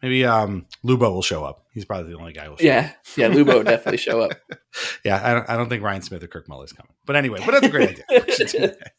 Maybe 0.02 0.26
um 0.26 0.66
Lubo 0.84 1.14
will 1.14 1.22
show 1.22 1.44
up. 1.44 1.66
He's 1.74 1.86
probably 1.86 2.12
the 2.12 2.20
only 2.20 2.34
guy 2.34 2.46
who 2.46 2.52
will 2.52 2.58
show 2.58 2.66
Yeah, 2.66 2.92
yeah, 3.16 3.30
Lubo 3.30 3.56
would 3.56 3.66
definitely 3.66 3.98
show 3.98 4.22
up. 4.22 4.34
yeah, 5.06 5.22
I 5.24 5.34
don't, 5.34 5.50
I 5.50 5.58
don't 5.58 5.70
think 5.70 5.82
Ryan 5.82 6.02
Smith 6.02 6.24
or 6.24 6.28
Kirk 6.28 6.48
Muller 6.48 6.66
is 6.66 6.74
coming. 6.74 6.94
But 7.06 7.16
anyway, 7.16 7.42
but 7.46 7.52
that's 7.52 7.66
a 7.66 7.70
great 7.70 7.90
idea. 7.90 8.06
We 8.10 8.32
should 8.34 8.48
do 8.48 8.60
that. 8.60 8.94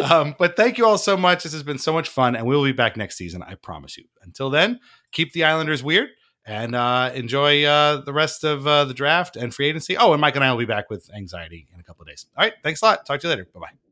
um, 0.10 0.34
but 0.38 0.56
thank 0.56 0.78
you 0.78 0.86
all 0.86 0.98
so 0.98 1.16
much. 1.16 1.42
This 1.42 1.52
has 1.52 1.62
been 1.62 1.78
so 1.78 1.92
much 1.92 2.08
fun, 2.08 2.34
and 2.34 2.46
we 2.46 2.56
will 2.56 2.64
be 2.64 2.72
back 2.72 2.96
next 2.96 3.16
season. 3.16 3.42
I 3.42 3.54
promise 3.54 3.96
you. 3.96 4.04
Until 4.22 4.50
then, 4.50 4.80
keep 5.12 5.32
the 5.32 5.44
Islanders 5.44 5.82
weird 5.82 6.08
and 6.48 6.74
uh, 6.74 7.12
enjoy 7.14 7.64
uh, 7.64 8.00
the 8.00 8.12
rest 8.12 8.42
of 8.42 8.66
uh, 8.66 8.86
the 8.86 8.94
draft 8.94 9.36
and 9.36 9.54
free 9.54 9.68
agency. 9.68 9.96
Oh, 9.96 10.12
and 10.12 10.20
Mike 10.20 10.34
and 10.34 10.44
I 10.44 10.50
will 10.50 10.58
be 10.58 10.64
back 10.64 10.88
with 10.90 11.08
anxiety 11.14 11.68
in 11.72 11.78
a 11.78 11.82
couple 11.82 12.02
of 12.02 12.08
days. 12.08 12.26
All 12.36 12.44
right, 12.44 12.54
thanks 12.62 12.82
a 12.82 12.86
lot. 12.86 13.06
Talk 13.06 13.20
to 13.20 13.28
you 13.28 13.30
later. 13.30 13.46
Bye 13.54 13.60
bye. 13.60 13.87